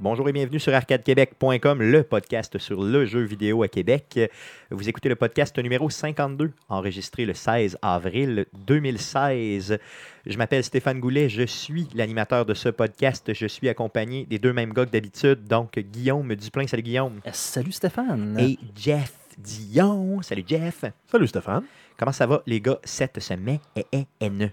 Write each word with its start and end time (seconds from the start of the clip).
Bonjour 0.00 0.28
et 0.28 0.32
bienvenue 0.32 0.60
sur 0.60 0.72
arcadequebec.com, 0.72 1.82
le 1.82 2.04
podcast 2.04 2.56
sur 2.58 2.84
le 2.84 3.04
jeu 3.04 3.22
vidéo 3.22 3.64
à 3.64 3.68
Québec. 3.68 4.30
Vous 4.70 4.88
écoutez 4.88 5.08
le 5.08 5.16
podcast 5.16 5.58
numéro 5.58 5.90
52, 5.90 6.52
enregistré 6.68 7.26
le 7.26 7.34
16 7.34 7.78
avril 7.82 8.46
2016. 8.64 9.76
Je 10.24 10.38
m'appelle 10.38 10.62
Stéphane 10.62 11.00
Goulet, 11.00 11.28
je 11.28 11.42
suis 11.42 11.88
l'animateur 11.96 12.46
de 12.46 12.54
ce 12.54 12.68
podcast. 12.68 13.34
Je 13.34 13.46
suis 13.48 13.68
accompagné 13.68 14.24
des 14.24 14.38
deux 14.38 14.52
mêmes 14.52 14.72
gars 14.72 14.86
que 14.86 14.92
d'habitude, 14.92 15.48
donc 15.48 15.76
Guillaume 15.76 16.32
Duplain. 16.36 16.68
Salut 16.68 16.84
Guillaume. 16.84 17.20
Euh, 17.26 17.30
Salut 17.32 17.72
Stéphane. 17.72 18.36
Et 18.38 18.56
Jeff 18.76 19.14
Dion. 19.36 20.22
Salut 20.22 20.44
Jeff. 20.46 20.84
Salut 21.10 21.26
Stéphane. 21.26 21.64
Comment 21.96 22.12
ça 22.12 22.24
va 22.24 22.40
les 22.46 22.60
gars 22.60 22.78
cette 22.84 23.18
semaine? 23.18 23.58
Eh, 23.74 23.84
eh, 23.90 24.04
eh. 24.20 24.50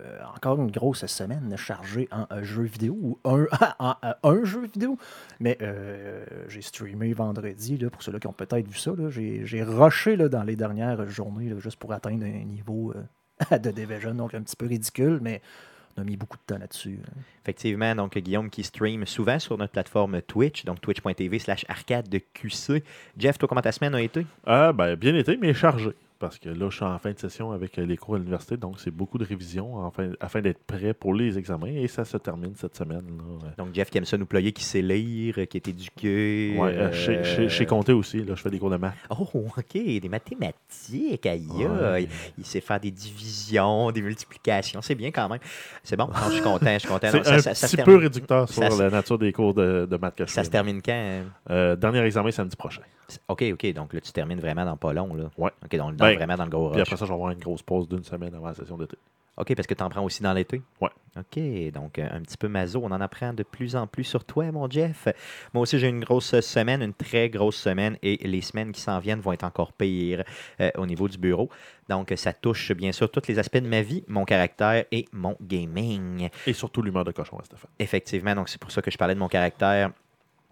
Euh, 0.00 0.20
encore 0.36 0.60
une 0.60 0.70
grosse 0.70 1.06
semaine 1.06 1.56
chargée 1.56 2.08
en 2.12 2.26
euh, 2.30 2.42
jeu 2.42 2.64
vidéo 2.64 2.94
ou 3.00 3.18
un, 3.24 3.46
en, 3.78 3.94
euh, 4.04 4.12
un 4.22 4.44
jeu 4.44 4.66
vidéo. 4.66 4.98
Mais 5.40 5.56
euh, 5.62 6.24
j'ai 6.48 6.60
streamé 6.60 7.14
vendredi, 7.14 7.78
là, 7.78 7.88
pour 7.88 8.02
ceux-là 8.02 8.20
qui 8.20 8.26
ont 8.26 8.34
peut-être 8.34 8.68
vu 8.68 8.76
ça. 8.78 8.92
là, 8.96 9.08
J'ai 9.10 9.62
rushé 9.62 10.16
là, 10.16 10.28
dans 10.28 10.42
les 10.42 10.56
dernières 10.56 11.08
journées 11.08 11.48
là, 11.48 11.58
juste 11.58 11.78
pour 11.78 11.92
atteindre 11.94 12.24
un 12.26 12.44
niveau 12.44 12.92
euh, 13.50 13.58
de 13.58 13.70
Division, 13.70 14.14
donc 14.14 14.34
un 14.34 14.42
petit 14.42 14.56
peu 14.56 14.66
ridicule, 14.66 15.20
mais 15.22 15.40
on 15.96 16.02
a 16.02 16.04
mis 16.04 16.18
beaucoup 16.18 16.36
de 16.36 16.42
temps 16.54 16.58
là-dessus. 16.58 16.98
là. 17.02 17.08
Effectivement, 17.42 17.94
donc 17.94 18.16
Guillaume 18.18 18.50
qui 18.50 18.64
stream 18.64 19.06
souvent 19.06 19.38
sur 19.38 19.56
notre 19.56 19.72
plateforme 19.72 20.20
Twitch, 20.20 20.66
donc 20.66 20.82
twitch.tv 20.82 21.38
slash 21.38 21.64
arcade 21.66 22.10
de 22.10 22.18
QC. 22.18 22.84
Jeff, 23.16 23.38
toi, 23.38 23.48
comment 23.48 23.62
ta 23.62 23.72
semaine 23.72 23.94
a 23.94 24.02
été? 24.02 24.26
Ah, 24.46 24.72
ben, 24.74 24.96
bien 24.96 25.14
été, 25.16 25.38
mais 25.38 25.54
chargé. 25.54 25.92
Parce 26.18 26.38
que 26.38 26.48
là, 26.48 26.68
je 26.68 26.74
suis 26.76 26.84
en 26.84 26.98
fin 26.98 27.12
de 27.12 27.18
session 27.18 27.52
avec 27.52 27.78
euh, 27.78 27.86
les 27.86 27.96
cours 27.96 28.16
à 28.16 28.18
l'université, 28.18 28.56
donc 28.56 28.80
c'est 28.80 28.90
beaucoup 28.90 29.18
de 29.18 29.24
révisions 29.24 29.86
afin, 29.86 30.10
afin 30.18 30.40
d'être 30.40 30.58
prêt 30.66 30.92
pour 30.92 31.14
les 31.14 31.38
examens. 31.38 31.68
Et 31.68 31.86
ça 31.86 32.04
se 32.04 32.16
termine 32.16 32.54
cette 32.56 32.76
semaine. 32.76 33.04
Là. 33.18 33.52
Donc 33.56 33.72
Jeff 33.72 33.88
qui 33.88 33.98
aime 33.98 34.04
ça 34.04 34.16
nous 34.18 34.26
ployer, 34.26 34.50
qui 34.52 34.64
sait 34.64 34.82
lire, 34.82 35.34
qui 35.48 35.56
est 35.58 35.68
éduqué. 35.68 36.56
Ouais, 36.58 36.74
euh, 36.74 36.88
euh, 36.88 36.92
chez, 36.92 37.22
chez, 37.22 37.48
chez 37.48 37.66
Comté 37.66 37.92
aussi, 37.92 38.24
là, 38.24 38.34
je 38.34 38.42
fais 38.42 38.50
des 38.50 38.58
cours 38.58 38.70
de 38.70 38.76
maths. 38.78 38.94
Oh, 39.10 39.28
OK, 39.34 39.72
des 39.74 40.08
mathématiques, 40.08 41.24
aïe, 41.26 41.46
Ouais. 41.48 42.08
Il 42.36 42.44
sait 42.44 42.60
faire 42.60 42.80
des 42.80 42.90
divisions, 42.90 43.90
des 43.92 44.02
multiplications. 44.02 44.82
C'est 44.82 44.94
bien 44.96 45.10
quand 45.10 45.28
même. 45.28 45.40
C'est 45.84 45.96
bon, 45.96 46.06
Non, 46.08 46.14
je 46.28 46.32
suis 46.34 46.42
content, 46.42 46.72
je 46.74 46.78
suis 46.78 46.88
content. 46.88 47.08
C'est 47.12 47.28
un 47.28 47.38
ça, 47.38 47.54
ça 47.54 47.66
petit 47.68 47.82
peu 47.82 47.96
réducteur 47.96 48.48
sur 48.48 48.62
ça 48.72 48.82
la 48.84 48.90
nature 48.90 49.18
des 49.18 49.32
cours 49.32 49.54
de, 49.54 49.86
de 49.88 49.96
maths 49.96 50.16
que 50.16 50.26
je 50.26 50.30
ça 50.32 50.40
fais. 50.40 50.46
se 50.46 50.50
termine 50.50 50.80
quand? 50.82 51.22
Euh, 51.50 51.76
dernier 51.76 52.00
examen 52.00 52.30
samedi 52.30 52.56
prochain. 52.56 52.82
OK, 53.28 53.42
OK, 53.54 53.72
donc 53.72 53.94
là, 53.94 54.00
tu 54.02 54.12
termines 54.12 54.38
vraiment 54.40 54.66
dans 54.66 54.76
pas 54.76 54.92
long. 54.92 55.14
Là. 55.14 55.30
Ouais. 55.38 55.50
OK, 55.64 55.76
donc 55.76 55.96
dans- 55.96 56.04
Vraiment 56.16 56.36
dans 56.36 56.44
le 56.44 56.50
gros 56.50 56.70
Puis 56.70 56.80
rush. 56.80 56.88
après 56.88 56.96
ça, 56.96 57.04
je 57.04 57.10
vais 57.10 57.14
avoir 57.14 57.30
une 57.30 57.38
grosse 57.38 57.62
pause 57.62 57.88
d'une 57.88 58.04
semaine 58.04 58.34
avant 58.34 58.48
la 58.48 58.54
session 58.54 58.76
d'été. 58.76 58.96
OK, 59.36 59.54
parce 59.54 59.68
que 59.68 59.74
tu 59.74 59.82
en 59.84 59.88
prends 59.88 60.02
aussi 60.02 60.20
dans 60.20 60.32
l'été? 60.32 60.60
Ouais. 60.80 60.88
OK, 61.16 61.72
donc 61.72 62.00
euh, 62.00 62.08
un 62.10 62.20
petit 62.22 62.36
peu 62.36 62.48
maso. 62.48 62.80
On 62.82 62.90
en 62.90 63.00
apprend 63.00 63.32
de 63.32 63.44
plus 63.44 63.76
en 63.76 63.86
plus 63.86 64.02
sur 64.02 64.24
toi, 64.24 64.50
mon 64.50 64.68
Jeff. 64.68 65.06
Moi 65.54 65.62
aussi, 65.62 65.78
j'ai 65.78 65.86
une 65.86 66.00
grosse 66.00 66.40
semaine, 66.40 66.82
une 66.82 66.92
très 66.92 67.30
grosse 67.30 67.56
semaine, 67.56 67.96
et 68.02 68.16
les 68.26 68.40
semaines 68.40 68.72
qui 68.72 68.80
s'en 68.80 68.98
viennent 68.98 69.20
vont 69.20 69.32
être 69.32 69.44
encore 69.44 69.72
pires 69.72 70.24
euh, 70.60 70.70
au 70.76 70.86
niveau 70.86 71.06
du 71.06 71.18
bureau. 71.18 71.48
Donc, 71.88 72.12
ça 72.16 72.32
touche 72.32 72.72
bien 72.72 72.90
sûr 72.90 73.08
tous 73.12 73.28
les 73.28 73.38
aspects 73.38 73.58
de 73.58 73.68
ma 73.68 73.80
vie, 73.82 74.02
mon 74.08 74.24
caractère 74.24 74.84
et 74.90 75.04
mon 75.12 75.36
gaming. 75.40 76.28
Et 76.44 76.52
surtout 76.52 76.82
l'humeur 76.82 77.04
de 77.04 77.12
cochon, 77.12 77.36
hein, 77.38 77.44
Stéphane. 77.44 77.70
Effectivement, 77.78 78.34
donc 78.34 78.48
c'est 78.48 78.60
pour 78.60 78.72
ça 78.72 78.82
que 78.82 78.90
je 78.90 78.98
parlais 78.98 79.14
de 79.14 79.20
mon 79.20 79.28
caractère. 79.28 79.92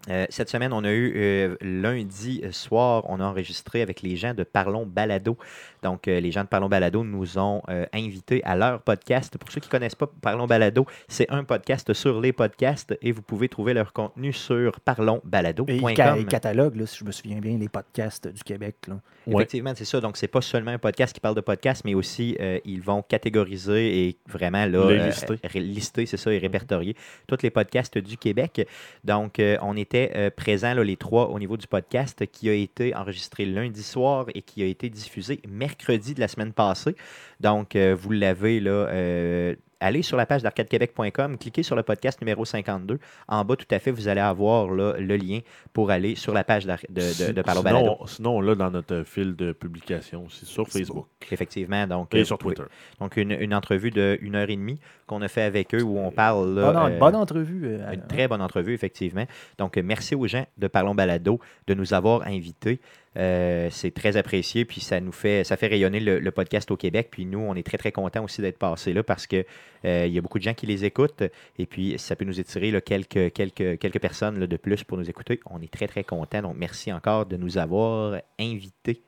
Euh, 0.09 0.25
cette 0.29 0.49
semaine, 0.49 0.71
on 0.73 0.83
a 0.83 0.91
eu 0.91 1.13
euh, 1.15 1.55
lundi 1.61 2.41
soir, 2.51 3.03
on 3.09 3.19
a 3.19 3.25
enregistré 3.25 3.81
avec 3.81 4.01
les 4.01 4.15
gens 4.15 4.33
de 4.33 4.43
Parlons 4.43 4.85
Balado. 4.85 5.37
Donc, 5.83 6.07
euh, 6.07 6.19
les 6.19 6.31
gens 6.31 6.43
de 6.43 6.47
Parlons 6.47 6.69
Balado 6.69 7.03
nous 7.03 7.37
ont 7.37 7.61
invités 7.93 8.41
à 8.43 8.55
leur 8.55 8.81
podcast. 8.81 9.37
Pour 9.37 9.51
ceux 9.51 9.59
qui 9.59 9.67
ne 9.67 9.71
connaissent 9.71 9.95
pas 9.95 10.09
Parlons 10.21 10.47
Balado, 10.47 10.85
c'est 11.07 11.29
un 11.29 11.43
podcast 11.43 11.93
sur 11.93 12.21
les 12.21 12.31
podcasts 12.33 12.97
et 13.01 13.11
vous 13.11 13.21
pouvez 13.21 13.49
trouver 13.49 13.73
leur 13.73 13.91
contenu 13.93 14.31
sur 14.33 14.75
Et 14.77 14.81
parlonsbalado.com. 14.85 15.95
ca- 15.95 16.23
catalogue, 16.23 16.75
là, 16.75 16.85
si 16.85 16.97
je 16.99 17.05
me 17.05 17.11
souviens 17.11 17.39
bien, 17.39 17.57
les 17.57 17.69
podcasts 17.69 18.27
du 18.27 18.43
Québec. 18.43 18.75
Là. 18.87 18.99
Ouais. 19.27 19.35
Effectivement, 19.35 19.73
c'est 19.75 19.85
ça. 19.85 19.99
Donc, 19.99 20.17
c'est 20.17 20.27
pas 20.27 20.41
seulement 20.41 20.71
un 20.71 20.77
podcast 20.77 21.13
qui 21.13 21.19
parle 21.19 21.35
de 21.35 21.41
podcast, 21.41 21.83
mais 21.85 21.93
aussi 21.93 22.37
ils 22.65 22.81
vont 22.81 23.01
catégoriser 23.01 24.07
et 24.07 24.17
vraiment 24.27 24.65
là, 24.65 25.07
lister. 25.07 25.35
lister, 25.55 26.05
c'est 26.05 26.17
ça, 26.17 26.31
et 26.33 26.37
répertorier 26.37 26.95
tous 27.27 27.37
les 27.43 27.49
podcasts 27.49 27.97
du 27.97 28.17
Québec. 28.17 28.67
Donc, 29.03 29.41
on 29.61 29.75
était 29.75 29.96
euh, 30.15 30.29
présents 30.29 30.73
les 30.73 30.97
trois 30.97 31.29
au 31.29 31.39
niveau 31.39 31.57
du 31.57 31.67
podcast 31.67 32.25
qui 32.27 32.49
a 32.49 32.53
été 32.53 32.95
enregistré 32.95 33.45
lundi 33.45 33.83
soir 33.83 34.25
et 34.33 34.41
qui 34.41 34.61
a 34.63 34.65
été 34.65 34.89
diffusé 34.89 35.41
mercredi 35.47 36.13
de 36.13 36.19
la 36.19 36.27
semaine 36.27 36.53
passée. 36.53 36.95
Donc, 37.39 37.75
euh, 37.75 37.95
vous 37.97 38.11
l'avez 38.11 38.59
là. 38.59 38.71
euh, 38.71 39.55
Allez 39.79 40.01
sur 40.01 40.17
la 40.17 40.25
page 40.25 40.41
d'arcadequebec.com, 40.41 41.37
cliquez 41.37 41.61
sur 41.61 41.75
le 41.75 41.83
podcast 41.83 42.19
numéro 42.19 42.45
52. 42.45 42.97
En 43.27 43.45
bas, 43.45 43.55
tout 43.55 43.67
à 43.69 43.77
fait, 43.77 43.91
vous 43.91 44.07
allez 44.07 44.21
avoir 44.21 44.71
là, 44.71 44.95
le 44.97 45.15
lien 45.17 45.41
pour 45.71 45.91
aller 45.91 46.15
sur 46.15 46.33
la 46.33 46.43
page 46.43 46.65
de, 46.65 46.73
de, 46.89 47.31
de 47.31 47.41
Parlons 47.43 47.61
Balado. 47.61 47.85
sinon, 47.85 48.07
sinon, 48.07 48.41
là, 48.41 48.55
dans 48.55 48.71
notre 48.71 49.03
fil 49.03 49.35
de 49.35 49.51
publication 49.51 50.25
aussi, 50.25 50.47
sur 50.47 50.67
Facebook 50.67 51.05
Effectivement, 51.31 51.85
donc, 51.85 52.11
et 52.15 52.21
euh, 52.21 52.25
sur 52.25 52.39
pouvez- 52.39 52.55
Twitter. 52.55 52.71
Donc, 52.99 53.17
une, 53.17 53.31
une 53.33 53.53
entrevue 53.53 53.91
de 53.91 54.17
une 54.21 54.33
heure 54.35 54.49
et 54.49 54.55
demie 54.55 54.79
qu'on 55.05 55.21
a 55.21 55.27
fait 55.27 55.43
avec 55.43 55.75
eux 55.75 55.83
où 55.83 55.99
on 55.99 56.09
parle. 56.09 56.55
là, 56.55 56.71
bonne, 56.73 56.93
euh, 56.93 56.97
bonne 56.97 57.15
entrevue. 57.15 57.61
euh, 57.67 57.93
une 57.93 58.07
très 58.07 58.27
bonne 58.27 58.41
entrevue, 58.41 58.73
effectivement. 58.73 59.25
Donc, 59.59 59.77
merci 59.77 60.15
aux 60.15 60.25
gens 60.25 60.47
de 60.57 60.65
Parlons 60.67 60.95
Balado 60.95 61.39
de 61.67 61.75
nous 61.75 61.93
avoir 61.93 62.25
invités. 62.25 62.79
Euh, 63.17 63.69
c'est 63.71 63.91
très 63.91 64.15
apprécié, 64.15 64.63
puis 64.63 64.79
ça 64.79 64.99
nous 64.99 65.11
fait, 65.11 65.43
ça 65.43 65.57
fait 65.57 65.67
rayonner 65.67 65.99
le, 65.99 66.31
podcast 66.31 66.69
au 66.69 66.77
Québec. 66.77 67.09
Puis 67.11 67.25
nous, 67.25 67.39
on 67.39 67.55
est 67.55 67.65
très, 67.65 67.77
très 67.77 67.91
contents 67.91 68.23
aussi 68.23 68.41
d'être 68.41 68.59
passés 68.59 68.93
là 68.93 69.01
parce 69.01 69.25
que 69.25 69.43
euh, 69.85 70.05
il 70.05 70.13
y 70.13 70.17
a 70.17 70.21
beaucoup 70.21 70.37
de 70.37 70.43
gens 70.43 70.53
qui 70.53 70.67
les 70.67 70.85
écoutent. 70.85 71.23
Et 71.57 71.65
puis, 71.65 71.95
ça 71.97 72.15
peut 72.15 72.25
nous 72.25 72.39
étirer 72.39 72.79
quelques, 72.81 73.33
quelques, 73.33 73.79
quelques 73.79 73.99
personnes 73.99 74.39
là, 74.39 74.47
de 74.47 74.57
plus 74.57 74.83
pour 74.83 74.97
nous 74.97 75.09
écouter. 75.09 75.39
On 75.49 75.61
est 75.61 75.71
très, 75.71 75.87
très 75.87 76.03
contents. 76.03 76.43
Donc, 76.43 76.55
merci 76.57 76.93
encore 76.93 77.25
de 77.25 77.37
nous 77.37 77.57
avoir 77.57 78.21
invités. 78.39 79.01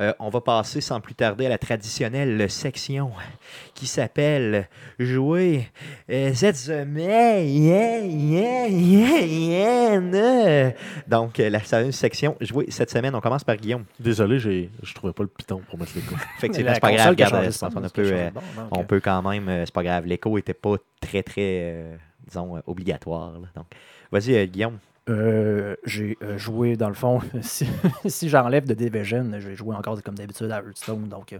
Euh, 0.00 0.14
on 0.18 0.30
va 0.30 0.40
passer 0.40 0.80
sans 0.80 0.98
plus 1.00 1.14
tarder 1.14 1.44
à 1.44 1.50
la 1.50 1.58
traditionnelle 1.58 2.50
section 2.50 3.10
qui 3.74 3.86
s'appelle 3.86 4.66
Jouer 4.98 5.68
euh, 6.10 6.32
cette 6.32 6.56
semaine. 6.56 7.46
Yeah, 7.46 7.98
yeah, 8.00 8.66
yeah, 8.68 9.18
yeah, 9.20 10.00
ne. 10.00 10.70
Donc, 11.06 11.38
euh, 11.38 11.50
la 11.50 11.60
section 11.92 12.34
Jouer 12.40 12.66
cette 12.70 12.90
semaine. 12.90 13.14
On 13.14 13.20
commence 13.20 13.44
par 13.44 13.56
Guillaume. 13.58 13.84
Désolé, 13.98 14.38
j'ai- 14.38 14.70
je 14.82 14.94
trouvais 14.94 15.12
pas 15.12 15.22
le 15.22 15.28
piton 15.28 15.60
pour 15.68 15.78
mettre 15.78 15.92
coups. 15.92 16.18
Effectivement, 16.38 16.72
c'est 16.72 16.80
pas 16.80 16.92
grave. 16.92 17.00
console 17.08 17.16
qui 17.16 17.22
a 17.22 17.26
regarde, 17.26 17.30
changé 17.30 17.44
euh, 17.44 17.48
de 17.48 17.52
je 17.52 17.58
pense 17.58 17.68
sens, 17.70 17.74
qu'on 17.74 17.84
a 17.84 17.88
c'est 17.88 17.94
quelque 17.94 18.08
peu, 18.08 18.10
chose 18.10 18.20
euh, 18.20 18.30
de 18.30 18.34
bon, 18.34 18.40
donc, 18.56 18.68
on 18.78 18.80
euh, 18.80 18.84
peut 18.84 19.00
quand 19.00 19.22
même, 19.30 19.48
euh, 19.50 19.66
c'est 19.66 19.74
pas 19.74 19.82
grave. 19.82 20.06
L'écho 20.06 20.38
était 20.38 20.54
pas 20.54 20.76
très, 21.00 21.22
très, 21.22 21.40
euh, 21.62 21.96
disons, 22.26 22.56
euh, 22.56 22.60
obligatoire. 22.66 23.32
là. 23.32 23.48
Donc, 23.54 23.66
vas-y, 24.10 24.34
euh, 24.34 24.46
Guillaume. 24.46 24.78
Euh, 25.08 25.74
j'ai 25.84 26.16
euh, 26.22 26.38
joué, 26.38 26.76
dans 26.76 26.88
le 26.88 26.94
fond, 26.94 27.20
si, 27.40 27.66
si 28.06 28.28
j'enlève 28.28 28.66
de 28.66 28.74
Division, 28.74 29.28
j'ai 29.38 29.56
joué 29.56 29.74
encore 29.74 30.00
comme 30.02 30.14
d'habitude 30.14 30.50
à 30.50 30.58
Hearthstone, 30.58 31.08
donc 31.08 31.32
euh, 31.32 31.38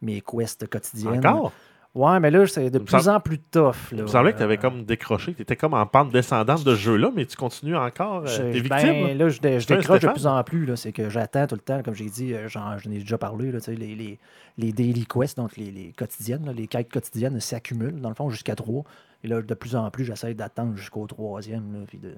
mes 0.00 0.20
quests 0.22 0.68
quotidiennes. 0.68 1.26
Encore? 1.26 1.52
Ouais, 1.92 2.20
mais 2.20 2.30
là, 2.30 2.46
c'est 2.46 2.70
de 2.70 2.78
plus 2.78 3.00
semble- 3.00 3.16
en 3.16 3.20
plus 3.20 3.38
tough. 3.40 3.90
Là. 3.90 3.98
Il 3.98 4.02
me 4.02 4.06
semblait 4.06 4.32
que 4.32 4.36
tu 4.38 4.44
avais 4.44 4.58
comme 4.58 4.84
décroché, 4.84 5.34
tu 5.34 5.42
étais 5.42 5.56
comme 5.56 5.74
en 5.74 5.84
pente 5.86 6.12
descendante 6.12 6.62
de 6.62 6.76
ce 6.76 6.80
jeu-là, 6.80 7.10
mais 7.14 7.26
tu 7.26 7.36
continues 7.36 7.76
encore. 7.76 8.22
Euh, 8.28 8.52
T'es 8.52 8.60
ben, 8.62 8.76
victime. 8.76 9.06
là? 9.08 9.14
là, 9.14 9.28
je, 9.28 9.40
dé- 9.40 9.58
décroche 9.58 9.98
de 10.00 10.06
plus 10.08 10.26
en 10.28 10.42
plus. 10.44 10.76
C'est 10.76 10.92
que 10.92 11.10
j'attends 11.10 11.48
tout 11.48 11.56
le 11.56 11.60
temps, 11.60 11.82
comme 11.82 11.94
j'ai 11.94 12.08
dit, 12.08 12.32
j'en 12.46 12.76
ai 12.78 12.98
déjà 13.00 13.18
parlé, 13.18 13.50
là, 13.50 13.58
les, 13.66 13.74
les, 13.96 14.18
les 14.56 14.72
daily 14.72 15.04
quests, 15.04 15.36
donc 15.38 15.56
les, 15.56 15.72
les 15.72 15.90
quotidiennes, 15.90 16.46
là, 16.46 16.52
les 16.52 16.68
quêtes 16.68 16.92
quotidiennes 16.92 17.40
s'accumulent, 17.40 18.00
dans 18.00 18.08
le 18.10 18.14
fond, 18.14 18.30
jusqu'à 18.30 18.54
trois. 18.54 18.84
Et 19.22 19.28
là, 19.28 19.42
de 19.42 19.54
plus 19.54 19.76
en 19.76 19.90
plus, 19.90 20.04
j'essaie 20.04 20.34
d'attendre 20.34 20.76
jusqu'au 20.76 21.06
troisième, 21.06 21.72
là, 21.72 21.80
puis 21.86 21.98
de... 21.98 22.14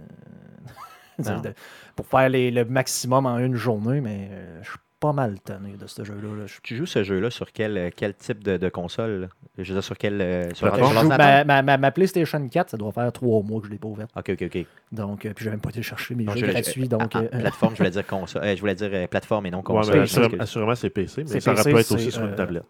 pour 1.96 2.06
faire 2.06 2.28
les- 2.28 2.50
le 2.50 2.64
maximum 2.64 3.26
en 3.26 3.38
une 3.38 3.54
journée, 3.54 4.00
mais 4.00 4.28
euh, 4.32 4.62
je 4.62 4.70
suis 4.70 4.78
pas 5.02 5.12
mal 5.12 5.40
tanné 5.40 5.72
de 5.76 5.86
ce 5.88 6.04
jeu-là. 6.04 6.36
là. 6.42 6.46
Je 6.46 6.60
Tu 6.62 6.76
joues 6.76 6.86
ce 6.86 7.02
jeu-là 7.02 7.28
sur 7.30 7.50
quel, 7.52 7.76
euh, 7.76 7.90
quel 7.94 8.14
type 8.14 8.42
de, 8.44 8.56
de 8.56 8.68
console? 8.68 9.22
Là? 9.22 9.26
Je 9.58 9.64
veux 9.68 9.74
dire, 9.74 9.82
sur 9.84 9.98
quel. 9.98 10.20
euh, 10.20 10.48
sur, 10.54 10.72
Je 10.74 10.82
joue- 11.00 11.08
ma, 11.08 11.44
ma- 11.44 11.62
ma- 11.62 11.76
ma 11.76 11.90
PlayStation 11.90 12.48
4, 12.48 12.70
ça 12.70 12.76
doit 12.76 12.92
faire 12.92 13.12
trois 13.12 13.42
mois 13.42 13.60
que 13.60 13.66
je 13.66 13.72
l'ai 13.72 13.78
pas 13.78 13.88
ouverte. 13.88 14.10
Ok, 14.16 14.30
ok, 14.30 14.42
ok. 14.54 14.66
Donc, 14.92 15.26
euh, 15.26 15.32
puis 15.34 15.44
j'ai 15.44 15.50
même 15.50 15.60
pas 15.60 15.70
été 15.70 15.82
chercher 15.82 16.14
mes 16.14 16.24
Non, 16.24 16.32
jeux 16.32 16.40
je- 16.40 16.46
je- 16.46 16.52
gratuits. 16.52 16.88
Donc, 16.88 17.10
ah, 17.14 17.22
ah, 17.32 17.36
euh, 17.36 17.40
plateforme, 17.40 17.72
je 17.72 17.78
voulais 17.78 17.90
dire 17.90 18.06
console. 18.06 18.44
euh, 18.44 18.54
je 18.54 18.60
voulais 18.60 18.74
dire 18.76 19.08
plateforme 19.08 19.46
et 19.46 19.50
non 19.50 19.58
Ouais, 19.58 19.64
console. 19.64 19.98
mais 20.00 20.06
je 20.06 20.40
assurément, 20.40 20.74
c'est 20.76 20.90
PC, 20.90 21.24
mais 21.28 21.40
ça 21.40 21.54
pu 21.54 21.76
être 21.76 21.92
aussi 21.92 22.10
sur 22.12 22.24
une 22.24 22.34
tablette. 22.36 22.64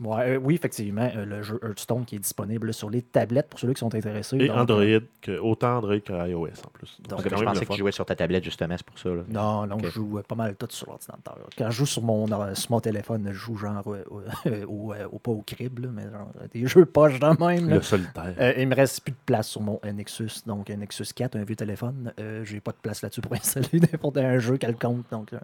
Ouais, 0.00 0.30
euh, 0.30 0.36
oui, 0.42 0.56
effectivement, 0.56 1.08
euh, 1.14 1.24
le 1.24 1.42
jeu 1.42 1.60
Hearthstone 1.62 2.04
qui 2.04 2.16
est 2.16 2.18
disponible 2.18 2.74
sur 2.74 2.90
les 2.90 3.02
tablettes 3.02 3.48
pour 3.48 3.60
ceux 3.60 3.72
qui 3.72 3.78
sont 3.78 3.94
intéressés. 3.94 4.36
Et 4.36 4.48
donc, 4.48 4.56
Android, 4.56 4.80
euh, 4.82 5.00
que, 5.22 5.38
autant 5.38 5.76
Android 5.76 6.00
que 6.00 6.12
iOS 6.28 6.48
en 6.66 6.70
plus. 6.72 6.98
Donc, 7.08 7.20
je 7.22 7.28
pensais 7.44 7.64
que 7.66 7.72
tu 7.72 7.78
jouais 7.78 7.92
sur 7.92 8.04
ta 8.04 8.16
tablette, 8.16 8.42
justement, 8.42 8.74
c'est 8.76 8.84
pour 8.86 8.98
ça. 8.98 9.10
là. 9.10 9.22
Non, 9.28 9.66
non, 9.68 9.76
je 9.84 9.88
joue 9.90 10.20
pas 10.26 10.34
mal 10.34 10.56
tout 10.56 10.66
sur 10.70 10.88
l'ordinateur. 10.88 11.38
Quand 11.56 11.69
je 11.70 11.76
joue 11.78 11.86
sur 11.86 12.02
mon, 12.02 12.26
sur 12.54 12.70
mon 12.70 12.80
téléphone, 12.80 13.26
je 13.28 13.32
joue 13.32 13.56
genre 13.56 13.82
euh, 13.92 14.04
euh, 14.46 14.64
au, 14.66 14.92
au- 15.12 15.18
pas 15.18 15.30
au 15.30 15.42
crib, 15.42 15.78
là, 15.80 15.88
mais 15.92 16.02
genre 16.04 16.30
des 16.52 16.66
jeux 16.66 16.84
poches 16.86 17.18
de 17.18 17.26
même. 17.44 17.68
là. 17.68 17.76
Le 17.76 17.82
solitaire. 17.82 18.34
Euh, 18.38 18.52
il 18.56 18.68
me 18.68 18.74
reste 18.74 19.00
plus 19.02 19.12
de 19.12 19.16
place 19.26 19.48
sur 19.48 19.60
mon 19.62 19.80
Nexus, 19.84 20.42
donc 20.46 20.70
un 20.70 20.76
Nexus 20.76 21.06
4, 21.14 21.36
un 21.36 21.44
vieux 21.44 21.56
téléphone. 21.56 22.12
J'ai 22.44 22.60
pas 22.60 22.72
de 22.72 22.78
place 22.82 23.02
là-dessus 23.02 23.20
pour 23.20 23.32
installer 23.34 23.80
n'importe 23.80 24.16
un 24.18 24.38
jeu 24.38 24.56
quelconque. 24.58 25.04
Donc, 25.10 25.32
euh, 25.32 25.38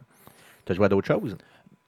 Tu 0.64 0.72
as 0.72 0.74
joué 0.74 0.86
à 0.86 0.88
d'autres 0.88 1.06
choses? 1.06 1.36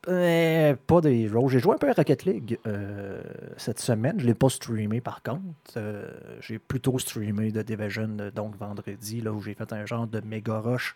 Euh, 0.07 0.75
pas 0.87 1.01
des 1.01 1.25
Heroes. 1.25 1.49
J'ai 1.51 1.59
joué 1.59 1.75
un 1.75 1.79
peu 1.79 1.91
à 1.91 1.93
Rocket 1.93 2.25
League 2.25 2.59
euh, 2.67 3.21
cette 3.57 3.81
semaine. 3.81 4.15
Je 4.19 4.23
ne 4.23 4.29
l'ai 4.29 4.35
pas 4.35 4.49
streamé 4.49 5.01
par 5.01 5.23
contre. 5.23 5.41
Euh, 5.77 6.09
j'ai 6.41 6.59
plutôt 6.59 6.99
streamé 6.99 7.51
de 7.51 7.61
Division 7.63 8.09
donc 8.35 8.57
vendredi, 8.57 9.21
là, 9.21 9.33
où 9.33 9.41
j'ai 9.43 9.55
fait 9.55 9.71
un 9.73 9.85
genre 9.87 10.07
de 10.07 10.21
méga 10.21 10.61
rush 10.61 10.95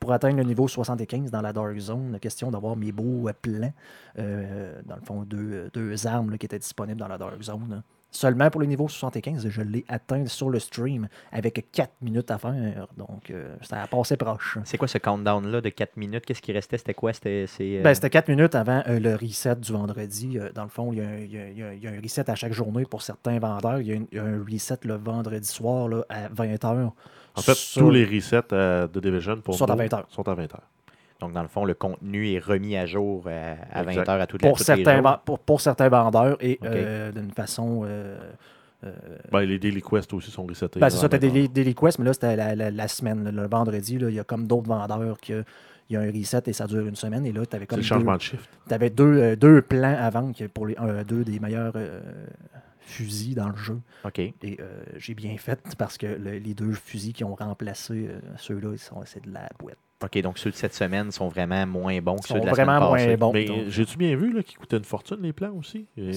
pour 0.00 0.12
atteindre 0.12 0.36
le 0.36 0.44
niveau 0.44 0.68
75 0.68 1.30
dans 1.30 1.40
la 1.42 1.52
Dark 1.52 1.76
Zone. 1.78 2.18
Question 2.20 2.50
d'avoir 2.50 2.76
mes 2.76 2.92
beaux 2.92 3.28
euh, 3.28 3.32
plans. 3.40 3.72
Euh, 4.18 4.80
dans 4.86 4.96
le 4.96 5.02
fond, 5.02 5.22
deux, 5.22 5.70
deux 5.72 6.06
armes 6.06 6.30
là, 6.30 6.38
qui 6.38 6.46
étaient 6.46 6.58
disponibles 6.58 6.98
dans 7.00 7.08
la 7.08 7.18
Dark 7.18 7.40
Zone. 7.42 7.66
là. 7.70 7.82
Seulement 8.12 8.48
pour 8.50 8.60
le 8.62 8.66
niveau 8.66 8.88
75, 8.88 9.46
je 9.48 9.60
l'ai 9.60 9.84
atteint 9.88 10.24
sur 10.26 10.48
le 10.48 10.58
stream 10.58 11.06
avec 11.32 11.66
4 11.72 11.90
minutes 12.00 12.30
à 12.30 12.38
faire. 12.38 12.86
Donc, 12.96 13.30
euh, 13.30 13.54
ça 13.60 13.82
a 13.82 13.86
passé 13.86 14.16
proche. 14.16 14.56
C'est 14.64 14.78
quoi 14.78 14.88
ce 14.88 14.96
countdown-là 14.96 15.60
de 15.60 15.68
4 15.68 15.96
minutes? 15.98 16.24
Qu'est-ce 16.24 16.40
qui 16.40 16.52
restait? 16.52 16.78
C'était 16.78 16.94
quoi? 16.94 17.12
C'était, 17.12 17.44
euh, 17.60 17.82
Ben, 17.82 17.92
c'était 17.94 18.08
4 18.08 18.28
minutes 18.28 18.54
avant 18.54 18.82
euh, 18.86 19.00
le 19.00 19.16
reset 19.16 19.56
du 19.56 19.70
vendredi. 19.72 20.38
Euh, 20.38 20.50
dans 20.54 20.62
le 20.62 20.70
fond, 20.70 20.92
il 20.92 20.98
y, 20.98 21.02
a 21.02 21.08
un- 21.08 21.18
il 21.18 21.30
y 21.32 21.38
a- 21.38 21.48
il 21.50 21.58
y 21.58 21.62
a- 21.62 21.74
il 21.74 21.82
y 21.82 21.86
a 21.88 21.90
un 21.90 22.00
reset 22.00 22.30
à 22.30 22.34
chaque 22.36 22.52
journée 22.54 22.84
pour 22.86 23.02
certains 23.02 23.38
vendeurs. 23.38 23.80
Il 23.80 23.86
y 23.88 23.92
a, 23.92 23.96
une- 23.96 24.06
il 24.12 24.16
y 24.16 24.20
a 24.20 24.24
un 24.24 24.42
reset 24.50 24.78
le 24.84 24.94
vendredi 24.94 25.46
soir 25.48 25.88
là, 25.88 26.02
à 26.08 26.28
20h. 26.28 26.92
En 27.36 27.42
fait, 27.42 27.56
tous 27.80 27.90
les 27.90 28.04
resets 28.04 28.40
euh, 28.52 28.86
de 28.88 29.00
Division 29.00 29.36
pour 29.40 29.54
Sont 29.54 29.70
à 29.70 29.74
nous 29.74 29.78
20 29.82 29.94
heures. 29.94 30.06
sont 30.08 30.26
à 30.28 30.34
20 30.34 30.42
heures. 30.54 30.62
Donc, 31.20 31.32
dans 31.32 31.42
le 31.42 31.48
fond, 31.48 31.64
le 31.64 31.74
contenu 31.74 32.30
est 32.30 32.38
remis 32.38 32.76
à 32.76 32.84
jour 32.86 33.24
euh, 33.26 33.54
à 33.72 33.82
Exact. 33.84 34.06
20h 34.08 34.20
à 34.20 34.26
toutes 34.26 34.42
les 34.42 34.48
pour 34.48 34.58
tous 34.58 34.62
les 34.70 34.76
certains, 34.84 35.02
jours. 35.02 35.18
pour, 35.24 35.38
pour 35.38 35.60
certains 35.60 35.88
vendeurs 35.88 36.36
et 36.40 36.58
euh, 36.64 37.12
d'une 37.12 37.30
façon. 37.32 37.86
Ben, 39.32 39.40
les 39.40 39.58
Daily 39.58 39.82
Quest 39.82 40.12
aussi 40.12 40.30
sont 40.30 40.44
resetés. 40.46 40.78
ben, 40.78 40.90
c'est 40.90 40.98
ça, 40.98 41.08
tu 41.08 41.16
as 41.16 41.18
20 41.18 41.28
des, 41.32 41.42
heures. 41.42 41.48
des 41.48 41.62
requests, 41.64 41.98
mais 41.98 42.04
là, 42.04 42.12
c'était 42.12 42.36
la, 42.36 42.54
la- 42.54 42.70
la 42.70 42.88
semaine. 42.88 43.28
le 43.34 43.46
vendredi, 43.48 43.98
il 44.00 44.10
y 44.14 44.20
a 44.20 44.24
comme 44.24 44.46
d'autres 44.46 44.68
vendeurs 44.68 45.18
que. 45.20 45.42
Il 45.88 45.92
y 45.94 45.96
a 45.96 46.00
un 46.00 46.10
reset 46.10 46.42
et 46.46 46.52
ça 46.52 46.66
dure 46.66 46.84
une 46.84 46.96
semaine. 46.96 47.24
Et 47.26 47.30
là, 47.32 47.46
tu 47.46 47.54
avais 47.54 47.62
C'est 47.62 47.66
comme 47.68 47.76
le 47.78 47.82
deux, 47.82 47.86
changement 47.88 48.16
de 48.16 48.20
shift. 48.20 48.42
t'avais 48.68 48.90
deux, 48.90 49.04
euh, 49.22 49.36
deux 49.36 49.62
plans 49.62 49.96
à 49.96 50.10
vendre 50.10 50.34
pour 50.52 50.66
les 50.66 50.74
euh, 50.80 51.04
deux 51.04 51.22
des 51.22 51.38
meilleurs 51.38 51.74
euh, 51.76 52.00
fusils 52.86 53.34
dans 53.34 53.48
le 53.50 53.56
jeu. 53.56 53.80
OK. 54.04 54.18
Et 54.18 54.34
euh, 54.60 54.82
j'ai 54.96 55.14
bien 55.14 55.36
fait 55.36 55.60
parce 55.76 55.98
que 55.98 56.06
le- 56.06 56.38
les 56.38 56.54
deux 56.54 56.72
fusils 56.72 57.12
qui 57.12 57.24
ont 57.24 57.34
remplacé 57.34 58.08
euh, 58.08 58.20
ceux-là, 58.38 58.72
ils 58.72 58.78
sont- 58.78 59.02
c'est 59.04 59.24
de 59.24 59.32
la 59.32 59.48
boîte. 59.58 59.78
OK, 60.04 60.20
donc 60.20 60.36
ceux 60.38 60.50
de 60.50 60.54
cette 60.56 60.74
semaine 60.74 61.10
sont 61.10 61.28
vraiment 61.28 61.66
moins 61.66 61.98
bons 62.02 62.16
que 62.16 62.20
Ils 62.24 62.26
ceux 62.28 62.34
sont 62.34 62.40
de 62.40 62.46
la 62.46 62.52
vraiment 62.52 62.78
semaine 62.78 62.90
passée. 62.92 63.06
moins 63.06 63.16
bons. 63.16 63.32
Mais 63.32 63.44
donc, 63.46 63.68
j'ai-tu 63.68 63.96
bien 63.96 64.14
vu 64.14 64.30
là, 64.30 64.42
qu'ils 64.42 64.58
coûtaient 64.58 64.76
une 64.76 64.84
fortune, 64.84 65.16
les 65.22 65.32
plans 65.32 65.54
aussi? 65.58 65.86
Une, 65.96 66.10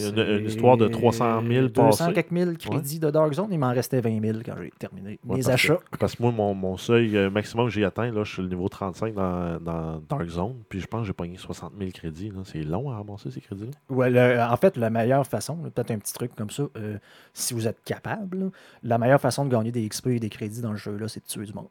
histoire 0.46 0.76
de 0.76 0.90
300 0.90 1.42
000 1.48 1.68
200 1.70 1.74
passés. 2.06 2.14
quelques 2.14 2.32
mille 2.32 2.58
crédits 2.58 3.00
de 3.00 3.10
Dark 3.10 3.32
Zone. 3.34 3.48
Il 3.52 3.58
m'en 3.60 3.70
restait 3.72 4.02
20 4.02 4.22
000 4.22 4.40
quand 4.46 4.56
j'ai 4.62 4.72
terminé 4.78 5.18
Ouais, 5.26 5.38
mes 5.38 5.44
parce 5.44 5.48
achats. 5.54 5.78
Que, 5.92 5.98
parce 5.98 6.16
que 6.16 6.24
moi, 6.24 6.32
mon, 6.34 6.54
mon 6.54 6.76
seuil 6.76 7.16
euh, 7.16 7.30
maximum 7.30 7.68
que 7.68 7.72
j'ai 7.74 7.86
atteint, 7.86 8.12
là, 8.12 8.24
je 8.26 8.34
suis 8.34 8.42
le 8.42 8.50
niveau 8.50 8.68
35 8.68 9.14
dans, 9.14 9.60
dans 9.62 10.02
Dark 10.10 10.28
Zone. 10.28 10.56
Puis 10.68 10.82
je 10.82 10.88
pense 10.88 11.02
que 11.02 11.08
j'ai 11.08 11.14
pogné 11.14 11.38
60 11.38 11.72
000 11.80 11.92
crédits. 11.92 12.34
C'est 12.44 12.64
long 12.64 12.92
à 12.92 12.98
ramasser 12.98 13.32
ces 13.32 13.40
crédits-là. 13.40 13.72
Ouais, 13.96 14.10
le- 14.10 14.42
en 14.42 14.58
fait, 14.58 14.76
la 14.76 14.90
meilleure 14.90 15.26
façon, 15.26 15.56
peut-être 15.56 15.92
un 15.92 16.00
petit 16.00 16.14
truc 16.14 16.36
comme 16.36 16.50
ça, 16.50 16.64
euh, 16.76 16.98
si 17.34 17.54
vous 17.54 17.66
êtes 17.66 17.82
capable, 17.86 18.40
là, 18.40 18.46
la 18.84 18.98
meilleure 18.98 19.22
façon 19.22 19.46
de 19.46 19.50
gagner 19.50 19.72
des 19.72 19.88
XP 19.88 20.08
et 20.08 20.20
des 20.20 20.30
crédits 20.30 20.62
dans 20.62 20.72
le 20.72 20.78
jeu, 20.78 20.98
là, 20.98 21.08
c'est 21.08 21.22
de 21.22 21.26
tuer 21.28 21.46
du 21.46 21.54
monde. 21.54 21.70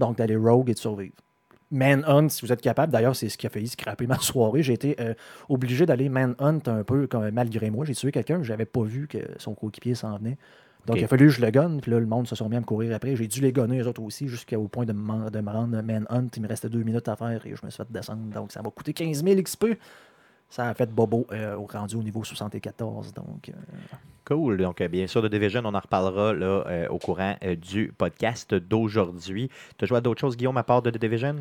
Donc 0.00 0.18
d'aller 0.18 0.36
rogue 0.36 0.70
et 0.70 0.74
de 0.74 0.78
survivre. 0.78 1.14
Manhunt, 1.70 2.28
si 2.28 2.44
vous 2.44 2.52
êtes 2.52 2.60
capable, 2.60 2.92
d'ailleurs, 2.92 3.14
c'est 3.14 3.28
ce 3.28 3.38
qui 3.38 3.46
a 3.46 3.50
failli 3.50 3.68
scraper 3.68 4.08
ma 4.08 4.18
soirée. 4.18 4.62
J'ai 4.62 4.72
été 4.72 4.96
euh, 4.98 5.14
obligé 5.48 5.86
d'aller 5.86 6.08
manhunt 6.08 6.60
un 6.66 6.82
peu 6.82 7.06
comme, 7.06 7.30
malgré 7.30 7.70
moi. 7.70 7.84
J'ai 7.84 7.94
tué 7.94 8.10
quelqu'un, 8.10 8.42
je 8.42 8.50
n'avais 8.50 8.64
pas 8.64 8.82
vu 8.82 9.06
que 9.06 9.18
son 9.38 9.54
coéquipier 9.54 9.94
s'en 9.94 10.18
venait. 10.18 10.36
Donc 10.86 10.96
il 10.96 11.04
a 11.04 11.08
fallu 11.08 11.26
que 11.26 11.32
je 11.32 11.42
le 11.42 11.50
gonne, 11.50 11.80
puis 11.80 11.90
là, 11.90 12.00
le 12.00 12.06
monde 12.06 12.26
se 12.26 12.34
sont 12.34 12.48
mis 12.48 12.56
à 12.56 12.60
me 12.60 12.64
courir 12.64 12.94
après. 12.96 13.14
J'ai 13.14 13.28
dû 13.28 13.40
les 13.42 13.52
gonner, 13.52 13.80
eux 13.80 13.86
autres 13.86 14.02
aussi, 14.02 14.28
jusqu'au 14.28 14.66
point 14.66 14.86
de 14.86 14.92
me, 14.92 15.30
de 15.30 15.40
me 15.40 15.50
rendre 15.50 15.80
manhunt. 15.82 16.28
Il 16.34 16.42
me 16.42 16.48
restait 16.48 16.70
deux 16.70 16.82
minutes 16.82 17.06
à 17.06 17.16
faire 17.16 17.44
et 17.44 17.54
je 17.54 17.64
me 17.64 17.70
suis 17.70 17.76
fait 17.76 17.92
descendre. 17.92 18.32
Donc 18.34 18.50
ça 18.50 18.62
m'a 18.62 18.70
coûté 18.70 18.92
15 18.92 19.22
000 19.22 19.42
XP. 19.42 19.66
Ça 20.50 20.68
a 20.68 20.74
fait 20.74 20.90
bobo 20.92 21.26
euh, 21.32 21.54
au 21.56 21.64
rendu 21.66 21.94
au 21.96 22.02
niveau 22.02 22.24
74. 22.24 23.14
Donc, 23.14 23.48
euh, 23.48 23.52
Cool. 24.24 24.58
Donc, 24.58 24.80
euh, 24.80 24.88
bien 24.88 25.06
sûr, 25.06 25.22
de 25.22 25.28
Division, 25.28 25.62
on 25.64 25.74
en 25.74 25.78
reparlera 25.80 26.32
là, 26.34 26.64
euh, 26.66 26.88
au 26.88 26.98
courant 26.98 27.36
du 27.60 27.92
podcast 27.96 28.54
d'aujourd'hui. 28.54 29.48
Tu 29.78 29.84
as 29.84 29.88
joué 29.88 29.98
à 29.98 30.00
d'autres 30.00 30.20
choses, 30.20 30.36
Guillaume, 30.36 30.56
à 30.56 30.62
part 30.64 30.82
de 30.82 30.90
The 30.90 30.98
Division? 30.98 31.36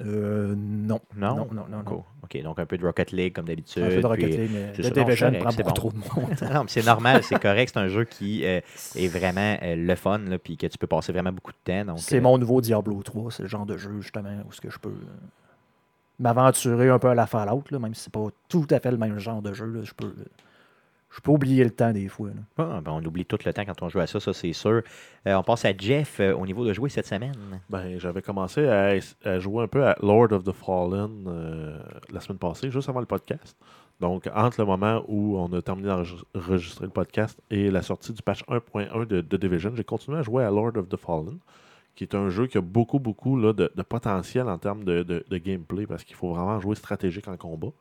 euh, 0.00 0.54
non. 0.56 0.98
Non? 1.16 1.36
Non, 1.36 1.48
non, 1.52 1.66
non. 1.70 1.76
non. 1.78 1.84
Cool. 1.84 2.02
OK, 2.24 2.42
donc 2.42 2.58
un 2.58 2.66
peu 2.66 2.76
de 2.76 2.84
Rocket 2.84 3.12
League, 3.12 3.32
comme 3.34 3.44
d'habitude. 3.44 3.82
Un 3.84 3.88
peu 3.90 4.00
de 4.00 4.06
Rocket 4.06 4.28
puis- 4.28 4.36
League, 4.38 4.50
mais. 4.52 4.66
Non, 4.82 4.90
Division 5.04 5.30
c'est 5.32 5.38
prend 5.38 5.50
beaucoup 5.50 5.68
c'est 5.68 5.74
trop 5.74 5.90
de 5.92 5.96
monde. 5.96 6.36
non, 6.54 6.62
mais 6.62 6.68
c'est 6.68 6.84
normal, 6.84 7.22
c'est 7.22 7.38
correct. 7.40 7.70
C'est 7.72 7.80
un 7.80 7.88
jeu 7.88 8.04
qui 8.04 8.44
euh, 8.44 8.60
est 8.96 9.08
vraiment 9.08 9.56
euh, 9.62 9.76
le 9.76 9.94
fun, 9.94 10.18
là, 10.18 10.38
puis 10.38 10.56
que 10.56 10.66
tu 10.66 10.76
peux 10.78 10.86
passer 10.88 11.12
vraiment 11.12 11.32
beaucoup 11.32 11.52
de 11.52 11.84
temps. 11.84 11.96
C'est 11.98 12.20
mon 12.20 12.38
nouveau 12.38 12.60
Diablo 12.60 13.02
3. 13.02 13.30
C'est 13.30 13.42
le 13.44 13.48
genre 13.48 13.66
de 13.66 13.76
jeu, 13.76 14.00
justement, 14.00 14.36
où 14.48 14.52
ce 14.52 14.60
que 14.60 14.68
je 14.70 14.78
peux 14.80 14.94
m'aventurer 16.18 16.88
un 16.88 16.98
peu 16.98 17.08
à 17.08 17.14
la 17.14 17.26
Fallout, 17.26 17.64
là, 17.70 17.78
même 17.78 17.94
si 17.94 18.04
c'est 18.04 18.12
pas 18.12 18.26
tout 18.48 18.66
à 18.70 18.80
fait 18.80 18.90
le 18.90 18.98
même 18.98 19.18
genre 19.18 19.42
de 19.42 19.52
jeu. 19.52 19.66
là, 19.66 19.80
je 19.82 19.92
peux. 19.92 20.12
je 21.10 21.20
peux 21.20 21.30
oublier 21.30 21.64
le 21.64 21.70
temps 21.70 21.92
des 21.92 22.08
fois. 22.08 22.28
là. 22.28 22.42
ah, 22.58 22.80
ben, 22.80 22.92
on 22.92 23.04
oublie 23.04 23.24
tout 23.24 23.38
le 23.44 23.52
temps 23.52 23.64
quand 23.64 23.82
on 23.82 23.88
joue 23.88 24.00
à 24.00 24.06
ça, 24.06 24.20
ça 24.20 24.32
c'est 24.32 24.52
sûr. 24.52 24.82
Euh, 25.26 25.34
on 25.34 25.42
passe 25.42 25.64
à 25.64 25.76
Jeff 25.76 26.20
euh, 26.20 26.34
au 26.34 26.46
niveau 26.46 26.64
de 26.64 26.72
jouer 26.72 26.88
cette 26.90 27.06
semaine. 27.06 27.34
Ben, 27.70 27.98
j'avais 27.98 28.22
commencé 28.22 28.66
à, 28.66 28.94
à 29.24 29.38
jouer 29.38 29.64
un 29.64 29.68
peu 29.68 29.84
à 29.86 29.96
Lord 30.02 30.32
of 30.32 30.44
the 30.44 30.52
Fallen 30.52 31.24
euh, 31.26 31.78
la 32.12 32.20
semaine 32.20 32.38
passée, 32.38 32.70
juste 32.70 32.88
avant 32.88 33.00
le 33.00 33.06
podcast. 33.06 33.56
Donc, 34.00 34.28
entre 34.34 34.60
le 34.60 34.66
moment 34.66 35.04
où 35.06 35.38
on 35.38 35.52
a 35.52 35.62
terminé 35.62 35.88
d'enregistrer 35.88 36.84
le 36.86 36.90
podcast 36.90 37.40
et 37.50 37.70
la 37.70 37.80
sortie 37.80 38.12
du 38.12 38.22
patch 38.22 38.42
1.1 38.46 39.06
de, 39.06 39.20
de 39.20 39.36
Division, 39.36 39.72
j'ai 39.76 39.84
continué 39.84 40.18
à 40.18 40.22
jouer 40.22 40.42
à 40.44 40.50
Lord 40.50 40.76
of 40.76 40.88
the 40.88 40.96
Fallen, 40.96 41.38
qui 41.94 42.04
est 42.04 42.14
un 42.14 42.28
jeu 42.28 42.46
qui 42.46 42.58
a 42.58 42.60
beaucoup, 42.60 42.98
beaucoup 42.98 43.38
là, 43.38 43.52
de, 43.52 43.68
potentiel 43.82 44.48
en 44.48 44.58
termes 44.58 44.84
de, 44.84 45.24
gameplay, 45.38 45.86
parce 45.86 46.04
qu'il 46.04 46.16
faut 46.16 46.32
vraiment 46.32 46.60
jouer 46.60 46.74
stratégique 46.74 47.28
en 47.28 47.36
combat. 47.36 47.72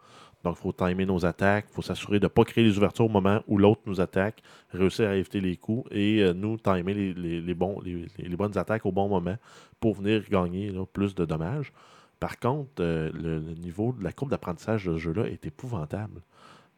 Donc, 0.44 0.57
il 0.60 0.62
faut 0.62 0.74
timer 0.74 1.06
nos 1.06 1.25
attaques, 1.25 1.65
il 1.71 1.74
faut 1.74 1.81
s'assurer 1.81 2.19
de 2.19 2.25
ne 2.25 2.30
pas 2.30 2.44
créer 2.44 2.65
les 2.65 2.77
ouvertures 2.77 3.06
au 3.06 3.10
moment 3.10 3.42
où 3.48 3.57
l'autre 3.57 3.81
nous 3.86 4.01
attaque, 4.01 4.44
réussir 4.71 5.10
à 5.10 5.15
éviter 5.15 5.39
les 5.39 5.56
coups 5.56 5.88
et 5.89 6.21
euh, 6.21 6.33
nous 6.33 6.57
timer 6.57 6.94
les, 6.94 7.13
les- 7.13 8.36
bonnes 8.36 8.57
attaques 8.57 8.86
au 8.86 8.92
bon 8.92 9.07
moment 9.07 9.38
pour 9.80 9.95
venir 9.95 10.21
gagner 10.30 10.74
plus 10.92 11.15
de 11.15 11.24
dommages. 11.24 11.71
Par 12.19 12.39
contre, 12.39 12.71
euh, 12.81 13.10
le, 13.13 13.39
niveau 13.54 13.94
de 13.98 14.04
la 14.04 14.12
courbe 14.12 14.31
d'apprentissage 14.31 14.86
de 14.86 14.94
ce 14.94 14.98
jeu-là 14.98 15.27
est 15.27 15.45
épouvantable. 15.45 16.21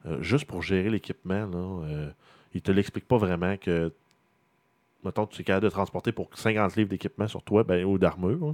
Euh, 0.05 0.21
juste 0.21 0.45
pour 0.45 0.61
gérer 0.61 0.91
l'équipement, 0.91 1.49
il 2.53 2.57
ne 2.57 2.59
te 2.59 2.71
l'explique 2.71 3.07
pas 3.07 3.17
vraiment 3.17 3.57
que, 3.57 3.91
mettons, 5.05 5.25
tu 5.27 5.41
es 5.41 5.43
capable 5.43 5.65
de 5.65 5.69
transporter 5.69 6.11
pour 6.11 6.29
50 6.33 6.75
livres 6.75 6.89
d'équipement 6.89 7.27
sur 7.27 7.43
toi 7.43 7.63
ben, 7.63 7.85
ou 7.85 7.97
d'armure. 7.97 8.45
là. 8.47 8.53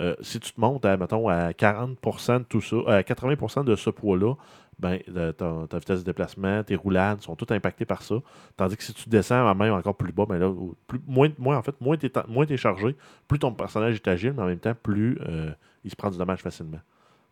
Euh, 0.00 0.14
si 0.20 0.38
tu 0.40 0.52
te 0.52 0.60
montes 0.60 0.84
à, 0.84 0.96
mettons, 0.98 1.28
à 1.28 1.52
40% 1.52 2.38
de 2.40 2.44
tout 2.44 2.60
ça, 2.60 2.76
à 2.86 3.00
80% 3.02 3.64
de 3.64 3.74
ce 3.76 3.88
poids-là, 3.88 4.34
ben, 4.78 4.98
euh, 5.16 5.32
ta, 5.32 5.66
ta 5.70 5.78
vitesse 5.78 6.00
de 6.00 6.04
déplacement, 6.04 6.62
tes 6.62 6.76
roulades 6.76 7.22
sont 7.22 7.34
toutes 7.34 7.52
impactées 7.52 7.86
par 7.86 8.02
ça. 8.02 8.16
Tandis 8.58 8.76
que 8.76 8.82
si 8.82 8.92
tu 8.92 9.08
descends 9.08 9.46
à 9.48 9.54
même 9.54 9.72
encore 9.72 9.96
plus 9.96 10.12
bas, 10.12 10.26
ben 10.28 10.38
là, 10.38 10.52
plus, 10.86 11.00
moins, 11.06 11.30
moins, 11.38 11.56
en 11.56 11.62
fait, 11.62 11.80
moins 11.80 11.96
tu 11.96 12.06
es, 12.06 12.56
chargé, 12.58 12.94
plus 13.26 13.38
ton 13.38 13.52
personnage 13.52 13.94
est 13.94 14.08
agile, 14.08 14.34
mais 14.36 14.42
en 14.42 14.46
même 14.46 14.58
temps, 14.58 14.74
plus 14.82 15.18
euh, 15.26 15.50
il 15.82 15.90
se 15.90 15.96
prend 15.96 16.10
du 16.10 16.18
dommage 16.18 16.40
facilement. 16.42 16.80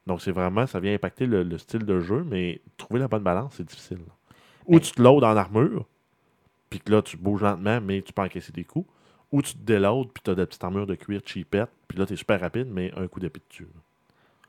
Donc, 0.07 0.23
c'est 0.23 0.33
vraiment, 0.33 0.67
ça 0.67 0.81
vient 0.81 0.95
impacter 0.95 1.27
le, 1.27 1.43
le 1.43 1.59
style 1.59 1.85
de 1.85 2.01
jeu, 2.01 2.25
mais 2.27 2.63
trouver 2.79 3.01
la 3.01 3.09
bonne 3.09 3.23
balance, 3.23 3.55
c'est 3.57 3.67
difficile. 3.67 3.99
Ou 4.67 4.79
Ben- 4.79 4.81
tu 4.81 4.93
te 4.93 5.03
loads 5.03 5.23
en 5.23 5.37
armure, 5.37 5.85
puis 6.71 6.81
que 6.81 6.91
là, 6.91 7.03
tu 7.03 7.17
bouges 7.17 7.43
lentement, 7.43 7.81
mais 7.81 8.03
tu 8.03 8.13
peux 8.13 8.23
encaisser 8.23 8.53
des 8.53 8.65
coups. 8.65 8.89
Ou 9.33 9.43
tu 9.43 9.55
te 9.55 9.59
déloads, 9.65 10.11
puis 10.15 10.23
tu 10.25 10.31
as 10.31 10.35
des 10.37 10.47
petites 10.47 10.63
armures 10.63 10.87
de 10.87 10.95
cuir 10.95 11.21
cheapette, 11.25 11.71
puis 11.89 11.99
là, 11.99 12.07
tu 12.07 12.13
es 12.13 12.17
super 12.17 12.41
rapide, 12.41 12.69
mais 12.71 12.93
un 12.97 13.09
coup 13.09 13.19
d'épée 13.19 13.41
dessus. 13.49 13.67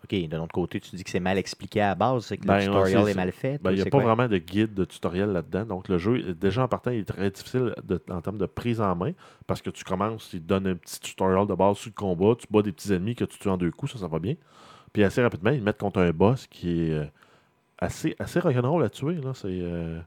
OK, 0.03 0.29
de 0.29 0.37
l'autre 0.37 0.51
côté, 0.53 0.79
tu 0.79 0.95
dis 0.95 1.03
que 1.03 1.09
c'est 1.09 1.19
mal 1.19 1.39
expliqué 1.39 1.81
à 1.81 1.87
la 1.87 1.95
base, 1.95 2.25
c'est 2.27 2.37
que 2.37 2.45
Ben, 2.45 2.57
le 2.57 2.65
non, 2.65 2.71
tutorial 2.73 3.05
c'est- 3.05 3.11
est 3.11 3.15
mal 3.15 3.31
fait. 3.31 3.59
Ben, 3.59 3.71
Il 3.71 3.75
n'y 3.77 3.81
a 3.81 3.85
pas 3.85 3.89
quoi? 3.89 4.03
vraiment 4.03 4.27
de 4.27 4.37
guide 4.37 4.75
de 4.75 4.85
tutoriel 4.85 5.31
là-dedans. 5.31 5.65
Donc, 5.65 5.87
le 5.89 5.97
jeu, 5.97 6.35
déjà 6.35 6.61
en 6.63 6.67
partant, 6.67 6.91
il 6.91 6.99
est 6.99 7.05
très 7.05 7.31
difficile 7.31 7.73
de- 7.83 7.99
en 8.11 8.21
termes 8.21 8.37
de 8.37 8.45
prise 8.45 8.79
en 8.79 8.95
main 8.95 9.13
parce 9.47 9.63
que 9.63 9.71
tu 9.71 9.83
commences, 9.83 10.29
il 10.33 10.41
te 10.41 10.45
donne 10.47 10.67
un 10.67 10.75
petit 10.75 10.99
tutoriel 10.99 11.47
de 11.47 11.55
base 11.55 11.77
sur 11.77 11.89
le 11.89 11.95
combat, 11.95 12.35
tu 12.37 12.45
bats 12.51 12.61
des 12.61 12.71
petits 12.71 12.93
ennemis 12.93 13.15
que 13.15 13.25
tu 13.25 13.39
tues 13.39 13.49
en 13.49 13.57
deux 13.57 13.71
coups, 13.71 13.93
ça, 13.93 13.97
ça 13.97 14.07
va 14.07 14.19
bien. 14.19 14.35
Puis 14.93 15.03
assez 15.03 15.23
rapidement, 15.23 15.49
ils 15.49 15.59
te 15.61 15.65
mettent 15.65 15.79
contre 15.79 15.99
un 15.99 16.11
boss 16.11 16.45
qui 16.45 16.69
est 16.69 16.91
euh, 16.91 17.05
assez, 17.79 18.15
assez 18.19 18.39
rock'n'roll 18.39 18.83
à 18.83 18.89
tuer. 18.89 19.15
là. 19.15 19.33
C'est 19.33 19.47
euh, 19.49 19.99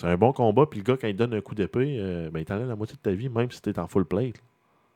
c'est 0.00 0.06
un 0.06 0.16
bon 0.16 0.32
combat, 0.32 0.66
puis 0.66 0.80
le 0.80 0.84
gars, 0.84 0.96
quand 1.00 1.08
il 1.08 1.16
donne 1.16 1.34
un 1.34 1.40
coup 1.40 1.54
d'épée, 1.54 1.96
euh, 1.98 2.30
ben, 2.30 2.40
il 2.40 2.44
t'enlève 2.44 2.68
la 2.68 2.76
moitié 2.76 2.96
de 2.96 3.00
ta 3.02 3.10
vie, 3.12 3.28
même 3.28 3.50
si 3.50 3.60
tu 3.60 3.70
es 3.70 3.78
en 3.78 3.86
full 3.86 4.04
plate. 4.04 4.36
là. 4.36 4.42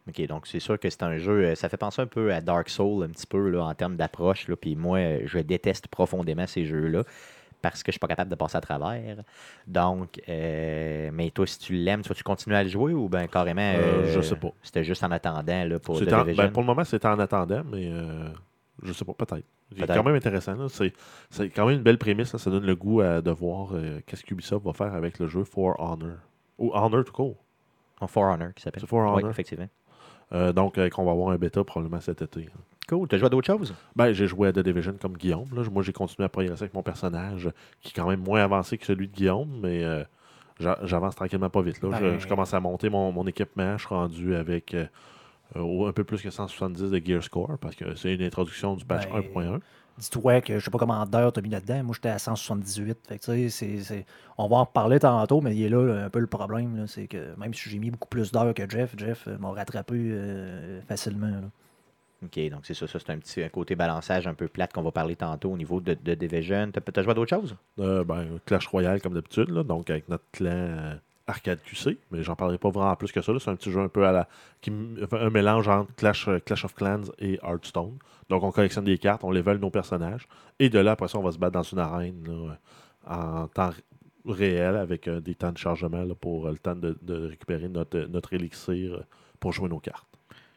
OK, 0.08 0.26
donc 0.26 0.46
c'est 0.46 0.60
sûr 0.60 0.78
que 0.78 0.90
c'est 0.90 1.02
un 1.02 1.16
jeu, 1.16 1.44
euh, 1.44 1.54
ça 1.54 1.68
fait 1.68 1.76
penser 1.78 2.02
un 2.02 2.06
peu 2.06 2.32
à 2.32 2.40
Dark 2.42 2.68
Souls 2.68 3.04
un 3.04 3.08
petit 3.08 3.26
peu 3.26 3.48
là, 3.48 3.64
en 3.64 3.74
termes 3.74 3.96
d'approche. 3.96 4.46
Puis 4.60 4.76
moi, 4.76 4.98
je 5.24 5.38
déteste 5.38 5.88
profondément 5.88 6.46
ces 6.46 6.66
jeux-là 6.66 7.04
parce 7.62 7.82
que 7.82 7.90
je 7.90 7.92
suis 7.92 7.98
pas 7.98 8.08
capable 8.08 8.30
de 8.30 8.34
passer 8.36 8.58
à 8.58 8.60
travers. 8.60 9.16
Donc, 9.66 10.20
euh, 10.28 11.08
mais 11.10 11.30
toi, 11.30 11.46
si 11.46 11.58
tu 11.58 11.72
l'aimes, 11.72 12.02
tu 12.02 12.10
vas-tu 12.10 12.22
continuer 12.22 12.56
à 12.56 12.62
le 12.62 12.68
jouer 12.68 12.92
ou 12.92 13.08
bien 13.08 13.26
carrément... 13.28 13.62
Euh, 13.62 14.12
je 14.12 14.20
sais 14.20 14.36
pas. 14.36 14.52
C'était 14.62 14.84
juste 14.84 15.02
en 15.04 15.10
attendant 15.10 15.64
là, 15.64 15.78
pour 15.78 15.96
en- 16.12 16.24
ben, 16.34 16.50
pour 16.50 16.60
le 16.62 16.66
moment, 16.66 16.84
c'est 16.84 17.02
en 17.06 17.18
attendant, 17.18 17.62
mais 17.64 17.88
euh, 17.90 18.28
je 18.82 18.92
sais 18.92 19.06
pas, 19.06 19.14
peut-être. 19.14 19.46
C'est 19.76 19.86
quand 19.86 20.04
même 20.04 20.14
intéressant. 20.14 20.56
C'est 20.68 21.50
quand 21.50 21.66
même 21.66 21.76
une 21.78 21.82
belle 21.82 21.98
prémisse. 21.98 22.32
là. 22.32 22.38
Ça 22.38 22.50
donne 22.50 22.64
le 22.66 22.76
goût 22.76 23.00
à- 23.00 23.20
de 23.20 23.30
voir 23.30 23.70
euh, 23.74 24.00
qu'est-ce 24.06 24.22
qu'Ubisoft 24.24 24.64
va 24.64 24.72
faire 24.72 24.94
avec 24.94 25.18
le 25.18 25.26
jeu 25.26 25.44
For 25.44 25.74
Honor. 25.80 26.16
Ou 26.58 26.70
Honor 26.74 27.04
tout 27.04 27.12
court. 27.12 27.36
En 28.00 28.06
For 28.06 28.22
Honor 28.24 28.52
qui 28.54 28.62
s'appelle. 28.62 28.80
C'est 28.80 28.86
For 28.88 29.00
Oui, 29.00 29.18
Honor. 29.18 29.30
effectivement. 29.30 29.68
Euh, 30.32 30.52
donc, 30.52 30.78
euh, 30.78 30.88
qu'on 30.88 31.04
va 31.04 31.12
avoir 31.12 31.30
un 31.30 31.36
bêta 31.36 31.62
probablement 31.64 32.00
cet 32.00 32.22
été. 32.22 32.48
Cool. 32.88 33.08
Tu 33.08 33.14
as 33.14 33.18
joué 33.18 33.26
à 33.26 33.30
d'autres 33.30 33.46
choses? 33.46 33.74
Ben, 33.96 34.12
j'ai 34.12 34.26
joué 34.26 34.48
à 34.48 34.52
The 34.52 34.58
Division 34.60 34.94
comme 35.00 35.16
Guillaume. 35.16 35.48
Là. 35.54 35.62
Moi, 35.70 35.82
j'ai 35.82 35.92
continué 35.92 36.24
à 36.24 36.28
progresser 36.28 36.62
avec 36.64 36.74
mon 36.74 36.82
personnage, 36.82 37.50
qui 37.80 37.88
est 37.90 37.92
quand 38.00 38.08
même 38.08 38.20
moins 38.20 38.42
avancé 38.42 38.76
que 38.78 38.84
celui 38.86 39.08
de 39.08 39.12
Guillaume, 39.14 39.60
mais 39.62 39.82
euh, 39.84 40.04
j'a- 40.60 40.78
j'avance 40.82 41.14
tranquillement 41.16 41.50
pas 41.50 41.62
vite. 41.62 41.82
Là. 41.82 41.90
Je, 41.98 42.04
Ben- 42.04 42.18
je 42.20 42.26
commence 42.28 42.52
à 42.54 42.60
monter 42.60 42.90
mon, 42.90 43.10
mon 43.12 43.26
équipement. 43.26 43.76
Je 43.78 43.86
suis 43.86 43.94
rendu 43.94 44.34
avec 44.34 44.76
euh, 45.56 45.88
un 45.88 45.92
peu 45.92 46.04
plus 46.04 46.20
que 46.22 46.30
170 46.30 46.90
de 46.90 47.02
Gear 47.04 47.22
Score, 47.22 47.56
parce 47.60 47.74
que 47.76 47.94
c'est 47.94 48.14
une 48.14 48.22
introduction 48.22 48.74
du 48.76 48.84
patch 48.84 49.08
Ben, 49.08 49.20
1.1. 49.20 49.60
Dis-toi 49.96 50.40
que 50.40 50.58
je 50.58 50.64
sais 50.64 50.70
pas 50.72 50.78
combien 50.78 51.06
d'heures 51.06 51.32
tu 51.32 51.38
as 51.38 51.42
mis 51.42 51.50
là-dedans. 51.50 51.84
Moi, 51.84 51.94
j'étais 51.94 52.08
à 52.08 52.18
178. 52.18 52.98
Fait 53.08 53.16
que, 53.18 53.24
tu 53.24 53.30
sais, 53.30 53.48
c'est- 53.48 53.82
c'est- 53.82 54.06
On 54.38 54.48
va 54.48 54.56
en 54.56 54.64
reparler 54.64 54.98
tantôt, 54.98 55.40
mais 55.40 55.54
il 55.54 55.62
est 55.62 55.68
là 55.68 56.04
un 56.06 56.10
peu 56.10 56.18
le 56.18 56.26
problème. 56.26 56.86
C'est 56.88 57.06
que 57.06 57.36
même 57.38 57.54
si 57.54 57.70
j'ai 57.70 57.78
mis 57.78 57.90
beaucoup 57.92 58.08
plus 58.08 58.32
d'heures 58.32 58.52
que 58.54 58.68
Jeff, 58.68 58.94
Jeff 58.98 59.28
euh, 59.28 59.38
m'a 59.38 59.50
rattrapé 59.52 59.94
euh, 59.96 60.80
facilement. 60.88 61.28
là. 61.28 61.48
OK, 62.24 62.50
donc 62.50 62.60
c'est 62.64 62.74
ça. 62.74 62.88
Ça, 62.88 62.98
c'est 62.98 63.10
un 63.10 63.18
petit 63.18 63.42
un 63.44 63.48
côté 63.48 63.76
balançage 63.76 64.26
un 64.26 64.34
peu 64.34 64.48
plate 64.48 64.72
qu'on 64.72 64.82
va 64.82 64.90
parler 64.90 65.14
tantôt 65.14 65.52
au 65.52 65.56
niveau 65.56 65.80
de, 65.80 65.94
de 66.02 66.14
Division. 66.14 66.70
Tu 66.72 66.80
as 66.98 67.02
joué 67.02 67.10
à 67.12 67.14
d'autres 67.14 67.36
choses? 67.36 67.54
Euh, 67.78 68.02
ben, 68.02 68.24
Clash 68.46 68.66
Royale, 68.66 69.00
comme 69.00 69.14
d'habitude, 69.14 69.50
donc 69.50 69.90
avec 69.90 70.08
notre 70.08 70.24
clan 70.32 70.50
euh, 70.50 70.94
Arcade 71.26 71.60
QC, 71.62 71.98
mais 72.10 72.22
j'en 72.22 72.36
parlerai 72.36 72.58
pas 72.58 72.70
vraiment 72.70 72.94
plus 72.96 73.10
que 73.10 73.22
ça. 73.22 73.32
C'est 73.38 73.50
un 73.50 73.56
petit 73.56 73.70
jeu 73.70 73.80
un 73.80 73.88
peu 73.88 74.06
à 74.06 74.12
la. 74.12 74.28
un 75.12 75.30
mélange 75.30 75.68
entre 75.68 75.94
Clash, 75.94 76.28
euh, 76.28 76.38
Clash 76.38 76.64
of 76.64 76.74
Clans 76.74 77.10
et 77.18 77.38
Hearthstone. 77.42 77.98
Donc 78.28 78.42
on 78.42 78.50
collectionne 78.50 78.84
des 78.84 78.98
cartes, 78.98 79.24
on 79.24 79.30
level 79.30 79.58
nos 79.58 79.70
personnages, 79.70 80.26
et 80.58 80.68
de 80.68 80.78
là, 80.78 80.92
après 80.92 81.08
ça, 81.08 81.18
on 81.18 81.22
va 81.22 81.32
se 81.32 81.38
battre 81.38 81.52
dans 81.52 81.62
une 81.62 81.78
arène 81.78 82.24
là, 82.26 82.58
en 83.06 83.48
temps 83.48 83.70
réel 84.26 84.76
avec 84.76 85.08
euh, 85.08 85.20
des 85.20 85.34
temps 85.34 85.52
de 85.52 85.58
chargement 85.58 86.06
pour 86.14 86.46
euh, 86.46 86.52
le 86.52 86.58
temps 86.58 86.74
de, 86.74 87.28
récupérer 87.28 87.68
notre, 87.68 87.98
notre 88.06 88.32
élixir 88.32 88.94
euh, 88.94 89.04
pour 89.38 89.52
jouer 89.52 89.68
nos 89.68 89.80
cartes. 89.80 90.14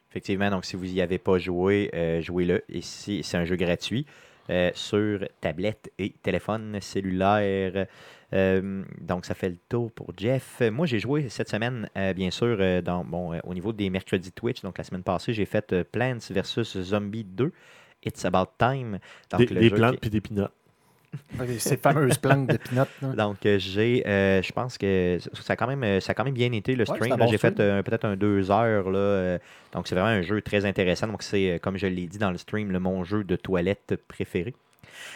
Effectivement, 0.10 0.50
donc 0.50 0.66
si 0.66 0.76
vous 0.76 0.86
n'y 0.86 1.02
avez 1.02 1.18
pas 1.18 1.38
joué, 1.38 1.92
euh, 1.94 2.22
jouez-le. 2.22 2.64
Ici, 2.70 3.22
c'est 3.24 3.38
un 3.38 3.46
jeu 3.46 3.56
gratuit 3.56 4.06
euh, 4.50 4.72
sur 4.74 5.20
tablette 5.42 5.92
et 6.00 6.12
téléphone 6.12 6.80
cellulaire. 6.80 7.88
Euh, 8.34 8.84
donc, 9.00 9.26
ça 9.26 9.34
fait 9.36 9.50
le 9.50 9.58
tour 9.70 9.92
pour 9.92 10.12
Jeff. 10.18 10.58
Euh, 10.62 10.70
Moi, 10.72 10.86
j'ai 10.86 11.00
joué 11.00 11.30
cette 11.30 11.50
semaine, 11.50 11.90
euh, 11.98 12.14
bien 12.14 12.30
sûr, 12.30 12.58
euh, 12.60 12.82
dans, 12.82 13.06
bon, 13.06 13.34
euh, 13.34 13.40
au 13.46 13.54
niveau 13.54 13.72
des 13.72 13.90
mercredis 13.90 14.32
Twitch. 14.34 14.62
Donc, 14.62 14.78
la 14.78 14.84
semaine 14.84 15.04
passée, 15.04 15.32
j'ai 15.34 15.46
fait 15.46 15.72
euh, 15.72 15.84
Plants 15.90 16.18
vs. 16.30 16.82
Zombie 16.82 17.24
2. 17.24 17.52
It's 18.06 18.26
About 18.26 18.52
Time. 18.60 19.00
Donc, 19.32 19.40
des 19.40 19.46
le 19.48 19.60
des 19.62 19.70
jeu 19.70 19.76
plantes 19.76 19.94
qui- 19.94 20.00
puis 20.02 20.10
des 20.10 20.22
pinottes. 20.22 20.52
Ces 21.58 21.78
fameuses 21.78 22.18
plantes 22.18 22.48
de 22.48 22.58
pinot. 22.58 22.84
Donc, 23.16 23.38
j'ai, 23.44 24.06
euh, 24.06 24.42
je 24.42 24.52
pense 24.52 24.78
que 24.78 25.18
ça 25.34 25.54
a, 25.54 25.56
quand 25.56 25.66
même, 25.68 26.02
ça 26.02 26.12
a 26.12 26.14
quand 26.14 26.26
même 26.26 26.34
bien 26.34 26.52
été 26.52 26.76
le 26.76 26.84
stream. 26.86 27.00
bon 27.18 27.28
j'ai 27.32 27.38
fait 27.38 27.54
stream. 27.54 27.68
euh, 27.68 27.82
peut-être 27.82 28.04
un 28.06 28.18
deux 28.18 28.52
heures. 28.52 28.90
Là, 28.92 29.00
euh, 29.00 29.40
donc, 29.72 29.88
c'est 29.88 29.96
vraiment 29.96 30.10
un 30.10 30.22
jeu 30.22 30.42
très 30.42 30.66
intéressant. 30.66 31.08
Donc, 31.08 31.24
c'est, 31.24 31.60
comme 31.64 31.78
je 31.78 31.88
l'ai 31.88 32.08
dit 32.08 32.18
dans 32.18 32.30
le 32.30 32.38
stream, 32.38 32.72
le, 32.72 32.80
mon 32.80 33.06
jeu 33.06 33.24
de 33.24 33.36
toilette 33.38 33.98
préféré. 34.10 34.54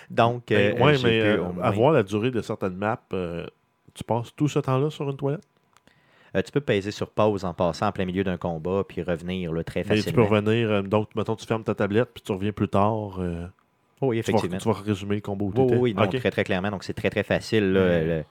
Donc, 0.10 0.44
Ben, 0.50 0.74
euh, 0.74 0.84
ouais, 0.84 0.94
j'ai 0.96 1.08
mais 1.08 1.20
pu 1.20 1.26
euh, 1.28 1.38
moins- 1.54 1.64
avoir 1.64 1.92
la 1.94 2.04
durée 2.04 2.32
de 2.32 2.42
certaines 2.42 2.76
maps, 2.76 3.00
euh, 3.14 3.46
tu 3.94 4.04
passes 4.04 4.36
tout 4.36 4.48
ce 4.48 4.60
temps-là 4.60 4.90
sur 4.90 5.10
une 5.10 5.18
toilette? 5.18 5.44
euh, 6.36 6.42
tu 6.42 6.52
peux 6.52 6.62
peser 6.62 6.92
sur 6.92 7.10
pause 7.10 7.44
en 7.44 7.54
passant 7.54 7.88
en 7.88 7.92
plein 7.92 8.06
milieu 8.06 8.24
d'un 8.24 8.38
combat 8.38 8.84
puis 8.88 9.02
revenir 9.04 9.52
là, 9.52 9.64
très 9.66 9.84
Mais 9.84 9.96
tu 9.98 10.04
facilement. 10.04 10.26
peux 10.28 10.34
revenir, 10.34 10.70
euh, 10.72 10.82
donc, 10.82 11.14
mettons, 11.16 11.36
tu 11.36 11.46
fermes 11.46 11.64
ta 11.64 11.76
tablette, 11.76 12.10
puis 12.14 12.24
tu 12.24 12.32
reviens 12.32 12.54
plus 12.54 12.70
tard. 12.70 13.20
euh, 13.20 13.48
oui, 14.02 14.22
tu, 14.24 14.32
vas, 14.32 14.38
effectivement. 14.38 14.58
tu 14.58 14.68
vas 14.70 14.74
résumer 14.74 15.16
le 15.16 15.22
combo 15.22 15.48
où 15.48 15.54
Oui, 15.56 15.78
oui, 15.78 15.94
non, 15.94 16.08
très, 16.08 16.32
très 16.32 16.44
clairement. 16.46 16.72
Donc, 16.72 16.84
c'est 16.86 16.94
très, 16.94 17.10
très 17.10 17.24
facile. 17.24 17.74
là, 17.74 18.02
le- 18.02 18.24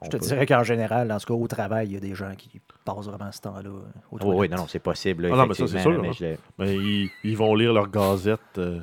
on 0.00 0.06
Je 0.06 0.10
te 0.10 0.16
peut- 0.16 0.26
dirais 0.26 0.46
qu'en 0.46 0.62
général, 0.64 1.12
en 1.12 1.18
tout 1.18 1.26
cas 1.26 1.34
au 1.34 1.46
travail, 1.46 1.88
il 1.88 1.92
y 1.92 1.96
a 1.96 2.00
des 2.00 2.14
gens 2.14 2.32
qui 2.36 2.60
passent 2.84 3.06
vraiment 3.06 3.30
ce 3.30 3.40
temps-là. 3.42 3.70
aux 4.10 4.18
Oui, 4.34 4.48
non, 4.48 4.56
non, 4.58 4.66
c'est 4.66 4.78
possible. 4.78 5.24
là, 5.24 5.30
Ah 5.32 5.36
non, 5.36 5.46
mais 5.46 5.54
ça, 5.54 5.66
c'est 5.68 5.78
sûr, 5.80 6.02
mais 6.58 6.76
ils, 6.76 7.10
ils 7.24 7.36
vont 7.36 7.54
lire 7.54 7.72
leur 7.72 7.88
gazette. 7.90 8.40
euh, 8.58 8.80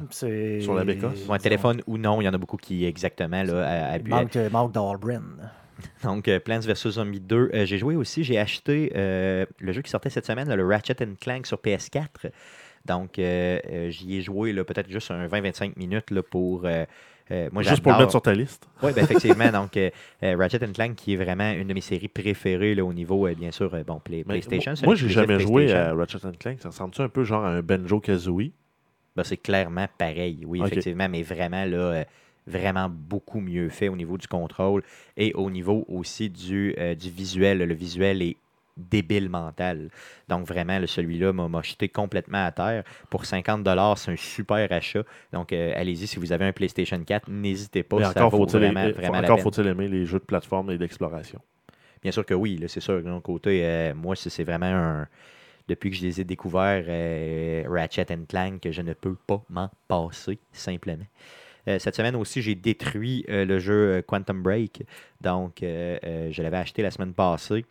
Sur 0.61 0.73
la 0.75 0.83
bécasse. 0.85 1.17
Sur 1.23 1.33
un 1.33 1.37
téléphone 1.39 1.81
ou 1.87 1.97
non, 1.97 2.21
il 2.21 2.25
y 2.25 2.29
en 2.29 2.33
a 2.33 2.37
beaucoup 2.37 2.57
qui, 2.57 2.85
exactement, 2.85 3.43
là, 3.43 3.91
à- 3.93 3.97
Il 3.97 4.13
à- 4.13 4.21
manque, 4.21 4.35
euh, 4.35 4.49
Dahlgren. 4.49 5.51
Donc, 6.03 6.27
euh, 6.27 6.39
Plants 6.39 6.59
vs. 6.59 6.89
Zombie 6.91 7.21
2. 7.21 7.49
Euh, 7.53 7.65
j'ai 7.65 7.77
joué 7.77 7.95
aussi, 7.95 8.23
j'ai 8.23 8.37
acheté 8.37 8.91
euh, 8.95 9.45
le 9.59 9.71
jeu 9.71 9.81
qui 9.81 9.89
sortait 9.89 10.09
cette 10.09 10.25
semaine, 10.25 10.47
là, 10.49 10.55
le 10.57 10.65
Ratchet 10.67 10.95
Clank 11.19 11.45
sur 11.47 11.57
PS4. 11.57 12.31
Donc, 12.85 13.11
j'y 13.17 14.17
ai 14.17 14.21
joué 14.21 14.53
là, 14.53 14.63
peut-être 14.63 14.89
juste 14.89 15.11
un 15.11 15.27
20-25 15.27 15.73
minutes 15.77 16.11
là, 16.11 16.21
pour. 16.23 16.65
Euh, 17.31 17.49
moi, 17.51 17.63
juste 17.63 17.81
pour 17.83 17.91
le 17.91 17.97
mettre 17.99 18.11
sur 18.11 18.21
ta 18.21 18.33
liste. 18.33 18.67
Oui, 18.83 18.91
ben, 18.93 19.03
effectivement. 19.03 19.51
donc, 19.51 19.75
euh, 19.77 19.89
euh, 20.23 20.35
Ratchet 20.37 20.59
Clank, 20.59 20.95
qui 20.95 21.13
est 21.13 21.15
vraiment 21.17 21.51
une 21.51 21.67
de 21.67 21.73
mes 21.73 21.81
séries 21.81 22.07
préférées 22.07 22.75
là, 22.75 22.83
au 22.85 22.93
niveau, 22.93 23.27
euh, 23.27 23.35
bien 23.35 23.51
sûr, 23.51 23.69
bon, 23.85 23.99
Play- 23.99 24.23
Mais 24.27 24.39
PlayStation. 24.39 24.73
moi, 24.85 24.95
j'ai 24.95 25.09
jamais 25.09 25.39
joué 25.39 25.71
à 25.73 25.93
Ratchet 25.93 26.19
Clank. 26.39 26.57
Ça 26.61 26.69
ressemble-tu 26.69 27.01
un 27.01 27.09
peu 27.09 27.23
genre 27.23 27.43
à 27.45 27.49
un 27.49 27.61
Benjo 27.61 27.99
Kazooie? 27.99 28.51
Ben, 29.15 29.23
c'est 29.23 29.37
clairement 29.37 29.87
pareil, 29.97 30.43
oui, 30.45 30.61
effectivement, 30.65 31.09
mais 31.09 31.23
vraiment, 31.23 31.65
là, 31.65 32.05
vraiment 32.47 32.89
beaucoup 32.89 33.41
mieux 33.41 33.69
fait 33.69 33.89
au 33.89 33.95
niveau 33.95 34.17
du 34.17 34.27
contrôle 34.27 34.81
et 35.17 35.33
au 35.33 35.51
niveau 35.51 35.85
aussi 35.87 36.29
du, 36.29 36.75
du 36.99 37.09
visuel. 37.09 37.59
Le 37.59 37.73
visuel 37.73 38.21
est 38.21 38.37
débile 38.79 39.29
mental. 39.29 39.89
Donc, 40.27 40.47
vraiment, 40.47 40.79
là, 40.79 40.87
celui-là 40.87 41.33
m'a 41.33 41.61
jeté 41.61 41.89
complètement 41.89 42.45
à 42.45 42.51
terre. 42.51 42.83
Pour 43.09 43.25
50 43.25 43.67
c'est 43.97 44.11
un 44.11 44.15
super 44.15 44.71
achat. 44.71 45.03
Donc, 45.33 45.53
euh, 45.53 45.73
allez-y, 45.75 46.07
si 46.07 46.17
vous 46.17 46.31
avez 46.31 46.45
un 46.45 46.53
PlayStation 46.53 47.01
4, 47.03 47.29
n'hésitez 47.29 47.83
pas. 47.83 47.97
Mais 47.97 48.03
ça 48.05 48.25
encore 48.25 48.31
faut-il 48.31 48.59
vraiment, 48.59 48.81
faut- 48.89 49.01
vraiment 49.01 49.17
aimer 49.67 49.87
les 49.87 50.05
jeux 50.05 50.19
de 50.19 50.23
plateforme 50.25 50.71
et 50.71 50.77
d'exploration. 50.77 51.39
Bien 52.01 52.11
sûr 52.11 52.25
que 52.25 52.33
oui, 52.33 52.63
c'est 52.67 52.79
sûr. 52.79 53.03
De 53.03 53.09
mon 53.09 53.21
côté, 53.21 53.61
euh, 53.65 53.93
moi, 53.93 54.15
c'est 54.15 54.43
vraiment 54.43 54.65
un. 54.67 55.07
Depuis 55.67 55.91
que 55.91 55.97
je 55.97 56.01
les 56.01 56.21
ai 56.21 56.23
découverts, 56.23 56.85
euh, 56.87 57.63
Ratchet 57.67 58.07
Clank, 58.27 58.61
que 58.61 58.71
je 58.71 58.81
ne 58.81 58.93
peux 58.93 59.15
pas 59.27 59.43
m'en 59.49 59.69
passer, 59.87 60.39
simplement. 60.51 61.05
Euh, 61.67 61.77
cette 61.77 61.95
semaine 61.95 62.15
aussi, 62.15 62.41
j'ai 62.41 62.55
détruit 62.55 63.23
euh, 63.29 63.45
le 63.45 63.59
jeu 63.59 64.01
Quantum 64.07 64.41
Break. 64.41 64.83
Donc, 65.21 65.57
je 65.61 66.41
l'avais 66.41 66.57
acheté 66.57 66.81
la 66.81 66.89
semaine 66.89 67.13
passée. 67.13 67.65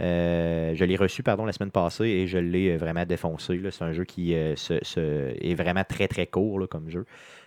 Euh, 0.00 0.74
je 0.74 0.84
l'ai 0.84 0.96
reçu, 0.96 1.22
pardon, 1.22 1.44
la 1.44 1.52
semaine 1.52 1.70
passée 1.70 2.04
et 2.06 2.26
je 2.26 2.38
l'ai 2.38 2.70
euh, 2.72 2.76
vraiment 2.78 3.04
défoncé. 3.04 3.60
C'est 3.70 3.84
un 3.84 3.92
jeu 3.92 4.04
qui 4.04 4.34
euh, 4.34 4.56
se- 4.56 4.82
se- 4.82 5.34
est 5.40 5.54
vraiment 5.54 5.84
très, 5.84 6.08
très 6.08 6.26
court 6.26 6.58
là, 6.58 6.66
comme 6.66 6.88
jeu. 6.90 7.04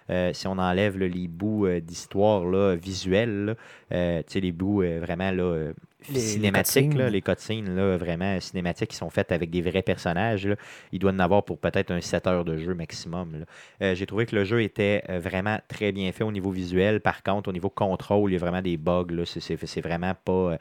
Euh, 0.09 0.33
si 0.33 0.47
on 0.47 0.57
enlève 0.57 0.97
là, 0.99 1.07
les 1.07 1.27
bouts 1.27 1.67
d'histoire 1.81 2.43
visuelle, 2.75 3.55
les 3.89 4.51
bouts 4.51 4.81
vraiment 4.99 5.31
là, 5.31 5.71
Les- 6.09 6.19
cinématiques, 6.19 6.95
les 6.95 7.21
cutscenes 7.21 7.73
là, 7.75 7.95
vraiment 7.97 8.37
cinématiques 8.41 8.89
qui 8.89 8.97
sont 8.97 9.09
faites 9.09 9.31
avec 9.31 9.49
des 9.49 9.61
vrais 9.61 9.81
personnages, 9.81 10.45
là, 10.45 10.55
il 10.91 10.99
doit 10.99 11.11
en 11.11 11.19
avoir 11.19 11.43
pour 11.45 11.57
peut-être 11.59 11.91
un 11.91 12.01
7 12.01 12.27
heures 12.27 12.43
de 12.43 12.57
jeu 12.57 12.73
maximum. 12.75 13.45
Euh, 13.81 13.95
J'ai 13.95 14.05
trouvé 14.05 14.25
que 14.25 14.35
le 14.35 14.43
jeu 14.43 14.61
était 14.61 15.03
vraiment 15.19 15.59
très 15.69 15.93
bien 15.93 16.11
fait 16.11 16.25
au 16.25 16.31
niveau 16.33 16.51
visuel. 16.51 16.99
Par 16.99 17.23
contre, 17.23 17.49
au 17.49 17.53
niveau 17.53 17.69
contrôle, 17.69 18.31
il 18.31 18.33
y 18.33 18.37
a 18.37 18.39
vraiment 18.39 18.61
des 18.61 18.75
bugs. 18.77 19.23
C'est- 19.25 19.81
vraiment 19.81 20.13
pas. 20.25 20.57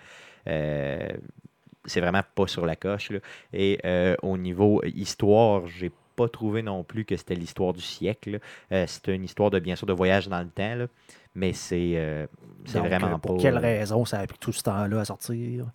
euh, 0.48 1.08
c'est 1.84 2.00
vraiment 2.00 2.22
pas 2.34 2.46
sur 2.46 2.66
la 2.66 2.76
coche. 2.76 3.10
Et 3.52 3.78
euh, 3.84 4.16
au 4.22 4.36
niveau 4.38 4.82
histoire, 4.84 5.66
j'ai 5.66 5.90
pas 6.16 6.28
trouvé 6.28 6.62
non 6.62 6.84
plus 6.84 7.04
que 7.04 7.16
c'était 7.16 7.34
l'histoire 7.34 7.72
du 7.72 7.80
siècle. 7.80 8.40
Euh, 8.70 8.84
c'est 8.86 9.08
une 9.08 9.24
histoire 9.24 9.50
de 9.50 9.58
bien 9.58 9.76
sûr 9.76 9.86
de 9.86 9.92
voyage 9.92 10.28
dans 10.28 10.40
le 10.40 10.48
temps, 10.48 10.74
là, 10.74 10.86
mais 11.34 11.52
c'est 11.52 11.94
euh, 11.96 12.26
c'est 12.64 12.78
vraiment 12.80 13.08
euh, 13.14 13.18
pour 13.18 13.36
pas. 13.36 13.42
quelle 13.42 13.56
euh, 13.56 13.60
raison 13.60 14.04
ça 14.04 14.20
a 14.20 14.26
pris 14.26 14.38
tout 14.38 14.52
ce 14.52 14.62
temps-là 14.62 15.00
à 15.00 15.04
sortir? 15.04 15.66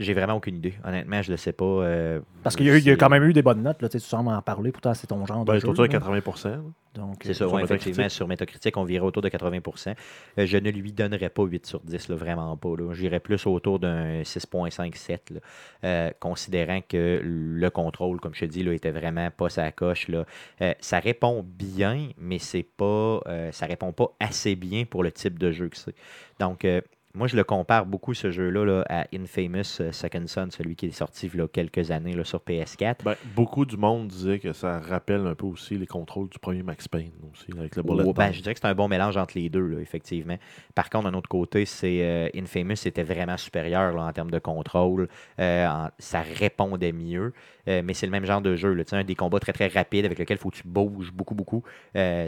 J'ai 0.00 0.14
vraiment 0.14 0.34
aucune 0.34 0.54
idée. 0.56 0.74
Honnêtement, 0.84 1.22
je 1.22 1.32
le 1.32 1.36
sais 1.36 1.52
pas. 1.52 1.64
euh, 1.64 2.20
Parce 2.44 2.54
qu'il 2.54 2.66
y, 2.66 2.70
a 2.70 2.74
eu- 2.76 2.78
il 2.78 2.84
y 2.86 2.90
a 2.90 2.96
quand 2.96 3.08
même 3.08 3.24
eu 3.24 3.32
des 3.32 3.42
bonnes 3.42 3.62
notes, 3.62 3.82
là, 3.82 3.88
tu 3.88 3.98
sais, 3.98 4.04
tu 4.04 4.08
sembles 4.08 4.28
en 4.30 4.40
parler, 4.42 4.70
pourtant 4.70 4.94
c'est 4.94 5.08
ton 5.08 5.26
genre 5.26 5.44
Ben, 5.44 5.54
de 5.54 5.58
je 5.58 5.64
jeu. 5.64 5.70
autour 5.70 5.88
de 5.88 5.92
là. 5.92 5.98
80 5.98 6.50
là. 6.50 6.58
Donc, 6.94 7.16
C'est 7.22 7.28
ça, 7.34 7.44
sur 7.46 7.52
ouais, 7.52 7.62
effectivement. 7.62 8.08
Sur 8.08 8.26
Metacritic, 8.26 8.76
on 8.76 8.82
virait 8.84 9.04
autour 9.04 9.22
de 9.22 9.28
80% 9.28 9.94
Euh, 10.38 10.46
Je 10.46 10.56
ne 10.56 10.70
lui 10.70 10.92
donnerais 10.92 11.28
pas 11.28 11.44
8 11.44 11.66
sur 11.66 11.80
10, 11.80 12.08
là, 12.08 12.16
vraiment 12.16 12.56
pas. 12.56 12.70
J'irais 12.92 13.20
plus 13.20 13.44
autour 13.46 13.78
d'un 13.78 14.22
6.5-7, 14.24 15.30
là, 15.34 15.40
euh, 15.84 16.10
considérant 16.20 16.80
que 16.88 17.20
le 17.22 17.70
contrôle, 17.70 18.20
comme 18.20 18.34
je 18.34 18.40
te 18.40 18.44
dis, 18.46 18.62
là, 18.64 18.72
était 18.72 18.90
vraiment 18.90 19.30
pas 19.30 19.48
sa 19.48 19.70
coche. 19.70 20.08
Là. 20.08 20.24
Euh, 20.62 20.74
ça 20.80 20.98
répond 20.98 21.44
bien, 21.46 22.08
mais 22.18 22.38
c'est 22.38 22.62
pas, 22.64 23.20
euh, 23.26 23.52
ça 23.52 23.66
répond 23.66 23.92
pas 23.92 24.12
assez 24.20 24.56
bien 24.56 24.84
pour 24.84 25.02
le 25.02 25.12
type 25.12 25.38
de 25.38 25.50
jeu 25.52 25.68
que 25.68 25.76
c'est. 25.76 25.94
Donc, 26.38 26.64
euh, 26.64 26.80
moi, 27.14 27.26
je 27.26 27.36
le 27.36 27.42
compare 27.44 27.86
beaucoup, 27.86 28.12
ce 28.14 28.30
jeu-là, 28.30 28.64
là, 28.64 28.84
à 28.88 29.06
Infamous 29.14 29.80
euh, 29.80 29.92
Second 29.92 30.24
Son, 30.26 30.48
celui 30.50 30.76
qui 30.76 30.86
est 30.86 30.90
sorti 30.90 31.28
il 31.32 31.38
y 31.38 31.42
a 31.42 31.48
quelques 31.48 31.90
années 31.90 32.12
là, 32.14 32.22
sur 32.22 32.40
PS4. 32.40 32.96
Ben, 33.04 33.14
beaucoup 33.34 33.64
du 33.64 33.76
monde 33.76 34.08
disait 34.08 34.38
que 34.38 34.52
ça 34.52 34.78
rappelle 34.78 35.26
un 35.26 35.34
peu 35.34 35.46
aussi 35.46 35.76
les 35.78 35.86
contrôles 35.86 36.28
du 36.28 36.38
premier 36.38 36.62
Max 36.62 36.86
Payne 36.86 37.10
aussi, 37.32 37.46
avec 37.58 37.76
le 37.76 37.82
bullet 37.82 38.04
Oh, 38.06 38.12
ben, 38.12 38.30
je 38.32 38.40
dirais 38.42 38.54
que 38.54 38.60
c'est 38.60 38.66
un 38.68 38.74
bon 38.74 38.88
mélange 38.88 39.16
entre 39.16 39.38
les 39.38 39.48
deux, 39.48 39.66
là, 39.66 39.80
effectivement. 39.80 40.36
Par 40.74 40.90
contre, 40.90 41.10
d'un 41.10 41.16
autre 41.16 41.28
côté, 41.28 41.64
c'est 41.64 42.02
euh, 42.02 42.28
Infamous 42.36 42.86
était 42.86 43.02
vraiment 43.02 43.36
supérieur 43.36 43.96
en 43.96 44.12
termes 44.12 44.30
de 44.30 44.38
contrôle. 44.38 45.08
Euh, 45.40 45.66
en- 45.66 45.88
ça 45.98 46.20
répondait 46.20 46.92
mieux. 46.92 47.32
Euh, 47.68 47.82
mais 47.84 47.94
c'est 47.94 48.06
le 48.06 48.12
même 48.12 48.24
genre 48.24 48.40
de 48.40 48.54
jeu. 48.56 48.76
Un 48.92 49.04
des 49.04 49.14
combats 49.14 49.40
très 49.40 49.52
très 49.52 49.68
rapides 49.68 50.04
avec 50.06 50.18
lequel 50.18 50.36
il 50.36 50.40
faut 50.40 50.50
que 50.50 50.56
tu 50.56 50.62
bouges 50.66 51.12
beaucoup, 51.12 51.34
beaucoup. 51.34 51.62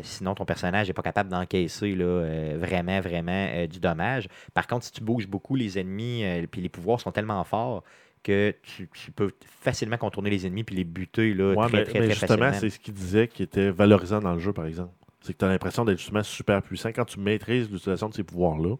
Sinon, 0.03 0.35
ton 0.35 0.45
personnage 0.45 0.89
n'est 0.89 0.93
pas 0.95 1.03
capable 1.03 1.31
d'encaisser 1.31 1.95
vraiment, 1.95 3.01
vraiment 3.01 3.67
du 3.67 3.81
dommage. 3.81 4.29
Par 4.53 4.67
contre, 4.67 4.80
si 4.81 4.93
tu 4.93 5.03
bouges 5.03 5.27
beaucoup, 5.27 5.55
les 5.55 5.79
ennemis 5.79 6.25
euh, 6.25 6.47
puis 6.51 6.61
les 6.61 6.69
pouvoirs 6.69 7.01
sont 7.01 7.13
tellement 7.13 7.43
forts 7.45 7.83
que 8.23 8.55
tu, 8.63 8.89
tu 8.93 9.13
peux 9.13 9.31
facilement 9.45 9.97
contourner 9.97 10.31
les 10.31 10.47
ennemis 10.47 10.65
puis 10.65 10.77
les 10.77 10.85
buter 10.85 11.33
là, 11.35 11.55
Ouais, 11.55 11.69
très, 11.69 11.79
mais, 11.79 11.85
très, 11.85 12.01
mais 12.01 12.09
très 12.09 12.15
justement, 12.15 12.53
c'est 12.53 12.71
ce 12.71 12.79
qu'il 12.79 12.95
disait 12.95 13.29
qui 13.29 13.43
était 13.43 13.71
valorisant 13.71 14.21
dans 14.21 14.35
le 14.35 14.41
jeu, 14.41 14.53
par 14.53 14.67
exemple. 14.67 14.93
C'est 15.23 15.33
que 15.33 15.39
tu 15.39 15.45
as 15.45 15.49
l'impression 15.49 15.85
d'être 15.85 15.99
justement 15.99 16.23
super 16.23 16.63
puissant. 16.63 16.91
Quand 16.91 17.05
tu 17.05 17.21
maîtrises 17.21 17.71
l'utilisation 17.71 18.09
de 18.09 18.15
ces 18.15 18.23
pouvoirs-là, 18.23 18.77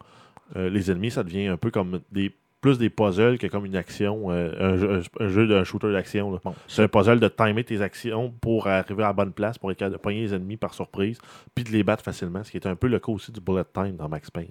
euh, 0.57 0.71
les 0.71 0.91
ennemis, 0.91 1.11
ça 1.11 1.23
devient 1.23 1.47
un 1.47 1.57
peu 1.57 1.71
comme 1.71 2.01
des 2.11 2.33
plus 2.61 2.79
des 2.79 2.91
puzzles 2.91 3.39
que 3.39 3.47
comme 3.47 3.65
une 3.65 3.77
action, 3.77 4.31
euh, 4.31 4.53
un, 4.59 4.77
jeu, 4.77 5.03
un 5.19 5.29
jeu 5.29 5.47
d'un 5.47 5.65
shooter 5.65 5.93
d'action. 5.93 6.39
Bon, 6.45 6.55
C'est 6.69 6.83
un 6.83 6.89
puzzle 6.89 7.19
de 7.19 7.29
timer 7.29 7.65
tes 7.65 7.81
actions 7.81 8.33
pour 8.41 8.67
arriver 8.67 9.03
à 9.03 9.09
la 9.09 9.13
bonne 9.13 9.33
place, 9.33 9.57
pour 9.57 9.73
pogner 10.03 10.21
les 10.21 10.35
ennemis 10.35 10.57
par 10.57 10.75
surprise, 10.75 11.19
puis 11.55 11.65
de 11.65 11.71
les 11.71 11.83
battre 11.83 12.05
facilement, 12.05 12.45
ce 12.45 12.51
qui 12.51 12.59
est 12.59 12.67
un 12.67 12.77
peu 12.77 12.89
le 12.89 12.99
cas 12.99 13.13
aussi 13.13 13.33
du 13.33 13.41
bullet 13.41 13.65
time 13.73 13.97
dans 13.97 14.09
Max 14.09 14.31
Payne. 14.31 14.51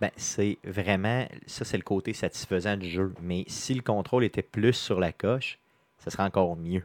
Ben, 0.00 0.10
c'est 0.16 0.58
vraiment, 0.64 1.26
ça 1.46 1.64
c'est 1.64 1.76
le 1.76 1.82
côté 1.82 2.12
satisfaisant 2.14 2.76
du 2.76 2.88
jeu. 2.88 3.12
Mais 3.22 3.44
si 3.48 3.74
le 3.74 3.82
contrôle 3.82 4.24
était 4.24 4.42
plus 4.42 4.72
sur 4.72 4.98
la 4.98 5.12
coche, 5.12 5.58
ça 5.98 6.10
serait 6.10 6.22
encore 6.22 6.56
mieux. 6.56 6.82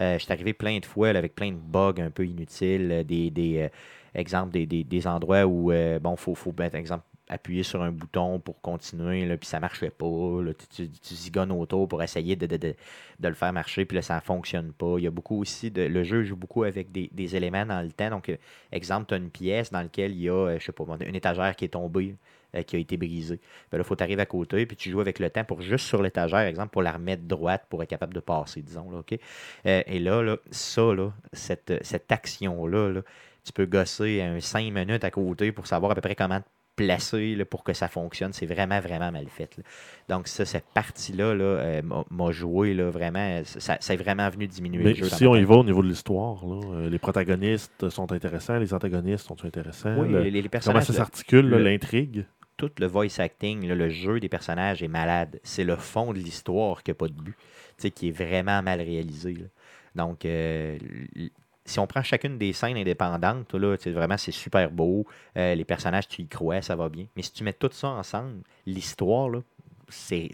Euh, 0.00 0.18
je 0.18 0.24
suis 0.24 0.32
arrivé 0.32 0.54
plein 0.54 0.78
de 0.80 0.86
fois 0.86 1.10
avec 1.10 1.34
plein 1.34 1.52
de 1.52 1.56
bugs 1.58 1.94
un 2.00 2.10
peu 2.10 2.26
inutiles, 2.26 2.90
euh, 2.92 3.04
des, 3.04 3.30
des 3.30 3.58
euh, 3.58 3.68
exemples, 4.14 4.52
des, 4.52 4.66
des- 4.66 4.84
des 4.84 5.06
endroits 5.08 5.46
où, 5.46 5.72
euh, 5.72 5.98
bon, 6.00 6.16
faut, 6.16 6.34
faut 6.34 6.52
ben, 6.52 6.70
exemple, 6.74 7.04
appuyer 7.30 7.62
sur 7.62 7.82
un 7.82 7.92
bouton 7.92 8.40
pour 8.40 8.60
continuer, 8.60 9.24
là, 9.24 9.36
puis 9.36 9.48
ça 9.48 9.60
marchait 9.60 9.90
pas. 9.90 10.42
là, 10.42 10.52
tu, 10.74 10.90
zigonnes 11.14 11.52
autour 11.52 11.88
pour 11.88 12.02
essayer 12.02 12.34
de, 12.36 12.46
de- 12.46 12.56
de- 12.56 12.74
de 13.20 13.28
le 13.28 13.34
faire 13.34 13.52
marcher, 13.52 13.84
puis 13.84 13.94
là, 13.94 14.02
ça 14.02 14.16
ne 14.16 14.20
fonctionne 14.20 14.72
pas. 14.72 14.96
Il 14.98 15.04
y 15.04 15.06
a 15.06 15.10
beaucoup 15.10 15.40
aussi, 15.40 15.70
de, 15.70 15.82
le 15.82 16.02
jeu 16.02 16.24
joue 16.24 16.36
beaucoup 16.36 16.64
avec 16.64 16.90
des, 16.90 17.36
éléments 17.36 17.64
dans 17.64 17.82
le 17.82 17.92
temps. 17.92 18.10
Donc, 18.10 18.28
euh, 18.28 18.36
exemple, 18.72 19.06
tu 19.08 19.14
as 19.14 19.18
une 19.18 19.30
pièce 19.30 19.70
dans 19.70 19.80
laquelle 19.82 20.12
il 20.12 20.22
y 20.22 20.28
a, 20.28 20.32
euh, 20.32 20.58
je 20.58 20.64
sais 20.64 20.72
pas, 20.72 20.84
une 21.06 21.14
étagère 21.14 21.54
qui 21.54 21.66
est 21.66 21.68
tombée, 21.68 22.16
euh, 22.56 22.62
qui 22.62 22.74
a 22.74 22.78
été 22.80 22.96
brisée. 22.96 23.38
Ben 23.70 23.78
là, 23.78 23.84
il 23.84 23.86
faut 23.86 23.94
t'arriver 23.94 24.22
à 24.22 24.26
côté, 24.26 24.66
puis 24.66 24.76
tu 24.76 24.90
joues 24.90 25.00
avec 25.00 25.20
le 25.20 25.30
temps 25.30 25.44
pour 25.44 25.62
juste 25.62 25.86
sur 25.86 26.02
l'étagère, 26.02 26.40
exemple, 26.40 26.70
pour 26.70 26.82
la 26.82 26.92
remettre 26.92 27.22
droite, 27.22 27.66
pour 27.68 27.82
être 27.82 27.90
capable 27.90 28.14
de 28.14 28.20
passer, 28.20 28.60
disons. 28.62 28.90
Là, 28.90 29.02
et 29.64 29.98
là, 30.00 30.22
là, 30.22 30.36
ça, 30.50 30.82
cette 31.32 32.10
action-là, 32.10 32.88
là, 32.90 33.02
tu 33.44 33.52
peux 33.52 33.66
gosser 33.66 34.20
un 34.20 34.40
5 34.40 34.72
minutes 34.72 35.04
à 35.04 35.10
côté 35.10 35.52
pour 35.52 35.66
savoir 35.66 35.92
à 35.92 35.94
peu 35.94 36.00
près 36.00 36.14
comment 36.16 36.40
là, 37.36 37.44
pour 37.44 37.64
que 37.64 37.72
ça 37.72 37.88
fonctionne. 37.88 38.32
C'est 38.32 38.46
vraiment, 38.46 38.80
vraiment 38.80 39.10
mal 39.12 39.26
fait. 39.28 39.56
là. 39.56 39.64
Donc, 40.08 40.28
ça, 40.28 40.44
cette 40.44 40.66
partie-là 40.74 41.34
là, 41.34 41.44
euh, 41.44 41.82
m'a- 42.10 42.30
joué 42.32 42.74
là, 42.74 42.90
vraiment. 42.90 43.42
Ça, 43.44 43.76
ça 43.80 43.94
est 43.94 43.96
vraiment 43.96 44.28
venu 44.28 44.46
diminuer 44.46 44.84
Mais 44.84 44.90
le 44.90 44.96
jeu. 44.96 45.08
si 45.08 45.26
on 45.26 45.34
y 45.36 45.44
va 45.44 45.56
au 45.56 45.64
niveau 45.64 45.82
de 45.82 45.88
l'histoire, 45.88 46.40
euh, 46.44 46.88
les 46.88 46.98
protagonistes 46.98 47.88
sont 47.88 48.12
intéressants, 48.12 48.58
les 48.58 48.72
antagonistes 48.74 49.26
sont 49.26 49.44
intéressants. 49.44 49.96
Oui, 49.98 50.08
le- 50.08 50.22
les, 50.22 50.30
les 50.30 50.48
comment 50.64 50.80
ça 50.80 50.92
s'articule, 50.92 51.48
l'intrigue? 51.48 52.24
tout 52.56 52.70
le 52.78 52.86
voice 52.86 53.18
acting, 53.20 53.66
là, 53.66 53.74
le 53.74 53.88
jeu 53.88 54.20
des 54.20 54.28
personnages 54.28 54.82
est 54.82 54.88
malade. 54.88 55.40
C'est 55.42 55.64
le 55.64 55.76
fond 55.76 56.12
de 56.12 56.18
l'histoire 56.18 56.82
qui 56.82 56.90
n'a 56.90 56.94
pas 56.94 57.08
de 57.08 57.14
but, 57.14 57.34
qui 57.94 58.08
est 58.08 58.12
vraiment 58.12 58.62
mal 58.62 58.80
réalisé. 58.82 59.32
là. 59.32 59.46
Donc, 59.94 60.24
euh, 60.26 60.78
si 61.70 61.78
on 61.78 61.86
prend 61.86 62.02
chacune 62.02 62.36
des 62.36 62.52
scènes 62.52 62.76
indépendantes, 62.76 63.54
là, 63.54 63.76
vraiment, 63.86 64.16
c'est 64.16 64.32
super 64.32 64.70
beau. 64.70 65.06
Euh, 65.36 65.54
les 65.54 65.64
personnages, 65.64 66.08
tu 66.08 66.22
y 66.22 66.28
crois, 66.28 66.60
ça 66.62 66.74
va 66.74 66.88
bien. 66.88 67.06
Mais 67.16 67.22
si 67.22 67.32
tu 67.32 67.44
mets 67.44 67.52
tout 67.52 67.70
ça 67.72 67.88
ensemble, 67.88 68.42
l'histoire, 68.66 69.30
c'est 69.88 70.32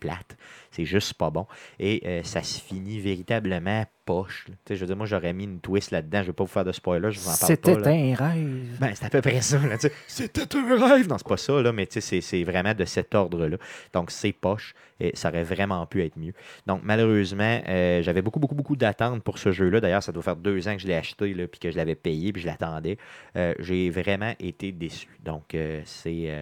plate. 0.00 0.36
C'est 0.70 0.84
juste 0.84 1.14
pas 1.14 1.30
bon. 1.30 1.46
Et 1.78 2.02
euh, 2.06 2.22
ça 2.22 2.42
se 2.42 2.60
finit 2.60 3.00
véritablement 3.00 3.84
poche. 4.08 4.46
là. 4.48 4.54
Tu 4.64 4.72
sais, 4.72 4.76
je 4.76 4.80
veux 4.80 4.86
dire, 4.86 4.96
moi, 4.96 5.04
j'aurais 5.04 5.34
mis 5.34 5.44
une 5.44 5.60
twist 5.60 5.90
là-dedans. 5.90 6.22
Je 6.22 6.28
vais 6.28 6.32
pas 6.32 6.44
vous 6.44 6.50
faire 6.50 6.64
de 6.64 6.72
spoiler, 6.72 7.12
je 7.12 7.20
vous 7.20 7.28
en 7.28 7.36
parle 7.36 7.56
pas. 7.58 7.74
C'était 7.74 7.88
un 7.88 8.14
rêve. 8.14 8.78
Ben, 8.80 8.90
c'est 8.94 9.04
à 9.04 9.10
peu 9.10 9.20
près 9.20 9.42
ça. 9.42 9.58
là, 9.58 9.76
tu 9.76 9.88
sais. 9.88 9.92
C'était 10.06 10.56
un 10.56 10.88
rêve. 10.88 11.08
Non, 11.08 11.18
c'est 11.18 11.28
pas 11.28 11.36
ça, 11.36 11.60
là, 11.60 11.72
mais 11.72 11.86
tu 11.86 11.94
sais, 11.94 12.00
c'est 12.00 12.20
c'est 12.22 12.42
vraiment 12.42 12.72
de 12.72 12.86
cet 12.86 13.14
ordre-là. 13.14 13.58
Donc, 13.92 14.10
c'est 14.10 14.32
poche 14.32 14.74
et 14.98 15.14
ça 15.14 15.28
aurait 15.28 15.44
vraiment 15.44 15.84
pu 15.84 16.02
être 16.02 16.16
mieux. 16.16 16.32
Donc, 16.66 16.80
malheureusement, 16.84 17.60
euh, 17.68 18.00
j'avais 18.00 18.22
beaucoup, 18.22 18.40
beaucoup, 18.40 18.54
beaucoup 18.54 18.76
d'attentes 18.76 19.22
pour 19.22 19.36
ce 19.36 19.52
jeu-là. 19.52 19.80
D'ailleurs, 19.80 20.02
ça 20.02 20.10
doit 20.10 20.22
faire 20.22 20.36
deux 20.36 20.66
ans 20.68 20.74
que 20.74 20.80
je 20.80 20.86
l'ai 20.86 20.96
acheté, 20.96 21.34
là, 21.34 21.46
puis 21.46 21.60
que 21.60 21.70
je 21.70 21.76
l'avais 21.76 21.94
payé, 21.94 22.32
puis 22.32 22.40
je 22.40 22.46
l'attendais. 22.46 22.96
Euh, 23.36 23.52
j'ai 23.58 23.90
vraiment 23.90 24.32
été 24.40 24.72
déçu. 24.72 25.08
Donc, 25.22 25.54
euh, 25.54 25.82
c'est 25.84 26.34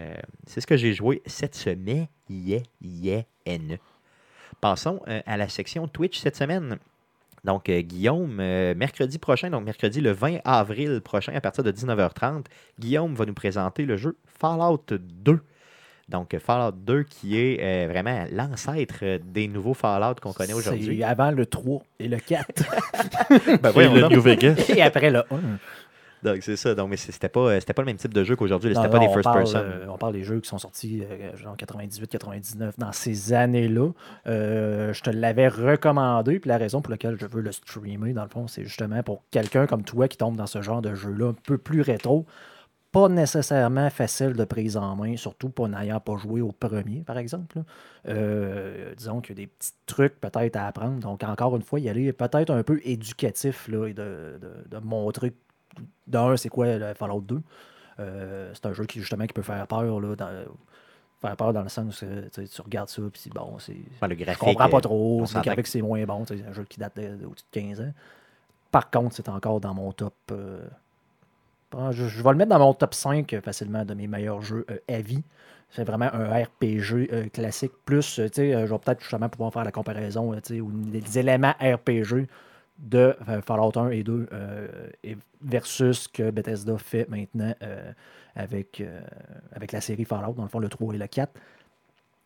c'est 0.46 0.60
ce 0.60 0.66
que 0.68 0.76
j'ai 0.76 0.92
joué 0.92 1.20
cette 1.26 1.56
semaine. 1.56 2.06
Yeah, 2.30 2.62
yeah. 2.80 3.24
Passons 4.60 5.00
à 5.26 5.36
la 5.36 5.48
section 5.48 5.88
Twitch 5.88 6.20
cette 6.20 6.36
semaine. 6.36 6.78
Donc, 7.46 7.68
euh, 7.68 7.80
Guillaume, 7.80 8.38
euh, 8.40 8.74
mercredi 8.74 9.18
prochain, 9.18 9.50
donc 9.50 9.64
mercredi 9.64 10.00
le 10.00 10.10
20 10.10 10.38
avril 10.44 11.00
prochain, 11.00 11.32
à 11.32 11.40
partir 11.40 11.62
de 11.62 11.70
19h30, 11.70 12.46
Guillaume 12.80 13.14
va 13.14 13.24
nous 13.24 13.34
présenter 13.34 13.86
le 13.86 13.96
jeu 13.96 14.16
Fallout 14.26 14.84
2. 14.90 15.40
Donc, 16.08 16.34
euh, 16.34 16.40
Fallout 16.40 16.76
2 16.76 17.04
qui 17.04 17.38
est 17.38 17.58
euh, 17.60 17.88
vraiment 17.88 18.24
l'ancêtre 18.32 19.04
des 19.24 19.46
nouveaux 19.46 19.74
Fallout 19.74 20.16
qu'on 20.20 20.32
connaît 20.32 20.54
aujourd'hui. 20.54 21.04
Avant 21.04 21.30
le 21.30 21.46
3 21.46 21.82
et 22.00 22.08
le 22.08 22.18
4. 22.18 22.46
Ben, 23.62 23.70
Et 23.70 23.72
voyons 23.72 23.94
le. 23.94 24.08
New 24.08 24.20
Vegas. 24.22 24.68
et 24.68 24.82
après 24.82 25.10
le 25.12 25.20
1. 25.20 25.24
Donc, 26.26 26.42
c'est 26.42 26.56
ça. 26.56 26.74
Donc, 26.74 26.90
mais 26.90 26.96
c'était 26.96 27.28
pas, 27.28 27.40
euh, 27.52 27.60
pas 27.60 27.82
le 27.82 27.86
même 27.86 27.96
type 27.96 28.12
de 28.12 28.24
jeu 28.24 28.36
qu'aujourd'hui. 28.36 28.74
C'était 28.74 28.88
pas 28.88 28.98
non, 28.98 29.04
des 29.04 29.08
on 29.08 29.12
first 29.14 29.24
parle, 29.24 29.38
person. 29.44 29.58
euh, 29.62 29.86
on 29.88 29.96
parle 29.98 30.12
des 30.12 30.24
jeux 30.24 30.40
qui 30.40 30.48
sont 30.48 30.58
sortis 30.58 31.02
euh, 31.04 31.34
genre 31.36 31.56
98, 31.56 32.08
99, 32.10 32.78
dans 32.78 32.92
ces 32.92 33.32
années-là. 33.32 33.90
Euh, 34.26 34.92
je 34.92 35.02
te 35.02 35.10
l'avais 35.10 35.48
recommandé, 35.48 36.38
puis 36.40 36.48
la 36.48 36.58
raison 36.58 36.82
pour 36.82 36.90
laquelle 36.90 37.16
je 37.18 37.26
veux 37.26 37.40
le 37.40 37.52
streamer, 37.52 38.12
dans 38.12 38.24
le 38.24 38.28
fond, 38.28 38.46
c'est 38.48 38.64
justement 38.64 39.02
pour 39.02 39.22
quelqu'un 39.30 39.66
comme 39.66 39.82
toi 39.84 40.08
qui 40.08 40.16
tombe 40.18 40.36
dans 40.36 40.46
ce 40.46 40.60
genre 40.62 40.82
de 40.82 40.94
jeu-là, 40.94 41.28
un 41.30 41.34
peu 41.44 41.58
plus 41.58 41.80
rétro, 41.80 42.26
pas 42.92 43.08
nécessairement 43.10 43.90
facile 43.90 44.32
de 44.32 44.44
prise 44.44 44.76
en 44.78 44.96
main, 44.96 45.16
surtout 45.16 45.50
pas 45.50 45.68
n'ayant 45.68 46.00
pas 46.00 46.16
joué 46.16 46.40
au 46.40 46.52
premier, 46.52 47.02
par 47.06 47.18
exemple. 47.18 47.58
Euh, 48.08 48.94
disons 48.96 49.20
qu'il 49.20 49.36
y 49.38 49.42
a 49.42 49.44
des 49.44 49.46
petits 49.48 49.72
trucs 49.86 50.18
peut-être 50.20 50.56
à 50.56 50.66
apprendre. 50.66 51.00
Donc, 51.00 51.22
encore 51.24 51.56
une 51.56 51.62
fois, 51.62 51.78
y 51.80 51.88
aller 51.88 52.12
peut-être 52.12 52.50
un 52.50 52.62
peu 52.62 52.80
éducatif 52.84 53.68
là, 53.68 53.86
et 53.88 53.92
de, 53.92 54.38
de- 54.40 54.68
de 54.76 54.78
montrer, 54.82 55.34
d'un, 56.06 56.36
c'est 56.36 56.48
quoi 56.48 56.76
le 56.76 56.94
Fallout 56.94 57.20
2. 57.22 57.40
Euh, 57.98 58.50
c'est 58.54 58.66
un 58.66 58.72
jeu 58.72 58.84
qui 58.86 59.00
justement 59.00 59.26
qui 59.26 59.32
peut 59.32 59.42
faire 59.42 59.66
peur 59.66 60.00
là, 60.00 60.14
dans, 60.16 60.44
faire 61.20 61.36
peur 61.36 61.52
dans 61.54 61.62
le 61.62 61.68
sens 61.70 62.02
où 62.02 62.06
tu 62.06 62.60
regardes 62.62 62.88
ça 62.90 63.02
puis 63.12 63.30
bon 63.34 63.58
c'est 63.58 63.72
Ouais, 64.02 64.08
le 64.08 64.14
je 64.16 64.24
graphique, 64.24 64.38
comprends 64.38 64.68
pas 64.68 64.76
euh, 64.78 64.80
trop 64.80 65.24
graphique 65.42 65.62
que 65.62 65.68
c'est 65.70 65.82
moins 65.82 66.04
bon 66.04 66.24
c'est 66.26 66.44
un 66.46 66.52
jeu 66.52 66.64
qui 66.64 66.78
date 66.78 66.96
de- 66.96 67.16
d'au-dessus 67.16 67.44
de 67.52 67.60
15 67.60 67.80
ans. 67.80 67.92
Par 68.70 68.90
contre 68.90 69.14
c'est 69.16 69.28
encore 69.30 69.60
dans 69.60 69.72
mon 69.74 69.92
top 69.92 70.14
euh, 70.30 70.66
bon, 71.70 71.92
je, 71.92 72.06
je 72.06 72.22
vais 72.22 72.30
le 72.30 72.36
mettre 72.36 72.50
dans 72.50 72.58
mon 72.58 72.74
top 72.74 72.94
5 72.94 73.32
euh, 73.32 73.40
facilement 73.40 73.84
de 73.84 73.94
mes 73.94 74.06
meilleurs 74.06 74.42
jeux 74.42 74.64
euh, 74.70 74.78
à 74.88 75.00
vie. 75.00 75.22
C'est 75.70 75.84
vraiment 75.84 76.08
un 76.12 76.42
RPG 76.44 77.08
euh, 77.12 77.28
classique 77.28 77.72
plus 77.84 78.18
euh, 78.18 78.28
tu 78.28 78.34
sais 78.36 78.54
euh, 78.54 78.66
je 78.66 78.72
vais 78.72 78.78
peut-être 78.78 79.00
justement 79.00 79.28
pouvoir 79.28 79.52
faire 79.52 79.64
la 79.64 79.72
comparaison 79.72 80.32
euh, 80.32 80.40
tu 80.40 80.54
sais, 80.56 80.60
ou 80.60 80.70
les 80.92 81.18
éléments 81.18 81.54
RPG 81.60 82.26
de 82.78 83.16
Fallout 83.44 83.72
1 83.76 83.90
et 83.90 84.02
2 84.02 84.28
euh, 84.32 84.68
et 85.02 85.16
versus 85.42 86.02
ce 86.02 86.08
que 86.08 86.30
Bethesda 86.30 86.76
fait 86.78 87.08
maintenant 87.08 87.54
euh, 87.62 87.92
avec, 88.34 88.80
euh, 88.80 89.00
avec 89.52 89.72
la 89.72 89.80
série 89.80 90.04
Fallout, 90.04 90.34
dans 90.34 90.42
le 90.42 90.48
fond 90.48 90.58
le 90.58 90.68
3 90.68 90.94
et 90.94 90.98
le 90.98 91.06
4. 91.06 91.32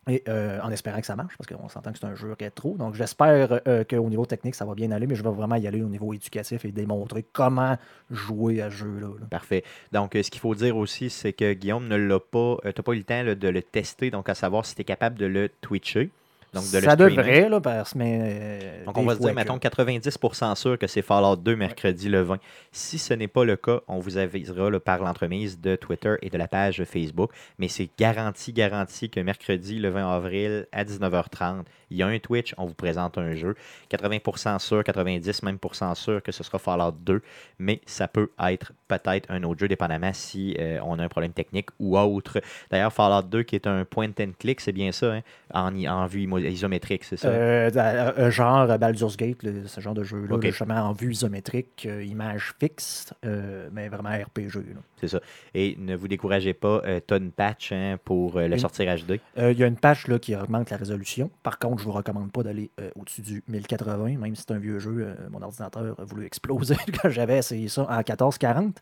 Et 0.09 0.25
en 0.29 0.71
espérant 0.73 0.99
que 0.99 1.07
ça 1.07 1.15
marche, 1.15 1.37
parce 1.37 1.47
qu'on 1.47 1.69
s'entend 1.69 1.93
que 1.93 1.99
c'est 1.99 2.07
un 2.07 2.17
jeu 2.17 2.35
rétro. 2.37 2.75
Donc 2.77 2.95
j'espère 2.95 3.61
qu'au 3.89 4.09
niveau 4.09 4.27
technique, 4.27 4.57
ça 4.57 4.65
va 4.65 4.75
bien 4.75 4.91
aller, 4.91 5.07
mais 5.07 5.15
je 5.15 5.23
vais 5.23 5.31
vraiment 5.31 5.55
y 5.55 5.69
aller 5.69 5.83
au 5.83 5.89
niveau 5.89 6.13
éducatif 6.13 6.65
et 6.65 6.73
démontrer 6.73 7.25
comment 7.33 7.77
jouer 8.11 8.61
à 8.61 8.71
ce 8.71 8.77
jeu-là. 8.77 9.09
là. 9.21 9.27
Parfait. 9.31 9.63
Donc, 9.93 10.13
ce 10.15 10.29
qu'il 10.31 10.41
faut 10.41 10.55
dire 10.55 10.77
aussi, 10.77 11.11
c'est 11.11 11.35
que 11.35 11.53
Guillaume 11.53 11.87
ne 11.87 11.97
l'a 11.97 12.19
pas, 12.19 12.57
tu 12.63 12.67
n'as 12.69 12.83
pas 12.83 12.93
eu 12.93 12.97
le 12.97 13.05
temps 13.05 13.23
de 13.23 13.49
le 13.49 13.63
tester, 13.63 14.11
donc 14.11 14.29
à 14.29 14.35
savoir 14.35 14.65
si 14.67 14.75
tu 14.75 14.81
es 14.81 14.85
capable 14.85 15.17
de 15.17 15.27
le 15.27 15.49
twitcher. 15.61 16.11
Donc, 16.53 16.65
de 16.65 16.81
ça 16.81 16.97
devrait, 16.97 17.49
là, 17.49 17.61
parce 17.61 17.95
mais. 17.95 18.19
euh, 18.23 18.85
Donc, 18.85 18.99
on 18.99 19.05
va 19.05 19.15
se 19.15 19.21
dire, 19.21 19.29
mettons, 19.35 19.59
que- 19.59 19.69
90% 19.69 20.55
sûr 20.57 20.79
que 20.79 20.87
c'est 20.89 21.03
Fallout 21.03 21.37
2 21.37 21.55
mercredi 21.57 22.09
le 22.09 22.23
20. 22.23 22.39
Si 22.73 22.99
ce 22.99 23.15
n'est 23.15 23.29
pas 23.29 23.45
le 23.45 23.57
cas, 23.57 23.81
on 23.87 23.99
vous 24.01 24.17
avisera 24.19 24.69
là, 24.71 24.81
par 24.81 24.99
l'entremise 24.99 25.61
de 25.61 25.77
Twitter 25.77 26.15
et 26.23 26.31
de 26.31 26.37
la 26.39 26.49
page 26.49 26.83
Facebook. 26.85 27.31
Mais 27.59 27.69
c'est 27.69 27.89
garanti, 27.99 28.53
garanti 28.53 29.11
que 29.11 29.21
mercredi 29.21 29.79
le 29.79 29.91
20 29.91 30.11
avril 30.13 30.67
à 30.73 30.85
19h30, 30.85 31.65
il 31.93 31.97
y 31.99 32.03
a 32.03 32.07
un 32.07 32.19
Twitch, 32.19 32.55
on 32.59 32.67
vous 32.67 32.75
présente 32.75 33.19
un 33.19 33.35
jeu. 33.35 33.55
80% 33.91 34.59
sûr, 34.61 34.83
90% 34.83 35.45
même 35.45 35.95
sûr 35.95 36.23
que 36.23 36.33
ce 36.33 36.43
sera 36.45 36.59
Fallout 36.59 36.93
2. 37.01 37.23
Mais 37.59 37.81
ça 37.87 38.09
peut 38.09 38.31
être 38.41 38.73
peut-être 38.89 39.31
un 39.31 39.43
autre 39.45 39.61
jeu, 39.61 39.69
dépendamment 39.69 40.13
si 40.13 40.57
euh, 40.59 40.79
on 40.85 40.99
a 40.99 41.05
un 41.05 41.09
problème 41.09 41.33
technique 41.33 41.69
ou 41.79 41.97
autre. 41.99 42.41
D'ailleurs, 42.71 42.93
Fallout 42.93 43.23
2 43.29 43.43
qui 43.45 43.55
est 43.57 43.67
un 43.67 43.85
point 43.85 44.09
and 44.21 44.33
click, 44.39 44.61
c'est 44.61 44.73
bien 44.73 44.93
ça, 44.93 45.13
hein? 45.15 45.21
en, 45.53 45.85
en 45.87 46.07
vue 46.07 46.27
isométrique, 46.49 47.05
c'est 47.05 47.17
ça? 47.17 47.29
Euh, 47.29 47.71
euh, 47.75 48.13
euh, 48.19 48.31
genre 48.31 48.67
Baldur's 48.79 49.17
Gate, 49.17 49.39
ce 49.67 49.81
genre 49.81 49.95
de 49.95 50.03
jeu-là, 50.05 50.35
Ok. 50.37 50.45
là, 50.45 50.51
justement 50.51 50.75
en 50.75 50.93
vue 50.93 51.13
isométrique, 51.13 51.87
euh, 51.87 52.05
image 52.05 52.55
fixe, 52.59 53.13
euh, 53.25 53.69
mais 53.73 53.89
vraiment 53.89 54.11
RPG. 54.11 54.65
C'est 55.01 55.09
ça. 55.09 55.21
Et 55.55 55.77
ne 55.79 55.97
vous 55.97 56.09
découragez 56.09 56.53
pas, 56.55 56.83
tu 57.07 57.15
as 57.15 57.17
une 57.17 57.33
patch 57.33 57.73
hein, 57.73 57.97
pour 58.05 58.39
le 58.39 58.59
sortir 58.59 58.95
HD. 58.95 59.21
Il 59.37 59.59
y 59.59 59.65
a 59.65 59.67
une 59.67 59.77
patch 59.77 60.07
là, 60.09 60.19
qui 60.19 60.37
augmente 60.37 60.71
la 60.71 60.77
résolution. 60.77 61.31
Par 61.43 61.59
contre, 61.59 61.79
je 61.79 61.85
vous 61.85 61.93
recommande 61.93 62.31
pas 62.33 62.43
d'aller 62.43 62.71
au-dessus 62.97 63.23
du 63.23 63.43
1080, 63.49 64.19
même 64.19 64.35
si 64.35 64.43
c'est 64.47 64.53
un 64.55 64.59
vieux 64.59 64.79
jeu. 64.79 65.15
mon 65.31 65.41
ordinateur 65.43 65.95
a 65.99 66.05
voulu 66.05 66.27
exploser 66.27 66.77
quand 67.03 67.09
j'avais 67.09 67.39
essayé 67.39 67.69
ça 67.69 67.83
en 67.89 67.97
1440. 67.97 68.77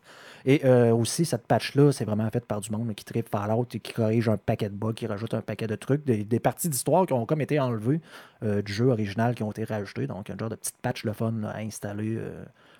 Et 0.45 0.67
aussi, 0.91 1.25
cette 1.25 1.47
patch-là, 1.47 1.91
c'est 1.91 2.05
vraiment 2.05 2.29
faite 2.29 2.45
par 2.45 2.59
du 2.61 2.69
monde 2.71 2.87
là, 2.87 2.93
qui 2.93 3.05
tripe 3.05 3.29
Fallout 3.29 3.67
et 3.73 3.79
qui 3.79 3.93
corrige 3.93 4.27
un 4.29 4.37
paquet 4.37 4.69
de 4.69 4.75
bugs, 4.75 4.93
qui 4.93 5.07
rajoute 5.07 5.33
un 5.33 5.41
paquet 5.41 5.67
de 5.67 5.75
trucs, 5.75 6.03
des, 6.05 6.23
des 6.25 6.39
parties 6.39 6.69
d'histoire 6.69 7.05
qui 7.05 7.13
ont 7.13 7.25
comme 7.25 7.41
été 7.41 7.48
été 7.49 7.59
enlevés 7.59 8.01
euh, 8.43 8.61
du 8.61 8.71
jeu 8.71 8.87
original 8.87 9.35
qui 9.35 9.43
ont 9.43 9.51
été 9.51 9.63
rajoutés. 9.63 10.07
Donc, 10.07 10.29
un 10.29 10.37
genre 10.37 10.49
de 10.49 10.55
petite 10.55 10.77
patch 10.81 11.03
le 11.03 11.13
fun 11.13 11.43
à 11.43 11.57
installer 11.59 12.19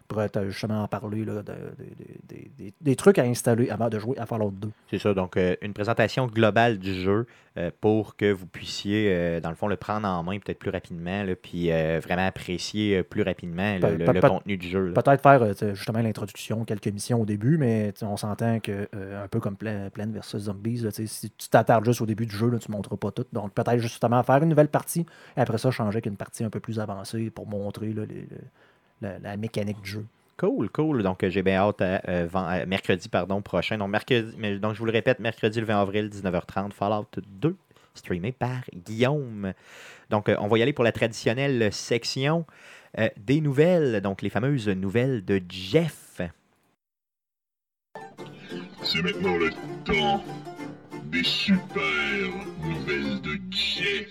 pour 0.09 0.21
être, 0.21 0.43
justement 0.49 0.83
en 0.83 0.87
parler 0.89 1.23
là, 1.23 1.35
de- 1.35 1.41
de- 1.43 1.53
de- 1.53 2.35
de- 2.35 2.49
des- 2.57 2.73
des 2.81 2.95
trucs 2.97 3.17
à 3.19 3.23
installer 3.23 3.69
avant 3.69 3.87
de 3.87 3.97
jouer 3.99 4.17
à 4.19 4.25
Fallout 4.25 4.51
2. 4.51 4.69
C'est 4.89 4.97
ça, 4.99 5.13
donc 5.13 5.37
euh, 5.37 5.55
une 5.61 5.71
présentation 5.73 6.27
globale 6.27 6.77
du 6.79 6.93
jeu 6.93 7.25
euh, 7.57 7.71
pour 7.79 8.15
que 8.17 8.31
vous 8.31 8.45
puissiez, 8.47 9.07
euh, 9.13 9.39
dans 9.39 9.49
le 9.49 9.55
fond, 9.55 9.67
le 9.67 9.75
prendre 9.77 10.07
en 10.07 10.21
main 10.23 10.39
peut-être 10.39 10.59
plus 10.59 10.69
rapidement, 10.71 11.23
là, 11.23 11.35
puis 11.35 11.69
vraiment 11.69 12.25
apprécier 12.27 13.03
plus 13.03 13.21
rapidement 13.21 13.75
le, 13.75 14.19
contenu 14.29 14.57
du 14.57 14.67
jeu. 14.67 14.93
Peut-être 14.93 15.21
faire 15.21 15.45
justement 15.75 15.99
l'introduction, 15.99 16.65
quelques 16.65 16.87
missions 16.87 17.21
au 17.21 17.25
début, 17.25 17.57
mais 17.57 17.93
on 18.01 18.17
s'entend 18.17 18.59
que, 18.59 18.87
un 18.93 19.27
peu 19.29 19.39
comme 19.39 19.55
Plan- 19.55 19.89
Plants 19.93 20.11
vs 20.11 20.37
Zombies, 20.39 20.77
là, 20.81 20.89
si 20.91 21.29
tu 21.37 21.49
t'attardes 21.49 21.85
juste 21.85 22.01
au 22.01 22.05
début 22.05 22.25
du 22.25 22.35
jeu, 22.35 22.49
là, 22.49 22.57
tu 22.57 22.71
ne 22.71 22.75
montres 22.75 22.97
pas 22.97 23.11
tout. 23.11 23.25
Donc 23.31 23.53
peut-être 23.53 23.77
justement 23.79 24.23
faire 24.23 24.41
une 24.41 24.49
nouvelle 24.49 24.67
partie 24.69 25.05
et 25.37 25.41
après 25.41 25.57
ça 25.59 25.69
changer 25.71 25.97
avec 25.97 26.07
une 26.07 26.17
partie 26.17 26.43
un 26.43 26.49
peu 26.49 26.59
plus 26.59 26.79
avancée 26.79 27.29
pour 27.29 27.47
montrer 27.47 27.93
là, 27.93 28.03
les- 28.07 28.21
le- 28.21 28.37
la, 29.01 29.19
la 29.19 29.37
mécanique 29.37 29.81
du 29.81 29.89
jeu. 29.89 30.05
Cool, 30.37 30.69
cool. 30.69 31.03
Donc, 31.03 31.23
euh, 31.23 31.29
j'ai 31.29 31.43
bien 31.43 31.57
hâte 31.57 31.81
à, 31.81 32.01
euh, 32.07 32.27
à 32.33 32.65
mercredi 32.65 33.09
pardon, 33.09 33.41
prochain. 33.41 33.77
Donc, 33.77 33.89
mercredi, 33.89 34.33
mais- 34.37 34.57
donc, 34.57 34.73
je 34.73 34.79
vous 34.79 34.85
le 34.85 34.91
répète, 34.91 35.19
mercredi 35.19 35.59
le 35.59 35.65
20 35.65 35.81
avril, 35.81 36.09
19h30, 36.09 36.73
Fallout 36.73 37.07
2, 37.41 37.57
streamé 37.93 38.31
par 38.31 38.61
Guillaume. 38.73 39.53
Donc, 40.09 40.29
euh, 40.29 40.37
on 40.39 40.47
va 40.47 40.57
y 40.57 40.61
aller 40.61 40.73
pour 40.73 40.85
la 40.85 40.91
traditionnelle 40.93 41.71
section 41.73 42.45
euh, 42.97 43.09
des 43.17 43.41
nouvelles. 43.41 43.99
Donc, 44.01 44.21
les 44.21 44.29
fameuses 44.29 44.69
nouvelles 44.69 45.23
de 45.25 45.41
Jeff. 45.49 46.21
C'est 48.81 49.01
maintenant 49.01 49.37
le 49.37 49.49
temps 49.83 50.23
des 51.11 51.23
super 51.23 51.73
nouvelles 52.63 53.21
de 53.21 53.37
Jeff. 53.51 54.07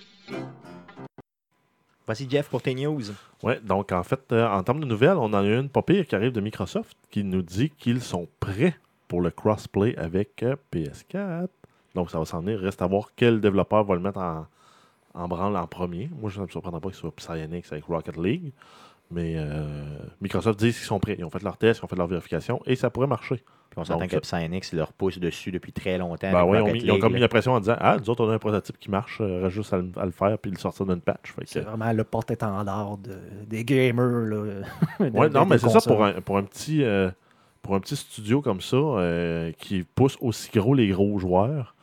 Voici 2.08 2.26
Jeff 2.26 2.48
pour 2.48 2.62
tes 2.62 2.74
news. 2.74 3.02
Ouais, 3.42 3.60
donc 3.60 3.92
en 3.92 4.02
fait, 4.02 4.32
euh, 4.32 4.48
en 4.48 4.62
termes 4.62 4.80
de 4.80 4.86
nouvelles, 4.86 5.18
on 5.18 5.24
en 5.24 5.34
a 5.34 5.42
une 5.42 5.68
pas 5.68 5.82
pire 5.82 6.06
qui 6.06 6.14
arrive 6.14 6.32
de 6.32 6.40
Microsoft 6.40 6.96
qui 7.10 7.22
nous 7.22 7.42
dit 7.42 7.68
qu'ils 7.68 8.00
sont 8.00 8.26
prêts 8.40 8.74
pour 9.08 9.20
le 9.20 9.30
crossplay 9.30 9.94
avec 9.98 10.42
euh, 10.42 10.56
PS4. 10.72 11.48
Donc 11.94 12.10
ça 12.10 12.18
va 12.18 12.24
s'en 12.24 12.40
venir. 12.40 12.60
Reste 12.60 12.80
à 12.80 12.86
voir 12.86 13.10
quel 13.14 13.42
développeur 13.42 13.84
va 13.84 13.94
le 13.94 14.00
mettre 14.00 14.20
en, 14.20 14.46
en 15.12 15.28
branle 15.28 15.54
en 15.54 15.66
premier. 15.66 16.08
Moi, 16.18 16.30
je 16.30 16.40
ne 16.40 16.46
me 16.46 16.50
surprendrai 16.50 16.80
pas 16.80 16.88
que 16.88 16.94
ce 16.94 17.02
soit 17.02 17.14
Psyonix 17.14 17.70
avec 17.70 17.84
Rocket 17.84 18.16
League. 18.16 18.54
Mais 19.10 19.34
euh, 19.36 19.98
Microsoft 20.22 20.58
dit 20.58 20.72
qu'ils 20.72 20.76
sont 20.76 21.00
prêts. 21.00 21.16
Ils 21.18 21.26
ont 21.26 21.30
fait 21.30 21.42
leur 21.42 21.58
test, 21.58 21.80
ils 21.80 21.84
ont 21.84 21.88
fait 21.88 21.96
leur 21.96 22.06
vérification 22.06 22.62
et 22.64 22.74
ça 22.74 22.88
pourrait 22.88 23.06
marcher. 23.06 23.44
Puis 23.82 23.90
on 23.92 23.94
s'entend 23.94 24.06
que 24.08 24.16
Psyonix 24.20 24.72
leur 24.72 24.92
pousse 24.92 25.18
dessus 25.18 25.50
depuis 25.50 25.72
très 25.72 25.98
longtemps. 25.98 26.30
Ben 26.32 26.44
oui, 26.44 26.58
ils 26.58 26.60
ont, 26.60 26.64
Rocket 26.66 26.72
mis- 26.74 26.80
ils 26.80 26.90
ont 26.90 26.94
League, 26.94 27.02
comme 27.02 27.12
mis 27.14 27.20
la 27.20 27.28
pression 27.28 27.52
en 27.52 27.60
disant 27.60 27.76
Ah, 27.78 27.96
nous 27.98 28.10
autres, 28.10 28.24
on 28.24 28.30
a 28.30 28.34
un 28.34 28.38
prototype 28.38 28.78
qui 28.78 28.90
marche, 28.90 29.18
euh, 29.20 29.42
reste 29.44 29.54
juste 29.56 29.72
à, 29.72 29.78
le- 29.78 29.90
à 29.96 30.04
le 30.04 30.10
faire 30.10 30.38
puis 30.38 30.50
le 30.50 30.56
sortir 30.58 30.86
d'une 30.86 31.00
patch. 31.00 31.32
Fait 31.32 31.42
que- 31.42 31.48
C'est 31.48 31.60
vraiment 31.60 31.92
le 31.92 32.04
porte-étendard 32.04 32.98
de- 32.98 33.18
des 33.46 33.64
gamers. 33.64 34.04
Là, 34.26 34.36
de- 35.00 35.18
Ouais, 35.18 35.28
non, 35.28 35.42
des 35.44 35.50
mais 35.50 35.58
c'est 35.58 35.68
ça 35.68 35.80
pour 35.88 36.04
un, 36.04 36.12
pour 36.20 36.36
un 36.38 36.42
petit 36.44 36.82
euh, 36.84 37.10
pour 37.62 37.74
un 37.74 37.80
petit 37.80 37.96
studio 37.96 38.40
comme 38.40 38.60
ça 38.60 38.76
euh, 38.76 39.52
qui 39.58 39.84
pousse 39.94 40.16
aussi 40.20 40.48
gros 40.54 40.74
les 40.74 40.88
gros 40.88 41.18
joueurs. 41.18 41.74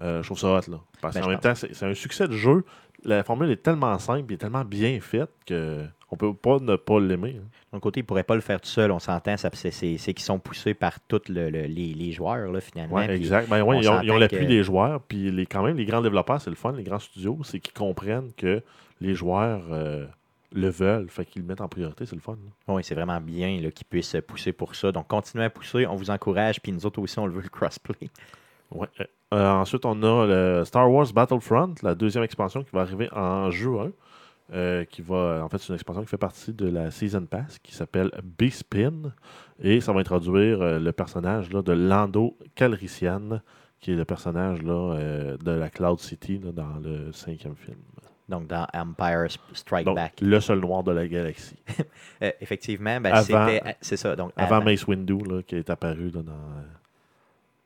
Euh, 0.00 0.22
je 0.22 0.26
trouve 0.28 0.38
ça 0.38 0.48
hot 0.58 0.70
là. 0.70 0.80
Parce 1.00 1.14
Ben, 1.14 1.22
qu'en 1.22 1.28
même 1.30 1.40
temps, 1.40 1.54
c'est 1.54 1.82
un 1.84 1.94
succès 1.94 2.26
de 2.28 2.32
jeu. 2.32 2.64
La 3.04 3.22
formule 3.22 3.50
est 3.50 3.62
tellement 3.62 3.98
simple 3.98 4.32
et 4.32 4.38
tellement 4.38 4.64
bien 4.64 4.98
faite 5.00 5.30
que 5.46 5.84
on 6.10 6.16
peut 6.16 6.32
pas 6.32 6.58
ne 6.60 6.76
pas 6.76 7.00
l'aimer. 7.00 7.36
hein. 7.40 7.46
D'un 7.72 7.80
côté, 7.80 8.00
ils 8.00 8.02
ne 8.02 8.06
pourraient 8.06 8.22
pas 8.24 8.34
le 8.36 8.40
faire 8.40 8.60
tout 8.60 8.68
seul, 8.68 8.90
on 8.92 8.98
s'entend. 9.00 9.36
C'est 9.36 9.80
qu'ils 9.80 10.18
sont 10.20 10.38
poussés 10.38 10.72
par 10.74 11.00
tous 11.00 11.20
les, 11.28 11.50
les 11.68 12.12
joueurs, 12.12 12.50
là, 12.52 12.60
finalement. 12.60 12.94
Ouais, 12.96 13.10
exact. 13.14 13.48
Ben, 13.50 13.62
ouais, 13.62 13.76
on 13.76 13.80
ils 14.02 14.10
ont, 14.12 14.16
l'appui 14.18 14.38
que- 14.38 14.44
des 14.44 14.62
joueurs. 14.62 15.00
Puis 15.02 15.30
les, 15.30 15.44
quand 15.44 15.62
même, 15.64 15.76
les 15.76 15.84
grands 15.84 16.00
développeurs, 16.00 16.40
c'est 16.40 16.50
le 16.50 16.56
fun, 16.56 16.72
les 16.72 16.84
grands 16.84 16.98
studios, 17.00 17.38
c'est 17.44 17.58
qu'ils 17.58 17.74
comprennent 17.74 18.30
que 18.36 18.62
les 19.00 19.14
joueurs 19.14 19.62
euh, 19.72 20.06
le 20.52 20.68
veulent. 20.70 21.08
Fait 21.10 21.24
qu'ils 21.26 21.42
le 21.42 21.48
mettent 21.48 21.60
en 21.60 21.68
priorité, 21.68 22.06
c'est 22.06 22.14
le 22.16 22.22
fun. 22.22 22.36
là. 22.68 22.74
Oui, 22.74 22.82
c'est 22.84 22.94
vraiment 22.94 23.20
bien 23.20 23.58
qu'ils 23.74 23.86
puissent 23.86 24.16
pousser 24.26 24.52
pour 24.52 24.74
ça. 24.76 24.92
Donc, 24.92 25.08
continuez 25.08 25.44
à 25.44 25.50
pousser, 25.50 25.86
on 25.86 25.96
vous 25.96 26.10
encourage, 26.10 26.60
puis 26.62 26.70
nous 26.72 26.86
autres 26.86 27.00
aussi, 27.02 27.18
on 27.18 27.26
le 27.26 27.32
veut, 27.32 27.42
le 27.42 27.48
crossplay. 27.48 28.08
Ouais. 28.74 28.88
Euh, 29.32 29.50
ensuite, 29.52 29.84
on 29.84 30.02
a 30.02 30.26
le 30.26 30.64
Star 30.64 30.90
Wars 30.90 31.06
Battlefront, 31.12 31.74
la 31.82 31.94
deuxième 31.94 32.22
expansion 32.24 32.62
qui 32.62 32.70
va 32.72 32.82
arriver 32.82 33.08
en 33.12 33.50
juin. 33.50 33.90
euh, 34.52 34.84
qui 34.84 35.00
va, 35.00 35.40
en 35.42 35.48
fait, 35.48 35.56
c'est 35.58 35.68
une 35.70 35.74
expansion 35.76 36.02
qui 36.02 36.08
fait 36.08 36.18
partie 36.18 36.52
de 36.52 36.68
la 36.68 36.90
Season 36.90 37.24
Pass 37.24 37.58
qui 37.60 37.74
s'appelle 37.74 38.10
B-Spin. 38.38 39.12
Et 39.62 39.80
ça 39.80 39.92
va 39.92 40.00
introduire 40.00 40.60
euh, 40.60 40.78
le 40.78 40.92
personnage 40.92 41.50
là, 41.50 41.62
de 41.62 41.72
Lando 41.72 42.36
Calrissian, 42.54 43.40
qui 43.80 43.92
est 43.92 43.96
le 43.96 44.04
personnage 44.04 44.62
là, 44.62 44.72
euh, 44.96 45.36
de 45.38 45.50
la 45.52 45.70
Cloud 45.70 45.98
City 45.98 46.38
là, 46.44 46.52
dans 46.52 46.78
le 46.82 47.10
cinquième 47.12 47.56
film. 47.56 47.78
Donc, 48.28 48.46
dans 48.46 48.66
Empire 48.74 49.26
Strike 49.54 49.86
Donc, 49.86 49.96
Back. 49.96 50.20
le 50.20 50.38
seul 50.40 50.60
noir 50.60 50.82
de 50.82 50.92
la 50.92 51.08
galaxie. 51.08 51.56
Euh, 52.22 52.30
effectivement, 52.40 53.00
ben, 53.00 53.12
Avant- 53.12 53.22
c'était. 53.48 53.76
C'est 53.80 53.96
ça. 53.96 54.14
Donc, 54.14 54.30
Avant 54.36 54.56
avant- 54.56 54.64
Mace 54.66 54.86
Windu, 54.86 55.18
là, 55.28 55.42
qui 55.42 55.56
est 55.56 55.68
apparu 55.68 56.10
dans, 56.12 56.20
euh, 56.20 56.62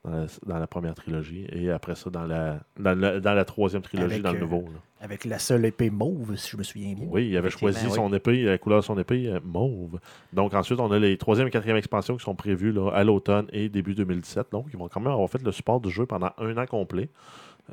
dans, 0.08 0.16
la, 0.20 0.26
dans 0.46 0.58
la 0.58 0.66
première 0.66 0.94
trilogie. 0.94 1.46
Et 1.52 1.70
après 1.70 1.94
ça, 1.94 2.10
dans 2.10 2.24
la, 2.24 2.60
dans 2.78 2.98
la, 2.98 3.20
dans 3.20 3.34
la 3.34 3.44
troisième 3.44 3.82
trilogie, 3.82 4.14
Avec, 4.14 4.22
dans 4.22 4.32
le 4.32 4.38
euh, 4.38 4.40
nouveau. 4.40 4.62
là. 4.62 4.80
Avec 5.00 5.24
la 5.24 5.38
seule 5.38 5.64
épée 5.64 5.90
mauve, 5.90 6.34
si 6.36 6.50
je 6.50 6.56
me 6.56 6.62
souviens 6.62 6.92
bien. 6.94 7.06
Oui, 7.08 7.28
il 7.28 7.36
avait 7.36 7.50
choisi 7.50 7.86
oui. 7.86 7.92
son 7.92 8.12
épée, 8.12 8.42
la 8.42 8.58
couleur 8.58 8.80
de 8.80 8.84
son 8.84 8.98
épée 8.98 9.28
euh, 9.28 9.38
mauve. 9.44 10.00
Donc 10.32 10.54
ensuite, 10.54 10.80
on 10.80 10.90
a 10.90 10.98
les 10.98 11.16
troisième 11.16 11.46
et 11.48 11.50
quatrième 11.50 11.76
expansions 11.76 12.16
qui 12.16 12.24
sont 12.24 12.34
prévues 12.34 12.72
là, 12.72 12.90
à 12.92 13.04
l'automne 13.04 13.46
et 13.52 13.68
début 13.68 13.94
2017. 13.94 14.48
Donc, 14.50 14.66
ils 14.72 14.78
vont 14.78 14.88
quand 14.88 15.00
même 15.00 15.12
avoir 15.12 15.28
fait 15.30 15.42
le 15.42 15.52
support 15.52 15.80
du 15.80 15.90
jeu 15.90 16.04
pendant 16.06 16.30
un 16.38 16.56
an 16.56 16.66
complet. 16.66 17.08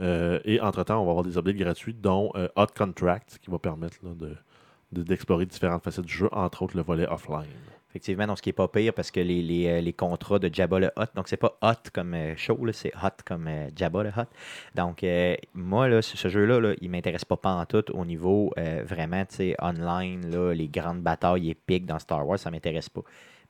Euh, 0.01 0.39
et 0.45 0.59
entre-temps, 0.59 1.01
on 1.01 1.05
va 1.05 1.11
avoir 1.11 1.23
des 1.25 1.37
updates 1.37 1.55
gratuits, 1.55 1.93
dont 1.93 2.31
euh, 2.35 2.47
Hot 2.57 2.67
Contract, 2.77 3.39
qui 3.41 3.49
va 3.49 3.57
permettre 3.59 3.95
là, 4.03 4.09
de- 4.13 5.03
d'explorer 5.03 5.45
différentes 5.45 5.83
facettes 5.83 6.05
du 6.05 6.13
jeu, 6.13 6.29
entre 6.31 6.61
autres 6.63 6.77
le 6.77 6.83
volet 6.83 7.07
offline. 7.07 7.45
Effectivement, 7.95 8.27
donc 8.27 8.39
ce 8.39 8.41
qui 8.43 8.49
n'est 8.49 8.53
pas 8.53 8.67
pire 8.67 8.93
parce 8.93 9.09
que 9.09 9.21
les, 9.21 9.41
les, 9.41 9.67
euh, 9.67 9.79
les 9.79 9.93
contrats 9.93 10.37
de 10.37 10.53
Jabba 10.53 10.79
le 10.79 10.91
Hot, 10.97 11.05
donc 11.15 11.29
c'est 11.29 11.37
pas 11.37 11.57
hot 11.61 11.89
comme 11.93 12.13
euh, 12.13 12.35
là, 12.35 12.73
c'est 12.73 12.91
hot 13.01 13.07
comme 13.23 13.47
euh, 13.47 13.69
Jabba 13.73 14.03
le 14.03 14.09
Hot. 14.09 14.25
Donc, 14.75 15.01
euh, 15.05 15.37
moi, 15.53 15.87
là, 15.87 16.01
ce 16.01 16.17
ce 16.17 16.27
jeu-là, 16.27 16.59
là, 16.59 16.73
il 16.81 16.89
m'intéresse 16.89 17.23
pas 17.23 17.37
pantoute 17.37 17.91
au 17.91 18.03
niveau 18.03 18.51
euh, 18.57 18.83
vraiment, 18.85 19.23
tu 19.25 19.35
sais, 19.35 19.55
online, 19.61 20.29
là, 20.29 20.53
les 20.53 20.67
grandes 20.67 21.03
batailles 21.03 21.51
épiques 21.51 21.85
dans 21.85 21.97
Star 21.97 22.27
Wars, 22.27 22.37
ça 22.37 22.51
m'intéresse 22.51 22.89
pas. 22.89 22.99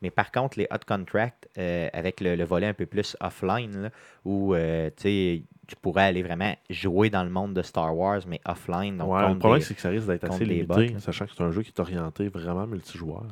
Mais 0.03 0.12
par 0.12 0.31
contre, 0.31 0.60
les 0.60 0.67
Hot 0.69 0.86
Contract, 0.88 1.49
euh, 1.58 1.89
avec 1.91 2.21
le, 2.21 2.36
le 2.36 2.43
volet 2.43 2.67
un 2.67 2.75
peu 2.75 2.86
plus 2.86 3.17
offline, 3.21 3.81
là, 3.81 3.89
où 4.25 4.53
euh, 4.53 4.91
tu 4.95 5.03
sais, 5.03 5.43
tu 5.65 5.75
pourrais 5.77 6.03
aller 6.03 6.21
vraiment 6.21 6.53
jouer 6.69 7.10
dans 7.10 7.23
le 7.23 7.31
monde 7.31 7.55
de 7.55 7.63
Star 7.63 7.97
Wars, 7.97 8.21
mais 8.27 8.41
offline. 8.45 8.97
Donc 8.97 9.12
Ouais, 9.12 9.27
le 9.27 9.39
problème, 9.39 9.62
c'est 9.62 9.73
que 9.73 9.81
ça 9.81 9.89
risque 9.89 10.05
d'être 10.05 10.25
assez 10.25 10.45
limité, 10.45 10.89
bots, 10.91 10.99
sachant 10.99 11.25
que 11.25 11.31
c'est 11.36 11.43
un 11.43 11.49
jeu 11.49 11.63
qui 11.63 11.69
est 11.69 11.79
orienté 11.79 12.27
vraiment 12.27 12.67
multijoueur. 12.67 13.23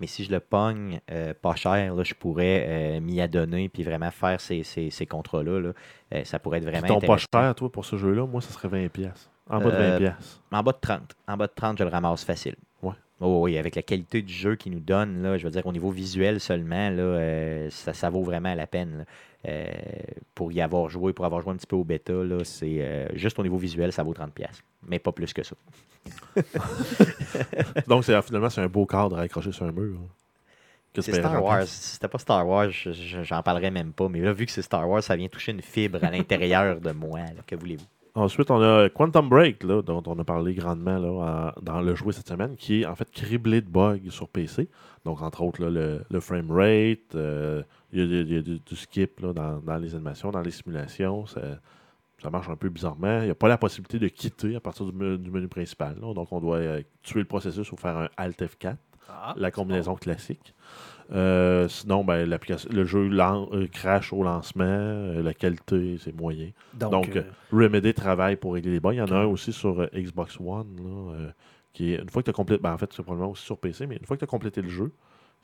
Mais 0.00 0.06
si 0.06 0.24
je 0.24 0.30
le 0.30 0.40
pogne 0.40 1.00
euh, 1.10 1.34
pas 1.40 1.54
cher, 1.54 1.94
là, 1.94 2.02
je 2.04 2.14
pourrais 2.14 2.64
euh, 2.68 3.00
m'y 3.00 3.20
adonner 3.20 3.68
puis 3.68 3.82
vraiment 3.82 4.10
faire 4.10 4.40
ces, 4.40 4.62
ces, 4.64 4.90
ces 4.90 5.06
contrats-là. 5.06 5.60
là. 5.60 5.72
Euh, 6.14 6.24
ça 6.24 6.38
pourrait 6.38 6.58
être 6.58 6.64
vraiment 6.64 6.86
tombe 6.86 7.04
pas 7.06 7.16
cher, 7.16 7.54
toi, 7.54 7.70
pour 7.70 7.84
ce 7.84 7.96
jeu-là, 7.96 8.26
moi, 8.26 8.40
ça 8.40 8.50
serait 8.52 8.68
20$. 8.68 8.88
pièces 8.88 9.30
En 9.48 9.58
bas 9.58 9.70
de 9.70 9.76
Euh, 9.76 9.96
20$. 9.96 9.98
pièces. 9.98 10.40
En 10.52 10.62
bas 10.62 10.72
de 10.72 10.78
30. 10.80 11.14
En 11.28 11.36
bas 11.36 11.46
de 11.46 11.52
30, 11.54 11.78
je 11.78 11.84
le 11.84 11.90
ramasse 11.90 12.24
facile. 12.24 12.56
Ouais. 12.82 12.92
Oh, 13.20 13.42
oui, 13.44 13.56
avec 13.58 13.76
la 13.76 13.82
qualité 13.82 14.22
du 14.22 14.32
jeu 14.32 14.56
qu'il 14.56 14.72
nous 14.72 14.80
donne, 14.80 15.22
là, 15.22 15.38
je 15.38 15.44
veux 15.44 15.50
dire, 15.50 15.64
au 15.66 15.72
niveau 15.72 15.90
visuel 15.90 16.40
seulement, 16.40 16.90
là, 16.90 17.02
euh, 17.02 17.70
ça, 17.70 17.92
ça 17.94 18.10
vaut 18.10 18.22
vraiment 18.24 18.54
la 18.54 18.66
peine. 18.66 18.98
là. 18.98 19.04
Euh, 19.46 19.66
pour 20.34 20.52
y 20.52 20.60
avoir 20.62 20.88
joué, 20.88 21.12
pour 21.12 21.24
avoir 21.26 21.40
joué 21.42 21.52
un 21.52 21.56
petit 21.56 21.66
peu 21.66 21.76
au 21.76 21.84
bêta, 21.84 22.12
c'est 22.44 22.76
euh, 22.80 23.06
juste 23.14 23.38
au 23.38 23.42
niveau 23.42 23.58
visuel, 23.58 23.92
ça 23.92 24.02
vaut 24.02 24.14
30$. 24.14 24.28
Mais 24.88 24.98
pas 24.98 25.12
plus 25.12 25.32
que 25.32 25.42
ça. 25.42 25.54
Donc, 27.86 28.04
finalement, 28.04 28.50
c'est 28.50 28.60
un 28.60 28.68
beau 28.68 28.86
cadre 28.86 29.18
à 29.18 29.22
accrocher 29.22 29.52
sur 29.52 29.64
un 29.66 29.72
mur. 29.72 29.98
hein. 30.02 30.08
C'est 31.00 31.12
Star 31.12 31.34
30$. 31.34 31.42
Wars. 31.42 31.62
Si 31.64 31.94
c'était 31.94 32.06
pas 32.08 32.18
Star 32.18 32.46
Wars, 32.48 32.70
je- 32.70 32.92
je- 32.92 33.22
j'en 33.24 33.42
parlerais 33.42 33.72
même 33.72 33.92
pas. 33.92 34.08
Mais 34.08 34.20
là, 34.20 34.32
vu 34.32 34.46
que 34.46 34.52
c'est 34.52 34.62
Star 34.62 34.88
Wars, 34.88 35.02
ça 35.02 35.16
vient 35.16 35.26
toucher 35.28 35.50
une 35.52 35.60
fibre 35.62 35.98
à 36.02 36.10
l'intérieur 36.10 36.80
de 36.80 36.92
moi. 36.92 37.18
là. 37.18 37.42
Que 37.46 37.56
voulez-vous? 37.56 37.84
Ensuite, 38.16 38.48
on 38.52 38.62
a 38.62 38.88
Quantum 38.90 39.28
Break, 39.28 39.64
là, 39.64 39.82
dont 39.82 40.00
on 40.06 40.16
a 40.20 40.24
parlé 40.24 40.54
grandement 40.54 40.98
là, 40.98 41.52
en- 41.56 41.60
dans 41.62 41.80
le 41.80 41.96
jouet 41.96 42.12
cette 42.12 42.28
semaine, 42.28 42.54
qui 42.54 42.82
est 42.82 42.86
en 42.86 42.94
fait 42.94 43.10
criblé 43.10 43.60
de 43.60 43.68
bugs 43.68 44.08
sur 44.10 44.28
PC. 44.28 44.68
Donc, 45.04 45.20
entre 45.20 45.42
autres, 45.42 45.60
là, 45.60 45.68
le, 45.68 46.04
le 46.08 46.20
frame 46.20 46.52
rate, 46.52 47.16
euh, 47.16 47.64
il 47.94 48.00
y 48.00 48.18
a, 48.18 48.20
il 48.22 48.32
y 48.32 48.38
a 48.38 48.42
du, 48.42 48.58
du 48.58 48.76
skip 48.76 49.20
là, 49.20 49.32
dans, 49.32 49.58
dans 49.60 49.76
les 49.78 49.94
animations, 49.94 50.30
dans 50.30 50.42
les 50.42 50.50
simulations. 50.50 51.26
Ça, 51.26 51.40
ça 52.22 52.30
marche 52.30 52.48
un 52.48 52.56
peu 52.56 52.68
bizarrement. 52.68 53.20
Il 53.20 53.24
n'y 53.26 53.30
a 53.30 53.34
pas 53.34 53.48
la 53.48 53.58
possibilité 53.58 53.98
de 53.98 54.08
quitter 54.08 54.56
à 54.56 54.60
partir 54.60 54.86
du, 54.86 54.92
me- 54.92 55.18
du 55.18 55.30
menu 55.30 55.48
principal. 55.48 55.96
là. 56.00 56.12
Donc, 56.14 56.32
on 56.32 56.40
doit 56.40 56.56
euh, 56.58 56.82
tuer 57.02 57.20
le 57.20 57.26
processus 57.26 57.70
ou 57.72 57.76
faire 57.76 57.96
un 57.98 58.08
Alt 58.16 58.40
F4 58.42 58.76
Ah, 59.08 59.34
la 59.36 59.50
combinaison 59.50 59.94
classique. 59.94 60.54
Euh, 61.12 61.68
sinon, 61.68 62.02
ben, 62.02 62.26
l'application, 62.28 62.70
le 62.72 62.84
jeu 62.86 63.10
euh, 63.12 63.66
crash 63.70 64.12
au 64.12 64.22
lancement, 64.22 64.64
euh, 64.64 65.22
la 65.22 65.34
qualité, 65.34 65.98
c'est 66.00 66.18
moyen. 66.18 66.50
Donc, 66.72 66.92
Donc, 66.92 67.24
Remedy 67.52 67.92
travaille 67.92 68.36
pour 68.36 68.54
régler 68.54 68.72
les 68.72 68.80
bugs. 68.80 68.92
Il 68.92 68.98
y 68.98 69.02
en 69.02 69.06
a 69.08 69.16
un 69.16 69.26
aussi 69.26 69.52
sur 69.52 69.86
Xbox 69.94 70.38
One, 70.40 70.76
là, 70.82 71.32
qui 71.74 71.92
est, 71.92 71.96
une 72.00 72.08
fois 72.08 72.22
que 72.22 72.26
tu 72.26 72.30
as 72.30 72.34
complété, 72.34 72.62
ben, 72.62 72.72
en 72.72 72.78
fait, 72.78 72.90
c'est 72.94 73.02
probablement 73.02 73.32
aussi 73.32 73.44
sur 73.44 73.58
PC, 73.58 73.86
mais 73.86 73.96
une 73.96 74.06
fois 74.06 74.16
que 74.16 74.20
tu 74.20 74.24
as 74.24 74.28
complété 74.28 74.62
le 74.62 74.68
jeu, 74.70 74.92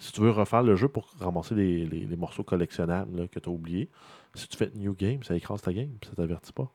si 0.00 0.12
tu 0.12 0.20
veux 0.22 0.30
refaire 0.32 0.64
le 0.64 0.76
jeu 0.76 0.88
pour 0.88 1.08
ramasser 1.20 1.54
les, 1.54 1.86
les- 1.86 2.16
morceaux 2.16 2.44
collectionnables 2.44 3.28
que 3.28 3.38
tu 3.40 3.48
as 3.48 3.52
oubliés, 3.52 3.90
si 4.34 4.48
tu 4.48 4.56
fais 4.56 4.70
New 4.74 4.94
Game, 4.94 5.22
ça 5.22 5.36
écrase 5.36 5.62
ta 5.62 5.72
game, 5.72 5.92
ça 6.04 6.16
t'avertit 6.16 6.52
pas. 6.52 6.74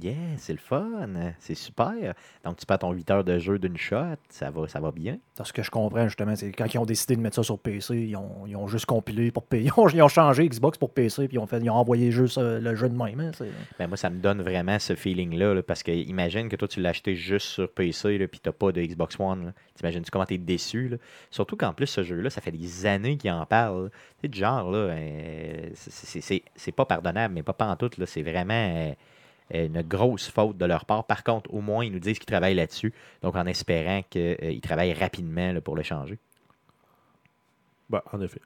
Yeah, 0.00 0.14
c'est 0.38 0.52
le 0.52 0.58
fun. 0.58 1.06
C'est 1.38 1.54
super. 1.54 2.14
Donc, 2.44 2.56
tu 2.56 2.66
perds 2.66 2.80
ton 2.80 2.92
8 2.92 3.10
heures 3.12 3.24
de 3.24 3.38
jeu 3.38 3.58
d'une 3.58 3.76
shot. 3.76 4.16
Ça 4.28 4.50
va, 4.50 4.66
ça 4.66 4.80
va 4.80 4.90
bien. 4.90 5.18
Dans 5.36 5.44
ce 5.44 5.52
que 5.52 5.62
je 5.62 5.70
comprends, 5.70 6.04
justement, 6.08 6.34
c'est 6.34 6.50
quand 6.52 6.72
ils 6.72 6.78
ont 6.78 6.84
décidé 6.84 7.14
de 7.16 7.20
mettre 7.20 7.36
ça 7.36 7.42
sur 7.42 7.58
PC, 7.58 7.96
ils 7.98 8.16
ont, 8.16 8.46
ils 8.46 8.56
ont 8.56 8.66
juste 8.66 8.86
compilé 8.86 9.30
pour 9.30 9.44
payer. 9.44 9.64
Ils 9.76 9.80
ont, 9.80 9.88
ils 9.88 10.02
ont 10.02 10.08
changé 10.08 10.48
Xbox 10.48 10.78
pour 10.78 10.92
PC, 10.92 11.28
puis 11.28 11.36
ils 11.36 11.38
ont, 11.38 11.46
fait, 11.46 11.58
ils 11.60 11.70
ont 11.70 11.74
envoyé 11.74 12.10
juste 12.10 12.38
euh, 12.38 12.58
le 12.60 12.74
jeu 12.74 12.88
de 12.88 12.96
même. 12.96 13.20
hein, 13.20 13.30
Ben, 13.78 13.86
moi, 13.86 13.96
ça 13.96 14.10
me 14.10 14.18
donne 14.20 14.42
vraiment 14.42 14.78
ce 14.78 14.94
feeling-là. 14.94 15.54
là, 15.54 15.62
parce 15.62 15.82
que 15.82 15.92
imagine 15.92 16.48
que 16.48 16.56
toi, 16.56 16.66
tu 16.68 16.80
l'as 16.80 16.90
acheté 16.90 17.14
juste 17.14 17.46
sur 17.46 17.70
PC, 17.70 18.18
là, 18.18 18.26
puis 18.28 18.40
tu 18.40 18.48
n'as 18.48 18.52
pas 18.52 18.72
de 18.72 18.82
Xbox 18.82 19.18
One. 19.20 19.52
T'imagines-tu 19.74 20.10
comment 20.10 20.26
tu 20.26 20.34
es 20.34 20.38
déçu? 20.38 20.88
là? 20.88 20.96
Surtout 21.30 21.56
qu'en 21.56 21.72
plus, 21.72 21.86
ce 21.86 22.02
jeu-là, 22.02 22.30
ça 22.30 22.40
fait 22.40 22.50
des 22.52 22.86
années 22.86 23.16
qu'il 23.16 23.30
en 23.30 23.46
parle. 23.46 23.90
C'est 24.20 24.28
du 24.28 24.38
genre, 24.38 24.70
là, 24.70 24.78
euh, 24.78 25.70
c'est 25.74 26.72
pas 26.72 26.84
pardonnable, 26.84 27.34
mais 27.34 27.42
pas 27.42 27.52
pantoute. 27.52 27.98
là. 27.98 28.06
C'est 28.06 28.22
vraiment 28.22 28.54
euh, 28.54 28.92
une 29.50 29.82
grosse 29.82 30.28
faute 30.28 30.56
de 30.56 30.64
leur 30.64 30.84
part. 30.84 31.04
Par 31.04 31.22
contre, 31.24 31.52
au 31.52 31.60
moins, 31.60 31.84
ils 31.84 31.92
nous 31.92 31.98
disent 32.00 32.18
qu'ils 32.18 32.26
travaillent 32.26 32.54
là-dessus. 32.54 32.92
Donc, 33.22 33.36
en 33.36 33.46
espérant 33.46 34.02
qu'ils 34.08 34.60
travaillent 34.62 34.94
rapidement 34.94 35.52
là, 35.52 35.60
pour 35.60 35.76
le 35.76 35.82
changer. 35.82 36.18
Ben, 37.90 38.00
en 38.12 38.20
effet. 38.20 38.40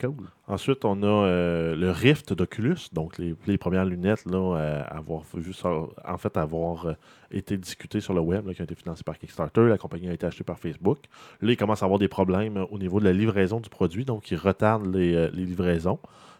Cool. 0.00 0.14
Ensuite, 0.46 0.84
on 0.84 1.02
a 1.02 1.06
euh, 1.06 1.74
le 1.74 1.90
Rift 1.90 2.32
d'Oculus, 2.32 2.76
donc 2.92 3.18
les, 3.18 3.34
les 3.48 3.58
premières 3.58 3.84
lunettes 3.84 4.24
là, 4.26 4.56
euh, 4.56 4.82
avoir 4.88 5.24
ça- 5.52 5.86
en 6.06 6.18
fait 6.18 6.36
avoir 6.36 6.86
euh, 6.86 6.92
été 7.32 7.56
discutées 7.56 8.00
sur 8.00 8.14
le 8.14 8.20
web, 8.20 8.46
là, 8.46 8.54
qui 8.54 8.60
ont 8.60 8.64
été 8.64 8.76
financées 8.76 9.02
par 9.02 9.18
Kickstarter. 9.18 9.62
La 9.68 9.76
compagnie 9.76 10.08
a 10.08 10.12
été 10.12 10.24
achetée 10.24 10.44
par 10.44 10.60
Facebook. 10.60 10.98
Là, 11.40 11.50
ils 11.50 11.56
commencent 11.56 11.82
à 11.82 11.86
avoir 11.86 11.98
des 11.98 12.06
problèmes 12.06 12.58
euh, 12.58 12.64
au 12.70 12.78
niveau 12.78 13.00
de 13.00 13.06
la 13.06 13.12
livraison 13.12 13.58
du 13.58 13.68
produit, 13.68 14.04
donc 14.04 14.30
ils 14.30 14.36
retardent 14.36 14.94
les, 14.94 15.14
euh, 15.14 15.30
les 15.32 15.44
livraisons 15.44 15.98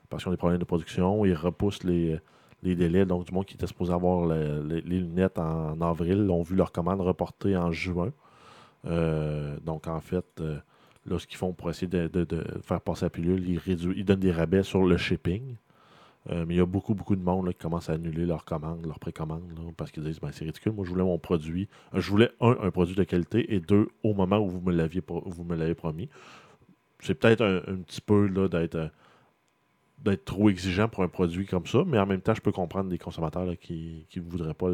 parce 0.08 0.22
qu'ils 0.22 0.28
ont 0.28 0.34
des 0.34 0.38
problèmes 0.38 0.60
de 0.60 0.64
production. 0.64 1.24
Ils 1.24 1.34
repoussent 1.34 1.82
les, 1.82 2.12
euh, 2.12 2.20
les 2.62 2.74
délais. 2.76 3.06
Donc, 3.06 3.26
du 3.26 3.32
monde 3.34 3.46
qui 3.46 3.54
était 3.54 3.66
supposé 3.66 3.92
avoir 3.92 4.26
le- 4.26 4.62
le- 4.62 4.80
les 4.80 5.00
lunettes 5.00 5.38
en, 5.38 5.80
avril 5.80 6.28
ont 6.30 6.42
vu 6.42 6.56
leur 6.56 6.72
commande 6.72 7.00
reportée 7.00 7.56
en 7.56 7.70
juin. 7.72 8.12
Euh, 8.86 9.58
donc, 9.64 9.86
en 9.88 10.00
fait, 10.00 10.26
euh, 10.40 10.58
Là, 11.08 11.18
ce 11.18 11.26
qu'ils 11.26 11.38
font 11.38 11.52
pour 11.52 11.70
essayer 11.70 11.86
de, 11.86 12.26
faire 12.62 12.80
passer 12.80 13.06
la 13.06 13.10
pilule, 13.10 13.48
ils, 13.48 14.04
donnent 14.04 14.20
des 14.20 14.32
rabais 14.32 14.62
sur 14.62 14.84
le 14.84 14.96
shipping. 14.96 15.56
Euh, 16.30 16.44
mais 16.46 16.54
il 16.54 16.56
y 16.58 16.60
a 16.60 16.66
beaucoup, 16.66 16.94
beaucoup 16.94 17.16
de 17.16 17.22
monde 17.22 17.48
qui 17.50 17.58
commence 17.58 17.88
à 17.88 17.94
annuler 17.94 18.26
leurs 18.26 18.44
commandes, 18.44 18.84
leurs 18.84 18.98
précommandes, 18.98 19.50
là, 19.56 19.62
parce 19.76 19.90
qu'ils 19.90 20.02
disent 20.02 20.20
ben, 20.20 20.30
c'est 20.32 20.44
ridicule. 20.44 20.72
Moi, 20.72 20.84
je 20.84 20.90
voulais 20.90 21.04
mon 21.04 21.18
produit. 21.18 21.68
euh, 21.94 22.00
Je 22.00 22.10
voulais, 22.10 22.30
un, 22.40 22.56
un 22.60 22.70
produit 22.70 22.94
de 22.94 23.04
qualité, 23.04 23.54
et 23.54 23.60
deux, 23.60 23.88
au 24.02 24.12
moment 24.12 24.38
où 24.38 24.48
vous 24.48 24.60
me 24.60 24.72
l'aviez 24.72 25.02
vous 25.08 25.44
me 25.44 25.56
l'avez 25.56 25.74
promis. 25.74 26.10
C'est 27.00 27.14
peut-être 27.14 27.42
un, 27.42 27.58
un 27.72 27.76
petit 27.76 28.00
peu 28.00 28.28
d'être. 28.48 28.90
D'être 30.04 30.24
trop 30.24 30.48
exigeant 30.48 30.88
pour 30.88 31.02
un 31.02 31.08
produit 31.08 31.46
comme 31.46 31.66
ça, 31.66 31.82
mais 31.86 31.98
en 31.98 32.06
même 32.06 32.20
temps, 32.20 32.34
je 32.34 32.40
peux 32.40 32.52
comprendre 32.52 32.88
des 32.88 32.98
consommateurs 32.98 33.46
qui 33.60 34.06
ne 34.16 34.22
voudraient 34.22 34.54
pas 34.54 34.68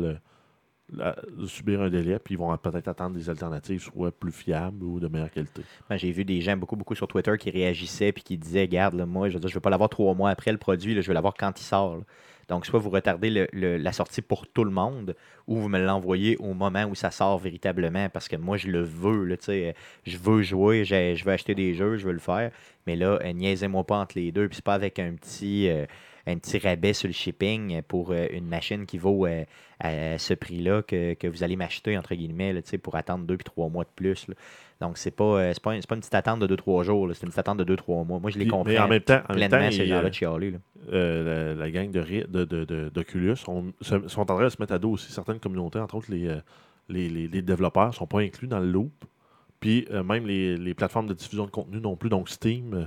subir 1.47 1.81
un 1.81 1.89
délai, 1.89 2.19
puis 2.19 2.35
ils 2.35 2.39
vont 2.39 2.55
peut-être 2.59 2.89
attendre 2.89 3.17
des 3.17 3.31
alternatives 3.31 3.81
soit 3.81 4.13
plus 4.13 4.33
fiables 4.33 4.85
ou 4.85 5.01
de 5.01 5.09
meilleure 5.09 5.31
qualité. 5.31 5.63
Ben, 5.89 5.97
J'ai 5.97 6.13
vu 6.13 6.25
des 6.25 6.41
gens 6.41 6.57
beaucoup, 6.57 6.77
beaucoup 6.77 6.95
sur 6.95 7.09
Twitter 7.09 7.33
qui 7.39 7.51
réagissaient 7.51 8.13
puis 8.13 8.23
qui 8.23 8.37
disaient 8.37 8.69
Garde, 8.69 8.95
là, 8.95 9.07
moi, 9.07 9.29
je 9.31 9.39
je 9.39 9.55
veux 9.55 9.61
pas 9.61 9.71
l'avoir 9.71 9.89
trois 9.89 10.15
mois 10.15 10.31
après 10.31 10.53
le 10.53 10.59
produit, 10.59 11.01
je 11.01 11.09
veux 11.09 11.15
l'avoir 11.15 11.35
quand 11.35 11.59
il 11.59 11.65
sort. 11.65 12.03
Donc, 12.49 12.67
soit 12.67 12.79
vous 12.79 12.91
retardez 12.91 13.49
la 13.53 13.93
sortie 13.93 14.23
pour 14.23 14.47
tout 14.47 14.65
le 14.65 14.71
monde, 14.71 15.15
ou 15.47 15.57
vous 15.57 15.69
me 15.69 15.79
l'envoyez 15.79 16.37
au 16.39 16.55
moment 16.55 16.85
où 16.85 16.95
ça 16.95 17.11
sort 17.11 17.39
véritablement, 17.39 18.09
parce 18.09 18.29
que 18.29 18.37
moi, 18.37 18.57
je 18.57 18.69
le 18.69 18.83
veux. 18.83 19.25
Là, 19.25 19.37
euh, 19.49 19.73
je 20.05 20.17
veux 20.19 20.43
jouer, 20.43 20.85
je 20.85 21.25
veux 21.25 21.33
acheter 21.33 21.55
des 21.55 21.75
jeux, 21.75 21.97
je 21.97 22.07
veux 22.07 22.13
le 22.13 22.19
faire. 22.19 22.51
Mais 22.87 22.97
là, 22.97 23.19
euh, 23.23 23.33
niaisez-moi 23.33 23.85
pas 23.85 23.99
entre 23.99 24.19
les 24.19 24.33
deux, 24.33 24.49
puis 24.49 24.61
pas 24.63 24.75
avec 24.75 24.99
un 24.99 25.15
petit, 25.15 25.69
euh, 25.69 25.87
un 26.27 26.37
rabais 26.63 26.93
sur 26.93 27.09
le 27.09 27.15
shipping 27.15 27.83
pour 27.83 28.13
une 28.15 28.47
machine 28.47 28.87
qui 28.87 28.97
vaut 28.97 29.27
à 29.27 30.19
ce 30.19 30.33
prix-là 30.33 30.83
que, 30.83 31.27
vous 31.27 31.43
allez 31.43 31.57
m'acheter, 31.57 31.99
entre 31.99 32.15
guillemets, 32.15 32.55
là, 32.55 32.61
pour 32.83 32.95
attendre 32.95 33.27
deux 33.27 33.37
puis 33.37 33.45
trois 33.45 33.69
mois 33.69 33.85
de 33.85 33.91
plus. 33.95 34.27
Donc, 34.81 34.99
c'est 34.99 35.11
pas, 35.13 35.25
euh, 35.25 35.53
pas, 35.63 35.71
pas 35.89 35.95
une 35.95 36.01
petite 36.01 36.15
attente 36.15 36.41
de 36.41 36.47
2-3 36.57 36.83
jours, 36.85 37.09
c'est 37.15 37.23
une 37.23 37.29
petite 37.29 37.39
attente 37.39 37.59
de 37.59 37.65
2-3 37.65 38.05
mois. 38.07 38.19
Moi, 38.19 38.31
je 38.31 38.39
les 38.39 38.45
comprends 38.51 38.65
mais 38.73 38.79
en 38.79 38.89
même 38.89 39.01
temps, 39.01 39.15
en 39.29 39.35
même 39.35 39.49
pleinement, 39.49 39.59
temps, 39.71 39.71
ces 39.77 39.87
gens-là 39.87 40.11
de 40.11 40.15
euh, 40.93 41.55
la, 41.55 41.65
la 41.65 41.71
gang 41.71 41.91
de, 41.91 42.01
Ri- 42.01 42.25
de, 42.29 42.45
de- 42.45 42.65
de- 42.65 42.89
d'Oculus 42.93 43.37
on- 43.49 43.73
se- 43.81 44.09
sont 44.09 44.21
en 44.21 44.25
train 44.27 44.45
de 44.45 44.49
se 44.49 44.57
mettre 44.61 44.73
à 44.75 44.79
dos 44.79 44.91
aussi 44.91 45.11
certaines 45.13 45.39
communautés, 45.41 45.79
entre 45.79 45.95
autres 45.95 46.11
les, 46.11 46.27
euh, 46.29 46.41
les, 46.89 47.09
les- 47.09 47.29
les 47.29 47.41
développeurs 47.43 47.87
ne 47.89 47.93
sont 47.93 48.07
pas 48.07 48.21
inclus 48.21 48.49
dans 48.49 48.59
le 48.61 48.71
loop. 48.71 48.93
Puis 49.61 49.87
euh, 49.93 50.03
même 50.03 50.27
les, 50.27 50.57
les 50.59 50.75
plateformes 50.75 51.07
de 51.07 51.15
diffusion 51.15 51.47
de 51.47 51.51
contenu 51.51 51.81
non 51.81 51.97
plus, 51.97 52.11
donc 52.11 52.29
Steam, 52.29 52.75
euh, 52.75 52.85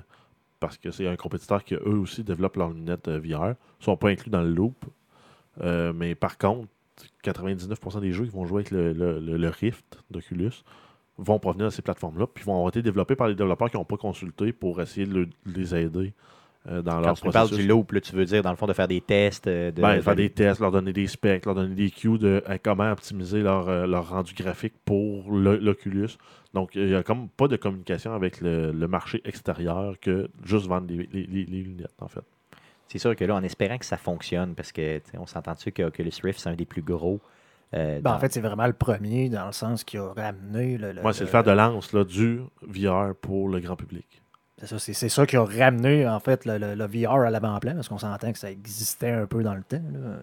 parce 0.60 0.78
que 0.78 0.91
c'est 0.91 1.08
un 1.08 1.15
compétiteur 1.15 1.63
qui 1.63 1.73
eux 1.76 1.97
aussi 1.97 2.23
développe 2.23 2.58
leurs 2.58 2.69
lunettes 2.71 3.08
euh, 3.08 3.19
VR, 3.19 3.56
sont 3.80 3.95
pas 3.97 4.10
inclus 4.10 4.30
dans 4.30 4.41
le 4.43 4.52
loop. 4.52 4.86
Mais 5.95 6.13
par 6.13 6.38
contre, 6.38 6.67
99% 7.23 8.00
des 8.02 8.12
jeux 8.12 8.26
qui 8.26 8.32
vont 8.32 8.45
jouer 8.45 8.60
avec 8.62 8.71
le, 8.71 8.93
le- 8.93 9.19
le- 9.19 9.38
le 9.38 9.50
Rift 9.50 10.04
d'Oculus 10.12 10.52
vont 11.17 11.39
provenir 11.39 11.65
de 11.67 11.71
ces 11.71 11.82
plateformes-là, 11.82 12.27
puis 12.27 12.43
vont 12.43 12.53
avoir 12.56 12.69
été 12.69 12.82
développés 12.82 13.15
par 13.15 13.27
les 13.27 13.36
développeurs 13.36 13.69
qui 13.71 13.77
n'ont 13.77 13.86
pas 13.86 13.97
consulté 13.97 14.53
pour 14.53 14.80
essayer 14.82 15.06
de 15.08 15.13
le- 15.13 15.25
de 15.25 15.32
les 15.60 15.75
aider 15.75 16.13
euh, 16.69 16.82
dans 16.82 16.95
Quand 16.95 16.99
leur 17.01 17.13
tu 17.15 17.27
me 17.27 17.32
parles 17.32 17.45
processus. 17.47 17.65
du 17.65 17.71
loop, 17.71 17.91
là, 17.93 18.01
tu 18.01 18.13
veux 18.13 18.25
dire, 18.25 18.43
dans 18.43 18.49
le 18.49 18.58
fond, 18.58 18.67
de 18.67 18.73
faire 18.73 18.88
des 18.89 18.99
tests. 19.01 19.47
euh, 19.47 19.71
De, 19.71 19.82
Ben, 19.82 20.01
faire 20.01 20.15
des 20.15 20.30
tests, 20.30 20.60
leur 20.60 20.71
donner 20.71 20.91
des 20.91 21.08
specs, 21.08 21.45
leur 21.45 21.56
donner 21.56 21.73
des 21.75 21.89
cues 21.89 22.17
de 22.17 22.43
euh, 22.49 22.58
comment 22.62 22.91
optimiser 22.91 23.41
leur, 23.41 23.69
euh, 23.69 23.88
leur 23.88 24.10
rendu 24.10 24.34
graphique 24.34 24.73
pour 24.84 25.32
l'Oculus. 25.32 26.10
Donc, 26.53 26.71
il 26.75 26.88
n'y 26.88 26.93
a 26.95 27.03
comme 27.03 27.30
pas 27.30 27.47
de 27.47 27.56
communication 27.56 28.13
avec 28.13 28.41
le, 28.41 28.71
le 28.73 28.88
marché 28.88 29.21
extérieur 29.23 29.97
que 30.01 30.30
juste 30.43 30.67
vendre 30.67 30.88
les, 30.89 31.08
les- 31.13 31.25
les- 31.27 31.45
les 31.45 31.62
lunettes, 31.63 32.01
en 32.01 32.08
fait. 32.10 32.23
C'est 32.89 32.99
sûr 32.99 33.15
que 33.15 33.23
là, 33.25 33.36
en 33.36 33.43
espérant 33.43 33.77
que 33.77 33.86
ça 33.86 33.97
fonctionne, 33.97 34.53
parce 34.53 34.71
que, 34.71 34.99
on 35.17 35.25
s'entend-tu 35.25 35.71
que 35.71 35.84
Oculus 35.84 36.12
Rift, 36.23 36.39
c'est 36.39 36.49
un 36.49 36.56
des 36.56 36.65
plus 36.65 36.82
gros. 36.82 37.19
Euh, 37.73 37.95
Ben, 37.99 38.01
dans- 38.03 38.15
en 38.15 38.19
fait, 38.19 38.32
c'est 38.34 38.41
vraiment 38.41 38.67
le 38.67 38.73
premier 38.73 39.30
dans 39.30 39.45
le 39.47 39.51
sens 39.51 39.84
qui 39.84 39.97
a 39.97 40.08
ramené 40.13 40.77
le. 40.77 40.91
le- 40.93 41.01
Moi, 41.01 41.13
c'est 41.13 41.21
le 41.21 41.25
le- 41.25 41.32
fer 41.32 41.43
de 41.43 41.51
lance 41.51 41.93
là, 41.93 42.03
du 42.03 42.41
VR 42.62 43.13
pour 43.21 43.49
le 43.49 43.60
grand 43.60 43.75
public. 43.75 44.21
C'est 44.60 44.67
ça, 44.67 44.80
c'est, 44.80 44.93
c'est 44.93 45.10
ça 45.10 45.25
qui 45.27 45.38
a 45.38 45.43
ramené 45.43 46.08
en 46.08 46.19
fait 46.19 46.45
le, 46.45 46.58
le- 46.58 46.75
le 46.75 46.86
VR 46.86 47.12
à 47.21 47.30
l'avant-plan, 47.30 47.75
parce 47.75 47.89
qu'on 47.89 47.97
s'entend 47.99 48.32
que 48.32 48.39
ça 48.39 48.49
existait 48.49 49.12
un 49.12 49.25
peu 49.27 49.43
dans 49.43 49.53
le 49.56 49.63
temps. 49.63 49.82
Là, 49.93 50.17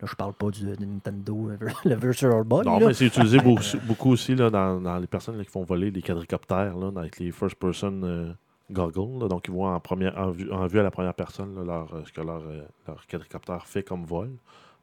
Là, 0.00 0.06
je 0.08 0.14
parle 0.14 0.32
pas 0.32 0.48
du, 0.50 0.64
de 0.64 0.76
Nintendo, 0.84 1.50
le 1.84 1.94
Virtual 1.96 2.44
Boy. 2.44 2.64
Non, 2.64 2.78
là. 2.78 2.86
mais 2.86 2.94
c'est 2.94 3.06
utilisé 3.06 3.38
beaucoup, 3.44 3.62
beaucoup 3.84 4.10
aussi 4.12 4.36
là, 4.36 4.48
dans, 4.48 4.80
dans 4.80 4.96
les 4.96 5.08
personnes 5.08 5.36
là, 5.36 5.42
qui 5.44 5.50
font 5.50 5.64
voler 5.64 5.90
des 5.90 6.02
quadricoptères 6.02 6.76
là, 6.76 6.92
avec 7.00 7.18
les 7.18 7.32
first-person 7.32 8.02
euh, 8.04 8.32
goggles. 8.70 9.26
donc, 9.28 9.48
ils 9.48 9.50
voient 9.50 9.74
en, 9.74 9.80
première, 9.80 10.16
en, 10.16 10.30
vue, 10.30 10.52
en 10.52 10.68
vue 10.68 10.78
à 10.78 10.84
la 10.84 10.92
première 10.92 11.14
personne 11.14 11.52
là, 11.56 11.64
leur, 11.64 11.92
euh, 11.94 12.02
ce 12.06 12.12
que 12.12 12.20
leur, 12.20 12.42
leur 12.86 13.06
quadricoptère 13.08 13.66
fait 13.66 13.82
comme 13.82 14.04
vol. 14.04 14.30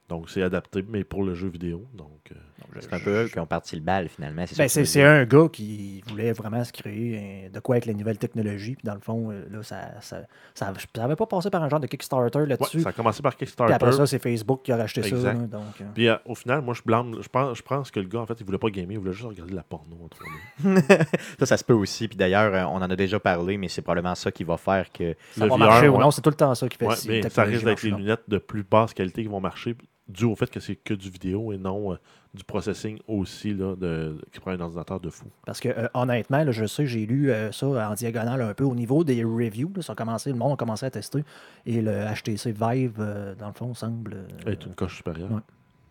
Donc, 0.08 0.30
c'est 0.30 0.44
adapté, 0.44 0.86
mais 0.88 1.04
pour 1.04 1.24
le 1.24 1.34
jeu 1.34 1.48
vidéo. 1.48 1.86
Donc, 1.94 2.32
euh, 2.32 2.36
c'est 2.80 2.94
un 2.94 3.00
peu 3.00 3.24
eux 3.24 3.28
qui 3.28 3.39
ont 3.39 3.46
parti 3.46 3.76
le 3.76 3.82
bal, 3.82 4.10
finalement. 4.10 4.46
C'est, 4.48 4.56
Ben, 4.96 5.06
un 5.06 5.26
gars 5.26 5.48
qui 5.52 6.04
voulait 6.08 6.32
vraiment 6.34 6.63
se 6.63 6.72
créer 6.72 7.50
de 7.52 7.60
quoi 7.60 7.76
avec 7.76 7.86
les 7.86 7.94
nouvelles 7.94 8.18
technologies. 8.18 8.76
Puis 8.76 8.86
dans 8.86 8.94
le 8.94 9.00
fond, 9.00 9.32
euh, 9.32 9.46
là, 9.50 9.63
ça 9.63 10.00
ça, 10.02 10.22
ça, 10.54 10.74
ça 10.96 11.04
avait 11.04 11.15
pas 11.15 11.26
passé 11.26 11.50
par 11.50 11.63
un 11.63 11.70
genre 11.70 11.80
de 11.80 11.88
Kickstarter 11.88 12.39
ouais, 12.39 12.46
là-dessus. 12.48 12.82
ça 12.82 12.89
a 12.89 12.94
commencé 12.94 13.22
par 13.22 13.36
puis 13.36 13.46
Kickstarter. 13.46 13.74
après 13.74 13.91
ça, 13.91 14.06
c'est 14.06 14.20
Facebook 14.20 14.62
qui 14.63 14.72
a 14.72 14.78
racheté 14.78 15.04
ça. 15.04 15.15
Là, 15.15 15.34
donc, 15.34 15.62
euh, 15.82 15.86
Puis 15.94 16.08
euh, 16.08 16.18
au 16.26 16.36
final, 16.36 16.62
moi, 16.62 16.74
je 16.74 16.82
blâme, 16.84 17.15
je 17.22 17.28
pense, 17.30 17.58
je 17.58 17.63
pense 17.63 17.91
que 17.91 18.00
le 18.00 18.08
gars, 18.08 18.20
en 18.20 18.26
fait, 18.26 18.36
il 18.39 18.46
voulait 18.46 18.58
pas 18.58 18.70
gamer, 18.70 18.94
il 18.94 19.00
voulait 19.00 19.13
juste 19.13 19.28
regarder 19.28 19.52
de 19.52 19.56
la 19.58 19.63
porno 19.63 19.98
en 20.04 20.08
3D. 20.08 21.06
Ça, 21.39 21.46
ça 21.46 21.58
se 21.58 21.63
peut 21.63 21.74
aussi. 21.74 22.08
Puis 22.08 22.18
d'ailleurs, 22.18 22.72
on 22.72 22.78
en 22.78 22.82
a 22.89 22.96
déjà 22.96 23.20
parlé, 23.20 23.58
mais 23.58 23.68
c'est 23.68 23.82
probablement 23.82 24.15
ça 24.15 24.32
qui 24.32 24.44
va 24.44 24.58
faire 24.58 24.91
que. 24.91 25.15
ça 25.32 25.46
Le 25.46 25.50
va 25.50 25.56
VR, 25.56 25.60
marcher 25.60 25.88
ou 25.89 25.94
ouais. 25.96 26.00
non, 26.00 26.12
c'est 26.12 26.22
tout 26.22 26.30
le 26.30 26.36
temps 26.36 26.54
ça 26.56 26.68
qui 26.68 26.78
fait 26.78 26.86
Ouais, 26.86 26.96
si 26.96 27.08
mais 27.08 27.20
une 27.22 27.30
ça 27.30 27.44
risque 27.44 27.65
d'être 27.65 27.84
les 27.84 27.91
lunettes 27.91 28.24
de 28.28 28.38
plus 28.38 28.63
basse 28.63 28.94
qualité 28.94 29.24
qui 29.24 29.28
vont 29.30 29.39
marcher, 29.39 29.76
dû 30.08 30.26
au 30.26 30.36
fait 30.36 30.50
que 30.50 30.60
c'est 30.60 30.76
que 30.76 30.94
du 30.94 31.10
vidéo 31.10 31.52
et 31.52 31.58
non 31.58 31.94
euh, 31.94 31.98
du 32.34 32.44
processing 32.44 33.00
aussi, 33.08 33.54
là, 33.54 33.76
de, 33.76 34.20
qui 34.32 34.39
prend 34.39 34.52
un 34.52 34.60
ordinateur 34.60 35.00
de 35.00 35.10
fou. 35.10 35.26
Parce 35.46 35.60
que 35.60 35.70
euh, 35.70 35.88
honnêtement, 35.94 36.44
là, 36.44 36.52
je 36.52 36.65
sais, 36.65 36.86
j'ai 36.86 37.06
lu 37.06 37.32
euh, 37.32 37.52
ça 37.52 37.68
en 37.89 37.94
diagonale 37.94 38.41
un 38.41 38.54
peu 38.54 38.65
au 38.65 38.76
niveau 38.76 39.04
des 39.04 39.24
reviews. 39.24 39.72
là, 39.76 39.82
ça 39.82 39.94
a 39.94 39.96
commencé, 39.96 40.32
le 40.32 40.38
monde 40.38 40.54
a 40.54 40.56
commencé 40.58 40.86
à 40.86 40.91
tester. 40.91 41.24
Et 41.65 41.82
le 41.82 42.06
HTC 42.13 42.52
Vive, 42.52 42.96
euh, 43.00 43.34
dans 43.36 43.48
le 43.48 43.54
fond, 43.54 43.74
semble. 43.74 44.13
euh, 44.48 44.52
Être 44.52 44.68
une 44.68 44.76
coche 44.76 44.98
supérieure. 44.98 45.32
ouais. 45.32 45.41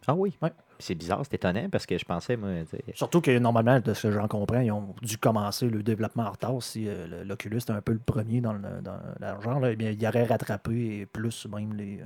Ah 0.07 0.14
oui? 0.14 0.37
Ouais. 0.42 0.53
C'est 0.79 0.94
bizarre, 0.94 1.20
c'est 1.22 1.33
étonnant 1.35 1.66
parce 1.72 1.87
que 1.87 1.96
je 1.96 2.05
pensais, 2.05 2.37
moi. 2.37 2.50
Surtout 2.92 3.22
que 3.22 3.38
normalement, 3.38 3.81
de 3.81 3.94
ce 3.94 4.09
que 4.09 4.12
j'en 4.12 4.29
comprends, 4.29 4.61
ils 4.61 4.70
ont 4.70 4.94
dû 5.00 5.16
commencer 5.16 5.66
le 5.70 5.83
développement 5.83 6.24
en 6.24 6.31
retard. 6.33 6.62
Si 6.62 6.85
euh, 6.87 7.24
l'Oculus 7.24 7.57
était 7.57 7.70
un 7.70 7.81
peu 7.81 7.92
le 7.92 8.00
premier 8.00 8.42
dans 8.42 8.53
le 8.53 8.61
dans 8.83 8.98
le 9.18 9.40
genre, 9.42 9.61
là, 9.61 9.70
eh 9.72 9.77
bien, 9.77 9.90
il 9.92 10.07
aurait 10.07 10.24
rattrapé 10.24 10.98
et 11.00 11.07
plus 11.07 11.46
même 11.46 11.72
les. 11.74 12.00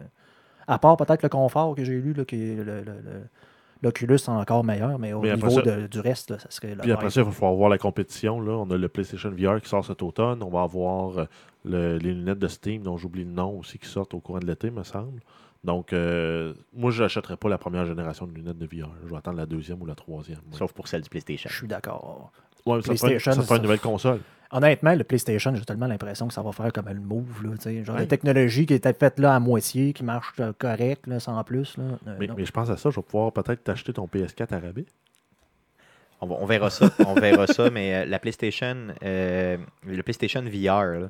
À 0.68 0.78
part 0.78 0.96
peut-être 0.96 1.22
le 1.24 1.28
confort 1.28 1.74
que 1.74 1.82
j'ai 1.84 2.00
lu, 2.00 2.12
là, 2.12 2.24
que 2.24 2.36
le- 2.36 2.62
le- 2.62 2.82
le- 2.82 3.26
l'Oculus 3.82 4.14
est 4.16 4.28
encore 4.28 4.64
meilleur, 4.64 4.98
mais 4.98 5.12
au 5.12 5.20
Mais 5.20 5.34
niveau 5.34 5.50
ça- 5.50 5.62
de- 5.62 5.86
du 5.86 6.00
reste, 6.00 6.30
là, 6.30 6.38
ça 6.38 6.50
serait 6.50 6.74
le 6.74 6.82
Puis 6.82 6.92
après 6.92 7.10
ça, 7.10 7.20
il 7.20 7.24
va 7.26 7.30
falloir 7.32 7.54
voir 7.54 7.68
la 7.70 7.78
compétition. 7.78 8.40
Là. 8.40 8.52
On 8.52 8.70
a 8.70 8.76
le 8.76 8.88
PlayStation 8.88 9.30
VR 9.30 9.60
qui 9.60 9.68
sort 9.68 9.84
cet 9.84 10.02
automne. 10.02 10.42
On 10.42 10.50
va 10.50 10.62
avoir 10.62 11.18
euh, 11.18 11.24
le- 11.64 11.96
les 11.98 12.12
lunettes 12.12 12.38
de 12.40 12.48
Steam, 12.48 12.82
dont 12.82 12.96
j'oublie 12.96 13.24
le 13.24 13.30
nom 13.30 13.58
aussi, 13.58 13.78
qui 13.78 13.88
sortent 13.88 14.14
au 14.14 14.20
courant 14.20 14.40
de 14.40 14.46
l'été, 14.46 14.70
me 14.70 14.82
semble. 14.84 15.20
Donc, 15.64 15.92
euh, 15.92 16.54
moi, 16.72 16.90
je 16.92 17.02
n'achèterai 17.02 17.36
pas 17.36 17.48
la 17.48 17.58
première 17.58 17.84
génération 17.84 18.26
de 18.26 18.32
lunettes 18.32 18.58
de 18.58 18.66
VR. 18.66 18.90
Je 19.04 19.10
vais 19.10 19.16
attendre 19.16 19.36
la 19.38 19.46
deuxième 19.46 19.80
ou 19.82 19.86
la 19.86 19.96
troisième. 19.96 20.38
Sauf 20.52 20.72
pour 20.72 20.86
celle 20.86 21.02
du 21.02 21.08
PlayStation. 21.08 21.48
Je 21.50 21.56
suis 21.56 21.66
d'accord. 21.68 22.30
Ouais, 22.66 22.80
ça 22.82 22.94
prend- 22.94 23.06
PlayStation, 23.06 23.32
ça 23.32 23.42
prend 23.42 23.56
une 23.56 23.62
nouvelle 23.62 23.80
console. 23.80 24.20
Honnêtement, 24.50 24.94
le 24.94 25.04
PlayStation, 25.04 25.54
j'ai 25.54 25.64
tellement 25.64 25.86
l'impression 25.86 26.26
que 26.26 26.32
ça 26.32 26.40
va 26.40 26.52
faire 26.52 26.72
comme 26.72 26.88
le 26.88 26.94
Move. 27.00 27.44
Là, 27.44 27.82
genre 27.84 27.96
Ouais. 27.96 28.02
de 28.02 28.06
technologie 28.08 28.64
qui 28.64 28.72
était 28.74 28.94
faite 28.94 29.18
là 29.18 29.34
à 29.34 29.40
moitié, 29.40 29.92
qui 29.92 30.02
marche 30.04 30.32
euh, 30.40 30.52
correct, 30.58 31.06
là, 31.06 31.20
sans 31.20 31.42
plus. 31.44 31.76
Là. 31.76 31.84
Euh, 32.06 32.16
Mais, 32.18 32.28
je 32.46 32.50
pense 32.50 32.70
à 32.70 32.76
ça, 32.78 32.88
je 32.88 32.96
vais 32.96 33.02
pouvoir 33.02 33.30
peut-être 33.32 33.62
t'acheter 33.62 33.92
ton 33.92 34.06
PS4 34.06 34.54
à 34.54 34.58
rabais. 34.58 34.86
On, 36.20 36.26
va- 36.26 36.36
on 36.40 36.46
verra 36.46 36.70
ça. 36.70 36.88
on 37.06 37.14
verra 37.14 37.46
ça, 37.46 37.68
mais 37.70 37.94
euh, 37.94 38.04
la 38.06 38.18
PlayStation, 38.18 38.74
euh, 39.04 39.58
le 39.86 40.02
PlayStation 40.02 40.40
VR, 40.42 40.98
là, 41.00 41.08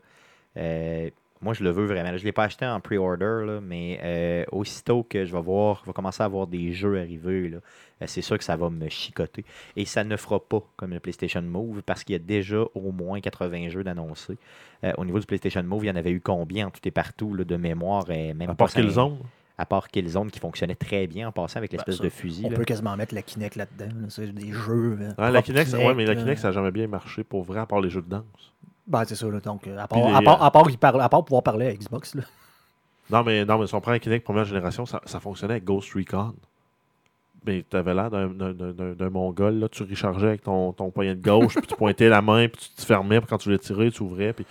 euh, 0.56 1.10
moi 1.40 1.54
je 1.54 1.62
le 1.64 1.70
veux 1.70 1.86
vraiment. 1.86 2.08
Je 2.10 2.22
ne 2.22 2.24
l'ai 2.24 2.32
pas 2.32 2.44
acheté 2.44 2.66
en 2.66 2.80
pre-order, 2.80 3.58
mais 3.62 3.98
euh, 4.02 4.44
aussitôt 4.52 5.02
que 5.02 5.24
je 5.24 5.32
vais 5.32 5.40
voir, 5.40 5.80
je 5.82 5.90
vais 5.90 5.92
commencer 5.92 6.22
à 6.22 6.28
voir 6.28 6.46
des 6.46 6.72
jeux 6.72 6.98
arriver, 6.98 7.48
là, 7.48 7.58
euh, 8.02 8.04
c'est 8.06 8.22
sûr 8.22 8.38
que 8.38 8.44
ça 8.44 8.56
va 8.56 8.70
me 8.70 8.88
chicoter. 8.88 9.44
Et 9.76 9.84
ça 9.84 10.04
ne 10.04 10.16
fera 10.16 10.40
pas 10.40 10.62
comme 10.76 10.90
le 10.90 11.00
PlayStation 11.00 11.42
Move 11.42 11.82
parce 11.82 12.04
qu'il 12.04 12.14
y 12.14 12.16
a 12.16 12.20
déjà 12.20 12.62
au 12.74 12.92
moins 12.92 13.20
80 13.20 13.68
jeux 13.68 13.84
d'annoncés. 13.84 14.38
Euh, 14.84 14.92
au 14.98 15.04
niveau 15.04 15.18
du 15.18 15.26
PlayStation 15.26 15.62
Move, 15.62 15.84
il 15.84 15.88
y 15.88 15.90
en 15.90 15.96
avait 15.96 16.10
eu 16.10 16.20
combien 16.20 16.68
en 16.68 16.70
tout 16.70 16.80
et 16.84 16.90
partout 16.90 17.34
là, 17.34 17.44
de 17.44 17.56
mémoire 17.56 18.10
et 18.10 18.34
même 18.34 18.50
À 18.50 18.54
part 18.54 18.70
qu'ils 18.70 18.98
ont. 19.00 19.18
À 19.60 19.66
part 19.66 19.88
Killzone 19.88 20.30
qui 20.30 20.38
fonctionnait 20.38 20.76
très 20.76 21.08
bien 21.08 21.26
en 21.26 21.32
passant 21.32 21.56
avec 21.56 21.72
l'espèce 21.72 21.96
ça, 21.96 22.04
de 22.04 22.08
fusil. 22.10 22.44
On 22.46 22.50
là. 22.50 22.56
peut 22.58 22.64
quasiment 22.64 22.96
mettre 22.96 23.12
la 23.12 23.22
Kinect 23.22 23.56
là-dedans. 23.56 23.88
là, 24.02 24.06
c'est 24.08 24.32
des 24.32 24.52
jeux. 24.52 24.96
Ah, 25.18 25.32
la 25.32 25.42
Kinect, 25.42 25.66
ça- 25.70 25.78
ouais, 25.78 25.94
mais 25.94 26.06
la. 26.06 26.14
Kinect, 26.14 26.38
ça 26.38 26.48
n'a 26.48 26.52
jamais 26.52 26.70
bien 26.70 26.86
marché 26.86 27.24
pour 27.24 27.42
vrai, 27.42 27.58
à 27.58 27.66
part 27.66 27.80
les 27.80 27.90
jeux 27.90 28.02
de 28.02 28.08
danse. 28.08 28.54
Ben, 28.88 29.04
c'est 29.04 29.14
ça. 29.14 29.26
Là, 29.28 29.38
donc, 29.40 29.66
euh, 29.66 29.78
à, 29.78 29.86
part, 29.86 29.98
les, 30.08 30.14
à, 30.14 30.22
part, 30.22 30.42
euh, 30.42 30.46
à, 30.46 30.50
part, 30.50 30.70
il 30.70 30.78
parle- 30.78 31.00
à 31.02 31.08
part 31.08 31.24
pouvoir 31.24 31.42
parler 31.42 31.66
à 31.68 31.74
Xbox. 31.74 32.14
Là. 32.14 32.22
Non, 33.10 33.22
mais, 33.22 33.44
non, 33.44 33.58
mais 33.58 33.66
si 33.66 33.74
on 33.74 33.80
prend 33.80 33.90
la 33.92 33.98
Kinect 33.98 34.24
première 34.24 34.44
génération, 34.44 34.86
ça, 34.86 35.00
ça 35.04 35.20
fonctionnait 35.20 35.54
avec 35.54 35.64
Ghost 35.64 35.92
Recon. 35.94 36.34
Mais 37.46 37.64
tu 37.70 37.76
avais 37.76 37.94
l'air 37.94 38.10
d'un- 38.10 38.28
d'un- 38.28 38.52
d'un 38.52 38.72
d'un- 38.72 38.92
d'un 38.94 39.10
mongol. 39.10 39.54
Là. 39.60 39.68
Tu 39.68 39.82
rechargeais 39.82 40.26
avec 40.26 40.42
ton, 40.42 40.72
ton 40.72 40.90
poignet 40.90 41.14
de 41.14 41.22
gauche, 41.22 41.54
puis 41.56 41.66
tu 41.66 41.76
pointais 41.76 42.08
la 42.08 42.20
main, 42.20 42.48
puis 42.48 42.60
tu 42.60 42.70
te 42.82 42.84
fermais, 42.86 43.20
puis 43.20 43.28
quand 43.28 43.38
tu 43.38 43.44
voulais 43.48 43.58
tirer, 43.58 43.90
tu 43.90 44.02
ouvrais. 44.02 44.32
Puis... 44.32 44.44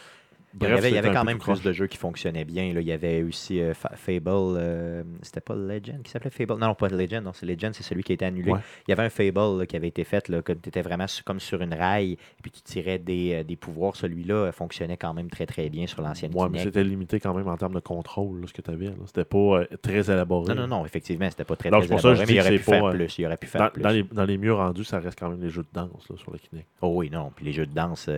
Il 0.59 0.63
y 0.63 0.67
Bref, 0.69 0.77
avait, 0.79 0.89
il 0.89 0.95
y 0.95 0.97
avait 0.97 1.11
quand 1.11 1.23
même 1.23 1.37
plus 1.37 1.61
de 1.61 1.71
jeux 1.71 1.85
qui 1.87 1.97
fonctionnaient 1.97 2.43
bien. 2.45 2.73
là. 2.73 2.81
Il 2.81 2.87
y 2.87 2.91
avait 2.91 3.21
aussi 3.21 3.61
euh, 3.61 3.73
Fa- 3.75 3.91
Fable. 3.95 4.21
euh, 4.27 5.03
c'était 5.21 5.39
pas 5.41 5.55
Legend 5.55 6.01
qui 6.03 6.09
s'appelait 6.09 6.31
Fable? 6.31 6.53
Non, 6.59 6.67
non, 6.67 6.75
pas 6.75 6.87
Legend. 6.89 7.23
Non, 7.23 7.31
c'est 7.33 7.45
Legend, 7.45 7.73
c'est 7.73 7.83
celui 7.83 8.03
qui 8.03 8.13
a 8.13 8.15
été 8.15 8.25
annulé. 8.25 8.51
Ouais. 8.51 8.59
Il 8.87 8.91
y 8.91 8.93
avait 8.93 9.03
un 9.03 9.09
Fable 9.09 9.59
là, 9.59 9.65
qui 9.67 9.75
avait 9.75 9.87
été 9.89 10.03
fait, 10.03 10.27
là, 10.29 10.41
tu 10.41 10.51
étais 10.53 10.81
vraiment 10.81 11.05
su- 11.07 11.21
comme 11.23 11.39
sur 11.39 11.61
une 11.61 11.73
rail, 11.73 12.13
et 12.13 12.17
puis 12.41 12.49
tu 12.51 12.61
tirais 12.61 12.97
des, 12.97 13.35
euh, 13.35 13.43
des 13.43 13.55
pouvoirs. 13.55 13.95
Celui-là 13.95 14.51
fonctionnait 14.51 14.97
quand 14.97 15.13
même 15.13 15.29
très 15.29 15.45
très 15.45 15.69
bien 15.69 15.85
sur 15.87 16.01
l'ancienne 16.01 16.31
Ouais, 16.33 16.47
mais 16.49 16.59
c'était 16.63 16.83
limité 16.83 17.19
quand 17.19 17.33
même 17.33 17.47
en 17.47 17.57
termes 17.57 17.75
de 17.75 17.79
contrôle, 17.79 18.41
là, 18.41 18.47
ce 18.47 18.53
que 18.53 18.61
tu 18.61 18.71
avais. 18.71 18.91
C'était 19.05 19.25
pas 19.25 19.37
euh, 19.37 19.65
très 19.81 20.09
élaboré. 20.11 20.55
Non, 20.55 20.61
non, 20.63 20.67
non, 20.79 20.85
effectivement, 20.85 21.29
c'était 21.29 21.43
pas 21.43 21.55
très, 21.55 21.69
Non, 21.69 21.77
très 21.79 21.87
c'est 21.87 21.93
pour 21.93 22.01
ça 22.01 22.07
élaboré, 22.09 22.25
mais 22.27 22.33
il 22.33 22.39
aurait 22.41 22.57
pu 22.57 22.63
faire 22.63 22.89
plus. 22.89 23.17
Il 23.19 23.25
aurait 23.25 23.37
pu 23.37 23.47
faire 23.47 23.61
Dans, 23.61 23.69
plus. 23.69 23.81
dans 23.83 23.89
les, 23.89 24.03
dans 24.03 24.25
les 24.25 24.37
mieux 24.37 24.53
rendus, 24.53 24.83
ça 24.85 24.99
reste 24.99 25.19
quand 25.19 25.29
même 25.29 25.41
les 25.41 25.49
jeux 25.49 25.63
de 25.63 25.67
danse 25.73 26.11
sur 26.15 26.31
la 26.31 26.39
Kinect. 26.39 26.67
Oh 26.81 26.93
oui, 26.95 27.09
non. 27.11 27.31
Puis 27.35 27.45
les 27.45 27.53
jeux 27.53 27.65
de 27.65 27.73
danse, 27.73 28.09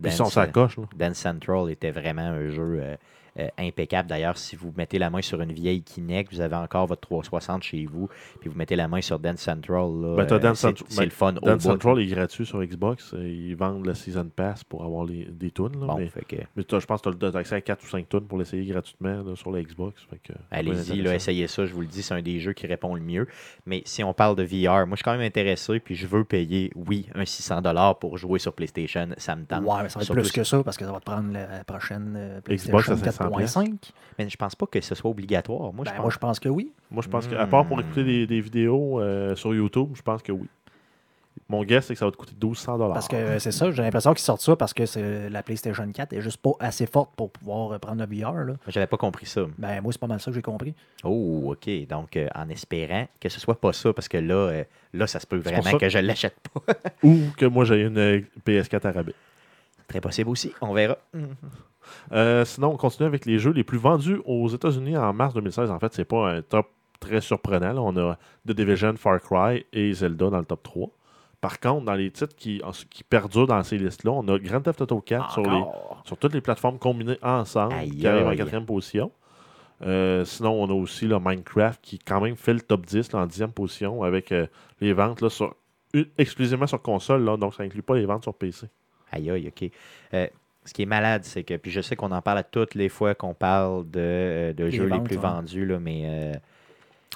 Puis 0.00 0.10
ils 0.12 0.16
Dance, 0.16 0.16
sont 0.16 0.30
sur 0.30 0.40
la 0.40 0.46
euh, 0.46 0.50
coche. 0.50 0.76
Là. 0.76 0.84
Dance 0.94 1.18
Central 1.18 1.70
était 1.70 1.90
vraiment 1.90 2.22
un 2.22 2.48
jeu 2.48 2.96
euh, 3.38 3.44
euh, 3.44 3.48
impeccable. 3.58 4.08
D'ailleurs, 4.08 4.36
si 4.38 4.56
vous 4.56 4.72
mettez 4.76 4.98
la 4.98 5.10
main 5.10 5.22
sur 5.22 5.40
une 5.40 5.52
vieille 5.52 5.82
Kinect, 5.82 6.32
vous 6.32 6.40
avez 6.40 6.56
encore 6.56 6.86
votre 6.86 7.00
360 7.02 7.62
chez 7.62 7.86
vous, 7.86 8.08
puis 8.40 8.48
vous 8.50 8.56
mettez 8.58 8.76
la 8.76 8.88
main 8.88 9.00
sur 9.00 9.18
Dance 9.18 9.40
Central. 9.40 9.88
là, 10.00 10.16
Ben, 10.16 10.26
t'as 10.26 10.34
euh, 10.36 10.38
Dance 10.38 10.58
c'est 10.60 10.68
Central- 10.68 10.86
c'est 10.88 10.98
ben, 10.98 11.04
le 11.04 11.10
fun 11.10 11.32
Dance. 11.32 11.62
Central 11.62 11.98
est 12.00 12.06
gratuit 12.06 12.46
sur 12.46 12.62
Xbox. 12.64 13.14
et 13.18 13.28
Ils 13.30 13.56
vendent 13.56 13.84
le 13.86 13.94
Season 13.94 14.28
Pass 14.34 14.64
pour 14.64 14.84
avoir 14.84 15.04
les, 15.04 15.24
des 15.26 15.50
tunes. 15.50 15.78
là, 15.80 15.86
Bon, 15.86 15.96
mais 15.98 16.08
fait 16.08 16.24
que, 16.24 16.36
mais 16.56 16.64
t'as- 16.64 16.78
je 16.80 16.86
pense 16.86 17.02
que 17.02 17.10
tu 17.10 17.24
as 17.26 17.36
accès 17.36 17.54
à 17.56 17.60
4 17.60 17.82
ou 17.84 17.86
5 17.86 18.08
tunes 18.08 18.26
pour 18.26 18.38
l'essayer 18.38 18.64
gratuitement 18.64 19.22
là, 19.22 19.36
sur 19.36 19.50
la 19.50 19.62
Xbox. 19.62 20.06
Allez-y, 20.50 21.06
essayez 21.06 21.46
ça, 21.46 21.66
je 21.66 21.72
vous 21.74 21.80
le 21.82 21.86
dis, 21.86 22.02
c'est 22.02 22.14
un 22.14 22.22
des 22.22 22.40
jeux 22.40 22.52
qui 22.52 22.66
répond 22.66 22.94
le 22.94 23.00
mieux. 23.00 23.26
Mais 23.66 23.82
si 23.84 24.02
on 24.04 24.14
parle 24.14 24.36
de 24.36 24.42
VR, 24.44 24.86
moi 24.86 24.92
je 24.92 24.96
suis 24.96 25.04
quand 25.04 25.12
même 25.12 25.20
intéressé, 25.26 25.80
puis 25.80 25.94
je 25.94 26.06
veux 26.06 26.24
payer, 26.24 26.70
oui, 26.74 27.06
un 27.14 27.24
600$ 27.24 27.94
pour 27.98 28.16
jouer 28.18 28.38
sur 28.38 28.52
PlayStation, 28.52 29.08
ça 29.16 29.36
me 29.36 29.44
tente. 29.44 29.62
Ouais, 29.64 29.82
mais 29.82 29.88
ça 29.88 29.98
va 29.98 30.02
être 30.02 30.06
Surtout 30.06 30.20
plus 30.22 30.32
que 30.32 30.44
ça 30.44 30.62
parce 30.62 30.76
que 30.76 30.84
ça 30.84 30.92
va 30.92 31.00
te 31.00 31.04
prendre 31.04 31.32
la 31.32 31.64
prochaine 31.64 32.14
euh, 32.16 32.40
Xbox 32.48 32.86
PlayStation 32.86 32.92
à 32.92 32.96
500 33.12 33.25
4.5. 33.30 33.74
Mais 34.18 34.28
je 34.28 34.36
pense 34.36 34.54
pas 34.54 34.66
que 34.66 34.80
ce 34.80 34.94
soit 34.94 35.10
obligatoire. 35.10 35.72
Moi, 35.72 35.84
je 35.84 35.90
Ben, 35.90 35.96
pense 35.96 36.02
moi, 36.02 36.10
je 36.12 36.18
pense 36.18 36.40
que 36.40 36.48
oui. 36.48 36.72
Moi, 36.90 37.02
je 37.02 37.08
pense 37.08 37.26
qu'à 37.26 37.46
part 37.46 37.66
pour 37.66 37.76
Hmm. 37.76 37.80
écouter 37.80 38.04
des, 38.04 38.26
des 38.26 38.40
vidéos 38.40 39.00
euh, 39.00 39.34
sur 39.36 39.54
YouTube, 39.54 39.90
je 39.94 40.02
pense 40.02 40.22
que 40.22 40.32
oui. 40.32 40.46
Mon 41.48 41.62
guess, 41.62 41.84
c'est 41.86 41.92
que 41.94 41.98
ça 42.00 42.06
va 42.06 42.10
te 42.10 42.16
coûter 42.16 42.32
1200 42.32 42.78
Parce 42.92 43.06
que 43.06 43.14
euh, 43.14 43.38
c'est 43.38 43.52
ça, 43.52 43.70
j'ai 43.70 43.82
l'impression 43.82 44.12
qu'ils 44.14 44.24
sortent 44.24 44.40
ça 44.40 44.56
parce 44.56 44.72
que 44.74 44.84
c'est- 44.86 45.28
la 45.28 45.42
PlayStation 45.44 45.86
4 45.92 46.12
est 46.14 46.20
juste 46.22 46.38
pas 46.38 46.52
assez 46.58 46.86
forte 46.86 47.10
pour 47.14 47.30
pouvoir 47.30 47.72
euh, 47.72 47.78
prendre 47.78 48.04
le 48.04 48.18
VR. 48.20 48.32
Là. 48.32 48.54
J'avais 48.66 48.86
pas 48.88 48.96
compris 48.96 49.26
ça. 49.26 49.42
Ben, 49.58 49.80
moi, 49.80 49.92
c'est 49.92 50.00
pas 50.00 50.06
mal 50.08 50.18
ça 50.18 50.30
que 50.30 50.34
j'ai 50.34 50.42
compris. 50.42 50.74
Oh, 51.04 51.52
OK. 51.52 51.68
Donc, 51.88 52.16
euh, 52.16 52.26
en 52.34 52.48
espérant 52.48 53.06
que 53.20 53.28
ce 53.28 53.38
soit 53.38 53.60
pas 53.60 53.72
ça, 53.74 53.92
parce 53.92 54.08
que 54.08 54.16
là, 54.16 54.34
euh, 54.34 54.64
là 54.94 55.06
ça 55.06 55.20
se 55.20 55.26
peut 55.26 55.36
vraiment 55.36 55.62
ça- 55.62 55.78
que 55.78 55.88
je 55.88 55.98
l'achète 55.98 56.36
pas. 56.52 56.72
Ou 57.04 57.16
que 57.36 57.44
moi, 57.46 57.64
j'ai 57.64 57.82
une 57.82 57.98
euh, 57.98 58.20
PS4 58.44 58.86
à 58.86 58.92
rabais. 58.92 59.14
Très 59.86 60.00
possible 60.00 60.30
aussi. 60.30 60.52
On 60.62 60.72
verra. 60.72 60.96
Euh, 62.12 62.44
sinon, 62.44 62.72
on 62.72 62.76
continue 62.76 63.06
avec 63.06 63.26
les 63.26 63.38
jeux 63.38 63.52
les 63.52 63.64
plus 63.64 63.78
vendus 63.78 64.20
aux 64.24 64.48
États-Unis 64.48 64.96
en 64.96 65.12
mars 65.12 65.34
2016. 65.34 65.70
En 65.70 65.78
fait, 65.78 65.92
c'est 65.92 66.04
pas 66.04 66.30
un 66.30 66.42
top 66.42 66.68
très 67.00 67.20
surprenant. 67.20 67.72
là. 67.72 67.82
On 67.82 67.96
a 67.96 68.16
The 68.46 68.52
Division, 68.52 68.94
Far 68.96 69.20
Cry 69.20 69.66
et 69.72 69.92
Zelda 69.92 70.30
dans 70.30 70.38
le 70.38 70.44
top 70.44 70.62
3. 70.62 70.88
Par 71.40 71.60
contre, 71.60 71.84
dans 71.84 71.94
les 71.94 72.10
titres 72.10 72.34
qui, 72.34 72.62
qui 72.90 73.04
perdurent 73.04 73.46
dans 73.46 73.62
ces 73.62 73.78
listes-là, 73.78 74.10
on 74.10 74.26
a 74.28 74.38
Grand 74.38 74.60
Theft 74.60 74.80
Auto 74.80 75.00
4 75.00 75.32
sur, 75.32 75.42
les, 75.42 75.48
Encore? 75.48 76.02
sur 76.04 76.16
toutes 76.16 76.34
les 76.34 76.40
plateformes 76.40 76.78
combinées 76.78 77.18
ensemble, 77.22 77.74
Aïe, 77.74 77.90
qui 77.90 78.06
arrive 78.06 78.26
en 78.26 78.34
quatrième 78.34 78.64
position. 78.64 79.12
Euh, 79.82 80.24
sinon, 80.24 80.62
on 80.62 80.70
a 80.70 80.72
aussi 80.72 81.06
Minecraft 81.06 81.80
qui 81.82 81.98
quand 81.98 82.20
même 82.20 82.36
fait 82.36 82.54
le 82.54 82.60
top 82.60 82.86
10 82.86 83.12
là, 83.12 83.20
en 83.20 83.26
dixième 83.26 83.52
position 83.52 84.02
avec 84.02 84.32
euh, 84.32 84.46
les 84.80 84.92
ventes 84.94 85.20
là, 85.20 85.28
sur, 85.28 85.54
exclusivement 86.16 86.66
sur 86.66 86.80
console, 86.80 87.24
là, 87.24 87.36
donc 87.36 87.54
ça 87.54 87.62
inclut 87.62 87.82
pas 87.82 87.96
les 87.96 88.06
ventes 88.06 88.22
sur 88.22 88.34
PC. 88.34 88.66
Aïe, 89.12 89.30
aïe, 89.30 89.48
OK. 89.48 89.70
Euh, 90.14 90.26
ce 90.66 90.74
qui 90.74 90.82
est 90.82 90.86
malade, 90.86 91.22
c'est 91.24 91.44
que, 91.44 91.54
puis 91.54 91.70
je 91.70 91.80
sais 91.80 91.96
qu'on 91.96 92.12
en 92.12 92.22
parle 92.22 92.38
à 92.38 92.42
toutes 92.42 92.74
les 92.74 92.88
fois 92.88 93.14
qu'on 93.14 93.34
parle 93.34 93.88
de, 93.90 94.00
euh, 94.00 94.52
de 94.52 94.68
jeux 94.68 94.84
les 94.84 94.90
ventes, 94.90 95.04
plus 95.04 95.16
vendus, 95.16 95.64
là, 95.64 95.78
mais 95.78 96.02
euh, 96.04 96.32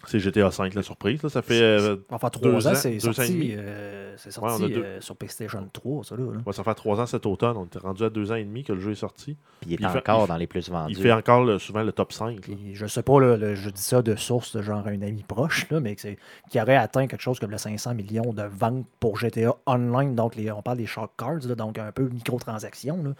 C'est 0.06 0.18
GTA 0.18 0.50
5 0.50 0.74
la 0.74 0.82
surprise. 0.82 1.22
Là, 1.22 1.28
ça 1.28 1.42
fait 1.42 1.60
euh, 1.60 1.96
Enfin, 2.08 2.28
deux 2.32 2.40
trois 2.50 2.68
ans, 2.68 2.72
ans, 2.72 2.74
c'est 2.74 2.98
sorti, 3.00 3.54
euh, 3.56 4.14
Ouais, 4.24 4.30
sorti 4.30 4.68
deux- 4.72 4.82
euh, 4.82 5.00
sur 5.00 5.14
PlayStation 5.16 5.68
3, 5.72 6.04
ça 6.04 6.16
là. 6.16 6.22
là. 6.24 6.38
ouais, 6.44 6.52
ça 6.52 6.64
fait 6.64 6.74
trois 6.74 6.98
ans 7.00 7.06
cet 7.06 7.26
automne. 7.26 7.56
On 7.56 7.64
était 7.66 7.78
rendu 7.78 8.02
à 8.04 8.10
deux 8.10 8.32
ans 8.32 8.36
et 8.36 8.44
demi 8.44 8.64
que 8.64 8.72
le 8.72 8.80
jeu 8.80 8.92
est 8.92 8.94
sorti. 8.96 9.36
puis 9.60 9.70
il 9.70 9.74
est 9.74 9.76
Puis 9.76 9.84
il 9.86 9.90
fait- 9.90 9.98
encore 9.98 10.26
dans 10.26 10.36
les 10.36 10.46
plus 10.46 10.68
vendus. 10.70 10.94
Il 10.96 11.02
fait 11.02 11.12
encore 11.12 11.44
le- 11.44 11.58
souvent 11.58 11.82
le 11.82 11.92
top 11.92 12.12
5. 12.12 12.34
là. 12.48 12.54
Puis 12.56 12.74
je 12.74 12.86
sais 12.86 13.02
pas, 13.02 13.20
là, 13.20 13.36
le- 13.36 13.54
je 13.54 13.68
dis 13.70 13.82
ça 13.82 14.00
de 14.02 14.16
source 14.16 14.56
de 14.56 14.62
genre 14.62 14.86
un 14.86 15.02
ami 15.02 15.22
proche, 15.22 15.68
là, 15.70 15.80
mais 15.80 15.94
qui 15.96 16.60
aurait 16.60 16.76
atteint 16.76 17.06
quelque 17.06 17.20
chose 17.22 17.38
comme 17.38 17.50
le 17.50 17.58
500 17.58 17.94
millions 17.94 18.32
de 18.32 18.42
ventes 18.42 18.86
pour 19.00 19.18
GTA 19.18 19.54
Online. 19.66 20.14
Donc, 20.14 20.34
les- 20.34 20.50
on 20.50 20.62
parle 20.62 20.78
des 20.78 20.86
shock 20.86 21.10
cards, 21.18 21.46
là, 21.46 21.54
donc 21.54 21.78
un 21.78 21.92
peu 21.92 22.08
microtransactions. 22.08 23.02
là. 23.02 23.10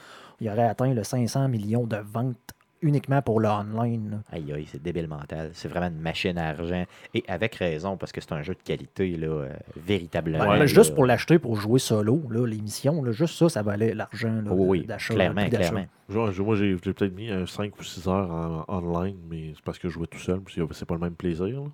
Il 0.41 0.49
aurait 0.49 0.67
atteint 0.67 0.93
le 0.95 1.05
500 1.05 1.49
millions 1.49 1.87
de 1.87 1.97
ventes 1.97 2.37
uniquement 2.83 3.21
pour 3.23 3.41
le 3.41 3.49
online. 3.49 4.11
là. 4.11 4.17
Aïe, 4.33 4.53
aïe, 4.53 4.67
c'est 4.71 4.83
débile 4.83 5.09
mental. 5.09 5.51
C'est 5.53 5.69
vraiment 5.69 5.87
une 5.89 6.01
machine 6.01 6.37
à 6.39 6.49
argent. 6.49 6.85
Et 7.15 7.23
avec 7.29 7.55
raison, 7.57 7.97
parce 7.97 8.13
que 8.13 8.21
c'est 8.21 8.33
un 8.33 8.43
jeu 8.43 8.55
de 8.55 8.63
qualité, 8.63 9.17
là, 9.17 9.27
euh, 9.29 9.49
véritablement. 9.77 10.45
Là. 10.45 10.67
juste 10.67 10.95
pour 10.95 11.05
l'acheter 11.07 11.39
pour 11.39 11.57
jouer 11.57 11.79
solo, 11.79 12.23
là, 12.31 12.47
l'émission, 12.47 13.03
là, 13.03 13.13
juste 13.13 13.37
ça, 13.37 13.49
ça 13.49 13.63
valait 13.63 13.95
l'argent 13.95 14.41
là, 14.45 14.51
Oui, 14.53 14.81
oui, 14.81 14.87
d'achat. 14.87 15.15
clairement, 15.15 15.49
clairement. 15.49 15.87
Moi, 16.09 16.31
j'ai 16.57 16.75
peut-être 16.77 17.15
mis 17.15 17.31
5 17.47 17.79
ou 17.79 17.83
6 17.85 18.09
heures 18.09 18.31
en, 18.31 18.65
online, 18.69 19.17
mais 19.29 19.53
c'est 19.55 19.65
parce 19.65 19.79
que 19.79 19.89
je 19.89 19.95
jouais 19.95 20.07
tout 20.07 20.19
seul. 20.19 20.41
puis 20.41 20.61
C'est 20.73 20.87
pas 20.87 20.95
le 20.95 21.01
même 21.01 21.15
plaisir. 21.15 21.47
là. 21.47 21.69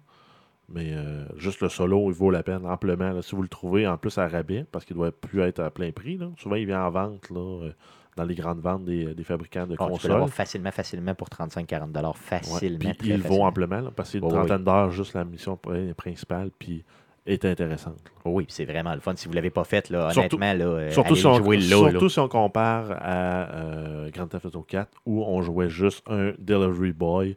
Mais 0.68 0.92
euh, 0.94 1.24
juste 1.36 1.60
le 1.60 1.68
solo, 1.68 2.10
il 2.10 2.14
vaut 2.16 2.30
la 2.32 2.42
peine 2.42 2.66
amplement. 2.66 3.12
là. 3.12 3.22
Si 3.22 3.36
vous 3.36 3.42
le 3.42 3.48
trouvez 3.48 3.86
en 3.86 3.96
plus 3.96 4.18
à 4.18 4.26
rabais, 4.26 4.64
parce 4.72 4.84
qu'il 4.84 4.96
doit 4.96 5.12
plus 5.12 5.40
être 5.42 5.60
à 5.60 5.70
plein 5.70 5.92
prix. 5.92 6.16
là. 6.16 6.26
Souvent, 6.38 6.56
il 6.56 6.66
vient 6.66 6.84
en 6.84 6.90
vente 6.90 7.30
là, 7.30 7.38
euh, 7.66 7.72
dans 8.16 8.24
les 8.24 8.34
grandes 8.34 8.60
ventes 8.60 8.84
des, 8.84 9.14
des 9.14 9.24
fabricants 9.24 9.66
de 9.66 9.74
Oh, 9.78 9.84
tu 9.84 9.86
peux 9.86 9.90
consoles. 9.92 10.10
l'avoir 10.12 10.30
facilement, 10.30 10.70
facilement 10.70 11.14
pour 11.14 11.28
35-40 11.28 11.94
Ouais, 11.94 12.12
facilement. 12.14 12.78
puis 12.78 12.94
très 12.96 13.08
il 13.08 13.16
vaut 13.18 13.22
facilement. 13.22 13.44
amplement, 13.46 13.80
là, 13.80 13.90
parce 13.94 14.08
que 14.08 14.12
c'est 14.12 14.18
une 14.18 14.24
oui. 14.24 14.30
trentaine 14.32 14.64
d'heures, 14.64 14.90
juste 14.90 15.14
la 15.14 15.24
mission 15.24 15.58
pr- 15.62 15.92
principale, 15.94 16.50
puis 16.58 16.82
est 17.26 17.44
intéressante. 17.44 17.98
Oh 18.24 18.30
Oui, 18.30 18.46
c'est 18.48 18.64
vraiment 18.64 18.94
le 18.94 19.00
fun. 19.00 19.12
Si 19.16 19.26
vous 19.26 19.32
ne 19.32 19.36
l'avez 19.36 19.50
pas 19.50 19.64
fait, 19.64 19.90
là, 19.90 20.10
Surtout- 20.10 20.36
honnêtement, 20.36 20.64
là, 20.66 20.70
euh, 20.72 20.90
Surtout, 20.90 21.12
allez 21.12 21.20
si 21.20 21.26
on, 21.26 21.34
jouer 21.34 21.60
surtout 21.60 22.04
là. 22.04 22.08
si 22.08 22.18
on 22.20 22.28
compare 22.28 22.92
à 22.92 23.50
euh, 23.54 24.10
Grand 24.10 24.28
Theft 24.28 24.46
Auto 24.46 24.62
4 24.62 24.88
où 25.06 25.22
on 25.24 25.42
jouait 25.42 25.68
juste 25.68 26.04
un 26.08 26.32
delivery 26.38 26.92
boy, 26.92 27.36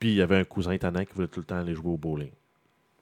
puis 0.00 0.10
il 0.10 0.16
y 0.16 0.22
avait 0.22 0.36
un 0.36 0.44
cousin 0.44 0.72
étonnant 0.72 1.04
qui 1.04 1.12
voulait 1.14 1.28
tout 1.28 1.40
le 1.40 1.46
temps 1.46 1.56
aller 1.56 1.74
jouer 1.74 1.90
au 1.92 1.96
bowling. 1.96 2.30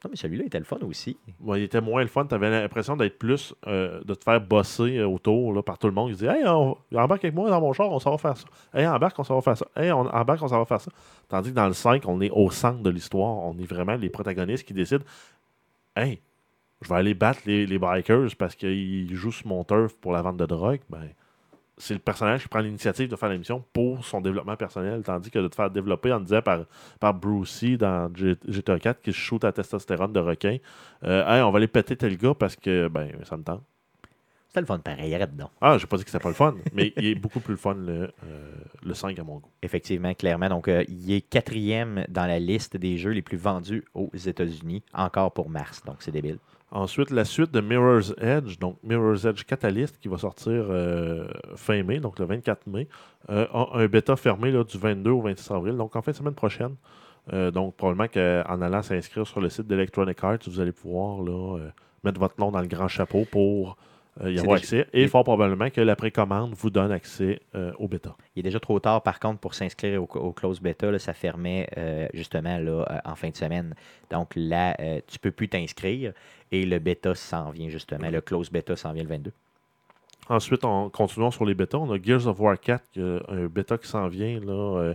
Non, 0.03 0.11
mais 0.11 0.15
celui-là 0.15 0.45
était 0.45 0.59
le 0.59 0.65
fun 0.65 0.77
aussi. 0.83 1.17
Moi, 1.39 1.57
il 1.57 1.63
était 1.63 1.81
moins 1.81 2.01
le 2.01 2.07
fun. 2.07 2.25
Tu 2.27 2.35
avais 2.35 2.51
l'impression 2.51 2.95
d'être 2.95 3.17
plus, 3.17 3.55
euh, 3.65 3.99
de 4.03 4.13
te 4.13 4.23
faire 4.23 4.39
bosser 4.39 4.97
euh, 4.97 5.07
autour 5.07 5.53
là, 5.53 5.63
par 5.63 5.79
tout 5.79 5.87
le 5.87 5.93
monde. 5.93 6.09
Il 6.09 6.15
disait 6.15 6.27
Hey, 6.27 6.47
on, 6.47 6.77
embarque 6.93 7.25
avec 7.25 7.33
moi 7.33 7.49
dans 7.49 7.59
mon 7.59 7.73
char, 7.73 7.91
on 7.91 7.99
s'en 7.99 8.11
va 8.11 8.17
faire 8.19 8.37
ça. 8.37 8.47
Hey, 8.75 8.87
embarque, 8.87 9.17
on 9.17 9.23
s'en 9.23 9.35
va 9.35 9.41
faire 9.41 9.57
ça. 9.57 9.65
Hey, 9.75 9.91
on, 9.91 10.01
embarque, 10.01 10.43
on 10.43 10.47
s'en 10.47 10.59
va 10.59 10.65
faire 10.65 10.81
ça. 10.81 10.91
Tandis 11.27 11.49
que 11.49 11.55
dans 11.55 11.67
le 11.67 11.73
5, 11.73 12.03
on 12.07 12.21
est 12.21 12.29
au 12.29 12.51
centre 12.51 12.83
de 12.83 12.89
l'histoire. 12.91 13.37
On 13.37 13.57
est 13.57 13.65
vraiment 13.65 13.95
les 13.95 14.09
protagonistes 14.09 14.67
qui 14.67 14.73
décident 14.73 15.03
Hey, 15.95 16.21
je 16.81 16.89
vais 16.89 16.95
aller 16.95 17.13
battre 17.15 17.39
les, 17.47 17.65
les 17.65 17.79
bikers 17.79 18.35
parce 18.37 18.55
qu'ils 18.55 19.15
jouent 19.15 19.31
sur 19.31 19.47
mon 19.47 19.63
turf 19.63 19.95
pour 19.95 20.11
la 20.11 20.21
vente 20.21 20.37
de 20.37 20.45
drogue. 20.45 20.81
Ben, 20.91 21.09
c'est 21.77 21.93
le 21.93 21.99
personnage 21.99 22.41
qui 22.43 22.47
prend 22.47 22.59
l'initiative 22.59 23.07
de 23.07 23.15
faire 23.15 23.29
la 23.29 23.37
mission 23.37 23.63
pour 23.71 24.03
son 24.03 24.19
développement 24.19 24.55
personnel, 24.55 25.03
tandis 25.03 25.29
que 25.29 25.39
de 25.39 25.47
te 25.47 25.55
faire 25.55 25.69
développer, 25.69 26.11
on 26.11 26.19
disait 26.19 26.41
par, 26.41 26.65
par 26.99 27.13
Brucey 27.13 27.77
dans 27.77 28.11
GTA 28.15 28.79
4 28.79 29.01
qui 29.01 29.13
shoot 29.13 29.43
à 29.43 29.51
testostérone 29.51 30.11
de 30.13 30.19
requin. 30.19 30.57
Euh, 31.03 31.25
Hey, 31.27 31.41
on 31.41 31.51
va 31.51 31.57
aller 31.57 31.67
péter 31.67 31.95
tel 31.95 32.17
gars 32.17 32.33
parce 32.33 32.55
que 32.55 32.87
ben 32.87 33.11
ça 33.23 33.37
me 33.37 33.43
tente. 33.43 33.63
C'était 34.47 34.61
le 34.61 34.65
fun 34.65 34.79
pareil, 34.79 35.13
arrête 35.13 35.35
donc. 35.35 35.49
Ah, 35.59 35.77
j'ai 35.77 35.85
pas 35.87 35.97
dit 35.97 36.05
que 36.05 36.09
c'était 36.09 36.23
pas 36.23 36.29
le 36.29 36.35
fun, 36.35 36.55
mais 36.73 36.93
il 36.97 37.05
est 37.05 37.15
beaucoup 37.15 37.41
plus 37.41 37.51
le 37.51 37.57
fun 37.57 37.75
le, 37.75 38.11
euh, 38.23 38.51
le 38.81 38.93
5 38.93 39.19
à 39.19 39.23
mon 39.23 39.39
goût. 39.39 39.51
Effectivement, 39.61 40.13
clairement. 40.13 40.47
Donc, 40.47 40.67
euh, 40.69 40.83
il 40.87 41.11
est 41.11 41.21
quatrième 41.21 42.05
dans 42.07 42.25
la 42.25 42.39
liste 42.39 42.77
des 42.77 42.97
jeux 42.97 43.11
les 43.11 43.21
plus 43.21 43.37
vendus 43.37 43.83
aux 43.93 44.09
États-Unis, 44.15 44.83
encore 44.93 45.33
pour 45.33 45.49
mars. 45.49 45.83
Donc, 45.85 45.97
c'est 45.99 46.11
débile. 46.11 46.39
Ensuite, 46.69 47.11
la 47.11 47.23
suite 47.23 47.51
de 47.51 47.61
Mirror's 47.61 48.13
Edge, 48.19 48.59
donc 48.59 48.77
Mirror's 48.83 49.23
Edge 49.25 49.43
Catalyst, 49.43 49.99
qui 49.99 50.09
va 50.09 50.17
sortir 50.17 50.51
euh, 50.51 51.27
fin 51.55 51.81
mai, 51.83 51.99
donc 51.99 52.19
le 52.19 52.25
24 52.25 52.67
mai, 52.67 52.89
euh, 53.29 53.47
un 53.53 53.85
bêta 53.87 54.17
fermé 54.17 54.51
là, 54.51 54.65
du 54.65 54.77
22 54.77 55.11
au 55.11 55.21
26 55.21 55.51
avril, 55.51 55.77
donc 55.77 55.95
en 55.95 56.01
fin 56.01 56.11
de 56.11 56.17
semaine 56.17 56.35
prochaine. 56.35 56.75
Euh, 57.33 57.51
donc, 57.51 57.75
probablement 57.75 58.07
qu'en 58.07 58.61
allant 58.61 58.81
s'inscrire 58.81 59.27
sur 59.27 59.41
le 59.41 59.49
site 59.49 59.67
d'Electronic 59.67 60.23
Arts, 60.23 60.39
vous 60.47 60.59
allez 60.59 60.71
pouvoir 60.71 61.21
là, 61.21 61.57
euh, 61.57 61.69
mettre 62.03 62.19
votre 62.19 62.39
nom 62.39 62.51
dans 62.51 62.61
le 62.61 62.67
grand 62.67 62.87
chapeau 62.87 63.25
pour 63.29 63.77
euh, 64.21 64.31
y 64.31 64.39
avoir 64.39 64.57
accès. 64.57 64.87
Et 64.93 65.03
il- 65.03 65.09
fort 65.09 65.23
probablement 65.23 65.69
que 65.69 65.81
la 65.81 65.95
précommande 65.95 66.53
vous 66.55 66.69
donne 66.69 66.91
accès 66.91 67.39
euh, 67.55 67.71
au 67.79 67.87
bêta. 67.87 68.15
Il 68.35 68.39
est 68.39 68.43
déjà 68.43 68.59
trop 68.59 68.79
tard, 68.79 69.01
par 69.03 69.19
contre, 69.19 69.39
pour 69.39 69.53
s'inscrire 69.53 70.01
au, 70.01 70.07
au 70.17 70.31
close 70.33 70.59
beta. 70.61 70.89
là, 70.91 70.99
ça 70.99 71.13
fermait 71.13 71.67
euh, 71.77 72.07
justement 72.13 72.57
là, 72.57 72.85
euh, 72.89 72.99
en 73.05 73.15
fin 73.15 73.29
de 73.29 73.35
semaine. 73.35 73.75
Donc 74.11 74.33
là, 74.35 74.75
tu 75.07 75.19
peux 75.19 75.31
plus 75.31 75.49
t'inscrire 75.49 76.13
et 76.51 76.65
le 76.65 76.79
bêta 76.79 77.13
s'en 77.15 77.49
vient 77.51 77.69
justement. 77.69 78.09
Le 78.09 78.21
close 78.21 78.49
beta 78.51 78.75
s'en 78.75 78.93
vient 78.93 79.03
le 79.03 79.09
22. 79.09 79.31
Ensuite, 80.29 80.65
en 80.65 80.89
continuant 80.89 81.31
sur 81.31 81.45
les 81.45 81.53
bêtas, 81.53 81.77
on 81.77 81.91
a 81.91 82.01
Gears 82.01 82.27
of 82.27 82.39
War 82.39 82.59
4, 82.59 82.83
qui 82.91 83.01
a 83.01 83.19
un 83.29 83.45
bêta 83.47 83.77
qui 83.77 83.87
s'en 83.87 84.07
vient 84.07 84.39
là, 84.41 84.93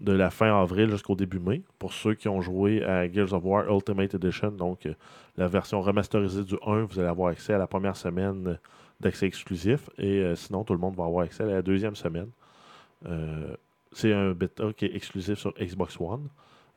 de 0.00 0.12
la 0.12 0.28
fin 0.30 0.60
avril 0.60 0.90
jusqu'au 0.90 1.14
début 1.14 1.38
mai. 1.38 1.62
Pour 1.78 1.92
ceux 1.92 2.14
qui 2.14 2.28
ont 2.28 2.40
joué 2.42 2.84
à 2.84 3.10
Gears 3.10 3.32
of 3.32 3.42
War 3.44 3.70
Ultimate 3.72 4.14
Edition, 4.14 4.50
donc 4.50 4.86
la 5.36 5.48
version 5.48 5.82
remasterisée 5.82 6.44
du 6.44 6.54
1, 6.64 6.84
vous 6.84 6.98
allez 6.98 7.08
avoir 7.08 7.30
accès 7.30 7.52
à 7.54 7.58
la 7.58 7.66
première 7.66 7.96
semaine 7.96 8.58
d'accès 9.00 9.26
exclusif. 9.26 9.90
Et 9.98 10.20
euh, 10.20 10.34
sinon, 10.36 10.64
tout 10.64 10.72
le 10.72 10.78
monde 10.78 10.94
va 10.94 11.04
avoir 11.04 11.24
accès 11.24 11.42
à 11.42 11.46
la 11.46 11.62
deuxième 11.62 11.96
semaine. 11.96 12.28
Euh, 13.06 13.54
c'est 13.92 14.12
un 14.12 14.32
bêta 14.32 14.72
qui 14.72 14.86
est 14.86 14.94
exclusif 14.94 15.38
sur 15.38 15.52
Xbox 15.54 16.00
One. 16.00 16.28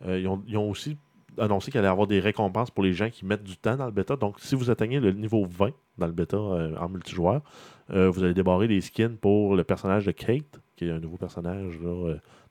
Euh, 0.06 0.20
ils, 0.20 0.58
ont, 0.58 0.70
aussi 0.70 0.98
annoncé 1.38 1.72
qu'il 1.72 1.80
allait 1.80 1.88
avoir 1.88 2.08
des 2.08 2.20
récompenses 2.20 2.72
pour 2.72 2.84
les 2.84 2.94
gens 2.94 3.10
qui 3.10 3.26
mettent 3.26 3.44
du 3.44 3.58
temps 3.58 3.76
dans 3.76 3.86
le 3.86 3.92
bêta. 3.92 4.16
Donc, 4.16 4.40
si 4.40 4.56
vous 4.56 4.72
atteignez 4.72 5.00
le 5.00 5.12
niveau 5.12 5.46
20 5.46 5.72
dans 5.98 6.08
le 6.08 6.14
bêta 6.14 6.38
en 6.38 6.90
multijoueur, 6.90 7.42
vous 7.90 8.24
allez 8.24 8.34
débarrer 8.34 8.68
des 8.68 8.82
skins 8.82 9.18
pour 9.18 9.56
le 9.56 9.64
personnage 9.64 10.06
de 10.06 10.12
Kate, 10.12 10.60
qui 10.76 10.86
est 10.86 10.92
un 10.92 11.00
nouveau 11.00 11.18
personnage 11.18 11.80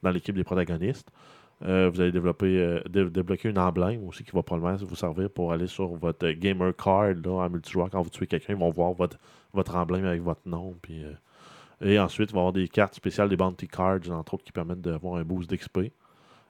dans 0.03 0.11
l'équipe 0.11 0.35
des 0.35 0.45
protagonistes. 0.45 1.11
Euh, 1.63 1.91
vous 1.93 2.01
allez 2.01 2.13
développer, 2.13 2.59
euh, 2.61 2.81
dé- 2.89 3.09
débloquer 3.09 3.49
une 3.49 3.59
emblème 3.59 4.07
aussi 4.07 4.25
qui 4.25 4.33
va 4.33 4.43
probablement 4.43 4.77
vous 4.85 4.95
servir 4.97 5.31
pour 5.31 5.53
aller 5.53 5.67
sur 5.67 5.89
votre 5.89 6.29
gamer 6.33 6.75
card 6.77 7.15
là, 7.25 7.31
en 7.31 7.49
multijoueur. 7.51 7.89
Quand 7.91 8.03
vous 8.03 8.11
tuez 8.11 8.27
quelqu'un, 8.27 8.53
ils 8.53 8.59
vont 8.59 8.71
voir 8.71 8.93
votre, 8.93 9.19
votre 9.55 9.75
emblème 9.75 10.05
avec 10.05 10.21
votre 10.23 10.43
nom. 10.47 10.75
Euh, 10.91 11.15
et 11.81 11.99
ensuite, 11.99 12.31
il 12.31 12.35
va 12.35 12.39
y 12.39 12.43
avoir 12.43 12.53
des 12.53 12.69
cartes 12.69 12.95
spéciales, 12.95 13.29
des 13.31 13.37
bounty 13.37 13.69
cards, 13.69 14.11
entre 14.11 14.35
autres, 14.35 14.45
qui 14.45 14.53
permettent 14.53 14.83
d'avoir 14.83 15.15
un 15.17 15.25
boost 15.25 15.49
d'XP. 15.51 15.91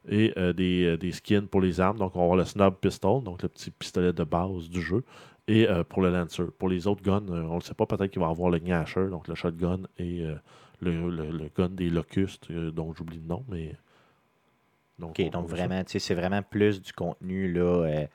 Et 0.08 0.32
des, 0.54 0.96
des 0.98 1.10
skins 1.12 1.48
pour 1.48 1.60
les 1.60 1.80
armes. 1.80 1.98
Donc, 1.98 2.14
on 2.14 2.20
va 2.20 2.24
avoir 2.24 2.36
le 2.38 2.44
Snob 2.44 2.76
Pistol, 2.80 3.24
donc 3.24 3.42
le 3.42 3.48
petit 3.48 3.72
pistolet 3.72 4.12
de 4.12 4.22
base 4.22 4.68
du 4.70 4.80
jeu. 4.80 5.02
Et 5.48 5.66
pour 5.88 6.00
le 6.02 6.10
Lancer. 6.10 6.44
Pour 6.58 6.68
les 6.68 6.86
autres 6.86 7.02
guns, 7.02 7.24
on 7.28 7.32
ne 7.50 7.54
le 7.56 7.60
sait 7.60 7.74
pas, 7.74 7.86
peut-être 7.86 8.10
qu'il 8.12 8.20
va 8.22 8.28
avoir 8.28 8.50
le 8.50 8.58
Gnasher, 8.60 9.08
donc 9.08 9.26
le 9.26 9.34
shotgun, 9.34 9.80
et 9.98 10.20
le, 10.80 11.10
le- 11.10 11.30
le 11.32 11.50
gun 11.56 11.70
des 11.70 11.90
locustes, 11.90 12.52
dont 12.52 12.94
j'oublie 12.94 13.18
le 13.18 13.26
nom, 13.26 13.44
mais. 13.48 13.74
Donc, 14.98 15.10
OK, 15.10 15.20
on- 15.20 15.26
on 15.26 15.30
donc 15.42 15.48
vraiment, 15.48 15.84
tu 15.84 15.92
sais, 15.92 15.98
c'est 15.98 16.14
vraiment 16.14 16.42
plus 16.42 16.80
du 16.80 16.92
contenu 16.92 17.52
là, 17.52 17.60
euh, 17.84 18.06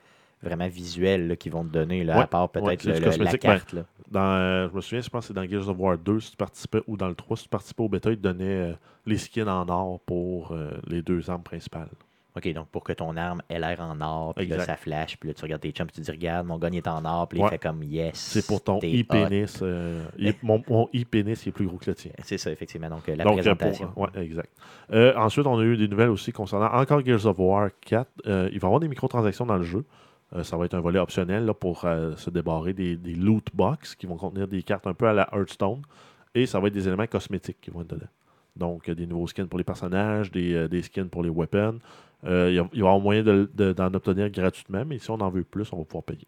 vraiment 0.42 0.68
visuel 0.68 1.36
qu'ils 1.36 1.52
vont 1.52 1.64
te 1.64 1.70
donner, 1.72 2.02
là, 2.04 2.16
Ouais, 2.18 2.24
à 2.24 2.26
part 2.26 2.42
ouais, 2.56 2.76
peut-être 2.76 2.84
le- 2.84 2.92
la 3.24 3.32
ben, 3.32 3.38
carte. 3.38 3.72
là. 3.72 3.84
Dans, 4.10 4.20
euh, 4.34 4.68
je 4.68 4.74
me 4.76 4.80
souviens, 4.80 5.00
je 5.00 5.08
pense 5.08 5.22
que 5.22 5.28
c'est 5.28 5.34
dans 5.34 5.48
Gears 5.48 5.68
of 5.68 5.76
War 5.78 5.96
2, 5.96 6.20
si 6.20 6.32
tu 6.32 6.36
participais, 6.36 6.82
ou 6.86 6.96
dans 6.96 7.08
le 7.08 7.14
3, 7.14 7.36
si 7.36 7.44
tu 7.44 7.48
participais 7.48 7.82
au 7.82 7.88
bêta, 7.88 8.10
ils 8.10 8.16
te 8.18 8.22
donnaient 8.22 8.72
euh, 8.72 8.74
les 9.06 9.16
skins 9.18 9.48
en 9.48 9.66
or 9.68 10.00
pour 10.00 10.54
les 10.86 11.00
deux 11.02 11.30
armes 11.30 11.42
principales. 11.42 11.88
OK, 12.34 12.50
donc 12.54 12.68
pour 12.68 12.82
que 12.82 12.94
ton 12.94 13.14
arme 13.18 13.42
ait 13.50 13.58
l'air 13.60 13.78
en 13.80 14.00
or, 14.00 14.34
puis 14.34 14.46
là, 14.46 14.60
ça 14.60 14.76
flash, 14.76 15.18
puis 15.18 15.28
là, 15.28 15.34
tu 15.34 15.42
regardes 15.42 15.60
tes 15.60 15.70
chums, 15.70 15.86
tu 15.90 16.00
te 16.00 16.00
dis, 16.00 16.10
regarde, 16.10 16.46
mon 16.46 16.56
gun 16.56 16.70
il 16.72 16.78
est 16.78 16.88
en 16.88 17.04
or, 17.04 17.28
puis 17.28 17.38
Ouais. 17.38 17.46
il 17.46 17.50
fait 17.50 17.58
comme 17.58 17.82
yes. 17.82 18.14
C'est 18.14 18.46
pour 18.46 18.62
ton 18.62 18.78
e-pénis. 18.78 19.58
euh, 19.60 20.02
mon 20.42 20.62
mon 20.68 20.88
e-pénis 20.94 21.44
il 21.44 21.50
est 21.50 21.52
plus 21.52 21.66
gros 21.66 21.76
que 21.76 21.90
le 21.90 21.94
tien. 21.94 22.12
C'est 22.24 22.38
ça, 22.38 22.50
effectivement. 22.50 22.88
Donc, 22.88 23.06
euh, 23.08 23.16
la 23.16 23.24
Donc, 23.24 23.32
euh, 23.38 23.54
présentation. 23.54 23.88
pour- 23.88 24.04
ouais, 24.04 24.24
exact. 24.24 24.48
Euh, 24.92 25.14
ensuite, 25.16 25.46
on 25.46 25.58
a 25.58 25.62
eu 25.62 25.76
des 25.76 25.88
nouvelles 25.88 26.08
aussi 26.08 26.32
concernant 26.32 26.72
encore 26.72 27.04
Gears 27.04 27.26
of 27.26 27.38
War 27.38 27.68
4. 27.82 28.08
Euh, 28.26 28.48
il 28.50 28.58
va 28.60 28.66
y 28.66 28.68
avoir 28.68 28.80
des 28.80 28.88
microtransactions 28.88 29.44
dans 29.46 29.56
le 29.58 29.64
jeu. 29.64 29.84
Ça 30.42 30.56
va 30.56 30.64
être 30.64 30.72
un 30.72 30.80
volet 30.80 30.98
optionnel 30.98 31.44
là, 31.44 31.52
pour 31.52 31.82
se 31.82 32.30
débarrer 32.30 32.72
des, 32.72 32.96
des 32.96 33.14
loot 33.14 33.46
box 33.52 33.94
qui 33.94 34.06
vont 34.06 34.16
contenir 34.16 34.48
des 34.48 34.62
cartes 34.62 34.86
un 34.86 34.94
peu 34.94 35.06
à 35.06 35.12
la 35.12 35.28
Hearthstone. 35.30 35.82
Et 36.34 36.46
ça 36.46 36.58
va 36.58 36.68
être 36.68 36.72
des 36.72 36.88
éléments 36.88 37.06
cosmétiques 37.06 37.58
qui 37.60 37.70
vont 37.70 37.82
être 37.82 37.88
dedans. 37.94 38.06
Donc, 38.56 38.88
des 38.90 39.06
nouveaux 39.06 39.26
skins 39.26 39.46
pour 39.46 39.58
les 39.58 39.64
personnages, 39.64 40.30
des, 40.30 40.68
des 40.68 40.80
skins 40.82 41.08
pour 41.10 41.22
les 41.22 41.28
weapons. 41.28 41.78
Euh, 42.24 42.50
il, 42.50 42.54
y 42.54 42.58
a- 42.58 42.68
il 42.72 42.80
va 42.82 42.86
y 42.86 42.88
avoir 42.88 43.00
moyen 43.00 43.22
de- 43.22 43.50
de- 43.54 43.72
d'en 43.72 43.92
obtenir 43.94 44.30
gratuitement, 44.30 44.84
mais 44.86 44.98
si 44.98 45.10
on 45.10 45.20
en 45.20 45.30
veut 45.30 45.44
plus, 45.44 45.72
on 45.72 45.78
va 45.78 45.84
pouvoir 45.84 46.04
payer. 46.04 46.26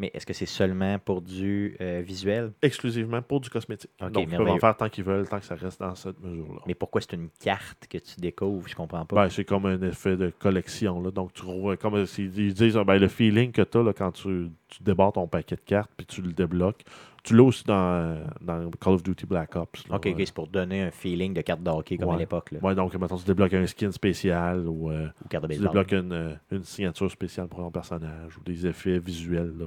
Mais 0.00 0.12
est-ce 0.14 0.24
que 0.24 0.32
c'est 0.32 0.46
seulement 0.46 0.96
pour 1.00 1.20
du 1.22 1.76
euh, 1.80 2.00
visuel? 2.06 2.52
Exclusivement 2.62 3.20
pour 3.20 3.40
du 3.40 3.50
cosmétique. 3.50 3.90
Donc, 4.00 4.28
ils 4.30 4.36
peuvent 4.36 4.46
en 4.48 4.58
faire 4.60 4.76
tant 4.76 4.88
qu'ils 4.88 5.02
veulent, 5.02 5.26
tant 5.28 5.40
que 5.40 5.44
ça 5.44 5.56
reste 5.56 5.80
dans 5.80 5.96
cette 5.96 6.20
mesure-là. 6.20 6.60
Mais 6.68 6.74
pourquoi 6.74 7.00
c'est 7.00 7.14
une 7.14 7.30
carte 7.42 7.88
que 7.90 7.98
tu 7.98 8.20
découvres? 8.20 8.68
Je 8.68 8.76
comprends 8.76 9.04
pas. 9.04 9.16
Ben, 9.24 9.28
c'est 9.28 9.44
comme 9.44 9.66
un 9.66 9.82
effet 9.82 10.16
de 10.16 10.30
collection. 10.38 11.00
Là. 11.02 11.10
Donc, 11.10 11.32
tu 11.32 11.42
comme 11.80 11.96
euh, 11.96 12.04
ils 12.16 12.54
disent, 12.54 12.76
ah, 12.76 12.84
ben, 12.84 12.96
le 12.98 13.08
feeling 13.08 13.50
que 13.50 13.62
tu 13.62 13.78
as 13.78 13.92
quand 13.92 14.12
tu, 14.12 14.50
tu 14.68 14.82
débarres 14.84 15.14
ton 15.14 15.26
paquet 15.26 15.56
de 15.56 15.60
cartes 15.62 15.90
puis 15.96 16.06
tu 16.06 16.22
le 16.22 16.32
débloques. 16.32 16.84
Tu 17.22 17.36
l'as 17.36 17.42
aussi 17.42 17.64
dans, 17.64 18.24
dans 18.40 18.70
Call 18.80 18.94
of 18.94 19.02
Duty 19.02 19.26
Black 19.26 19.56
Ops. 19.56 19.86
là. 19.88 19.96
OK, 19.96 20.08
c'est 20.18 20.32
pour 20.34 20.46
donner 20.48 20.82
un 20.82 20.90
feeling 20.90 21.34
de 21.34 21.40
carte 21.42 21.62
de 21.62 21.70
hockey 21.70 21.96
comme 21.96 22.10
à 22.10 22.16
l'époque, 22.16 22.52
Ouais, 22.62 22.74
donc, 22.74 22.94
maintenant, 22.94 23.16
tu 23.16 23.24
débloques 23.24 23.54
un 23.54 23.66
skin 23.66 23.90
spécial 23.92 24.66
ou 24.66 24.90
euh, 24.90 25.08
ou 25.24 25.28
carte 25.28 25.46
de 25.46 25.54
tu 25.54 25.60
débloques 25.60 25.92
une, 25.92 26.12
euh, 26.12 26.34
une 26.50 26.64
signature 26.64 27.10
spéciale 27.10 27.48
pour 27.48 27.58
ton 27.60 27.70
personnage 27.70 28.36
ou 28.38 28.42
des 28.44 28.66
effets 28.66 28.98
visuels. 28.98 29.54
Là. 29.58 29.66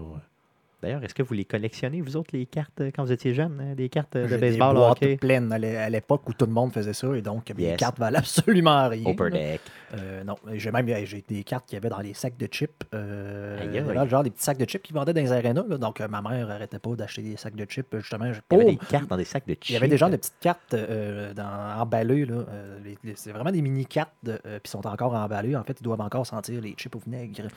D'ailleurs, 0.82 1.04
est-ce 1.04 1.14
que 1.14 1.24
vous 1.24 1.34
les 1.34 1.46
collectionnez, 1.46 2.02
vous 2.02 2.18
autres, 2.18 2.32
les 2.34 2.46
cartes, 2.46 2.82
euh, 2.82 2.92
quand 2.96 3.04
vous 3.04 3.12
étiez 3.12 3.34
jeunes, 3.34 3.60
hein, 3.62 3.76
des 3.76 3.88
cartes 3.90 4.16
euh, 4.16 4.28
de 4.28 4.38
baseball, 4.38 4.74
des 4.74 4.80
boîtes 4.80 4.92
hockey? 5.04 5.18
pleines 5.18 5.52
à 5.52 5.58
l'é- 5.58 5.78
à 5.78 5.90
l'époque 5.90 6.28
où 6.28 6.34
tout 6.34 6.46
le 6.46 6.52
monde 6.52 6.74
faisait 6.74 6.94
ça 6.94 7.16
et 7.16 7.22
donc 7.22 7.52
mes 7.56 7.64
Yes. 7.64 7.78
cartes 7.78 8.00
valent 8.00 8.18
absolument 8.20 8.88
rien. 8.90 9.10
Upper. 9.12 9.30
Deck. 9.32 9.62
Euh, 9.94 10.24
non, 10.24 10.36
j'ai 10.54 10.72
même 10.72 10.88
j'ai 11.06 11.24
des 11.28 11.44
cartes 11.44 11.66
qu'il 11.68 11.76
y 11.76 11.78
avait 11.78 11.90
dans 11.90 12.00
les 12.00 12.14
sacs 12.14 12.38
de 12.38 12.48
chips. 12.48 12.72
Euh, 12.94 13.94
là, 13.94 14.08
genre 14.08 14.24
des 14.24 14.30
petits 14.32 14.44
sacs 14.44 14.58
de 14.58 14.66
chips 14.66 14.82
qu'ils 14.84 14.96
vendaient 14.96 15.14
dans 15.14 15.22
les 15.22 15.32
arénas. 15.32 15.64
là. 15.68 15.78
donc 15.78 16.00
ma 16.00 16.22
mère 16.22 16.50
arrêtait 16.50 16.80
pas 16.80 16.96
d'acheter 16.96 17.22
des 17.22 17.38
sacs 17.38 17.56
de 17.56 17.66
chips 17.70 17.96
justement 17.98 18.26
Il 18.26 18.58
y 18.58 18.62
avait 18.62 18.72
des 18.72 18.78
cartes 18.78 19.08
dans 19.10 19.18
des 19.18 19.26
sacs 19.26 19.46
de 19.48 19.54
chips. 19.54 19.70
Il 19.70 19.74
y 19.74 19.78
avait 19.78 19.88
des 19.88 19.98
genres 19.98 20.10
de 20.10 20.16
petites 20.18 20.40
cartes 20.40 20.74
euh, 20.74 21.34
dans, 21.34 21.80
emballées. 21.82 22.26
C'est 23.16 23.32
vraiment 23.32 23.52
des 23.52 23.62
mini 23.62 23.86
cartes 23.86 24.14
de- 24.24 24.40
euh, 24.46 24.60
puis 24.62 24.70
sont 24.70 24.86
encore 24.88 25.14
emballées. 25.14 25.56
En 25.56 25.64
fait, 25.64 25.78
ils 25.80 25.84
doivent 25.84 26.02
encore 26.02 26.26
sentir 26.26 26.62
les 26.62 26.74
chips 26.78 26.96
au 26.96 27.00
vinaigre. 27.00 27.48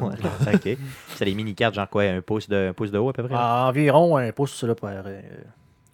Ouais, 0.00 0.10
OK. 0.54 0.78
C'est 1.14 1.24
des 1.24 1.34
mini-cartes, 1.34 1.74
genre 1.74 1.88
quoi, 1.88 2.02
un 2.04 2.20
pouce 2.20 2.48
de, 2.48 2.65
un 2.66 2.72
pouce 2.72 2.90
de 2.90 2.98
haut 2.98 3.08
à 3.08 3.12
peu 3.12 3.22
près? 3.24 3.34
Environ 3.36 4.16
un 4.16 4.32
pouce 4.32 4.62
là, 4.64 4.74
par, 4.74 4.90
euh, 5.06 5.20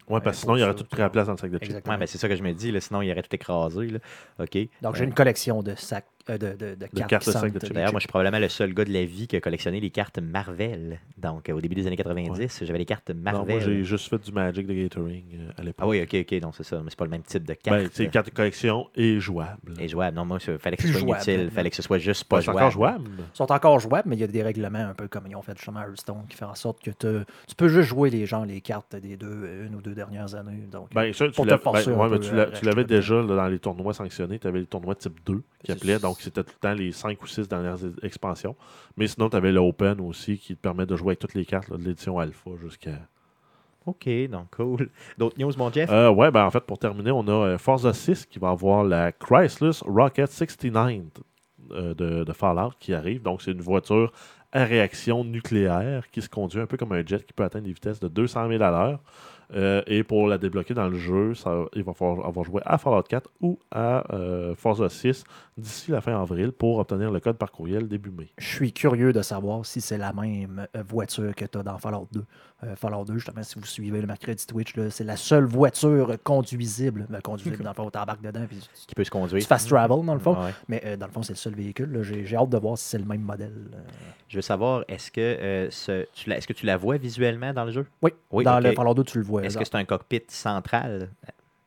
Ouais, 0.08 0.20
parce 0.20 0.36
que 0.36 0.42
sinon, 0.42 0.56
il 0.56 0.60
y 0.60 0.62
aurait 0.64 0.74
tout 0.74 0.84
pris 0.84 1.00
la 1.00 1.08
place 1.08 1.26
dans 1.26 1.32
le 1.32 1.38
sac 1.38 1.50
de 1.50 1.58
chips. 1.58 1.74
Ouais, 1.86 1.96
ben, 1.96 2.06
c'est 2.06 2.18
ça 2.18 2.28
que 2.28 2.34
je 2.36 2.42
me 2.42 2.52
dis, 2.52 2.70
là, 2.72 2.80
sinon 2.80 3.02
il 3.02 3.10
aurait 3.12 3.22
tout 3.22 3.34
écrasé. 3.34 3.86
Là. 3.86 3.98
OK. 4.40 4.58
Donc, 4.82 4.96
j'ai 4.96 5.02
Euh, 5.02 5.06
une 5.06 5.14
collection 5.14 5.62
de 5.62 5.74
sacs, 5.76 6.06
euh, 6.30 6.38
de, 6.38 6.46
de, 6.56 6.74
de 6.76 6.86
cartes, 6.86 7.28
D'ailleurs, 7.72 7.90
moi, 7.92 7.98
je 7.98 8.02
suis 8.04 8.08
probablement 8.08 8.38
le 8.38 8.48
seul 8.48 8.72
gars 8.74 8.84
de 8.84 8.92
la 8.92 9.04
vie 9.04 9.26
qui 9.26 9.36
a 9.36 9.40
collectionné 9.40 9.80
les 9.80 9.90
cartes 9.90 10.18
Marvel. 10.18 10.98
Donc, 11.18 11.48
euh, 11.48 11.52
au 11.54 11.60
début 11.60 11.74
des 11.74 11.86
années 11.86 11.96
90, 11.96 12.64
j'avais 12.64 12.78
les 12.78 12.84
cartes 12.84 13.10
Non, 13.10 13.20
Marvel. 13.22 13.56
moi, 13.56 13.64
j'ai 13.64 13.84
juste 13.84 14.08
fait 14.08 14.18
du 14.18 14.32
Magic 14.32 14.66
de 14.66 14.74
Gathering 14.74 15.24
euh, 15.34 15.50
à 15.58 15.62
l'époque. 15.62 15.80
ah 15.84 15.88
oui, 15.88 16.02
OK, 16.02 16.14
OK, 16.20 16.42
non, 16.42 16.52
c'est 16.52 16.62
ça. 16.64 16.78
Mais 16.82 16.90
c'est 16.90 16.98
pas 16.98 17.04
le 17.04 17.10
même 17.10 17.22
type 17.22 17.44
de 17.44 17.54
carte. 17.54 17.76
Ben, 17.78 17.88
c'est 17.92 18.08
carte 18.08 18.26
de 18.26 18.32
collection 18.32 18.88
et 18.94 19.20
jouable. 19.20 19.74
Et 19.80 19.88
jouable. 19.88 20.16
Non, 20.16 20.24
moi, 20.24 20.38
il 20.46 20.58
fallait 20.58 20.76
que 20.76 20.82
ce 20.82 20.88
soit 20.92 21.00
jouable, 21.00 21.22
inutile. 21.30 21.50
fallait 21.50 21.70
que 21.70 21.76
ce 21.76 21.82
soit 21.82 21.98
juste 21.98 22.24
pas 22.24 22.36
Ben, 22.36 22.42
jouable. 22.42 22.58
encore 22.58 22.70
jouable. 22.70 23.10
Ils 23.18 23.36
sont 23.36 23.52
encore 23.52 23.80
jouables, 23.80 24.08
mais 24.08 24.16
il 24.16 24.20
y 24.20 24.24
a 24.24 24.28
des 24.28 24.42
règlements 24.42 24.78
un 24.90 24.94
peu 24.94 25.08
comme 25.08 25.24
ils 25.28 25.36
ont 25.36 25.42
fait 25.42 25.56
justement 25.56 25.80
à 25.80 25.86
Hearthstone 25.86 26.24
qui 26.28 26.36
fait 26.36 26.44
en 26.44 26.54
sorte 26.54 26.82
que 26.82 26.90
te- 26.90 27.24
tu 27.48 27.54
peux 27.56 27.68
juste 27.68 27.88
jouer 27.88 28.10
les 28.10 28.26
gens 28.26 28.44
les 28.44 28.60
cartes 28.60 28.96
des 28.96 29.16
deux, 29.16 29.64
une 29.66 29.74
ou 29.74 29.80
deux 29.82 29.94
dernières 29.94 30.34
années. 30.34 30.62
Donc, 30.70 30.92
Ben, 30.94 31.12
ça, 31.12 31.26
tu 31.28 31.32
te 31.42 31.56
forcer 31.56 31.90
ben, 31.90 31.96
ouais, 31.98 32.08
mais 32.10 32.50
tu 32.58 32.64
l'avais 32.64 32.84
déjà 32.84 33.16
là, 33.16 33.36
dans 33.36 33.48
les 33.48 33.58
tournois 33.58 33.94
sanctionnés. 33.94 34.38
Tu 34.38 34.46
avais 34.46 34.60
les 34.60 34.66
tournois 34.66 34.94
type 34.94 35.18
2 35.26 35.42
qui 35.64 35.72
appelaient. 35.72 35.98
Donc, 36.12 36.20
c'était 36.20 36.44
tout 36.44 36.52
le 36.52 36.60
temps 36.60 36.74
les 36.74 36.92
5 36.92 37.22
ou 37.22 37.26
6 37.26 37.48
dernières 37.48 37.78
expansions. 38.02 38.54
Mais 38.98 39.06
sinon, 39.06 39.30
tu 39.30 39.36
avais 39.36 39.50
l'Open 39.50 39.98
aussi 40.02 40.36
qui 40.36 40.54
te 40.54 40.60
permet 40.60 40.84
de 40.84 40.94
jouer 40.94 41.12
avec 41.12 41.20
toutes 41.20 41.32
les 41.32 41.46
cartes 41.46 41.70
là, 41.70 41.78
de 41.78 41.84
l'édition 41.84 42.18
Alpha 42.18 42.50
jusqu'à. 42.60 42.98
OK, 43.86 44.06
donc 44.30 44.54
cool. 44.54 44.90
D'autres 45.16 45.40
news, 45.40 45.52
mon 45.56 45.72
Jeff? 45.72 45.88
Euh, 45.90 46.10
ouais, 46.10 46.30
ben 46.30 46.44
en 46.44 46.50
fait, 46.50 46.60
pour 46.60 46.78
terminer, 46.78 47.12
on 47.12 47.26
a 47.28 47.32
euh, 47.32 47.58
Forza 47.58 47.94
6 47.94 48.26
qui 48.26 48.38
va 48.38 48.50
avoir 48.50 48.84
la 48.84 49.10
Chrysler 49.10 49.70
Rocket 49.86 50.30
69 50.30 51.04
euh, 51.70 51.94
de, 51.94 52.24
de 52.24 52.32
Fallout 52.34 52.72
qui 52.78 52.92
arrive. 52.92 53.22
Donc, 53.22 53.40
c'est 53.40 53.52
une 53.52 53.62
voiture 53.62 54.12
à 54.52 54.64
réaction 54.64 55.24
nucléaire 55.24 56.10
qui 56.10 56.20
se 56.20 56.28
conduit 56.28 56.60
un 56.60 56.66
peu 56.66 56.76
comme 56.76 56.92
un 56.92 57.06
jet 57.06 57.24
qui 57.24 57.32
peut 57.32 57.42
atteindre 57.42 57.64
des 57.64 57.72
vitesses 57.72 58.00
de 58.00 58.08
200 58.08 58.50
000 58.50 58.62
à 58.62 58.70
l'heure. 58.70 59.00
Euh, 59.55 59.82
et 59.86 60.03
pour 60.03 60.28
la 60.28 60.38
débloquer 60.38 60.74
dans 60.74 60.88
le 60.88 60.96
jeu, 60.98 61.34
ça, 61.34 61.64
il 61.74 61.82
va 61.82 61.92
falloir 61.92 62.26
avoir 62.26 62.44
joué 62.44 62.62
à 62.64 62.78
Fallout 62.78 63.03
4 63.03 63.28
ou 63.40 63.59
à 63.70 64.05
euh, 64.14 64.55
Forza 64.57 64.88
6 64.88 65.24
d'ici 65.59 65.90
la 65.90 66.00
fin 66.00 66.20
avril 66.20 66.53
pour 66.53 66.78
obtenir 66.78 67.11
le 67.11 67.20
code 67.20 67.36
par 67.36 67.53
courriel 67.53 67.86
début 67.86 68.11
mai. 68.11 68.28
Je 68.38 68.46
suis 68.46 68.72
curieux 68.72 69.12
de 69.12 69.20
savoir 69.22 69.66
si 69.66 69.80
c'est 69.82 69.98
la 69.98 70.12
même 70.14 70.66
euh, 70.76 70.82
voiture 70.82 71.34
que 71.34 71.44
tu 71.44 71.59
as 71.59 71.62
dans 71.62 71.76
Fallout 71.78 72.09
2. 72.12 72.24
Euh, 72.64 72.76
Fallout 72.76 73.05
2, 73.05 73.14
justement, 73.14 73.42
si 73.42 73.59
vous 73.59 73.66
suivez 73.66 74.00
le 74.00 74.07
mercredi 74.07 74.46
Twitch, 74.46 74.72
c'est 74.90 75.05
la 75.05 75.16
seule 75.16 75.44
voiture 75.44 76.16
conduisible. 76.22 77.07
Conduisible, 77.22 77.62
dans 77.62 77.70
le 77.70 77.74
fond, 77.74 77.90
t'embarques 77.90 78.22
dedans. 78.22 78.44
Puis 78.48 78.59
Qui 78.86 78.94
peut 78.94 79.05
se 79.05 79.11
conduire. 79.11 79.40
tu 79.42 79.46
fast 79.48 79.68
travel, 79.68 80.05
dans 80.07 80.14
le 80.14 80.20
fond. 80.20 80.34
Ouais. 80.34 80.50
Mais 80.68 80.80
euh, 80.86 80.96
dans 80.96 81.07
le 81.07 81.12
fond, 81.12 81.22
c'est 81.22 81.32
le 81.34 81.38
seul 81.38 81.55
véhicule. 81.55 82.00
J'ai 82.03 82.36
hâte 82.36 82.48
de 82.50 82.59
voir 82.59 82.78
si 82.78 82.84
c'est 82.88 82.98
le 82.98 83.05
même 83.05 83.20
modèle. 83.22 83.53
euh. 83.74 83.78
Je 84.28 84.36
veux 84.38 84.42
savoir, 84.42 84.84
est-ce 84.88 85.11
que, 85.11 85.20
euh, 85.20 85.68
ce- 85.70 86.07
tu 86.14 86.30
la, 86.30 86.38
est-ce 86.38 86.46
que 86.46 86.53
tu 86.55 86.64
la 86.64 86.76
vois 86.76 86.96
visuellement 86.96 87.53
dans 87.53 87.64
le 87.64 87.72
jeu? 87.72 87.86
Oui, 88.00 88.12
Oui, 88.30 88.44
dans 88.44 88.61
le 88.61 88.72
Fallout 88.72 88.94
2, 88.94 89.05
tu 89.05 89.18
le 89.18 89.24
vois. 89.24 89.41
Est-ce 89.45 89.59
que 89.59 89.64
c'est 89.64 89.74
un 89.76 89.84
cockpit 89.84 90.22
central? 90.28 91.11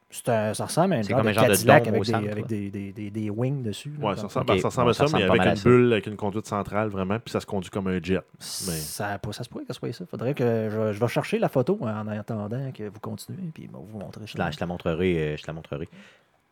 C'est 0.10 0.30
un- 0.30 0.54
ça 0.54 0.66
ressemble 0.66 0.94
à 0.94 0.98
un 0.98 1.04
C'est 1.04 1.10
genre 1.10 1.18
comme 1.18 1.26
de 1.26 1.32
un 1.32 1.34
genre 1.34 1.44
de 1.44 1.50
Cadillac 1.50 1.88
avec, 1.88 2.00
au 2.02 2.04
des, 2.06 2.12
centre, 2.12 2.32
avec 2.32 2.46
des, 2.48 2.70
des, 2.70 2.92
des, 2.94 3.10
des 3.10 3.30
wings 3.30 3.64
dessus. 3.64 3.90
dans 3.90 4.16
ça 4.16 4.22
le 4.22 4.28
ressemble, 4.28 4.46
ben, 4.46 4.60
ça 4.60 4.68
ressemble 4.70 4.86
bon, 4.86 4.92
à 4.92 4.94
ça 4.94 5.08
ça, 5.08 5.18
mais 5.18 5.24
avec 5.24 5.42
une 5.42 5.48
à 5.50 5.54
bulle, 5.56 5.92
avec 5.92 6.08
une 6.08 6.16
conduite 6.16 6.48
centrale, 6.48 6.88
vraiment, 6.88 7.20
puis 7.20 7.32
ça 7.32 7.42
se 7.42 7.46
conduit 7.46 7.70
comme 7.70 7.88
un 7.88 8.00
jet. 8.02 8.22
Mais- 8.40 8.46
Ça, 8.46 9.20
ça 9.32 9.44
se 9.44 9.50
pourrait 9.50 9.66
que 9.66 9.74
ce 9.74 9.80
soit 9.80 9.92
ça. 9.92 10.06
Faudrait 10.06 10.34
que 10.34 10.70
je, 10.72 10.94
je 10.94 11.00
vais 11.00 11.08
chercher 11.10 11.38
la 11.38 11.50
photo 11.50 11.78
en 11.82 12.08
attendant 12.08 12.72
que 12.72 12.84
vous 12.84 13.00
continuez, 13.02 13.52
puis 13.54 13.68
bon, 13.68 13.80
vous 13.80 13.98
montrer 14.00 14.22
Je 14.26 14.34
ça. 14.34 14.38
la, 14.46 14.52
je 14.52 14.60
la 14.60 14.68
montrerai. 14.68 15.18
euh, 15.34 15.38
je 15.38 15.42
te 15.42 15.48
la 15.48 15.54
montrerai. 15.54 15.90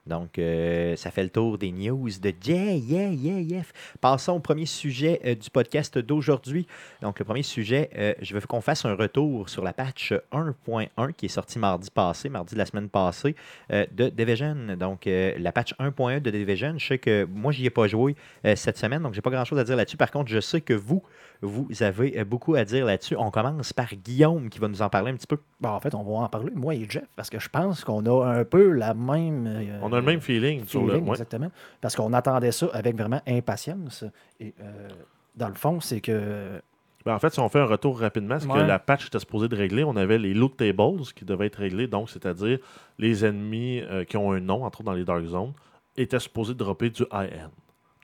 Donc, 0.06 0.38
euh, 0.38 0.96
ça 0.98 1.12
fait 1.12 1.24
le 1.24 1.30
tour 1.30 1.58
des 1.58 1.72
news 1.72 2.10
de 2.22 2.34
Yeah, 2.46 2.74
yeah, 2.74 3.10
yeah, 3.10 3.40
yeah. 3.40 3.62
Passons 4.02 4.34
au 4.34 4.40
premier 4.40 4.66
sujet 4.66 5.22
euh, 5.26 5.36
du 5.36 5.50
podcast 5.50 5.98
d'aujourd'hui. 5.98 6.68
Donc, 7.02 7.20
le 7.20 7.26
premier 7.26 7.44
sujet, 7.44 7.90
euh, 7.98 8.14
je 8.22 8.34
veux 8.34 8.42
qu'on 8.42 8.60
fasse 8.60 8.84
un 8.84 8.96
retour 8.96 9.48
sur 9.48 9.64
la 9.64 9.72
patch 9.72 10.14
1.1 10.34 11.14
qui 11.14 11.28
est 11.28 11.30
sortie 11.30 11.58
mardi 11.58 11.90
passé, 11.90 12.28
mardi 12.28 12.54
de 12.54 12.60
la 12.60 12.66
semaine 12.66 12.90
passée, 12.90 13.36
de 13.70 14.10
Division. 14.10 14.76
Donc, 14.78 15.06
la 15.06 15.52
patch 15.52 15.74
1.1 15.80 16.20
de 16.20 16.32
Division, 16.32 16.76
je 16.78 16.86
sais 16.86 16.98
que 16.98 17.26
moi, 17.32 17.52
j'y 17.52 17.66
ai 17.66 17.70
pas 17.70 17.88
joué 17.88 18.16
cette 18.56 18.78
semaine, 18.78 19.02
donc 19.02 19.14
j'ai 19.14 19.22
pas 19.22 19.30
grand-chose 19.30 19.60
à 19.60 19.64
dire 19.64 19.76
là-dessus. 19.76 19.98
Par 19.98 20.12
contre, 20.12 20.30
je 20.30 20.40
sais 20.40 20.62
que 20.62 20.74
vous, 20.74 21.04
vous 21.46 21.68
avez 21.84 22.18
euh, 22.20 22.24
beaucoup 22.26 22.56
à 22.56 22.64
dire 22.64 22.86
là-dessus. 22.86 23.16
On 23.18 23.30
commence 23.30 23.74
par 23.74 23.94
Guillaume 23.94 24.50
qui 24.50 24.60
va 24.60 24.68
nous 24.68 24.82
en 24.82 24.90
parler 24.90 25.12
un 25.12 25.16
petit 25.16 25.28
peu. 25.28 25.38
Bon, 25.60 25.70
en 25.70 25.80
fait, 25.80 25.94
on 25.94 26.02
va 26.04 26.24
en 26.26 26.30
parler, 26.30 26.52
moi 26.56 26.74
et 26.74 26.86
Jeff, 26.90 27.04
parce 27.16 27.30
que 27.30 27.40
je 27.40 27.50
pense 27.50 27.84
qu'on 27.84 28.06
a 28.06 28.26
un 28.40 28.46
peu 28.46 28.72
la 28.72 28.94
même. 28.94 29.46
euh, 29.48 29.80
On 29.82 29.92
a 29.94 29.98
le 29.98 30.06
même 30.06 30.22
feeling, 30.22 30.66
sur 30.66 30.82
le. 30.82 30.94
feeling, 30.94 31.04
ouais. 31.06 31.12
exactement. 31.12 31.52
Parce 31.82 31.96
qu'on 31.96 32.14
attendait 32.14 32.52
ça 32.52 32.68
avec 32.74 32.96
vraiment 32.98 33.22
impatience. 33.28 34.04
Et 34.40 34.54
euh, 34.62 34.88
dans 35.36 35.50
le 35.50 35.56
fond, 35.56 35.80
c'est 35.80 36.02
que. 36.02 36.62
Ben, 37.06 37.14
en 37.16 37.20
fait, 37.20 37.34
si 37.34 37.40
on 37.42 37.50
fait 37.50 37.60
un 37.60 37.66
retour 37.66 38.00
rapidement, 38.00 38.40
c'est 38.40 38.48
Ouais. 38.48 38.60
que 38.62 38.66
la 38.66 38.80
patch 38.80 39.08
était 39.08 39.20
supposée 39.20 39.50
de 39.50 39.56
régler. 39.58 39.84
On 39.84 39.98
avait 39.98 40.18
les 40.18 40.34
loot 40.34 40.56
tables 40.56 41.02
qui 41.14 41.26
devaient 41.26 41.48
être 41.48 41.58
réglés, 41.60 41.88
donc 41.88 42.10
c'est-à-dire 42.10 42.60
les 42.98 43.26
ennemis 43.26 43.82
euh, 43.82 44.06
qui 44.06 44.16
ont 44.16 44.32
un 44.32 44.40
nom, 44.40 44.64
entre 44.64 44.80
autres 44.80 44.86
dans 44.90 44.94
les 44.96 45.04
Dark 45.04 45.26
Zones, 45.26 45.52
étaient 45.98 46.20
supposés 46.20 46.54
dropper 46.54 46.90
du 46.90 47.04
high-end. 47.12 47.50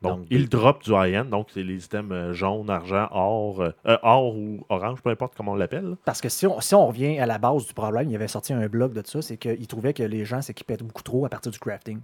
Donc, 0.01 0.19
Donc, 0.19 0.27
ils 0.29 0.47
drop 0.47 0.83
du 0.83 0.91
high-end, 0.91 1.25
donc 1.25 1.47
c'est 1.53 1.63
les 1.63 1.85
items 1.85 2.11
euh, 2.11 2.33
jaune, 2.33 2.69
argent, 2.69 3.07
or, 3.11 3.61
euh, 3.61 3.71
euh, 3.85 3.97
or 4.01 4.35
ou 4.35 4.65
orange, 4.69 5.01
peu 5.01 5.09
importe 5.09 5.35
comment 5.35 5.51
on 5.53 5.55
l'appelle. 5.55 5.95
Parce 6.05 6.21
que 6.21 6.29
si 6.29 6.47
on, 6.47 6.61
si 6.61 6.73
on 6.73 6.87
revient 6.87 7.19
à 7.19 7.25
la 7.25 7.37
base 7.37 7.65
du 7.67 7.73
problème, 7.73 8.09
il 8.09 8.15
avait 8.15 8.27
sorti 8.27 8.53
un 8.53 8.67
blog 8.67 8.93
de 8.93 9.05
ça, 9.05 9.21
c'est 9.21 9.37
qu'il 9.37 9.67
trouvait 9.67 9.93
que 9.93 10.03
les 10.03 10.25
gens 10.25 10.41
s'équipaient 10.41 10.77
beaucoup 10.77 11.03
trop 11.03 11.25
à 11.25 11.29
partir 11.29 11.51
du 11.51 11.59
crafting. 11.59 11.99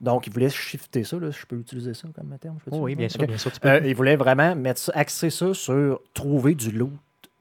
Donc, 0.00 0.26
il 0.26 0.32
voulait 0.32 0.50
shifter 0.50 1.02
ça. 1.04 1.18
Là, 1.18 1.30
je 1.30 1.44
peux 1.46 1.56
utiliser 1.56 1.94
ça 1.94 2.08
comme 2.14 2.36
terme? 2.38 2.56
je 2.60 2.70
peux 2.70 2.76
Oh 2.76 2.82
oui, 2.82 2.94
bien 2.94 3.08
sûr, 3.08 3.26
bien 3.26 3.36
sûr, 3.36 3.50
tu 3.50 3.58
peux. 3.58 3.68
Euh, 3.68 3.80
il 3.84 3.94
voulait 3.94 4.16
vraiment 4.16 4.54
mettre 4.54 4.80
ça, 4.80 4.92
axer 4.94 5.30
ça 5.30 5.52
sur 5.54 6.00
trouver 6.14 6.54
du 6.54 6.70
loot. 6.70 6.92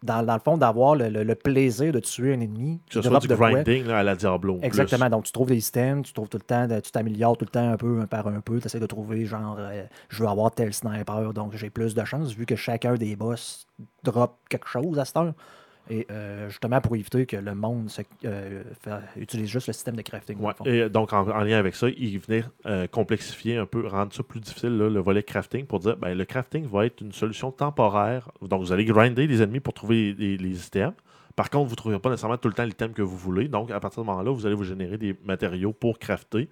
Dans, 0.03 0.21
dans 0.23 0.35
le 0.35 0.39
fond, 0.39 0.57
d'avoir 0.57 0.95
le, 0.95 1.09
le- 1.09 1.23
le 1.23 1.33
plaisir 1.35 1.91
de 1.91 1.99
tuer 1.99 2.33
un 2.35 2.39
ennemi. 2.39 2.79
Que 2.87 2.93
ce 2.93 3.01
soit 3.01 3.19
du 3.19 3.27
grinding 3.27 3.85
là, 3.87 3.97
à 3.97 4.03
la 4.03 4.15
Diablo. 4.15 4.57
plus. 4.57 4.65
Exactement. 4.67 5.09
Donc, 5.09 5.23
tu 5.25 5.31
trouves 5.31 5.47
des 5.49 5.67
items, 5.67 6.05
tu 6.05 6.13
trouves 6.13 6.29
tout 6.29 6.37
le 6.37 6.43
temps, 6.43 6.67
de- 6.67 6.79
tu 6.79 6.91
t'améliores 6.91 7.35
tout 7.35 7.45
le 7.45 7.49
temps 7.49 7.71
un 7.71 7.77
peu, 7.77 7.99
un 8.01 8.05
par 8.05 8.27
un 8.27 8.39
peu. 8.41 8.59
Tu 8.59 8.67
essaies 8.67 8.79
de 8.79 8.85
trouver, 8.85 9.25
genre, 9.25 9.55
euh, 9.57 9.83
je 10.09 10.21
veux 10.21 10.29
avoir 10.29 10.51
tel 10.51 10.71
sniper, 10.73 11.33
donc 11.33 11.55
j'ai 11.55 11.71
plus 11.71 11.95
de 11.95 12.03
chances, 12.05 12.31
vu 12.33 12.45
que 12.45 12.55
chacun 12.55 12.93
des 12.93 13.15
boss 13.15 13.65
drop 14.03 14.37
quelque 14.49 14.67
chose 14.67 14.99
à 14.99 15.05
cette 15.05 15.17
heure. 15.17 15.33
Et 15.89 16.05
euh, 16.11 16.49
justement, 16.49 16.81
pour 16.81 16.95
éviter 16.95 17.25
que 17.25 17.37
le 17.37 17.55
monde 17.55 17.89
se, 17.89 18.01
euh, 18.25 18.63
fait- 18.81 19.21
utilise 19.21 19.47
juste 19.49 19.67
le 19.67 19.73
système 19.73 19.95
de 19.95 20.01
crafting. 20.01 20.37
Ouais. 20.39 20.53
Et 20.65 20.89
donc, 20.89 21.13
en, 21.13 21.27
en 21.29 21.43
lien 21.43 21.57
avec 21.57 21.75
ça, 21.75 21.87
il 21.89 22.19
venait 22.19 22.43
euh, 22.65 22.87
complexifier 22.87 23.57
un 23.57 23.65
peu, 23.65 23.87
rendre 23.87 24.13
ça 24.13 24.23
plus 24.23 24.39
difficile, 24.39 24.77
là, 24.77 24.89
le 24.89 24.99
volet 24.99 25.23
crafting, 25.23 25.65
pour 25.65 25.79
dire 25.79 25.95
ben, 25.97 26.13
le 26.17 26.25
crafting 26.25 26.65
va 26.67 26.85
être 26.85 27.01
une 27.01 27.11
solution 27.11 27.51
temporaire. 27.51 28.29
Donc, 28.41 28.61
vous 28.61 28.71
allez 28.71 28.85
grinder 28.85 29.27
les 29.27 29.41
ennemis 29.41 29.59
pour 29.59 29.73
trouver 29.73 30.13
les, 30.17 30.37
les 30.37 30.65
items. 30.67 30.93
Par 31.35 31.49
contre, 31.49 31.65
vous 31.65 31.71
ne 31.73 31.77
trouverez 31.77 31.99
pas 31.99 32.09
nécessairement 32.09 32.37
tout 32.37 32.47
le 32.47 32.53
temps 32.55 32.65
l'item 32.65 32.93
que 32.93 33.01
vous 33.03 33.15
voulez. 33.17 33.47
Donc, 33.47 33.69
à 33.71 33.79
partir 33.79 34.01
de 34.01 34.05
ce 34.07 34.11
moment-là, 34.11 34.31
vous 34.31 34.45
allez 34.45 34.55
vous 34.55 34.63
générer 34.63 34.97
des 34.97 35.15
matériaux 35.23 35.71
pour 35.71 35.99
crafter 35.99 36.49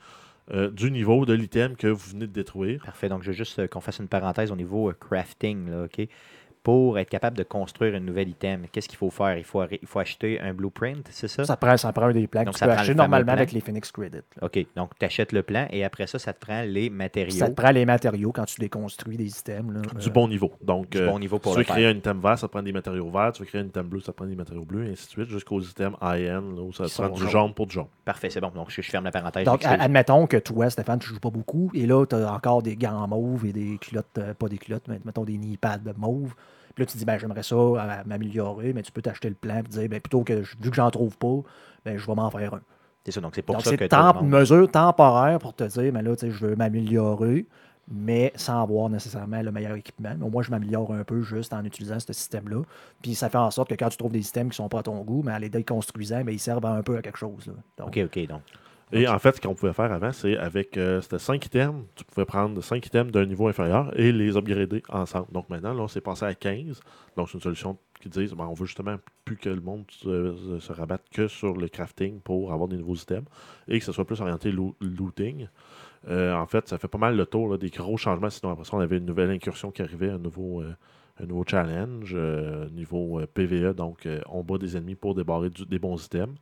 euh, 0.54 0.70
du 0.70 0.92
niveau 0.92 1.26
de 1.26 1.34
l'item 1.34 1.76
que 1.76 1.88
vous 1.88 2.12
venez 2.12 2.28
de 2.28 2.32
détruire. 2.32 2.84
Parfait. 2.86 3.10
Donc, 3.10 3.24
je 3.24 3.28
veux 3.30 3.34
juste 3.34 3.58
euh, 3.58 3.68
qu'on 3.68 3.82
fasse 3.82 3.98
une 3.98 4.08
parenthèse 4.08 4.52
au 4.52 4.56
niveau 4.56 4.90
euh, 4.90 4.94
crafting. 4.94 5.72
Là, 5.72 5.86
OK? 5.86 6.08
Pour 6.66 6.98
être 6.98 7.12
capable 7.12 7.38
de 7.38 7.44
construire 7.44 7.94
un 7.94 8.00
nouvel 8.00 8.28
item, 8.30 8.64
qu'est-ce 8.72 8.90
qu'il 8.90 8.98
faut 8.98 9.12
faire? 9.12 9.38
Il 9.38 9.44
faut, 9.44 9.62
il 9.70 9.88
faut 9.88 10.00
acheter 10.00 10.40
un 10.42 10.52
blueprint, 10.52 11.08
c'est 11.12 11.28
ça? 11.28 11.46
Ça 11.46 11.56
prend, 11.58 11.78
ça 11.78 11.94
prend 11.94 12.08
un 12.08 12.12
des 12.12 12.26
plans 12.26 12.42
que 12.42 12.46
Donc, 12.46 12.56
tu 12.56 12.60
ça 12.60 12.66
peux 12.66 12.72
le 12.74 12.78
acheter 12.80 12.96
normalement 12.96 13.26
plan. 13.26 13.34
avec 13.34 13.52
les 13.52 13.60
Phoenix 13.60 13.92
Credit. 13.92 14.18
là. 14.18 14.48
OK. 14.48 14.66
Donc, 14.76 14.98
tu 14.98 15.06
achètes 15.06 15.32
le 15.32 15.44
plan 15.44 15.68
et 15.70 15.84
après 15.86 16.08
ça, 16.08 16.18
ça 16.18 16.34
te 16.34 16.44
prend 16.44 16.64
les 16.64 16.90
matériaux 16.90 17.38
Ça 17.38 17.50
te 17.50 17.54
prend 17.54 17.70
les 17.70 17.86
matériaux 17.86 18.32
quand 18.32 18.46
tu 18.46 18.60
déconstruis 18.60 19.16
des 19.16 19.30
items. 19.38 19.72
Là, 19.76 19.82
Du 20.00 20.08
Euh, 20.08 20.12
bon 20.12 20.28
niveau. 20.28 20.54
Donc, 20.60 20.90
du 20.90 20.98
euh, 20.98 21.06
bon 21.06 21.20
niveau 21.20 21.38
pour 21.38 21.52
tu 21.52 21.60
veux 21.60 21.64
créer 21.66 21.86
un 21.86 21.92
item 21.96 22.20
vert, 22.20 22.40
ça 22.40 22.48
te 22.48 22.52
prend 22.52 22.64
des 22.64 22.74
matériaux 22.74 23.12
verts. 23.12 23.32
Tu 23.34 23.44
veux 23.44 23.48
créer 23.48 23.62
un 23.62 23.66
item 23.66 23.88
bleu, 23.88 24.00
ça 24.00 24.12
te 24.12 24.18
prend 24.18 24.26
des 24.26 24.36
matériaux 24.36 24.66
bleus, 24.66 24.88
et 24.88 24.92
ainsi 24.94 25.06
de 25.06 25.12
suite, 25.12 25.30
jusqu'aux 25.30 25.62
items 25.62 25.96
high-end, 26.02 26.42
là, 26.56 26.62
où 26.64 26.74
ça 26.74 26.86
te 26.86 26.94
prend 26.94 27.10
du 27.10 27.28
jaune 27.30 27.54
pour 27.54 27.68
du 27.68 27.74
jaune. 27.74 27.86
Parfait, 28.04 28.32
c'est 28.32 28.42
bon. 28.42 28.50
Donc, 28.56 28.72
je, 28.72 28.82
je 28.82 28.90
ferme 28.90 29.06
la 29.06 29.12
parenthèse. 29.12 29.46
Donc, 29.46 29.64
admettons 29.64 30.26
que 30.26 30.38
toi, 30.38 30.68
Stéphane, 30.72 30.98
tu 30.98 31.10
joues 31.10 31.20
pas 31.20 31.30
beaucoup, 31.30 31.70
et 31.76 31.86
là, 31.86 32.04
tu 32.08 32.16
as 32.16 32.34
encore 32.34 32.64
des 32.64 32.76
gants 32.76 33.04
en 33.04 33.08
mauve 33.08 33.46
et 33.46 33.54
des 33.54 33.78
culottes, 33.78 34.18
euh, 34.18 34.34
pas 34.34 34.50
des 34.50 34.58
culottes, 34.58 34.88
mais 34.88 35.00
mettons 35.06 35.26
des 35.26 35.38
knee 35.38 35.58
pads 35.58 35.78
de 35.78 35.94
mauve. 35.96 36.34
Puis 36.76 36.84
là, 36.84 36.86
tu 36.86 36.98
dis, 36.98 37.06
ben, 37.06 37.18
j'aimerais 37.18 37.44
ça 37.44 37.56
euh, 37.56 38.04
m'améliorer, 38.06 38.74
mais 38.74 38.84
tu 38.84 38.92
peux 38.92 39.02
t'acheter 39.02 39.30
le 39.30 39.36
plan 39.36 39.60
et 39.60 39.64
dire, 39.64 39.90
ben, 39.90 40.00
plutôt 40.00 40.24
que, 40.24 40.34
vu 40.34 40.70
que 40.70 40.76
j'en 40.76 40.92
trouve 40.92 41.18
pas, 41.18 41.42
ben, 41.86 41.98
je 41.98 42.06
vais 42.06 42.16
m'en 42.16 42.30
faire 42.30 42.54
un. 42.54 42.62
C'est 43.06 43.12
ça. 43.12 43.22
Donc, 43.22 43.34
c'est 43.36 43.44
pour 43.44 43.56
Donc, 43.56 43.64
ça 43.64 43.70
c'est 43.70 43.78
que 43.78 43.84
le 43.84 44.22
une 44.22 44.30
mesure 44.30 44.70
temporaire 44.70 45.40
pour 45.40 45.54
te 45.54 45.64
dire, 45.64 45.94
ben 45.94 46.02
là, 46.02 46.16
tu 46.16 46.26
sais, 46.26 46.32
je 46.32 46.46
veux 46.48 46.56
m'améliorer, 46.56 47.46
mais 47.88 48.34
sans 48.36 48.64
avoir 48.64 48.90
nécessairement 48.90 49.42
le 49.44 49.52
meilleur 49.52 49.76
équipement. 49.76 50.16
Mais 50.18 50.26
au 50.26 50.30
moins, 50.30 50.42
je 50.42 50.50
m'améliore 50.50 50.92
un 50.92 51.04
peu 51.04 51.22
juste 51.22 51.54
en 51.54 51.64
utilisant 51.64 52.00
ce 52.00 52.12
système-là. 52.12 52.64
Puis 53.04 53.14
ça 53.14 53.30
fait 53.30 53.38
en 53.38 53.52
sorte 53.52 53.70
que 53.70 53.76
quand 53.76 53.90
tu 53.90 53.98
trouves 53.98 54.12
des 54.12 54.24
systèmes 54.24 54.50
qui 54.50 54.56
sont 54.56 54.70
pas 54.70 54.80
à 54.80 54.84
ton 54.84 55.00
goût, 55.02 55.22
mais 55.24 55.34
en 55.34 55.38
les 55.38 55.50
déconstruisant, 55.50 56.24
ben, 56.24 56.32
ils 56.32 56.40
servent 56.40 56.66
un 56.66 56.82
peu 56.82 56.98
à 56.98 57.02
quelque 57.04 57.20
chose. 57.20 57.46
là. 57.46 57.54
Donc, 57.78 57.90
OK, 57.90 58.00
OK. 58.06 58.28
Donc, 58.28 58.42
Et 58.92 59.08
en 59.08 59.18
fait, 59.20 59.36
ce 59.36 59.42
qu'on 59.42 59.56
pouvait 59.56 59.74
faire 59.74 59.92
avant, 59.92 60.12
c'est 60.12 60.38
avec 60.38 60.78
euh, 60.78 61.02
c'était 61.02 61.18
5 61.20 61.44
items, 61.48 61.84
tu 61.96 62.04
pouvais 62.06 62.26
prendre 62.26 62.62
5 62.62 62.86
items 62.86 63.12
d'un 63.12 63.26
niveau 63.26 63.48
inférieur 63.48 63.92
et 64.00 64.12
les 64.12 64.38
upgrader 64.38 64.84
ensemble. 64.90 65.28
Donc 65.32 65.50
maintenant, 65.50 65.74
là, 65.74 65.82
on 65.82 65.88
s'est 65.88 66.02
passé 66.02 66.26
à 66.26 66.36
15. 66.36 66.80
Donc 67.18 67.28
c'est 67.30 67.34
une 67.36 67.42
solution 67.42 67.78
qui 68.00 68.10
dit 68.10 68.28
ben, 68.38 68.46
on 68.46 68.54
veut 68.54 68.66
justement 68.68 68.98
plus 69.26 69.38
que 69.38 69.50
le 69.50 69.60
monde 69.62 69.86
se, 69.90 70.72
rabatte 70.72 71.04
que 71.12 71.28
sur 71.28 71.56
le 71.58 71.68
crafting 71.68 72.20
pour 72.20 72.54
avoir 72.54 72.68
des 72.70 72.78
nouveaux 72.78 72.96
items 72.96 73.26
et 73.68 73.80
que 73.80 73.86
ce 73.86 73.92
soit 73.92 74.06
plus 74.06 74.22
orienté 74.22 74.52
loo- 74.52 74.76
looting. 74.80 75.48
Euh, 76.08 76.36
en 76.36 76.46
fait, 76.46 76.68
ça 76.68 76.78
fait 76.78 76.88
pas 76.88 77.00
mal 77.00 77.18
le 77.18 77.26
tour 77.26 77.58
des 77.58 77.70
gros 77.72 77.98
changements. 77.98 78.30
Sinon, 78.30 78.52
après 78.52 78.66
ça, 78.66 78.78
on 78.78 78.80
avait 78.80 78.98
une 78.98 79.06
nouvelle 79.06 79.32
incursion 79.32 79.72
qui 79.72 79.82
arrivait, 79.82 80.12
un 80.12 80.20
nouveau, 80.20 80.62
euh, 80.62 80.76
un 81.20 81.26
nouveau 81.26 81.44
challenge, 81.48 82.16
niveau 82.74 83.22
PVE. 83.34 83.74
Donc, 83.74 84.08
on 84.30 84.44
bat 84.44 84.58
des 84.60 84.78
ennemis 84.78 84.96
pour 84.96 85.16
débarrer 85.16 85.50
des 85.50 85.80
bons 85.80 86.04
items. 86.06 86.36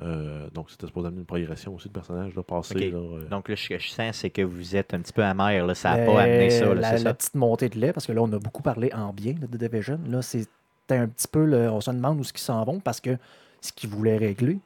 Euh, 0.00 0.48
donc, 0.54 0.70
c'était 0.70 0.86
supposé 0.86 1.08
amener 1.08 1.20
une 1.20 1.26
progression 1.26 1.74
aussi 1.74 1.88
de 1.88 1.92
personnage, 1.92 2.34
là, 2.34 2.42
euh, 2.42 3.28
donc 3.28 3.48
là, 3.50 3.56
ce 3.56 3.68
que 3.68 3.78
je 3.78 3.88
sens, 3.90 4.16
c'est 4.16 4.30
que 4.30 4.40
vous 4.40 4.74
êtes 4.74 4.94
un 4.94 5.00
petit 5.00 5.12
peu 5.12 5.22
amer. 5.22 5.66
Là. 5.66 5.74
Ça 5.74 5.96
n'a 5.96 6.06
pas 6.06 6.22
amené 6.22 6.48
ça. 6.50 6.66
là, 6.66 6.74
la, 6.74 6.88
c'est 6.96 7.04
la 7.04 7.10
ça? 7.10 7.14
petite 7.14 7.34
montée 7.34 7.68
de 7.68 7.78
lait, 7.78 7.92
parce 7.92 8.06
que 8.06 8.12
là, 8.12 8.22
on 8.22 8.32
a 8.32 8.38
beaucoup 8.38 8.62
parlé 8.62 8.90
en 8.94 9.12
bien 9.12 9.34
là, 9.40 9.46
de 9.46 9.56
Division. 9.58 9.98
Là, 10.08 10.22
c'était 10.22 10.48
un 10.96 11.08
petit 11.08 11.28
peu. 11.28 11.44
le- 11.44 11.70
on 11.70 11.80
se 11.82 11.90
demande 11.90 12.18
où 12.20 12.24
ce 12.24 12.32
qu'ils 12.32 12.40
s'en 12.42 12.64
vont 12.64 12.80
parce 12.80 13.00
que 13.00 13.18
ce 13.60 13.70
qu'ils 13.72 13.90
voulaient 13.90 14.16
régler, 14.16 14.58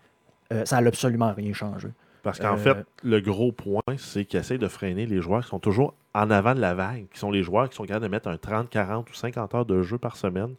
euh, 0.52 0.64
ça 0.64 0.80
n'a 0.80 0.86
absolument 0.88 1.32
rien 1.34 1.52
changé. 1.52 1.88
Parce 2.22 2.38
qu'en 2.38 2.54
Euh, 2.54 2.56
fait, 2.56 2.76
le 3.02 3.20
gros 3.20 3.50
point, 3.52 3.82
c'est 3.98 4.24
qu'ils 4.24 4.38
essayent 4.40 4.58
de 4.58 4.68
freiner 4.68 5.06
les 5.06 5.20
joueurs 5.20 5.42
qui 5.42 5.48
sont 5.50 5.58
toujours 5.60 5.94
en 6.14 6.30
avant 6.30 6.54
de 6.54 6.60
la 6.60 6.74
vague, 6.74 7.06
qui 7.12 7.18
sont 7.18 7.30
les 7.32 7.42
joueurs 7.42 7.68
qui 7.68 7.76
sont 7.76 7.84
capables 7.84 8.04
de 8.04 8.10
mettre 8.10 8.28
un 8.28 8.36
30, 8.36 8.70
40 8.70 9.10
ou 9.10 9.14
50 9.14 9.54
heures 9.54 9.66
de 9.66 9.82
jeu 9.82 9.98
par 9.98 10.16
semaine 10.16 10.54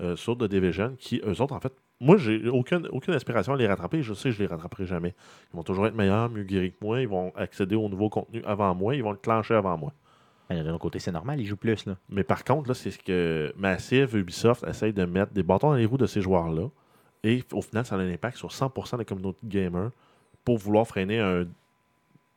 euh, 0.00 0.16
sur 0.16 0.36
The 0.36 0.44
Division, 0.44 0.94
qui, 0.98 1.20
eux 1.24 1.40
autres, 1.40 1.54
en 1.54 1.60
fait, 1.60 1.72
moi, 2.00 2.16
j'ai 2.16 2.48
aucune, 2.48 2.86
aucune 2.92 3.14
aspiration 3.14 3.54
à 3.54 3.56
les 3.56 3.66
rattraper. 3.66 4.02
Je 4.02 4.14
sais 4.14 4.30
que 4.30 4.36
je 4.36 4.40
les 4.40 4.46
rattraperai 4.46 4.86
jamais. 4.86 5.14
Ils 5.52 5.56
vont 5.56 5.64
toujours 5.64 5.86
être 5.86 5.96
meilleurs, 5.96 6.30
mieux 6.30 6.44
guéris 6.44 6.72
que 6.72 6.84
moi. 6.84 7.00
Ils 7.00 7.08
vont 7.08 7.32
accéder 7.34 7.74
au 7.74 7.88
nouveau 7.88 8.08
contenu 8.08 8.42
avant 8.44 8.74
moi. 8.74 8.94
Ils 8.94 9.02
vont 9.02 9.10
le 9.10 9.18
clencher 9.18 9.54
avant 9.54 9.76
moi. 9.76 9.92
Mais 10.48 10.62
D'un 10.62 10.70
autre 10.70 10.78
côté, 10.78 10.98
c'est 10.98 11.12
normal, 11.12 11.40
ils 11.40 11.46
jouent 11.46 11.56
plus. 11.56 11.84
Là. 11.86 11.96
Mais 12.08 12.24
par 12.24 12.44
contre, 12.44 12.68
là, 12.68 12.74
c'est 12.74 12.90
ce 12.90 12.98
que 12.98 13.52
Massive, 13.56 14.16
Ubisoft 14.16 14.64
essaye 14.66 14.92
de 14.92 15.04
mettre 15.04 15.32
des 15.32 15.42
bâtons 15.42 15.70
dans 15.70 15.76
les 15.76 15.84
roues 15.84 15.98
de 15.98 16.06
ces 16.06 16.22
joueurs-là. 16.22 16.68
Et 17.24 17.42
au 17.52 17.60
final, 17.60 17.84
ça 17.84 17.96
a 17.96 17.98
un 17.98 18.10
impact 18.10 18.36
sur 18.38 18.48
100% 18.48 18.92
de 18.92 18.98
la 18.98 19.04
communauté 19.04 19.40
de 19.42 19.50
gamers 19.50 19.90
pour 20.44 20.56
vouloir 20.56 20.86
freiner 20.86 21.18
un 21.18 21.46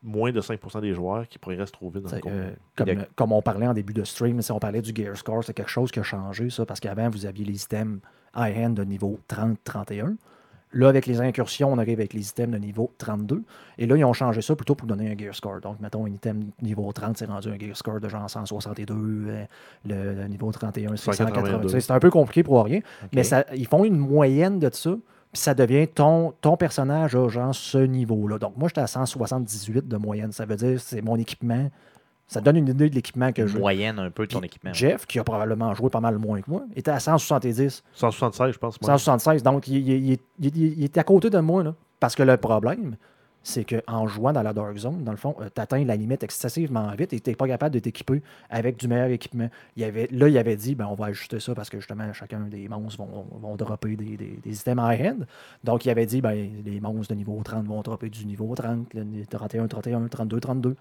moins 0.03 0.31
de 0.31 0.41
5% 0.41 0.81
des 0.81 0.93
joueurs 0.93 1.27
qui 1.27 1.37
pourraient 1.37 1.63
se 1.65 1.71
trouver 1.71 2.01
dans 2.01 2.09
le 2.09 2.21
euh, 2.25 2.51
comme, 2.75 3.05
comme 3.15 3.31
on 3.33 3.41
parlait 3.43 3.67
en 3.67 3.73
début 3.73 3.93
de 3.93 4.03
stream, 4.03 4.41
si 4.41 4.51
on 4.51 4.59
parlait 4.59 4.81
du 4.81 4.91
Gear 4.95 5.15
Score, 5.15 5.43
c'est 5.43 5.53
quelque 5.53 5.69
chose 5.69 5.91
qui 5.91 5.99
a 5.99 6.03
changé, 6.03 6.49
ça, 6.49 6.65
parce 6.65 6.79
qu'avant, 6.79 7.07
vous 7.09 7.27
aviez 7.27 7.45
les 7.45 7.63
items 7.63 7.99
high-end 8.35 8.71
de 8.71 8.83
niveau 8.83 9.19
30-31. 9.29 10.15
Là, 10.73 10.87
avec 10.87 11.05
les 11.05 11.19
incursions, 11.19 11.69
on 11.73 11.77
arrive 11.77 11.99
avec 11.99 12.13
les 12.13 12.29
items 12.29 12.53
de 12.53 12.57
niveau 12.57 12.93
32. 12.97 13.43
Et 13.77 13.85
là, 13.85 13.97
ils 13.97 14.05
ont 14.05 14.13
changé 14.13 14.41
ça 14.41 14.55
plutôt 14.55 14.73
pour 14.73 14.87
donner 14.87 15.11
un 15.11 15.17
gear 15.17 15.35
score. 15.35 15.59
Donc, 15.59 15.81
mettons, 15.81 16.05
un 16.05 16.09
item 16.09 16.45
niveau 16.61 16.89
30, 16.93 17.17
c'est 17.17 17.25
rendu 17.25 17.49
un 17.49 17.59
gear 17.59 17.75
score 17.75 17.99
de 17.99 18.07
genre 18.07 18.29
162. 18.29 18.93
euh, 18.93 19.43
Le, 19.85 20.13
le 20.13 20.27
niveau 20.29 20.49
31, 20.49 20.95
c'est 20.95 21.11
182. 21.11 21.41
180. 21.41 21.61
Tu 21.63 21.69
sais, 21.69 21.81
C'est 21.81 21.91
un 21.91 21.99
peu 21.99 22.09
compliqué 22.09 22.41
pour 22.43 22.63
rien. 22.63 22.79
Mais 23.13 23.23
ça, 23.25 23.43
ils 23.53 23.67
font 23.67 23.83
une 23.83 23.97
moyenne 23.97 24.59
de 24.59 24.69
ça. 24.71 24.91
Puis 25.33 25.41
ça 25.41 25.53
devient 25.53 25.87
ton, 25.89 26.33
ton 26.39 26.55
personnage 26.55 27.17
genre 27.29 27.53
ce 27.55 27.77
niveau-là. 27.77 28.37
Donc, 28.37 28.55
moi, 28.55 28.69
j'étais 28.69 28.81
à 28.81 28.87
178 28.87 29.87
de 29.89 29.97
moyenne. 29.97 30.31
Ça 30.31 30.45
veut 30.45 30.55
dire 30.55 30.73
que 30.75 30.77
c'est 30.77 31.01
mon 31.01 31.17
équipement. 31.17 31.69
Ça 32.31 32.39
donne 32.39 32.55
une 32.55 32.69
idée 32.69 32.89
de 32.89 32.95
l'équipement 32.95 33.31
que 33.33 33.41
Une 33.41 33.47
j'ai. 33.49 33.59
moyenne 33.59 33.99
un 33.99 34.09
peu 34.09 34.25
de 34.25 34.31
ton 34.31 34.39
équipement. 34.41 34.71
Jeff, 34.73 35.05
qui 35.05 35.19
a 35.19 35.23
probablement 35.25 35.73
joué 35.73 35.89
pas 35.89 35.99
mal 35.99 36.17
moins 36.17 36.39
que 36.41 36.49
moi, 36.49 36.63
était 36.77 36.91
à 36.91 36.99
170. 36.99 37.83
176, 37.93 38.53
je 38.53 38.57
pense. 38.57 38.79
moi. 38.81 38.97
176. 38.97 39.43
Donc, 39.43 39.67
il, 39.67 39.77
il- 39.87 40.11
il- 40.13 40.19
il- 40.39 40.57
il 40.79 40.83
est 40.85 40.97
à 40.97 41.03
côté 41.03 41.29
de 41.29 41.39
moi. 41.39 41.61
Là, 41.61 41.75
parce 41.99 42.15
que 42.15 42.23
le 42.23 42.37
problème, 42.37 42.95
c'est 43.43 43.65
qu'en 43.65 44.07
jouant 44.07 44.31
dans 44.31 44.43
la 44.43 44.53
Dark 44.53 44.77
Zone, 44.77 45.03
dans 45.03 45.11
le 45.11 45.17
fond, 45.17 45.35
tu 45.53 45.59
atteins 45.61 45.83
la 45.83 45.95
limite 45.97 46.23
excessivement 46.23 46.89
vite 46.95 47.11
et 47.11 47.19
tu 47.19 47.29
n'es 47.31 47.35
pas 47.35 47.47
capable 47.47 47.73
de 47.73 47.79
t'équiper 47.79 48.21
avec 48.49 48.77
du 48.77 48.87
meilleur 48.87 49.07
équipement. 49.09 49.49
Il 49.75 49.81
y 49.81 49.85
avait, 49.85 50.07
là, 50.11 50.29
il 50.29 50.37
avait 50.37 50.55
dit 50.55 50.73
ben, 50.75 50.85
on 50.89 50.95
va 50.95 51.07
ajuster 51.07 51.39
ça 51.41 51.53
parce 51.53 51.69
que 51.69 51.79
justement, 51.79 52.13
chacun 52.13 52.39
des 52.41 52.69
monstres 52.69 53.03
vont, 53.03 53.25
vont 53.41 53.55
dropper 53.57 53.95
des, 53.97 54.15
des, 54.15 54.39
des 54.41 54.59
items 54.61 54.81
high-end. 54.81 55.17
Donc, 55.65 55.83
il 55.85 55.89
avait 55.89 56.05
dit 56.05 56.21
ben, 56.21 56.49
les 56.63 56.79
monstres 56.79 57.13
de 57.13 57.17
niveau 57.17 57.37
30 57.43 57.65
vont 57.65 57.81
dropper 57.81 58.09
du 58.09 58.25
niveau 58.25 58.53
30, 58.55 58.93
le 58.93 59.25
31, 59.25 59.67
31, 59.67 60.07
32, 60.07 60.39
32. 60.39 60.75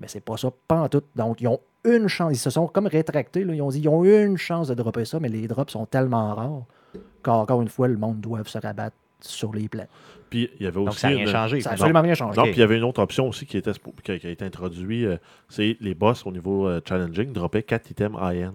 Mais 0.00 0.08
c'est 0.08 0.20
pas 0.24 0.36
ça, 0.36 0.50
pas 0.66 0.80
en 0.80 0.88
tout. 0.88 1.02
Donc, 1.14 1.40
ils 1.40 1.46
ont 1.48 1.60
une 1.84 2.08
chance. 2.08 2.32
Ils 2.32 2.38
se 2.38 2.50
sont 2.50 2.66
comme 2.66 2.86
rétractés. 2.86 3.44
là. 3.44 3.54
Ils 3.54 3.62
ont 3.62 3.68
dit 3.68 3.80
ils 3.80 3.88
ont 3.88 4.02
une 4.04 4.36
chance 4.38 4.68
de 4.68 4.74
dropper 4.74 5.04
ça, 5.04 5.20
mais 5.20 5.28
les 5.28 5.46
drops 5.46 5.72
sont 5.72 5.86
tellement 5.86 6.34
rares 6.34 6.62
qu'encore 7.22 7.60
une 7.62 7.68
fois, 7.68 7.86
le 7.88 7.96
monde 7.96 8.20
doit 8.20 8.42
se 8.44 8.58
rabattre 8.58 8.96
sur 9.20 9.52
les 9.52 9.68
plans. 9.68 9.86
Puis 10.30 10.48
il 10.58 10.64
y 10.64 10.66
avait 10.66 10.76
Donc, 10.80 10.88
aussi. 10.90 11.00
ça 11.00 11.08
n'a 11.10 11.16
rien 11.16 11.24
une- 11.26 11.30
changé. 11.32 11.60
Ça 11.60 11.70
n'a 11.70 11.74
absolument 11.74 12.00
rien 12.02 12.14
changé. 12.14 12.36
Non, 12.38 12.44
puis 12.44 12.52
il 12.54 12.58
y 12.60 12.62
avait 12.62 12.78
une 12.78 12.84
autre 12.84 13.02
option 13.02 13.28
aussi 13.28 13.44
qui, 13.46 13.56
était, 13.58 13.72
qui, 14.02 14.12
a, 14.12 14.18
qui 14.18 14.26
a 14.26 14.30
été 14.30 14.44
introduite. 14.44 15.04
euh, 15.06 15.16
c'est 15.48 15.76
les 15.80 15.94
boss 15.94 16.24
au 16.26 16.32
niveau 16.32 16.66
euh, 16.66 16.80
challenging 16.88 17.32
droppaient 17.32 17.62
4 17.62 17.90
items 17.90 18.18
high-ends. 18.20 18.54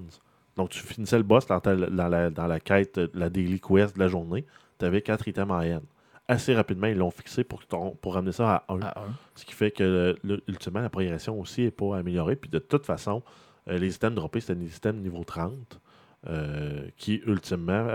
Donc 0.55 0.69
tu 0.69 0.79
finissais 0.79 1.17
le 1.17 1.23
boss 1.23 1.45
dans, 1.45 1.59
ta- 1.59 1.75
dans 1.75 2.07
la, 2.07 2.29
dans 2.29 2.47
la 2.47 2.59
quête, 2.59 2.99
la 3.13 3.29
daily 3.29 3.59
quest 3.59 3.95
de 3.95 3.99
la 3.99 4.07
journée. 4.07 4.45
Tu 4.79 4.85
avais 4.85 5.01
4 5.01 5.27
items 5.27 5.51
high-end. 5.51 5.81
Assez 6.27 6.55
rapidement, 6.55 6.87
ils 6.87 6.97
l'ont 6.97 7.11
fixé 7.11 7.43
pour, 7.43 7.65
ton- 7.67 7.91
pour 7.91 8.15
ramener 8.15 8.31
ça 8.31 8.55
à 8.67 8.73
1. 8.73 8.79
À 8.81 8.99
un. 8.99 9.13
Ce 9.35 9.45
qui 9.45 9.53
fait 9.53 9.69
que 9.71 9.83
euh, 9.83 10.13
le- 10.23 10.41
ultimement, 10.47 10.81
la 10.81 10.89
progression 10.89 11.39
aussi 11.39 11.61
n'est 11.61 11.71
pas 11.71 11.97
améliorée. 11.97 12.35
Puis 12.35 12.49
de 12.49 12.57
toute 12.59 12.85
façon, 12.85 13.21
euh, 13.69 13.77
les 13.77 13.95
items 13.95 14.15
droppés, 14.15 14.39
c'était 14.39 14.55
des 14.55 14.75
items 14.75 15.01
niveau 15.03 15.23
30 15.23 15.79
euh, 16.27 16.87
qui, 16.97 17.21
ultimement, 17.27 17.87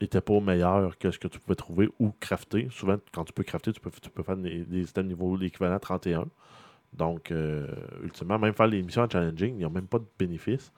n'étaient 0.00 0.20
pas 0.20 0.40
meilleurs 0.40 0.98
que 0.98 1.10
ce 1.10 1.18
que 1.18 1.28
tu 1.28 1.38
pouvais 1.38 1.54
trouver 1.54 1.88
ou 2.00 2.12
crafter. 2.18 2.68
Souvent, 2.70 2.96
quand 3.12 3.24
tu 3.24 3.32
peux 3.32 3.44
crafter, 3.44 3.72
tu 3.72 3.80
peux, 3.80 3.90
tu 3.90 4.10
peux 4.10 4.22
faire 4.22 4.36
des, 4.36 4.64
des 4.64 4.82
items 4.82 5.06
niveau 5.08 5.36
l'équivalent 5.36 5.78
31. 5.78 6.26
Donc, 6.92 7.30
euh, 7.30 7.66
ultimement, 8.02 8.38
même 8.38 8.54
faire 8.54 8.66
les 8.66 8.82
missions 8.82 9.02
en 9.02 9.08
challenging, 9.08 9.56
ils 9.58 9.62
n'ont 9.62 9.70
même 9.70 9.86
pas 9.86 9.98
de 9.98 10.06
bénéfice. 10.18 10.72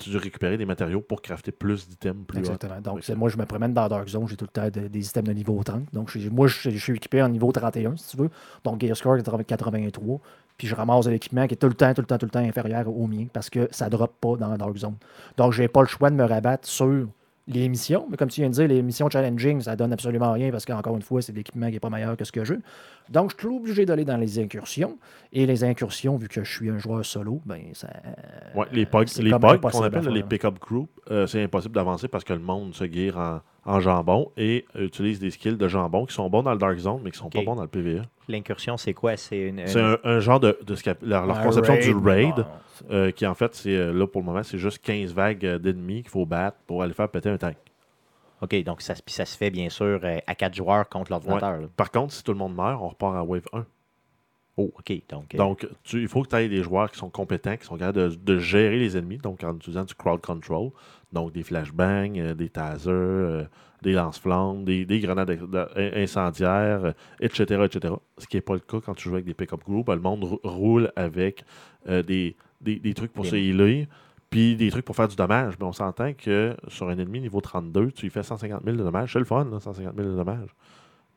Tu 0.00 0.10
dois 0.10 0.20
récupérer 0.20 0.56
des 0.56 0.64
matériaux 0.66 1.00
pour 1.00 1.22
crafter 1.22 1.52
plus 1.52 1.88
d'items 1.88 2.24
plus. 2.26 2.38
Exactement. 2.38 2.80
Donc, 2.80 3.08
moi, 3.10 3.28
je 3.28 3.36
me 3.36 3.44
promène 3.44 3.72
dans 3.74 3.86
Dark 3.88 4.08
Zone, 4.08 4.26
j'ai 4.28 4.36
tout 4.36 4.46
le 4.46 4.48
temps 4.50 4.68
de- 4.68 4.88
des 4.88 5.08
items 5.08 5.28
de 5.28 5.32
niveau 5.34 5.62
30. 5.62 5.84
Donc, 5.92 6.14
moi, 6.32 6.46
je, 6.48 6.70
je 6.70 6.78
suis 6.78 6.94
équipé 6.94 7.22
en 7.22 7.28
niveau 7.28 7.52
31, 7.52 7.96
si 7.96 8.10
tu 8.10 8.16
veux. 8.22 8.30
Donc, 8.64 8.80
Gear 8.82 8.96
Score 8.96 9.16
83. 9.46 10.20
Puis, 10.56 10.66
je 10.68 10.74
ramasse 10.74 11.06
de 11.06 11.10
l'équipement 11.10 11.46
qui 11.46 11.54
est 11.54 11.56
tout 11.56 11.68
le 11.68 11.74
temps, 11.74 11.92
tout 11.94 12.00
le 12.02 12.06
temps, 12.06 12.18
tout 12.18 12.26
le 12.26 12.30
temps 12.30 12.40
inférieur 12.40 12.88
au 12.88 13.06
mien 13.06 13.26
parce 13.32 13.48
que 13.50 13.68
ça 13.70 13.86
ne 13.86 13.90
drop 13.90 14.12
pas 14.20 14.36
dans 14.36 14.56
Dark 14.56 14.76
Zone. 14.76 14.96
Donc, 15.36 15.52
j'ai 15.52 15.68
pas 15.68 15.82
le 15.82 15.86
choix 15.88 16.10
de 16.10 16.16
me 16.16 16.24
rabattre 16.24 16.68
sur 16.68 17.06
les 17.46 17.68
missions. 17.68 18.06
Mais 18.10 18.16
comme 18.16 18.28
tu 18.28 18.40
viens 18.42 18.50
de 18.50 18.54
dire, 18.54 18.68
les 18.68 18.80
missions 18.82 19.08
challenging, 19.10 19.60
ça 19.62 19.74
donne 19.74 19.92
absolument 19.92 20.32
rien 20.32 20.50
parce 20.50 20.64
qu'encore 20.64 20.94
une 20.96 21.02
fois, 21.02 21.20
c'est 21.22 21.32
de 21.32 21.38
l'équipement 21.38 21.66
qui 21.66 21.72
n'est 21.72 21.80
pas 21.80 21.90
meilleur 21.90 22.16
que 22.16 22.24
ce 22.24 22.30
que 22.32 22.44
j'ai. 22.44 22.58
Donc, 23.10 23.32
je 23.32 23.38
suis 23.38 23.54
obligé 23.54 23.84
d'aller 23.84 24.04
dans 24.04 24.16
les 24.16 24.38
incursions. 24.38 24.98
Et 25.32 25.46
les 25.46 25.64
incursions, 25.64 26.16
vu 26.16 26.28
que 26.28 26.42
je 26.44 26.50
suis 26.50 26.70
un 26.70 26.78
joueur 26.78 27.04
solo, 27.04 27.40
ben, 27.44 27.60
ça. 27.72 27.88
Ouais, 28.54 28.66
les 28.72 28.86
pogs, 28.86 29.08
c'est 29.08 29.22
les 29.22 29.30
qu'on 29.30 29.82
appelle 29.82 30.08
les 30.08 30.22
pick-up 30.22 30.58
group, 30.60 30.88
euh, 31.10 31.26
c'est 31.26 31.42
impossible 31.42 31.74
d'avancer 31.74 32.08
parce 32.08 32.24
que 32.24 32.32
le 32.32 32.38
monde 32.40 32.74
se 32.74 32.84
guère 32.84 33.18
en, 33.18 33.40
en 33.64 33.80
jambon 33.80 34.30
et 34.36 34.64
euh, 34.76 34.86
utilise 34.86 35.18
des 35.20 35.30
skills 35.30 35.56
de 35.56 35.68
jambon 35.68 36.06
qui 36.06 36.14
sont 36.14 36.28
bons 36.30 36.42
dans 36.42 36.52
le 36.52 36.58
Dark 36.58 36.78
Zone, 36.78 37.00
mais 37.04 37.10
qui 37.10 37.18
sont 37.18 37.30
pas 37.30 37.42
bons 37.42 37.54
dans 37.56 37.62
le 37.62 37.68
PvE. 37.68 38.02
L'incursion, 38.28 38.76
c'est 38.76 38.94
quoi? 38.94 39.16
C'est 39.16 39.38
une. 39.38 39.66
C'est 39.66 39.80
un, 39.80 39.98
un 40.04 40.20
genre 40.20 40.40
de, 40.40 40.58
de 40.64 40.74
leur, 41.02 41.26
leur 41.26 41.42
conception 41.42 41.74
du 41.76 41.92
raid, 41.94 42.34
bon, 42.36 42.44
euh, 42.90 43.10
qui 43.10 43.26
en 43.26 43.34
fait, 43.34 43.54
c'est 43.54 43.74
euh, 43.74 43.92
là 43.92 44.06
pour 44.06 44.20
le 44.20 44.26
moment, 44.26 44.42
c'est 44.42 44.58
juste 44.58 44.78
15 44.82 45.12
vagues 45.12 45.44
euh, 45.44 45.58
d'ennemis 45.58 46.02
qu'il 46.02 46.10
faut 46.10 46.26
battre 46.26 46.58
pour 46.66 46.82
aller 46.82 46.94
faire 46.94 47.08
péter 47.08 47.28
un 47.28 47.36
tank. 47.38 47.56
OK, 48.42 48.62
donc 48.64 48.80
ça, 48.80 48.94
ça 49.06 49.24
se 49.26 49.36
fait 49.36 49.50
bien 49.50 49.68
sûr 49.68 50.00
euh, 50.02 50.18
à 50.26 50.34
quatre 50.34 50.54
joueurs 50.54 50.88
contre 50.88 51.10
l'ordinateur. 51.12 51.60
là. 51.60 51.66
Par 51.76 51.90
contre, 51.90 52.12
si 52.14 52.22
tout 52.24 52.32
le 52.32 52.38
monde 52.38 52.54
meurt, 52.54 52.80
on 52.82 52.88
repart 52.88 53.16
à 53.16 53.22
Wave 53.22 53.46
1. 53.52 53.66
Oh, 54.56 54.72
OK. 54.76 54.92
Donc, 55.08 55.34
euh, 55.34 55.38
Donc, 55.38 55.68
tu- 55.84 56.02
il 56.02 56.08
faut 56.08 56.22
que 56.22 56.28
tu 56.28 56.36
aies 56.36 56.48
des 56.48 56.62
joueurs 56.62 56.90
qui 56.90 56.98
sont 56.98 57.08
compétents, 57.10 57.56
qui 57.56 57.64
sont 57.66 57.76
capables 57.76 58.10
de, 58.10 58.14
de 58.16 58.38
gérer 58.38 58.78
les 58.78 58.96
ennemis, 58.96 59.18
donc 59.18 59.42
en 59.44 59.54
utilisant 59.56 59.84
du 59.84 59.94
crowd 59.94 60.20
control, 60.20 60.70
donc 61.12 61.32
des 61.32 61.42
flashbangs, 61.42 62.16
euh, 62.18 62.34
des 62.34 62.48
tasers, 62.48 62.90
euh, 62.90 63.44
des 63.82 63.92
lance-flammes, 63.92 64.64
des, 64.64 64.84
des 64.84 65.00
grenades 65.00 65.30
incendiaires, 65.94 66.84
euh, 66.86 66.92
etc., 67.20 67.62
etc. 67.64 67.94
Ce 68.18 68.26
qui 68.26 68.36
n'est 68.36 68.42
pas 68.42 68.54
le 68.54 68.60
cas 68.60 68.80
quand 68.84 68.94
tu 68.94 69.04
joues 69.08 69.14
avec 69.14 69.24
des 69.24 69.34
pick-up 69.34 69.62
groups. 69.64 69.88
Le 69.88 70.00
monde 70.00 70.24
rou- 70.24 70.40
roule 70.44 70.92
avec 70.96 71.44
des, 71.86 72.36
des, 72.60 72.76
des 72.78 72.94
trucs 72.94 73.12
pour 73.12 73.24
se 73.30 73.36
healer, 73.36 73.88
puis 74.30 74.56
des 74.56 74.70
trucs 74.70 74.84
pour 74.84 74.96
faire 74.96 75.08
du 75.08 75.16
dommage. 75.16 75.54
Mais 75.58 75.66
on 75.66 75.72
s'entend 75.72 76.12
que 76.14 76.56
sur 76.68 76.88
un 76.88 76.96
ennemi 76.98 77.20
niveau 77.20 77.40
32, 77.40 77.90
tu 77.92 78.06
lui 78.06 78.10
fais 78.10 78.22
150 78.22 78.62
000 78.64 78.76
de 78.76 78.82
dommages. 78.82 79.12
C'est 79.12 79.18
le 79.18 79.24
fun, 79.24 79.44
là, 79.44 79.60
150 79.60 79.94
000 79.96 80.08
de 80.08 80.16
dommages. 80.16 80.48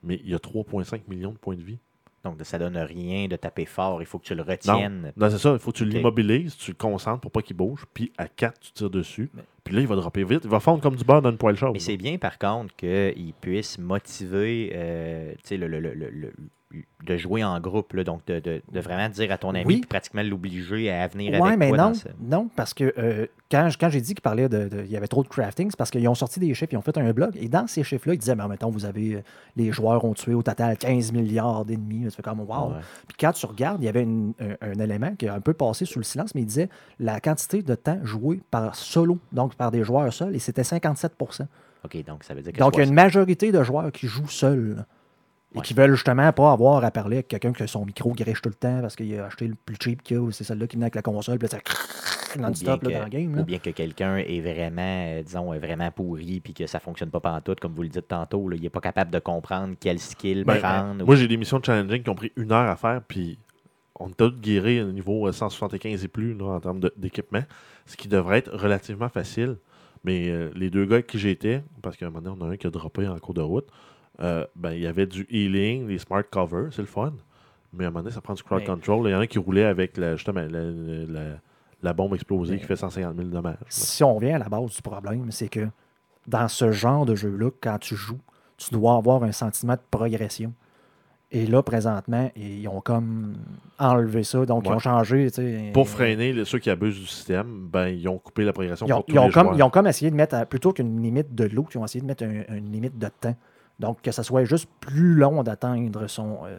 Mais 0.03 0.19
il 0.23 0.29
y 0.31 0.33
a 0.35 0.39
3,5 0.39 1.01
millions 1.07 1.31
de 1.31 1.37
points 1.37 1.55
de 1.55 1.61
vie. 1.63 1.77
donc, 2.25 2.37
ça 2.43 2.57
donne 2.57 2.77
rien 2.77 3.27
de 3.27 3.35
taper 3.35 3.65
fort. 3.65 4.01
Il 4.01 4.05
faut 4.05 4.17
que 4.17 4.25
tu 4.25 4.33
le 4.35 4.41
retiennes. 4.43 5.11
Non, 5.17 5.29
c'est 5.29 5.37
ça. 5.37 5.53
Il 5.53 5.59
faut 5.59 5.71
que 5.71 5.77
tu 5.77 5.83
l'immobilises, 5.97 6.55
tu 6.57 6.71
le 6.71 6.77
concentres 6.77 7.19
pour 7.21 7.31
pas 7.31 7.41
qu'il 7.41 7.55
bouge, 7.57 7.85
puis 7.93 8.11
à 8.17 8.27
4, 8.27 8.59
tu 8.61 8.71
tires 8.71 8.89
dessus. 8.89 9.29
Mais- 9.33 9.43
Puis 9.63 9.75
là, 9.75 9.81
il 9.81 9.87
va 9.87 9.95
dropper 9.95 10.23
vite. 10.23 10.41
Il 10.45 10.49
va 10.49 10.59
fondre 10.59 10.81
comme 10.81 10.95
du 10.95 11.03
beurre 11.03 11.21
dans 11.21 11.31
une 11.31 11.37
poêle 11.37 11.55
chaude. 11.57 11.71
Mais 11.73 11.79
c'est 11.79 11.97
bien, 11.97 12.17
par 12.17 12.37
contre, 12.39 12.73
qu'il 12.75 13.33
puisse 13.39 13.77
motiver 13.77 14.71
euh, 14.73 15.33
le- 15.51 15.67
le- 15.67 15.79
le- 15.79 15.93
le- 15.93 16.33
de 17.05 17.17
jouer 17.17 17.43
en 17.43 17.59
groupe. 17.59 17.93
là. 17.93 18.03
donc, 18.03 18.25
de, 18.27 18.39
de- 18.39 18.61
de 18.71 18.79
vraiment 18.79 19.09
dire 19.09 19.31
à 19.31 19.37
ton 19.37 19.49
ami, 19.49 19.65
Oui. 19.65 19.81
pratiquement 19.87 20.23
l'obliger 20.23 20.89
à 20.91 21.07
venir 21.07 21.33
Ouais, 21.33 21.47
avec 21.49 21.59
mais 21.59 21.67
toi 21.69 21.77
non, 21.77 21.87
dans 21.89 21.93
ce- 21.93 22.07
non, 22.21 22.49
parce 22.55 22.73
que 22.73 22.93
euh, 22.97 23.27
quand, 23.51 23.69
quand 23.79 23.89
j'ai 23.89 24.01
dit 24.01 24.13
qu'il 24.15 24.21
parlait 24.21 24.49
de, 24.49 24.67
de- 24.69 24.81
il 24.85 24.91
y 24.91 24.97
avait 24.97 25.07
trop 25.07 25.21
de 25.23 25.27
crafting, 25.27 25.69
c'est 25.69 25.77
parce 25.77 25.91
qu'ils 25.91 26.07
ont 26.07 26.15
sorti 26.15 26.39
des 26.39 26.53
chiffres, 26.53 26.73
ils 26.73 26.77
ont 26.77 26.81
fait 26.81 26.97
un 26.97 27.11
blog, 27.13 27.37
et 27.39 27.47
dans 27.49 27.67
ces 27.67 27.83
chiffres-là, 27.83 28.13
ils 28.15 28.17
disaient, 28.19 28.35
ben, 28.35 28.47
mettons, 28.47 28.69
vous 28.69 28.85
avez, 28.85 29.15
euh, 29.15 29.21
les 29.55 29.71
joueurs 29.71 30.03
ont 30.05 30.13
tué 30.13 30.33
au 30.33 30.41
total 30.43 30.77
15 30.77 31.11
milliards 31.11 31.65
d'ennemis, 31.65 32.05
ça 32.05 32.15
fait 32.17 32.21
comme, 32.23 32.39
wow. 32.39 32.69
Ouais. 32.69 32.75
Puis 33.07 33.17
quand 33.19 33.31
tu 33.33 33.45
regardes, 33.45 33.81
il 33.81 33.85
y 33.85 33.89
avait 33.89 34.03
une- 34.03 34.33
un, 34.39 34.55
un 34.71 34.79
élément 34.79 35.13
qui 35.15 35.27
a 35.27 35.33
un 35.35 35.41
peu 35.41 35.53
passé 35.53 35.85
sous 35.85 35.99
le 35.99 36.03
silence, 36.05 36.33
mais 36.33 36.41
il 36.41 36.47
disait 36.47 36.69
la 36.99 37.19
quantité 37.19 37.61
de 37.61 37.75
temps 37.75 37.99
joué 38.03 38.41
par 38.49 38.75
solo, 38.75 39.19
donc 39.31 39.55
par 39.55 39.69
des 39.71 39.83
joueurs 39.83 40.11
seuls, 40.13 40.35
et 40.35 40.39
c'était 40.39 40.63
57% 40.63 41.47
OK, 41.85 42.05
donc 42.05 42.23
ça 42.23 42.33
veut 42.33 42.41
dire 42.41 42.53
que 42.53 42.59
Donc 42.59 42.75
il 42.75 42.79
y 42.79 42.81
a 42.81 42.85
une 42.85 42.93
majorité 42.93 43.51
de 43.51 43.61
joueurs 43.61 43.91
qui 43.91 44.07
jouent 44.07 44.29
seuls. 44.29 44.85
Et 45.53 45.57
Ouais. 45.57 45.63
qui 45.63 45.73
veulent 45.73 45.93
justement 45.93 46.31
pas 46.33 46.51
avoir 46.51 46.83
à 46.83 46.89
parler 46.91 47.17
avec 47.17 47.27
quelqu'un 47.27 47.51
que 47.53 47.67
son 47.67 47.85
micro 47.85 48.11
griche 48.13 48.41
tout 48.41 48.49
le 48.49 48.55
temps 48.55 48.81
parce 48.81 48.95
qu'il 48.95 49.17
a 49.19 49.25
acheté 49.25 49.47
le 49.47 49.55
plus 49.65 49.75
cheap 49.81 50.01
qu'il 50.01 50.17
y 50.17 50.19
a, 50.19 50.23
ou 50.23 50.31
c'est 50.31 50.43
celle-là 50.43 50.67
qui 50.67 50.75
venait 50.77 50.85
avec 50.85 50.95
la 50.95 51.01
console, 51.03 51.37
puis 51.37 51.47
là, 51.51 51.59
ça 51.59 52.37
ou 52.37 52.41
non-stop 52.41 52.83
dans 52.83 53.03
le 53.03 53.09
game. 53.09 53.33
Ou 53.33 53.35
là. 53.37 53.43
bien 53.43 53.59
que 53.59 53.69
quelqu'un 53.69 54.17
est 54.17 54.41
vraiment, 54.41 54.81
euh, 54.81 55.21
disons, 55.21 55.53
est 55.53 55.59
vraiment 55.59 55.91
pourri 55.91 56.39
puis 56.39 56.53
que 56.55 56.65
ça 56.65 56.79
fonctionne 56.79 57.11
pas 57.11 57.19
pantoute, 57.19 57.59
comme 57.59 57.73
vous 57.73 57.83
le 57.83 57.89
dites 57.89 58.07
tantôt. 58.07 58.49
là. 58.49 58.55
il 58.55 58.61
n'est 58.63 58.69
pas 58.71 58.81
capable 58.81 59.11
de 59.11 59.19
comprendre 59.19 59.75
quel 59.79 59.99
skill 59.99 60.43
Ben, 60.43 60.57
prendre. 60.57 61.05
Moi, 61.05 61.15
j'ai 61.15 61.27
des 61.27 61.37
missions 61.37 61.59
de 61.59 61.65
challenging 61.65 62.01
qui 62.01 62.09
ont 62.09 62.15
pris 62.15 62.31
une 62.35 62.51
heure 62.51 62.67
à 62.69 62.75
faire, 62.75 63.01
puis 63.07 63.37
on 63.99 64.09
est 64.09 64.17
tous 64.17 64.31
guéris 64.41 64.81
au 64.81 64.91
niveau 64.91 65.27
euh, 65.27 65.31
175 65.31 66.03
et 66.03 66.07
plus 66.07 66.33
là, 66.33 66.45
en 66.45 66.59
termes 66.59 66.79
d'équipement, 66.97 67.43
ce 67.85 67.95
qui 67.95 68.07
devrait 68.07 68.39
être 68.39 68.51
relativement 68.51 69.09
facile. 69.09 69.57
Mais 70.03 70.29
euh, 70.29 70.49
les 70.55 70.69
deux 70.71 70.85
gars 70.85 70.95
avec 70.95 71.07
qui 71.07 71.19
j'étais, 71.19 71.63
parce 71.83 71.95
qu'à 71.95 72.07
un 72.07 72.09
moment 72.09 72.21
donné, 72.21 72.37
on 72.41 72.45
a 72.49 72.53
un 72.53 72.57
qui 72.57 72.65
a 72.65 72.71
droppé 72.71 73.07
en 73.07 73.17
cours 73.19 73.35
de 73.35 73.41
route, 73.41 73.67
euh, 74.21 74.45
ben, 74.55 74.71
il 74.71 74.81
y 74.81 74.87
avait 74.87 75.05
du 75.07 75.25
healing, 75.29 75.87
des 75.87 75.97
smart 75.97 76.23
covers, 76.29 76.67
c'est 76.71 76.81
le 76.81 76.87
fun. 76.87 77.13
Mais 77.73 77.85
à 77.85 77.87
un 77.87 77.91
moment 77.91 78.03
donné, 78.03 78.13
ça 78.13 78.21
prend 78.21 78.33
du 78.35 78.43
crowd 78.43 78.59
Mais- 78.61 78.65
control. 78.67 79.07
Il 79.07 79.11
y 79.11 79.15
en 79.15 79.19
a 79.19 79.21
un 79.23 79.27
qui 79.27 79.39
roulait 79.39 79.63
avec 79.65 79.97
la, 79.97 80.15
justement 80.15 80.41
la, 80.41 80.61
la- 80.63 81.35
la 81.81 81.93
bombe 81.93 82.13
explosée 82.13 82.53
Mais- 82.55 82.59
qui 82.59 82.65
fait 82.65 82.75
150 82.75 83.15
000 83.15 83.27
dommages. 83.29 83.57
Si 83.69 84.03
on 84.03 84.15
revient 84.15 84.31
à 84.33 84.37
la 84.39 84.47
base 84.49 84.75
du 84.75 84.81
problème, 84.81 85.31
c'est 85.31 85.49
que 85.49 85.67
dans 86.27 86.47
ce 86.47 86.71
genre 86.71 87.05
de 87.05 87.15
jeu-là, 87.15 87.49
quand 87.59 87.77
tu 87.79 87.95
joues, 87.95 88.19
tu 88.57 88.71
dois 88.73 88.95
avoir 88.95 89.23
un 89.23 89.31
sentiment 89.31 89.73
de 89.73 89.81
progression. 89.89 90.53
Et 91.31 91.47
là, 91.47 91.63
présentement, 91.63 92.29
ils 92.35 92.67
ont 92.67 92.79
comme 92.79 93.33
enlevé 93.79 94.21
ça. 94.23 94.45
Donc, 94.45 94.65
ils 94.67 94.71
ont 94.71 94.77
changé. 94.77 95.29
Pour 95.73 95.89
freiner 95.89 96.31
les- 96.31 96.45
ceux 96.45 96.59
qui 96.59 96.69
abusent 96.69 96.99
du 96.99 97.07
système, 97.07 97.67
ben, 97.71 97.87
ils 97.87 98.07
ont 98.07 98.19
coupé 98.19 98.43
la 98.45 98.53
progression 98.53 98.85
Ils 98.85 98.93
ont, 98.93 98.97
pour 98.97 99.05
tous 99.07 99.13
ils 99.15 99.19
ont 99.19 99.25
les 99.25 99.31
comme, 99.33 99.43
joueurs. 99.47 99.57
ils 99.57 99.63
ont 99.63 99.69
comme 99.71 99.87
essayé 99.87 100.11
de 100.11 100.15
mettre, 100.15 100.35
à- 100.35 100.45
plutôt 100.45 100.73
qu'une 100.73 101.01
limite 101.01 101.33
de 101.33 101.45
l'eau, 101.45 101.65
ils 101.73 101.77
ont 101.79 101.85
essayé 101.85 102.01
de 102.01 102.05
mettre 102.05 102.23
un- 102.23 102.55
une 102.55 102.71
limite 102.71 102.99
de 102.99 103.07
temps. 103.19 103.35
Donc, 103.79 104.01
que 104.03 104.11
ça 104.11 104.21
soit 104.23 104.45
juste 104.45 104.69
plus 104.79 105.15
long 105.15 105.41
d'atteindre 105.43 106.05
euh, 106.05 106.57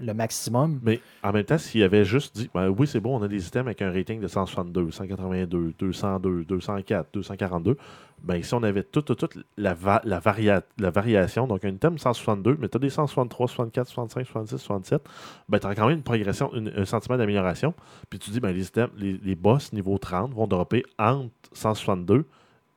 le 0.00 0.12
maximum. 0.12 0.80
Mais 0.82 1.00
en 1.22 1.32
même 1.32 1.44
temps, 1.44 1.56
s'il 1.58 1.82
avait 1.82 2.04
juste 2.04 2.36
dit, 2.36 2.50
ben 2.54 2.68
oui, 2.68 2.86
c'est 2.86 3.00
bon, 3.00 3.18
on 3.18 3.22
a 3.22 3.28
des 3.28 3.46
items 3.46 3.66
avec 3.66 3.80
un 3.80 3.90
rating 3.90 4.20
de 4.20 4.28
162, 4.28 4.90
182, 4.90 5.72
202, 5.78 6.44
204, 6.44 7.08
242, 7.14 7.76
ben 8.22 8.40
si 8.42 8.54
on 8.54 8.62
avait 8.62 8.82
toute, 8.84 9.06
toute, 9.06 9.18
toute 9.18 9.38
la, 9.56 9.74
la, 10.04 10.20
varia- 10.20 10.62
la 10.78 10.90
variation, 10.90 11.46
donc 11.46 11.64
un 11.64 11.70
item 11.70 11.96
162, 11.98 12.58
mais 12.60 12.68
tu 12.68 12.76
as 12.76 12.80
des 12.80 12.90
163, 12.90 13.48
64, 13.48 13.88
65, 13.88 14.26
66, 14.26 14.58
67, 14.58 15.02
ben 15.48 15.58
tu 15.58 15.66
as 15.66 15.74
quand 15.74 15.86
même 15.88 15.96
une 15.96 16.02
progression, 16.04 16.52
un 16.54 16.84
sentiment 16.84 17.16
d'amélioration. 17.16 17.72
Puis 18.10 18.18
tu 18.18 18.30
dis, 18.30 18.40
ben 18.40 18.52
les, 18.52 18.66
items, 18.66 18.90
boss 19.36 19.72
niveau 19.72 19.96
30 19.98 20.34
vont 20.34 20.46
dropper 20.46 20.84
entre 20.98 21.30
162 21.54 22.26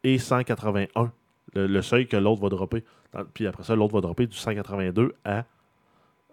et 0.05 0.17
181, 0.17 1.11
le, 1.53 1.67
le 1.67 1.82
seuil 1.82 2.07
que 2.07 2.17
l'autre 2.17 2.41
va 2.41 2.49
dropper. 2.49 2.84
Dans- 3.16 3.26
Puis 3.34 3.47
après 3.47 3.63
ça, 3.63 3.76
l'autre 3.76 3.93
va 3.93 4.01
dropper 4.01 4.28
du 4.28 4.36
182 4.36 5.13
à, 5.24 5.43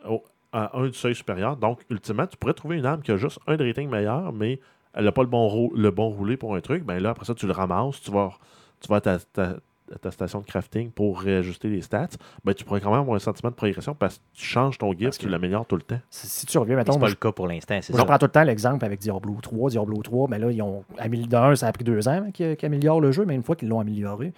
au- 0.08 0.22
à 0.52 0.76
un 0.78 0.86
du 0.86 0.94
seuil 0.94 1.14
supérieur. 1.14 1.56
Donc, 1.56 1.80
ultimement, 1.90 2.26
tu 2.26 2.36
pourrais 2.36 2.54
trouver 2.54 2.76
une 2.76 2.86
arme 2.86 3.00
qui 3.02 3.10
a 3.12 3.16
juste 3.16 3.38
un 3.46 3.56
de 3.56 3.64
rating 3.64 3.88
meilleur, 3.88 4.32
mais 4.32 4.60
elle 4.94 5.04
n'a 5.04 5.12
pas 5.12 5.22
le 5.22 5.28
bon, 5.28 5.70
le 5.74 5.90
bon 5.90 6.08
roulé 6.10 6.36
pour 6.36 6.54
un 6.54 6.60
truc. 6.60 6.84
Ben 6.84 6.98
là, 7.02 7.10
après 7.10 7.24
ça, 7.24 7.34
tu 7.34 7.46
le 7.46 7.52
ramasses, 7.52 8.00
tu 8.02 8.10
vas, 8.10 8.30
tu 8.80 8.88
vas 8.88 8.96
à 8.96 9.00
ta, 9.00 9.18
ta- 9.18 9.56
à 9.94 9.98
ta 9.98 10.10
station 10.10 10.40
de 10.40 10.46
crafting 10.46 10.90
pour 10.90 11.20
réajuster 11.20 11.68
les 11.68 11.82
stats. 11.82 12.08
Ben, 12.44 12.54
tu 12.54 12.64
pourrais 12.64 12.80
quand 12.80 12.90
même 12.90 13.00
avoir 13.00 13.14
un 13.16 13.18
sentiment 13.18 13.50
de 13.50 13.54
progression 13.54 13.94
parce 13.94 14.16
que 14.18 14.22
tu 14.34 14.44
changes 14.44 14.78
ton 14.78 14.90
guide, 14.92 15.08
Parce 15.08 15.18
tu 15.18 15.28
l'améliores 15.28 15.66
tout 15.66 15.76
le 15.76 15.82
temps. 15.82 15.98
Si, 16.10 16.26
si 16.26 16.46
tu 16.46 16.56
reviens, 16.58 16.76
Mais 16.76 16.80
mettons, 16.80 16.94
C'est 16.94 16.98
pas 17.00 17.06
je, 17.06 17.12
le 17.12 17.16
cas 17.16 17.32
pour 17.32 17.46
l'instant, 17.46 17.78
je 17.80 17.92
prends 18.04 18.18
tout 18.18 18.24
le 18.26 18.30
temps 18.32 18.42
l'exemple 18.44 18.84
avec 18.86 19.00
Diablo 19.00 19.36
3. 19.42 19.70
Diablo 19.70 20.02
3, 20.02 20.28
mais 20.30 20.38
là, 20.38 20.50
ils 20.50 20.62
ont 20.62 20.84
amélioré. 20.98 21.28
D'un, 21.28 21.56
ça 21.56 21.66
a 21.68 21.72
pris 21.72 21.84
deux 21.84 22.08
ans 22.08 22.30
qu'ils 22.32 22.56
qu'ils 22.56 22.66
améliorent 22.66 23.00
le 23.02 23.12
jeu, 23.12 23.24
mais 23.26 23.34
une 23.34 23.42
fois 23.42 23.54
qu'ils 23.56 23.68
l'ont 23.68 23.80
amélioré, 23.80 24.32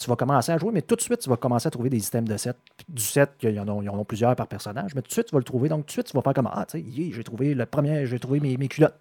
tu 0.00 0.08
vas 0.08 0.16
commencer 0.16 0.50
à 0.50 0.56
jouer, 0.56 0.70
mais 0.72 0.80
tout 0.80 0.96
de 0.96 1.02
suite, 1.02 1.20
tu 1.20 1.28
vas 1.28 1.36
commencer 1.36 1.66
à 1.66 1.70
trouver 1.70 1.90
des 1.90 2.00
systèmes 2.00 2.26
de 2.26 2.36
set. 2.38 2.56
Du 2.88 3.02
set, 3.02 3.32
qu'il 3.38 3.50
y 3.50 3.60
en 3.60 4.00
a, 4.00 4.04
plusieurs 4.04 4.34
par 4.34 4.46
personnage, 4.46 4.94
mais 4.94 5.02
tout 5.02 5.08
de 5.08 5.12
suite, 5.12 5.26
tu 5.26 5.34
vas 5.34 5.38
le 5.38 5.44
trouver. 5.44 5.68
Donc, 5.68 5.82
tout 5.82 5.88
de 5.88 5.92
suite, 5.92 6.06
tu 6.06 6.16
vas 6.16 6.22
faire 6.22 6.32
comme 6.32 6.48
Ah, 6.50 6.64
tu 6.66 6.78
sais, 6.80 7.12
j'ai 7.12 7.22
trouvé 7.22 7.52
le 7.52 7.66
premier, 7.66 8.06
j'ai 8.06 8.18
trouvé 8.18 8.40
mes, 8.40 8.56
mes 8.56 8.68
culottes. 8.68 8.98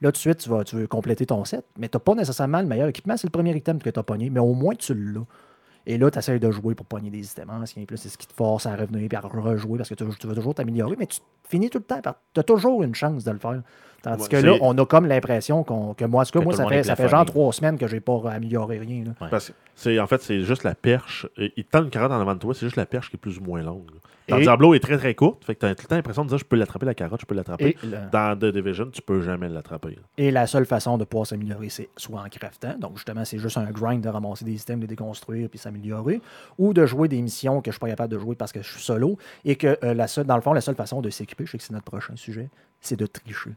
Là, 0.00 0.10
tout 0.10 0.16
de 0.16 0.18
suite, 0.18 0.38
tu, 0.38 0.48
vas, 0.48 0.64
tu 0.64 0.74
veux 0.74 0.88
compléter 0.88 1.26
ton 1.26 1.44
set, 1.44 1.64
mais 1.78 1.88
tu 1.88 1.96
n'as 1.96 2.00
pas 2.00 2.16
nécessairement 2.16 2.60
le 2.60 2.66
meilleur 2.66 2.88
équipement. 2.88 3.16
C'est 3.16 3.28
le 3.28 3.30
premier 3.30 3.54
item 3.56 3.80
que 3.80 3.88
tu 3.88 4.00
as 4.00 4.02
pogné, 4.02 4.30
mais 4.30 4.40
au 4.40 4.52
moins, 4.52 4.74
tu 4.74 4.94
l'as. 4.94 5.20
Et 5.86 5.98
là, 5.98 6.10
tu 6.10 6.18
essaies 6.18 6.38
de 6.38 6.50
jouer 6.50 6.74
pour 6.74 6.86
pogner 6.86 7.10
des 7.10 7.24
items 7.30 7.50
anciens. 7.50 7.84
Puis 7.84 7.96
là, 7.96 8.00
c'est 8.02 8.08
ce 8.08 8.16
qui 8.16 8.26
te 8.26 8.32
force 8.32 8.66
à 8.66 8.76
revenir 8.76 9.08
et 9.12 9.16
à 9.16 9.20
rejouer 9.20 9.78
parce 9.78 9.88
que 9.88 9.94
tu, 9.94 10.04
tu 10.18 10.26
veux 10.26 10.34
toujours 10.34 10.54
t'améliorer, 10.54 10.94
mais 10.98 11.06
tu 11.06 11.18
finis 11.48 11.70
tout 11.70 11.78
le 11.78 11.84
temps. 11.84 12.00
par- 12.00 12.16
Tu 12.34 12.40
as 12.40 12.44
toujours 12.44 12.82
une 12.82 12.94
chance 12.94 13.24
de 13.24 13.30
le 13.32 13.38
faire. 13.38 13.62
Tandis 14.02 14.22
Ouais, 14.24 14.28
que 14.28 14.36
là, 14.36 14.52
on 14.62 14.76
a 14.78 14.86
comme 14.86 15.06
l'impression 15.06 15.62
qu'on- 15.64 15.94
que 15.94 16.04
moi, 16.04 16.22
en 16.22 16.24
tout 16.24 16.32
cas, 16.32 16.38
Que 16.40 16.44
moi, 16.44 16.52
ça 16.54 16.66
fait, 16.68 16.82
ça 16.82 16.96
fait 16.96 17.08
genre 17.08 17.24
trois 17.24 17.52
semaines 17.52 17.78
que 17.78 17.86
j'ai 17.86 18.00
pas 18.00 18.20
amélioré 18.32 18.78
rien. 18.78 19.04
là. 19.04 19.10
Ouais. 19.20 19.28
Parce 19.30 19.48
que 19.50 19.52
c'est, 19.76 19.98
en 20.00 20.06
fait, 20.06 20.20
c'est 20.22 20.42
juste 20.42 20.64
la 20.64 20.74
perche. 20.74 21.26
Il 21.38 21.64
te 21.64 21.70
tend 21.70 21.82
une 21.84 21.90
carotte 21.90 22.10
en 22.12 22.20
avant 22.20 22.34
de 22.34 22.40
toi, 22.40 22.52
c'est 22.54 22.66
juste 22.66 22.76
la 22.76 22.86
perche 22.86 23.10
qui 23.10 23.16
est 23.16 23.20
plus 23.20 23.38
ou 23.38 23.42
moins 23.42 23.62
longue. 23.62 23.90
là. 23.92 24.00
Dans 24.28 24.38
Et- 24.38 24.42
Diablo 24.42 24.72
est 24.74 24.80
très 24.80 24.96
très 24.96 25.14
courte, 25.14 25.44
fait 25.44 25.54
que 25.56 25.60
tu 25.60 25.66
as 25.66 25.74
tout 25.74 25.82
le 25.82 25.88
temps 25.88 25.96
l'impression 25.96 26.24
de 26.24 26.28
dire 26.28 26.38
je 26.38 26.44
peux 26.44 26.56
l'attraper 26.56 26.86
la 26.86 26.94
carotte, 26.94 27.20
je 27.20 27.26
peux 27.26 27.34
l'attraper. 27.34 27.76
Le- 27.82 28.10
Dans 28.12 28.38
The 28.38 28.46
Division, 28.52 28.88
tu 28.90 29.02
peux 29.02 29.20
jamais 29.20 29.48
l'attraper. 29.48 29.98
et 30.16 30.30
la 30.30 30.46
seule 30.46 30.64
façon 30.66 30.96
de 30.96 31.04
pouvoir 31.04 31.26
s'améliorer, 31.26 31.68
c'est 31.68 31.88
soit 31.96 32.20
en 32.20 32.28
craftant, 32.28 32.78
donc 32.78 32.96
justement, 32.96 33.24
c'est 33.24 33.38
juste 33.38 33.56
un 33.58 33.70
grind 33.70 34.02
de 34.02 34.08
ramasser 34.08 34.44
des 34.44 34.54
items, 34.54 34.76
de 34.78 34.82
les 34.82 34.86
déconstruire 34.88 35.48
puis 35.48 35.58
s'améliorer, 35.58 36.20
ou 36.58 36.72
de 36.72 36.86
jouer 36.86 37.08
des 37.08 37.20
missions 37.20 37.60
que 37.60 37.70
je 37.70 37.74
suis 37.74 37.80
pas 37.80 37.88
capable 37.88 38.12
de 38.12 38.18
jouer 38.18 38.36
parce 38.36 38.52
que 38.52 38.62
je 38.62 38.70
suis 38.70 38.80
solo, 38.82 39.18
et 39.44 39.56
que 39.56 39.76
euh, 39.82 39.92
la 39.94 40.06
seule, 40.06 40.24
dans 40.26 40.36
le 40.36 40.42
fond, 40.42 40.52
la 40.52 40.60
seule 40.60 40.76
façon 40.76 41.00
de 41.00 41.10
s'équiper, 41.10 41.44
je 41.46 41.50
sais 41.52 41.58
que 41.58 41.64
c'est 41.64 41.72
notre 41.72 41.84
prochain 41.84 42.14
sujet, 42.16 42.48
c'est 42.80 42.96
de 42.98 43.06
tricher. 43.06 43.50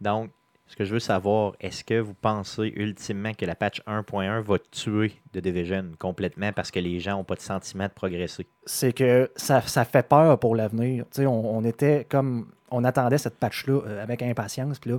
Donc, 0.00 0.30
ce 0.66 0.76
que 0.76 0.84
je 0.84 0.92
veux 0.92 1.00
savoir, 1.00 1.52
est-ce 1.60 1.84
que 1.84 2.00
vous 2.00 2.14
pensez 2.14 2.72
ultimement 2.74 3.32
que 3.34 3.44
la 3.44 3.54
patch 3.54 3.82
1.1 3.86 4.40
va 4.40 4.58
tuer 4.70 5.12
The 5.32 5.38
Division 5.38 5.90
complètement 5.98 6.52
parce 6.52 6.70
que 6.70 6.80
les 6.80 7.00
gens 7.00 7.18
n'ont 7.18 7.24
pas 7.24 7.34
de 7.34 7.40
sentiment 7.40 7.84
de 7.84 7.92
progresser? 7.92 8.46
c'est 8.64 8.92
que 8.92 9.30
ça, 9.36 9.60
ça 9.60 9.84
fait 9.84 10.08
peur 10.08 10.38
pour 10.38 10.56
l'avenir. 10.56 11.04
Tu 11.10 11.22
sais, 11.22 11.26
On, 11.26 11.56
on 11.56 11.64
était 11.64 12.06
comme. 12.08 12.48
On 12.70 12.82
attendait 12.82 13.18
cette 13.18 13.38
patch-là 13.38 13.82
euh, 13.86 14.02
avec 14.02 14.22
impatience. 14.22 14.78
Puis 14.78 14.90
là, 14.90 14.98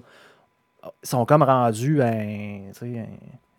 ils 1.04 1.08
sont 1.08 1.26
comme 1.26 1.44
rendus 1.44 2.02
à 2.02 2.08
un, 2.08 2.70
tu 2.72 2.80
sais, 2.80 3.08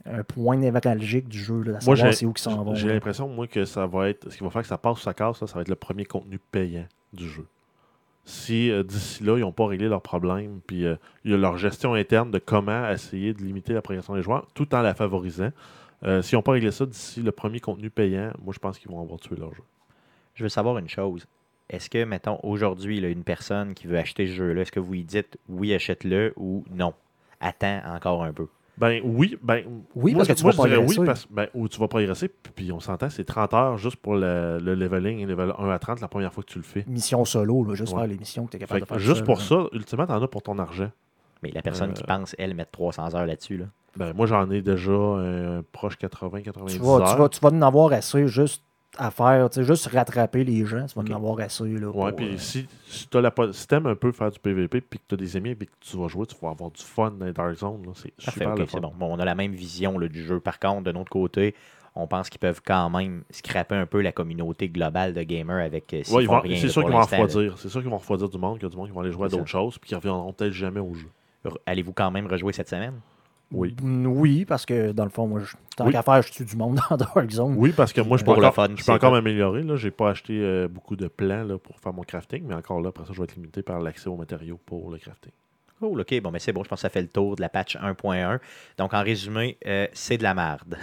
un, 0.06 0.18
un 0.20 0.22
point 0.22 0.56
névralgique 0.56 1.28
du 1.28 1.38
jeu. 1.38 1.62
Là, 1.62 1.78
à 1.78 1.84
Moi, 1.84 2.12
c'est 2.12 2.24
où 2.24 2.32
qu'ils 2.32 2.42
s'en 2.42 2.62
vont. 2.62 2.74
j'ai 2.74 2.88
l'impression, 2.88 3.28
moi, 3.28 3.46
que 3.46 3.64
ça 3.64 3.86
va 3.86 4.08
être. 4.08 4.30
Ce 4.30 4.36
qui 4.36 4.44
va 4.44 4.50
faire 4.50 4.62
que 4.62 4.68
ça 4.68 4.78
passe 4.78 4.98
ou 4.98 5.02
ça 5.02 5.12
casse, 5.12 5.38
ça, 5.38 5.46
ça 5.46 5.54
va 5.56 5.62
être 5.62 5.68
le 5.68 5.74
premier 5.74 6.04
contenu 6.04 6.38
payant 6.38 6.86
du 7.12 7.28
jeu. 7.28 7.46
Si 8.28 8.70
euh, 8.72 8.82
d'ici 8.82 9.22
là, 9.22 9.38
ils 9.38 9.42
n'ont 9.42 9.52
pas 9.52 9.66
réglé 9.66 9.88
leurs 9.88 10.02
problèmes, 10.02 10.60
puis 10.66 10.84
euh, 10.84 10.96
il 11.24 11.30
y 11.30 11.34
a 11.34 11.36
leur 11.36 11.56
gestion 11.56 11.94
interne 11.94 12.32
de 12.32 12.38
comment 12.38 12.90
essayer 12.90 13.32
de 13.32 13.40
limiter 13.40 13.72
la 13.72 13.82
progression 13.82 14.14
des 14.16 14.22
joueurs 14.22 14.48
tout 14.52 14.74
en 14.74 14.82
la 14.82 14.94
favorisant. 14.94 15.50
euh, 16.04 16.22
S'ils 16.22 16.36
n'ont 16.36 16.42
pas 16.42 16.52
réglé 16.52 16.72
ça 16.72 16.86
d'ici 16.86 17.22
le 17.22 17.30
premier 17.30 17.60
contenu 17.60 17.88
payant, 17.88 18.32
moi 18.44 18.52
je 18.52 18.58
pense 18.58 18.78
qu'ils 18.80 18.90
vont 18.90 19.00
avoir 19.00 19.20
tué 19.20 19.36
leur 19.36 19.54
jeu. 19.54 19.62
Je 20.34 20.42
veux 20.42 20.48
savoir 20.48 20.76
une 20.78 20.88
chose. 20.88 21.24
Est-ce 21.70 21.88
que, 21.88 22.04
mettons, 22.04 22.38
aujourd'hui, 22.42 23.00
là, 23.00 23.08
une 23.08 23.24
personne 23.24 23.74
qui 23.74 23.86
veut 23.86 23.98
acheter 23.98 24.26
ce 24.26 24.32
jeu-là, 24.32 24.62
est-ce 24.62 24.72
que 24.72 24.80
vous 24.80 24.92
lui 24.92 25.04
dites 25.04 25.38
oui, 25.48 25.72
achète-le 25.72 26.32
ou 26.36 26.64
non? 26.70 26.94
Attends 27.40 27.80
encore 27.86 28.24
un 28.24 28.32
peu. 28.32 28.48
Ben 28.78 29.00
oui, 29.04 29.38
ben 29.42 29.62
Oui, 29.94 30.12
moi, 30.12 30.18
parce 30.18 30.28
que 30.28 30.34
je- 30.34 30.38
tu 30.38 30.44
moi, 30.44 30.52
vas 30.52 30.56
je 30.64 30.68
dirais 30.68 30.76
progresser. 30.76 31.00
oui 31.00 31.06
parce 31.06 31.26
ben, 31.30 31.46
où 31.54 31.66
tu 31.68 31.80
vas 31.80 31.88
progresser, 31.88 32.28
puis- 32.54 32.72
on 32.72 32.80
s'entend, 32.80 33.08
c'est 33.08 33.24
30 33.24 33.54
heures 33.54 33.78
juste 33.78 33.96
pour 33.96 34.14
le, 34.16 34.58
le 34.60 34.74
leveling, 34.74 35.26
level 35.26 35.54
1 35.58 35.70
à 35.70 35.78
30 35.78 36.00
la 36.00 36.08
première 36.08 36.32
fois 36.32 36.42
que 36.44 36.50
tu 36.50 36.58
le 36.58 36.64
fais. 36.64 36.84
Mission 36.86 37.24
solo, 37.24 37.64
là, 37.64 37.74
juste 37.74 37.92
Ouais. 37.94 38.00
faire 38.00 38.08
les 38.08 38.18
missions 38.18 38.44
que 38.44 38.50
tu 38.50 38.56
es 38.56 38.60
capable 38.60 38.80
Fait 38.80 38.84
de 38.84 38.88
faire. 38.88 38.98
juste 38.98 39.16
seul, 39.18 39.24
pour 39.24 39.38
là. 39.38 39.42
ça, 39.44 39.56
ultimement, 39.72 40.06
t'en 40.06 40.22
as 40.22 40.28
pour 40.28 40.42
ton 40.42 40.58
argent. 40.58 40.90
Mais 41.42 41.50
la 41.52 41.62
personne 41.62 41.90
Euh, 41.90 41.94
qui 41.94 42.02
pense, 42.02 42.34
elle, 42.38 42.54
mettre 42.54 42.70
300 42.72 43.14
heures 43.14 43.26
là-dessus, 43.26 43.56
là. 43.58 43.66
Ben, 43.96 44.12
moi, 44.14 44.26
j'en 44.26 44.50
ai 44.50 44.60
déjà 44.60 44.92
un 44.92 45.62
proche 45.72 45.96
80-90 45.96 46.74
Tu 46.74 46.78
vas, 46.80 46.92
heures. 46.98 47.12
tu, 47.12 47.18
vas, 47.18 47.28
tu 47.30 47.40
vas 47.40 47.48
en 47.48 47.62
avoir 47.62 47.92
assez 47.92 48.26
juste 48.28 48.62
à 48.98 49.10
faire, 49.10 49.48
tu 49.50 49.56
sais, 49.60 49.64
juste 49.64 49.86
rattraper 49.88 50.44
les 50.44 50.64
gens, 50.66 50.86
tu 50.86 50.94
vas 50.94 51.02
Ok. 51.02 51.10
en 51.10 51.16
avoir 51.16 51.40
assez. 51.40 51.64
Là, 51.64 51.88
Ouais, 51.90 52.12
puis 52.12 52.34
euh, 52.34 52.38
si, 52.38 52.66
si, 52.86 53.08
la, 53.14 53.30
po- 53.30 53.52
si 53.52 53.66
t'aimes 53.66 53.86
un 53.86 53.94
peu 53.94 54.12
faire 54.12 54.30
du 54.30 54.38
PVP, 54.38 54.80
puis 54.80 54.98
que 54.98 55.04
tu 55.08 55.14
as 55.14 55.18
des 55.18 55.36
amis 55.36 55.50
avec 55.50 55.70
qui 55.80 55.90
tu 55.90 55.96
vas 55.96 56.08
jouer, 56.08 56.26
tu 56.26 56.34
vas 56.40 56.50
avoir 56.50 56.70
du 56.70 56.82
fun 56.82 57.10
dans 57.10 57.26
les 57.26 57.32
Dark 57.32 57.54
Zone. 57.54 57.82
là. 57.86 57.92
C'est 57.94 58.12
Parfait, 58.16 58.40
super 58.40 58.54
le 58.56 58.66
fun. 58.66 58.80
bon. 58.80 58.92
Bon, 58.98 59.14
On 59.14 59.18
a 59.18 59.24
la 59.24 59.34
même 59.34 59.52
vision 59.52 59.98
là, 59.98 60.08
du 60.08 60.24
jeu. 60.24 60.40
Par 60.40 60.58
contre, 60.58 60.84
de 60.84 60.92
notre 60.92 61.10
côté, 61.10 61.54
on 61.94 62.06
pense 62.06 62.28
qu'ils 62.28 62.40
peuvent 62.40 62.60
quand 62.64 62.90
même 62.90 63.22
scraper 63.30 63.74
un 63.74 63.86
peu 63.86 64.02
la 64.02 64.12
communauté 64.12 64.68
globale 64.68 65.14
de 65.14 65.22
gamers 65.22 65.64
avec 65.64 65.92
euh, 65.94 66.02
Ouais, 66.10 66.24
ils 66.24 66.26
font 66.26 66.34
vont- 66.34 66.40
rien, 66.40 66.56
c'est 66.60 66.68
sûr 66.68 66.82
qu'ils 66.82 66.92
vont 66.92 67.00
refroidir. 67.00 67.56
C'est 67.58 67.68
sûr 67.68 67.80
qu'ils 67.80 67.90
vont 67.90 67.98
refroidir 67.98 68.28
du 68.28 68.36
monde, 68.38 68.54
qu'il 68.58 68.64
y 68.64 68.66
a 68.66 68.70
du 68.70 68.76
monde 68.76 68.86
qui 68.88 68.92
vont 68.94 69.00
aller 69.00 69.12
jouer 69.12 69.26
à 69.26 69.28
d'autres 69.28 69.46
choses, 69.46 69.78
puis 69.78 69.88
qui 69.88 69.94
reviendront 69.94 70.32
peut-être 70.32 70.52
jamais 70.52 70.80
au 70.80 70.92
jeu. 70.94 71.08
Allez-vous 71.64 71.92
quand 71.92 72.10
même 72.10 72.26
rejouer 72.26 72.52
cette 72.52 72.68
semaine? 72.68 72.94
Oui. 73.52 73.76
Mm, 73.80 74.06
Oui, 74.06 74.44
parce 74.44 74.66
que 74.66 74.90
dans 74.92 75.04
le 75.04 75.10
fond, 75.10 75.26
moi, 75.28 75.40
je- 75.40 75.54
tant 75.76 75.86
Oui. 75.86 75.92
qu'à 75.92 76.02
faire, 76.02 76.20
je 76.22 76.32
tue 76.32 76.44
du 76.44 76.56
monde 76.56 76.78
dans 76.90 76.96
Dark 76.96 77.30
Zone. 77.30 77.54
Oui, 77.56 77.72
parce 77.76 77.92
que 77.92 78.00
moi, 78.00 78.16
je 78.16 78.22
peux 78.24 78.32
Pour 78.32 78.38
encore, 78.38 78.54
fun, 78.54 78.68
je 78.76 78.84
peux 78.84 78.92
encore 78.92 79.12
m'améliorer. 79.12 79.62
Je 79.76 79.84
n'ai 79.86 79.90
pas 79.92 80.10
acheté 80.10 80.40
euh, 80.40 80.66
beaucoup 80.68 80.96
de 80.96 81.06
plans 81.08 81.44
là, 81.44 81.56
pour 81.58 81.78
faire 81.78 81.92
mon 81.92 82.02
crafting, 82.02 82.44
mais 82.46 82.54
encore 82.54 82.80
là, 82.80 82.88
après 82.88 83.04
ça, 83.04 83.12
je 83.12 83.18
vais 83.18 83.24
être 83.24 83.36
limité 83.36 83.62
par 83.62 83.80
l'accès 83.80 84.08
aux 84.08 84.16
matériaux 84.16 84.58
pour 84.66 84.90
le 84.90 84.98
crafting. 84.98 85.32
Cool, 85.78 86.00
ok, 86.00 86.20
bon, 86.22 86.30
mais 86.30 86.38
c'est 86.38 86.52
bon, 86.52 86.64
je 86.64 86.68
pense 86.70 86.78
que 86.78 86.82
ça 86.82 86.88
fait 86.88 87.02
le 87.02 87.08
tour 87.08 87.36
de 87.36 87.42
la 87.42 87.50
patch 87.50 87.76
1.1. 87.76 88.38
Donc, 88.78 88.94
en 88.94 89.02
résumé, 89.02 89.58
euh, 89.66 89.86
c'est 89.92 90.16
de 90.16 90.22
la 90.22 90.32
merde. 90.34 90.76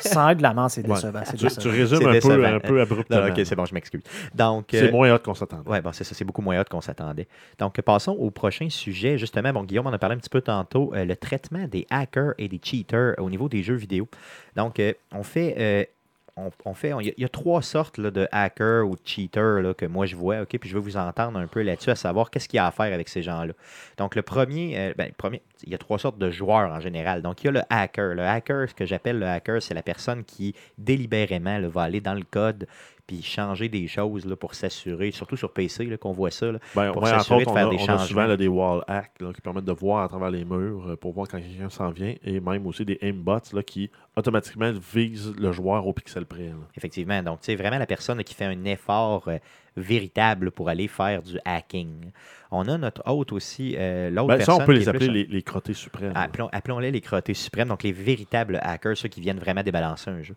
Sans 0.00 0.34
de 0.34 0.42
la 0.42 0.52
main, 0.54 0.68
c'est 0.68 0.84
Ouais. 0.86 0.94
décevant. 0.94 1.22
Tu, 1.22 1.36
décevant. 1.36 1.62
tu 1.62 1.68
résumes 1.68 2.08
un 2.08 2.20
peu, 2.20 2.46
un 2.46 2.58
peu 2.60 2.80
abruptement. 2.80 3.26
ok, 3.28 3.40
c'est 3.44 3.54
bon, 3.54 3.64
je 3.66 3.74
m'excuse. 3.74 4.02
Donc, 4.34 4.66
C'est 4.70 4.88
euh, 4.88 4.90
moins 4.90 5.14
hot 5.14 5.20
qu'on 5.20 5.34
s'attendait. 5.34 5.68
Ouais, 5.68 5.80
bon, 5.80 5.92
c'est 5.92 6.02
ça, 6.04 6.14
c'est 6.14 6.24
beaucoup 6.24 6.42
moins 6.42 6.60
hot 6.60 6.64
qu'on 6.68 6.80
s'attendait. 6.80 7.28
Donc, 7.58 7.80
passons 7.80 8.12
au 8.12 8.30
prochain 8.30 8.68
sujet. 8.70 9.18
Justement, 9.18 9.52
bon, 9.52 9.62
Guillaume 9.62 9.86
en 9.86 9.92
a 9.92 9.98
parlé 9.98 10.16
un 10.16 10.18
petit 10.18 10.30
peu 10.30 10.40
tantôt, 10.40 10.92
euh, 10.94 11.04
le 11.04 11.14
traitement 11.14 11.66
des 11.68 11.86
hackers 11.90 12.34
et 12.38 12.48
des 12.48 12.60
cheaters 12.62 13.14
au 13.18 13.30
niveau 13.30 13.48
des 13.48 13.62
jeux 13.62 13.74
vidéo. 13.76 14.08
Donc, 14.56 14.80
euh, 14.80 14.92
on 15.12 15.22
fait. 15.22 15.88
On, 16.36 16.74
fait, 16.74 16.92
il 17.00 17.14
y 17.16 17.24
a- 17.24 17.28
trois 17.28 17.62
sortes 17.62 18.00
de 18.00 18.28
hackers 18.32 18.86
ou 18.86 18.94
de 18.96 19.00
cheaters 19.04 19.60
là, 19.62 19.74
que 19.74 19.86
moi 19.86 20.06
je 20.06 20.16
vois, 20.16 20.42
ok, 20.42 20.58
puis 20.58 20.68
je 20.68 20.74
veux 20.74 20.80
vous 20.80 20.96
entendre 20.96 21.38
un 21.38 21.46
peu 21.46 21.62
là-dessus, 21.62 21.90
à 21.90 21.94
savoir 21.94 22.30
qu'est-ce 22.30 22.48
qu'il 22.48 22.56
y 22.56 22.60
a 22.60 22.66
à 22.66 22.70
faire 22.70 22.92
avec 22.92 23.08
ces 23.08 23.22
gens-là. 23.22 23.52
Donc 23.98 24.14
le 24.14 24.22
premier, 24.22 24.78
euh, 24.78 24.94
ben, 24.96 25.06
le 25.06 25.14
premier, 25.14 25.42
il 25.64 25.70
y 25.70 25.74
a 25.74 25.78
trois 25.78 25.98
sortes 25.98 26.18
de 26.18 26.30
joueurs 26.30 26.70
en 26.72 26.80
général. 26.80 27.22
Donc 27.22 27.42
il 27.42 27.46
y 27.46 27.48
a 27.48 27.52
le 27.52 27.62
hacker. 27.70 28.14
Le 28.14 28.22
hacker, 28.22 28.68
ce 28.68 28.74
que 28.74 28.86
j'appelle 28.86 29.18
le 29.18 29.26
hacker, 29.26 29.62
c'est 29.62 29.74
la 29.74 29.82
personne 29.82 30.24
qui 30.24 30.54
délibérément 30.78 31.58
là, 31.58 31.68
va 31.68 31.82
aller 31.82 32.00
dans 32.00 32.14
le 32.14 32.24
code 32.30 32.66
puis 33.10 33.22
changer 33.24 33.68
des 33.68 33.88
choses 33.88 34.24
là, 34.24 34.36
pour 34.36 34.54
s'assurer, 34.54 35.10
surtout 35.10 35.36
sur 35.36 35.52
PC 35.52 35.96
qu'on 35.98 36.12
voit 36.12 36.30
ça. 36.30 36.52
là. 36.52 36.60
Ben, 36.76 36.92
pour 36.92 37.04
s'assurer 37.08 37.44
de 37.44 37.50
on, 37.50 37.54
faire 37.54 37.66
a, 37.66 37.70
des 37.70 37.76
on 37.80 37.88
a 37.88 37.98
souvent 37.98 38.26
là, 38.26 38.36
des 38.36 38.46
wall 38.46 38.84
hacks 38.86 39.20
là, 39.20 39.32
qui 39.32 39.40
permettent 39.40 39.64
de 39.64 39.72
voir 39.72 40.04
à 40.04 40.08
travers 40.08 40.30
les 40.30 40.44
murs 40.44 40.90
euh, 40.90 40.96
pour 40.96 41.12
voir 41.12 41.26
quand 41.26 41.40
quelqu'un 41.40 41.68
s'en 41.70 41.90
vient 41.90 42.14
et 42.22 42.38
même 42.38 42.64
aussi 42.68 42.84
des 42.84 42.98
aimbots 43.02 43.40
là, 43.52 43.62
qui 43.64 43.90
automatiquement 44.16 44.70
visent 44.94 45.34
le 45.36 45.50
joueur 45.50 45.88
au 45.88 45.92
pixel 45.92 46.24
près. 46.24 46.52
Effectivement. 46.76 47.20
Donc, 47.24 47.38
c'est 47.40 47.56
vraiment 47.56 47.78
la 47.78 47.86
personne 47.86 48.22
qui 48.22 48.32
fait 48.34 48.44
un 48.44 48.64
effort 48.64 49.24
euh, 49.26 49.38
véritable 49.76 50.52
pour 50.52 50.68
aller 50.68 50.86
faire 50.86 51.20
du 51.22 51.36
hacking. 51.44 52.12
On 52.52 52.68
a 52.68 52.78
notre 52.78 53.02
hôte 53.10 53.32
aussi, 53.32 53.74
euh, 53.76 54.10
l'autre 54.10 54.28
Ben, 54.28 54.34
ça, 54.40 54.46
personne. 54.46 54.62
on 54.62 54.66
peut 54.66 54.72
les 54.72 54.88
appeler 54.88 55.06
plus- 55.06 55.14
les, 55.14 55.24
les 55.24 55.42
crottés 55.42 55.74
suprêmes. 55.74 56.12
Appelons, 56.14 56.48
appelons-les 56.52 56.92
les 56.92 57.00
crottés 57.00 57.34
suprêmes, 57.34 57.68
donc 57.68 57.82
les 57.82 57.92
véritables 57.92 58.60
hackers, 58.62 58.96
ceux 58.96 59.08
qui 59.08 59.20
viennent 59.20 59.38
vraiment 59.40 59.62
débalancer 59.64 60.10
un 60.10 60.22
jeu. 60.22 60.36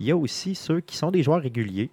Il 0.00 0.06
y 0.06 0.10
a 0.10 0.16
aussi 0.16 0.54
ceux 0.54 0.80
qui 0.80 0.96
sont 0.96 1.10
des 1.10 1.22
joueurs 1.22 1.40
réguliers, 1.40 1.90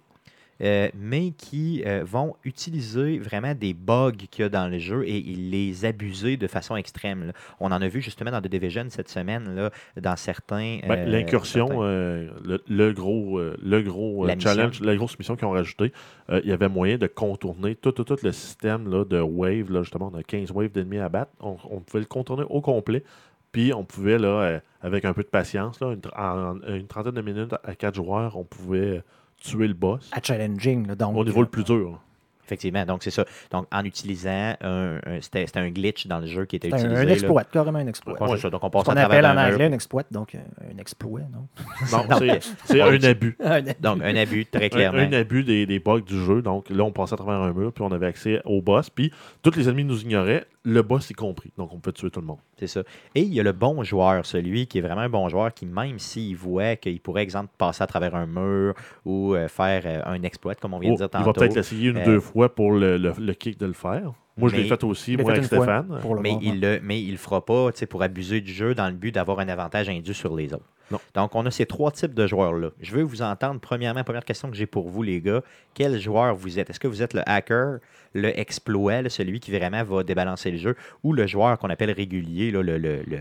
euh, 0.62 0.88
mais 0.94 1.30
qui 1.32 1.82
euh, 1.86 2.02
vont 2.04 2.36
utiliser 2.44 3.18
vraiment 3.18 3.54
des 3.54 3.74
bugs 3.74 4.12
qu'il 4.30 4.42
y 4.42 4.46
a 4.46 4.48
dans 4.48 4.68
le 4.68 4.78
jeu 4.78 5.04
et 5.06 5.18
ils 5.18 5.50
les 5.50 5.84
abuser 5.84 6.36
de 6.36 6.46
façon 6.46 6.76
extrême. 6.76 7.26
là. 7.26 7.32
On 7.60 7.66
en 7.72 7.82
a 7.82 7.88
vu 7.88 8.00
justement 8.00 8.30
dans 8.30 8.40
The 8.40 8.46
Division 8.48 8.86
cette 8.88 9.08
semaine, 9.08 9.54
là, 9.54 9.70
dans 10.00 10.16
certains. 10.16 10.78
Ben, 10.86 11.00
euh, 11.00 11.06
L'incursion, 11.06 11.66
certains- 11.68 11.82
euh, 11.82 12.28
le, 12.44 12.62
le 12.68 12.92
gros, 12.92 13.38
euh, 13.38 13.56
le 13.62 13.82
gros 13.82 14.24
euh, 14.24 14.28
La 14.28 14.36
mission. 14.36 14.50
challenge, 14.50 14.80
la 14.80 14.94
grosse 14.96 15.18
mission 15.18 15.34
qu'ils 15.36 15.46
ont 15.46 15.50
rajouté, 15.52 15.92
euh, 16.30 16.40
il 16.44 16.50
y 16.50 16.52
avait 16.52 16.68
moyen 16.68 16.96
de 16.98 17.06
contourner 17.06 17.74
tout, 17.74 17.92
tout, 17.92 18.04
tout 18.04 18.16
le 18.22 18.32
système 18.32 18.88
là, 18.90 19.04
de 19.04 19.20
wave. 19.20 19.70
Là, 19.72 19.82
justement, 19.82 20.10
on 20.14 20.18
a 20.18 20.22
15 20.22 20.50
waves 20.52 20.70
d'ennemis 20.72 20.98
à 20.98 21.08
battre. 21.08 21.32
On, 21.40 21.56
on 21.70 21.80
pouvait 21.80 22.00
le 22.00 22.06
contourner 22.06 22.44
au 22.48 22.60
complet. 22.60 23.02
Puis 23.50 23.72
on 23.74 23.84
pouvait, 23.84 24.18
là, 24.18 24.28
euh, 24.28 24.60
avec 24.80 25.04
un 25.04 25.12
peu 25.12 25.22
de 25.22 25.28
patience, 25.28 25.78
là, 25.80 25.88
une, 25.92 26.00
tr- 26.00 26.16
en, 26.18 26.56
en 26.58 26.74
une 26.74 26.86
trentaine 26.86 27.12
de 27.12 27.20
minutes 27.20 27.52
à 27.64 27.74
4 27.74 27.94
joueurs, 27.96 28.36
on 28.38 28.44
pouvait 28.44 29.02
tuer 29.42 29.68
le 29.68 29.74
boss 29.74 30.08
À 30.12 30.20
challenging. 30.22 30.86
là, 30.86 30.94
donc, 30.94 31.16
au 31.16 31.24
niveau 31.24 31.40
le 31.42 31.48
plus 31.48 31.64
dur. 31.64 32.00
Effectivement, 32.44 32.84
donc 32.84 33.02
c'est 33.04 33.10
ça. 33.12 33.24
Donc 33.50 33.66
en 33.72 33.84
utilisant 33.84 34.54
un, 34.60 34.96
un- 35.06 35.20
c'était 35.20 35.46
c'était 35.46 35.60
un 35.60 35.70
glitch 35.70 36.06
dans 36.08 36.18
le 36.18 36.26
jeu 36.26 36.44
qui 36.44 36.56
était 36.56 36.74
un, 36.74 36.76
utilisé. 36.76 37.00
un 37.00 37.04
là. 37.04 37.12
exploit, 37.12 37.44
carrément 37.44 37.78
un 37.78 37.86
exploit. 37.86 38.20
Ouais, 38.20 38.28
c'est 38.34 38.42
ça. 38.42 38.50
Donc 38.50 38.62
on 38.64 38.68
passe 38.68 38.88
à 38.88 38.92
appelle 38.92 39.04
travers 39.04 39.24
en 39.24 39.38
un 39.38 39.44
mur. 39.46 39.52
anglais 39.54 39.64
un 39.66 39.72
exploit, 39.72 40.02
donc 40.10 40.34
euh, 40.34 40.38
un 40.74 40.78
exploit, 40.78 41.20
non? 41.32 41.46
Non, 41.92 42.04
Non, 42.10 42.16
c'est 42.18 42.40
c'est 42.64 42.80
un 42.82 43.02
abus. 43.04 43.38
Donc 43.80 44.02
un 44.02 44.16
abus, 44.16 44.44
très 44.46 44.66
Un, 44.66 44.68
clairement. 44.68 44.98
un 44.98 45.12
abus 45.12 45.44
des, 45.44 45.64
des 45.66 45.78
bugs 45.78 46.00
du 46.00 46.18
jeu. 46.22 46.42
Donc 46.42 46.68
là, 46.68 46.82
on 46.84 46.90
passait 46.92 47.14
à 47.14 47.16
travers 47.16 47.40
un 47.40 47.52
mur, 47.52 47.72
puis 47.72 47.84
on 47.84 47.92
avait 47.92 48.06
accès 48.06 48.42
au 48.44 48.60
boss. 48.60 48.90
Puis 48.90 49.12
tous 49.42 49.54
les 49.56 49.68
ennemis 49.68 49.84
nous 49.84 50.02
ignoraient, 50.02 50.44
le 50.64 50.82
boss 50.82 51.10
y 51.10 51.14
compris. 51.14 51.52
Donc 51.58 51.72
on 51.72 51.78
peut 51.80 51.92
tuer 51.92 52.10
tout 52.10 52.20
le 52.20 52.26
monde. 52.26 52.38
C'est 52.58 52.66
ça. 52.68 52.82
Et 53.14 53.22
il 53.22 53.32
y 53.34 53.40
a 53.40 53.42
le 53.42 53.52
bon 53.52 53.82
joueur, 53.82 54.24
celui 54.24 54.66
qui 54.66 54.78
est 54.78 54.80
vraiment 54.80 55.00
un 55.00 55.08
bon 55.08 55.28
joueur, 55.28 55.52
qui 55.52 55.66
même 55.66 55.98
s'il 55.98 56.36
voit 56.36 56.76
qu'il 56.76 57.00
pourrait, 57.00 57.22
exemple, 57.22 57.50
passer 57.58 57.82
à 57.82 57.86
travers 57.86 58.14
un 58.14 58.26
mur 58.26 58.74
ou 59.04 59.34
euh, 59.34 59.48
faire 59.48 59.82
euh, 59.86 60.00
un 60.04 60.22
exploit, 60.22 60.54
comme 60.54 60.74
on 60.74 60.78
vient 60.78 60.90
Oh, 60.90 60.94
de 60.94 60.98
dire 60.98 61.06
il 61.06 61.10
tantôt. 61.10 61.24
va 61.26 61.32
peut-être 61.32 61.56
l'essayer 61.56 61.90
une 61.90 61.96
ou 61.96 62.00
Euh, 62.00 62.04
deux 62.04 62.20
fois 62.20 62.54
pour 62.54 62.72
le, 62.72 62.96
le- 62.96 63.14
le 63.18 63.34
kick 63.34 63.58
de 63.58 63.66
le 63.66 63.72
faire. 63.72 64.12
Moi, 64.36 64.48
je 64.48 64.56
l'ai 64.56 64.62
mais- 64.62 64.68
fait 64.68 64.84
aussi, 64.84 65.16
moi, 65.16 65.26
fait 65.26 65.38
avec 65.38 65.44
Stéphane. 65.44 65.98
pour 66.00 66.14
le 66.14 66.22
mais 66.22 66.38
il 66.40 66.60
le 66.60 66.80
mais 66.82 67.02
il 67.02 67.10
le 67.12 67.16
fera 67.18 67.44
pas 67.44 67.70
tu 67.72 67.78
sais, 67.80 67.86
pour 67.86 68.02
abuser 68.02 68.40
du 68.40 68.50
jeu 68.52 68.74
dans 68.74 68.86
le 68.88 68.94
but 68.94 69.12
d'avoir 69.14 69.40
un 69.40 69.48
avantage 69.48 69.88
indu 69.90 70.14
sur 70.14 70.34
les 70.36 70.54
autres. 70.54 70.64
Non. 70.92 71.00
Donc, 71.14 71.34
on 71.34 71.44
a 71.46 71.50
ces 71.50 71.66
trois 71.66 71.90
types 71.90 72.14
de 72.14 72.26
joueurs-là. 72.26 72.70
Je 72.80 72.92
veux 72.92 73.02
vous 73.02 73.22
entendre, 73.22 73.58
premièrement, 73.60 74.04
première 74.04 74.24
question 74.24 74.50
que 74.50 74.56
j'ai 74.56 74.66
pour 74.66 74.88
vous, 74.88 75.02
les 75.02 75.20
gars. 75.20 75.42
Quel 75.74 75.98
joueur 75.98 76.34
vous 76.36 76.58
êtes? 76.58 76.70
Est-ce 76.70 76.78
que 76.80 76.86
vous 76.86 77.02
êtes 77.02 77.14
le 77.14 77.22
hacker, 77.28 77.78
le 78.14 78.38
exploit, 78.38 79.02
là, 79.02 79.08
celui 79.08 79.40
qui 79.40 79.50
vraiment 79.50 79.82
va 79.82 80.04
débalancer 80.04 80.50
le 80.50 80.58
jeu, 80.58 80.76
ou 81.02 81.12
le 81.12 81.26
joueur 81.26 81.58
qu'on 81.58 81.70
appelle 81.70 81.90
régulier, 81.90 82.50
là, 82.50 82.62
le, 82.62 82.78
le, 82.78 83.02
le, 83.06 83.18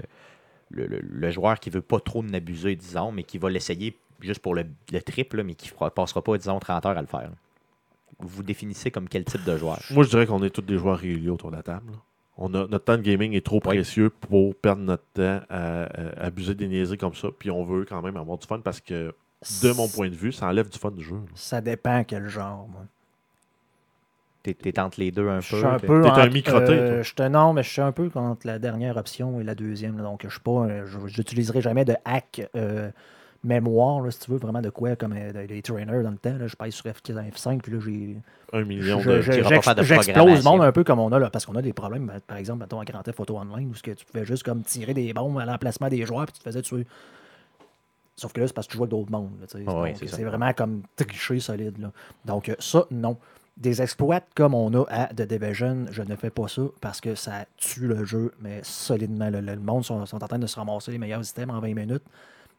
le- 0.69 0.85
le- 0.87 1.01
le 1.01 1.31
joueur 1.31 1.59
qui 1.59 1.69
veut 1.69 1.81
pas 1.81 1.99
trop 1.99 2.21
en 2.21 2.33
abuser, 2.33 2.75
disons, 2.75 3.11
mais 3.11 3.23
qui 3.23 3.37
va 3.37 3.49
l'essayer 3.49 3.97
juste 4.19 4.41
pour 4.41 4.53
le, 4.53 4.65
le 4.91 5.01
triple, 5.01 5.43
mais 5.43 5.55
qui 5.55 5.71
ne 5.81 5.89
passera 5.89 6.21
pas, 6.23 6.37
disons, 6.37 6.59
30 6.59 6.85
heures 6.85 6.97
à 6.97 7.01
le 7.01 7.07
faire? 7.07 7.31
vous 8.23 8.43
définissez 8.43 8.91
comme 8.91 9.09
quel 9.09 9.23
type 9.25 9.43
de 9.45 9.57
joueur? 9.57 9.79
Moi, 9.89 10.03
je 10.03 10.09
dirais 10.09 10.27
qu'on 10.27 10.43
est 10.43 10.51
tous 10.51 10.61
des 10.61 10.77
joueurs 10.77 10.99
réguliers 10.99 11.29
autour 11.29 11.49
de 11.49 11.55
la 11.55 11.63
table. 11.63 11.91
On 12.43 12.53
a, 12.55 12.65
notre 12.67 12.85
temps 12.85 12.97
de 12.97 13.01
gaming 13.03 13.33
est 13.33 13.45
trop 13.45 13.59
précieux 13.59 14.09
pour 14.09 14.55
perdre 14.55 14.81
notre 14.81 15.03
temps 15.13 15.41
à, 15.49 15.83
à 15.83 16.25
abuser 16.25 16.55
des 16.55 16.67
niaiseries 16.67 16.97
comme 16.97 17.13
ça. 17.13 17.27
Puis 17.37 17.51
on 17.51 17.63
veut 17.63 17.85
quand 17.85 18.01
même 18.01 18.17
avoir 18.17 18.37
du 18.39 18.47
fun 18.47 18.59
parce 18.59 18.79
que, 18.81 19.13
de 19.63 19.71
mon 19.73 19.87
point 19.87 20.09
de 20.09 20.15
vue, 20.15 20.31
ça 20.31 20.47
enlève 20.47 20.67
du 20.69 20.77
fun 20.79 20.89
du 20.91 21.03
jeu. 21.03 21.17
Ça 21.35 21.61
dépend 21.61 22.03
quel 22.03 22.27
genre, 22.27 22.67
moi. 22.71 22.81
T'es 24.43 24.55
t'es 24.55 24.79
entre 24.79 24.99
les 24.99 25.11
deux 25.11 25.27
un 25.29 25.39
Je 25.39 25.51
peu? 25.51 25.57
suis 25.57 25.65
un 25.67 25.77
t'es- 25.77 25.85
peu. 25.87 26.01
T'es 26.01 26.09
un 26.09 26.29
microté, 26.29 26.71
euh, 26.71 27.03
je 27.03 27.13
te 27.13 27.21
non, 27.21 27.53
mais 27.53 27.61
je 27.61 27.69
suis 27.69 27.81
un 27.81 27.91
peu 27.91 28.09
contre 28.09 28.47
la 28.47 28.57
dernière 28.57 28.97
option 28.97 29.39
et 29.39 29.43
la 29.43 29.53
deuxième. 29.53 29.97
là. 29.97 30.03
donc, 30.03 30.21
je 30.23 30.29
suis 30.29 30.39
pas. 30.39 30.51
un- 30.63 30.85
je 30.85 30.97
n'utiliserai 30.97 31.61
jamais 31.61 31.85
de 31.85 31.93
hack 32.05 32.49
euh, 32.55 32.89
mémoire, 33.43 34.01
là, 34.01 34.11
si 34.11 34.19
tu 34.19 34.31
veux, 34.31 34.37
vraiment 34.37 34.61
de 34.61 34.69
quoi, 34.69 34.95
comme 34.95 35.13
euh, 35.17 35.47
des 35.47 35.61
trainers 35.61 36.03
dans 36.03 36.11
le 36.11 36.17
temps. 36.17 36.37
là. 36.37 36.47
je 36.47 36.55
passe 36.55 36.73
sur 36.75 36.85
F4, 36.85 37.31
F5, 37.31 37.61
puis 37.61 37.71
là, 37.73 37.79
j'ai. 37.83 38.17
Un 38.53 38.63
million 38.63 38.99
je- 38.99 39.09
de. 39.09 39.21
J'explose 39.21 40.37
le 40.37 40.43
monde 40.43 40.61
un 40.61 40.71
peu 40.71 40.83
comme 40.83 40.99
on 40.99 41.11
a 41.11 41.19
là, 41.19 41.29
parce 41.29 41.45
qu'on 41.45 41.55
a 41.55 41.61
des 41.61 41.73
problèmes, 41.73 42.05
ben, 42.07 42.19
par 42.25 42.37
exemple, 42.37 42.59
mettons, 42.59 42.79
à 42.79 42.85
Grand 42.85 43.01
Theft 43.01 43.19
Auto 43.19 43.37
Online, 43.37 43.69
où 43.69 43.73
que 43.81 43.91
tu 43.91 44.05
pouvais 44.05 44.25
juste 44.25 44.43
comme 44.43 44.61
tirer 44.63 44.93
des 44.93 45.11
bombes 45.13 45.39
à 45.39 45.45
l'emplacement 45.45 45.89
des 45.89 46.05
joueurs, 46.05 46.25
puis 46.25 46.33
tu 46.33 46.39
te 46.39 46.43
faisais 46.43 46.61
tuer. 46.61 46.85
Sauf 48.15 48.33
que 48.33 48.41
là, 48.41 48.47
c'est 48.47 48.53
parce 48.53 48.67
que 48.67 48.71
tu 48.73 48.77
joues 48.77 48.83
avec 48.83 48.91
d'autres 48.91 49.11
mondes. 49.11 49.31
Ah 49.67 49.85
c'est 50.05 50.23
vraiment 50.23 50.53
comme 50.53 50.83
tricher 50.95 51.39
solide. 51.39 51.79
là. 51.79 51.91
Donc, 52.25 52.49
euh, 52.49 52.55
ça, 52.59 52.85
non. 52.91 53.17
Des 53.57 53.81
exploits 53.81 54.21
comme 54.35 54.53
on 54.53 54.73
a 54.73 54.85
à 54.89 55.07
The 55.07 55.23
Division, 55.23 55.85
je 55.91 56.01
ne 56.03 56.15
fais 56.15 56.29
pas 56.29 56.47
ça 56.47 56.61
parce 56.79 57.01
que 57.01 57.15
ça 57.15 57.45
tue 57.57 57.87
le 57.87 58.05
jeu, 58.05 58.31
mais 58.39 58.59
solidement. 58.63 59.29
Le, 59.29 59.41
le 59.41 59.55
monde 59.57 59.83
sont, 59.83 60.05
sont 60.05 60.23
en 60.23 60.27
train 60.27 60.39
de 60.39 60.47
se 60.47 60.55
ramasser 60.55 60.91
les 60.91 60.97
meilleurs 60.97 61.27
items 61.27 61.53
en 61.53 61.59
20 61.59 61.73
minutes. 61.73 62.03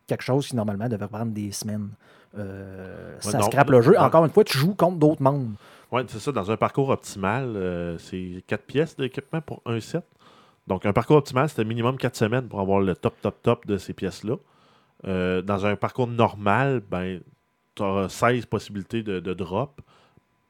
Quelque 0.07 0.23
chose 0.23 0.49
qui, 0.49 0.57
normalement, 0.57 0.89
devrait 0.89 1.09
prendre 1.09 1.33
des 1.33 1.53
semaines. 1.53 1.91
Euh, 2.39 3.17
ça 3.21 3.39
non, 3.39 3.47
scrape 3.47 3.71
le 3.71 3.83
jeu. 3.83 3.99
Encore 3.99 4.25
une 4.25 4.31
fois, 4.31 4.45
tu 4.45 4.59
joues 4.59 4.75
contre 4.75 4.99
d'autres 4.99 5.23
mondes. 5.23 5.55
Ouais, 5.91 6.03
c'est 6.09 6.19
ça. 6.19 6.33
Dans 6.33 6.51
un 6.51 6.57
parcours 6.57 6.89
optimal, 6.89 7.53
euh, 7.57 7.99
c'est 7.99 8.43
4 8.47 8.65
pièces 8.65 8.97
d'équipement 8.97 9.41
pour 9.41 9.61
un 9.67 9.81
set. 9.81 10.05
Donc, 10.67 10.87
un 10.87 10.93
parcours 10.93 11.17
optimal, 11.17 11.49
c'était 11.49 11.65
minimum 11.65 11.99
4 11.99 12.17
semaines 12.17 12.49
pour 12.49 12.61
avoir 12.61 12.81
le 12.81 12.95
top, 12.95 13.15
top, 13.21 13.43
top 13.43 13.67
de 13.67 13.77
ces 13.77 13.93
pièces-là. 13.93 14.37
Euh, 15.07 15.43
dans 15.43 15.67
un 15.67 15.77
parcours 15.77 16.07
normal, 16.07 16.83
ben, 16.89 17.21
tu 17.75 17.83
auras 17.83 18.09
16 18.09 18.47
possibilités 18.47 19.03
de, 19.03 19.21
de 19.21 19.35
drop. 19.35 19.81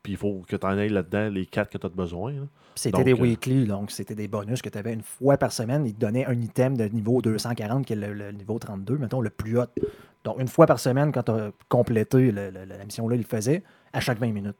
Puis 0.03 0.13
il 0.13 0.19
faut 0.19 0.43
que 0.47 0.57
tu 0.57 0.67
en 0.67 0.77
ailles 0.79 0.91
là-dedans 0.91 1.29
les 1.31 1.47
4 1.47 1.71
que 1.71 1.79
tu 1.79 1.87
as 1.87 1.91
besoin. 1.91 2.33
là. 2.33 2.47
C'était 2.75 3.05
des 3.05 3.13
euh, 3.13 3.17
weekly, 3.17 3.67
donc 3.67 3.91
c'était 3.91 4.15
des 4.15 4.29
bonus 4.29 4.63
que 4.63 4.69
tu 4.69 4.79
avais 4.79 4.93
une 4.93 5.03
fois 5.03 5.37
par 5.37 5.53
semaine. 5.53 5.85
Ils 5.87 5.95
te 5.95 6.01
donnaient 6.01 6.25
un 6.27 6.41
item 6.41 6.77
de 6.77 6.85
niveau 6.85 7.21
240, 7.23 7.85
qui 7.87 7.93
est 7.93 7.97
le, 7.97 8.13
le 8.15 8.33
niveau 8.33 8.59
32, 8.59 8.97
mettons, 8.99 9.21
le 9.21 9.31
plus 9.31 9.59
haut. 9.59 9.65
Donc, 10.25 10.41
une 10.41 10.49
fois 10.49 10.67
par 10.67 10.79
semaine, 10.79 11.13
quand 11.13 11.25
tu 11.25 11.33
as 11.33 11.51
complété 11.69 12.31
le- 12.31 12.51
le- 12.51 12.65
la 12.65 12.85
mission-là, 12.85 13.17
ils 13.17 13.23
le 13.23 13.25
faisaient 13.27 13.63
à 13.93 14.01
chaque 14.01 14.19
20 14.19 14.33
minutes. 14.33 14.57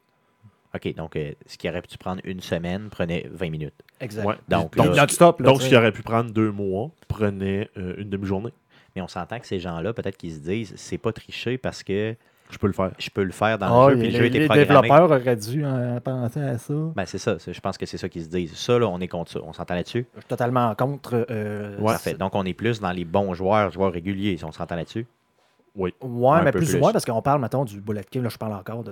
OK, 0.75 0.95
donc 0.95 1.15
euh, 1.15 1.31
ce 1.45 1.57
qui 1.57 1.69
aurait 1.69 1.81
pu 1.83 1.97
prendre 1.97 2.21
une 2.23 2.39
semaine 2.39 2.89
prenait 2.89 3.29
20 3.31 3.49
minutes. 3.51 3.75
Exact. 4.01 4.25
Ouais. 4.25 4.35
Donc, 4.49 4.75
Donc, 4.75 4.87
là- 4.95 5.01
non-stop. 5.03 5.39
là, 5.39 5.45
Donc, 5.45 5.59
tu 5.59 5.65
ce 5.65 5.69
qui 5.69 5.75
aurait 5.75 5.91
pu 5.91 6.01
prendre 6.01 6.31
deux 6.31 6.51
mois 6.51 6.89
prenait 7.07 7.69
euh, 7.77 7.93
une 7.97 8.09
demi-journée. 8.09 8.51
Mais 8.95 9.01
on 9.01 9.07
s'entend 9.07 9.39
que 9.39 9.47
ces 9.47 9.59
gens-là, 9.59 9.93
peut-être 9.93 10.17
qu'ils 10.17 10.33
se 10.33 10.39
disent 10.39 10.73
c'est 10.75 10.97
pas 10.97 11.13
tricher 11.13 11.57
parce 11.57 11.83
que 11.83 12.15
Je 12.53 12.57
peux 12.59 12.67
le 12.67 12.73
faire. 12.73 12.91
je 12.97 13.09
peux 13.09 13.23
le 13.23 13.31
faire 13.31 13.57
dans 13.57 13.85
Ah, 13.85 13.89
le 13.89 13.95
jeu, 13.95 13.99
puis 14.01 14.07
les, 14.11 14.13
le 14.13 14.19
jeu 14.19 14.25
était 14.27 14.39
les 14.39 14.45
programmé. 14.45 14.81
développeurs 14.87 15.11
auraient 15.19 15.35
dû 15.35 15.63
euh, 15.65 15.99
penser 15.99 16.39
à 16.39 16.57
ça. 16.57 16.73
Ben, 16.95 17.05
c'est 17.05 17.17
ça, 17.17 17.35
je 17.45 17.59
pense 17.59 17.77
que 17.77 17.85
c'est 17.85 17.97
ça 17.97 18.07
qu'ils 18.07 18.23
se 18.23 18.29
disent. 18.29 18.53
Ça, 18.55 18.77
là, 18.79 18.87
on 18.87 18.99
est 18.99 19.07
contre 19.07 19.31
ça. 19.31 19.39
On 19.43 19.51
s'entend 19.53 19.73
là-dessus? 19.75 20.05
Je 20.15 20.19
suis 20.21 20.27
totalement 20.27 20.73
contre. 20.75 21.25
euh, 21.29 21.77
Ouais. 21.79 21.93
Parfait. 21.93 22.13
Donc, 22.13 22.35
on 22.35 22.45
est 22.45 22.53
plus 22.53 22.79
dans 22.79 22.91
les 22.91 23.05
bons 23.05 23.33
joueurs, 23.33 23.71
joueurs 23.71 23.91
réguliers. 23.91 24.37
On 24.43 24.51
s'entend 24.51 24.75
là-dessus? 24.75 25.05
Oui. 25.75 25.93
Ouais, 26.01 26.37
Un 26.37 26.43
mais 26.43 26.51
plus, 26.51 26.65
plus. 26.67 26.75
ou 26.75 26.79
moins, 26.79 26.91
parce 26.91 27.03
qu'on 27.03 27.21
parle, 27.23 27.41
mettons, 27.41 27.65
du 27.65 27.81
Bullet 27.81 28.03
King. 28.09 28.21
Là, 28.21 28.29
je 28.29 28.37
parle 28.37 28.53
encore 28.53 28.83
de, 28.83 28.91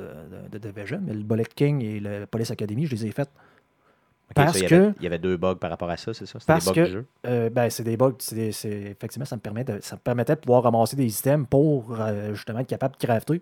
de, 0.51 0.57
de 0.57 0.70
Division, 0.72 0.99
mais 1.05 1.14
le 1.14 1.22
Bullet 1.24 1.45
King 1.55 1.82
et 1.84 1.99
le 1.99 2.26
Police 2.26 2.49
Academy, 2.49 2.88
je 2.88 2.95
les 2.95 3.05
ai 3.05 3.12
faits. 3.12 3.30
Parce 4.34 4.54
ça, 4.54 4.60
il 4.60 4.66
y 4.66 4.68
que- 4.68 4.76
avait- 4.76 4.94
il 5.00 5.04
y 5.04 5.08
avait 5.08 5.20
deux 5.20 5.38
bugs 5.38 5.56
par 5.56 5.70
rapport 5.70 5.90
à 5.90 5.98
ça, 5.98 6.14
c'est 6.14 6.26
ça? 6.26 6.40
C'était 6.40 6.54
des 6.54 6.56
Parce 6.58 6.66
bugs 6.68 6.74
que- 6.74 6.86
du 6.86 6.92
jeu? 6.92 7.06
Euh, 7.28 7.50
ben, 7.50 7.70
c'est 7.70 7.84
des 7.84 7.98
bugs. 7.98 8.14
c'est 8.20 8.36
des- 8.36 8.52
c'est- 8.52 8.70
effectivement, 8.92 9.26
ça 9.26 9.36
me, 9.36 9.42
permet 9.42 9.64
de, 9.64 9.80
ça 9.82 9.96
me 9.96 10.02
permettait 10.02 10.36
de 10.36 10.42
pouvoir 10.42 10.64
ramasser 10.64 10.96
des 10.96 11.20
items 11.20 11.48
pour 11.50 11.96
euh, 12.00 12.34
justement 12.34 12.60
être 12.60 12.68
capable 12.68 12.96
de 13.00 13.06
crafter. 13.06 13.42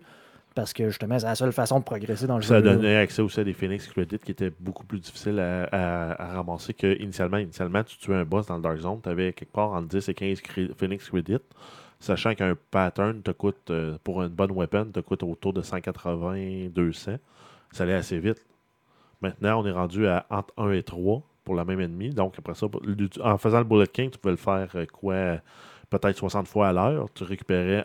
Parce 0.52 0.72
que 0.72 0.88
justement, 0.88 1.16
c'est 1.16 1.26
la 1.26 1.36
seule 1.36 1.52
façon 1.52 1.78
de 1.78 1.84
progresser 1.84 2.26
dans 2.26 2.34
le 2.36 2.42
Ça 2.42 2.58
jeu. 2.58 2.64
là. 2.64 2.74
donnait 2.74 2.96
accès 2.96 3.22
aussi 3.22 3.38
à 3.38 3.44
des 3.44 3.52
Phoenix 3.52 3.86
Credits 3.86 4.18
qui 4.18 4.32
étaient 4.32 4.50
beaucoup 4.58 4.84
plus 4.84 4.98
difficiles 4.98 5.38
à, 5.38 5.62
à- 5.70 6.22
à 6.30 6.32
ramasser 6.34 6.74
que 6.74 7.00
initialement. 7.00 7.36
Initialement, 7.36 7.84
tu 7.84 7.96
tuais 7.98 8.16
un 8.16 8.24
boss 8.24 8.46
dans 8.46 8.56
le 8.56 8.62
Dark 8.62 8.78
Zone, 8.78 8.98
tu 9.00 9.08
avais 9.08 9.32
quelque 9.32 9.52
part 9.52 9.70
entre 9.70 9.86
10 9.86 10.08
et 10.08 10.14
15 10.14 10.40
cre- 10.40 10.74
Phoenix 10.76 11.08
Credits, 11.08 11.36
sachant 12.00 12.34
qu'un 12.34 12.56
pattern 12.72 13.22
te 13.22 13.30
coûte, 13.30 13.70
euh, 13.70 13.96
pour 14.02 14.22
une 14.22 14.28
bonne 14.30 14.50
weapon, 14.50 14.86
te 14.86 14.98
coûte 14.98 15.22
autour 15.22 15.52
de 15.52 15.62
180-200. 15.62 17.18
Ça 17.72 17.84
allait 17.84 17.94
assez 17.94 18.18
vite. 18.18 18.44
Maintenant, 19.20 19.62
on 19.62 19.66
est 19.66 19.72
rendu 19.72 20.06
à 20.06 20.26
entre 20.30 20.52
1 20.56 20.72
et 20.72 20.82
3 20.82 21.22
pour 21.44 21.54
la 21.54 21.64
même 21.64 21.80
ennemi. 21.80 22.10
Donc, 22.10 22.34
après 22.38 22.54
ça, 22.54 22.66
en 23.22 23.38
faisant 23.38 23.58
le 23.58 23.64
Bullet 23.64 23.86
King, 23.86 24.10
tu 24.10 24.18
pouvais 24.18 24.32
le 24.32 24.36
faire 24.36 24.70
euh, 24.74 24.86
quoi 24.86 25.38
Peut-être 25.90 26.16
60 26.16 26.46
fois 26.46 26.68
à 26.68 26.72
l'heure. 26.72 27.08
Tu 27.14 27.24
récupérais 27.24 27.84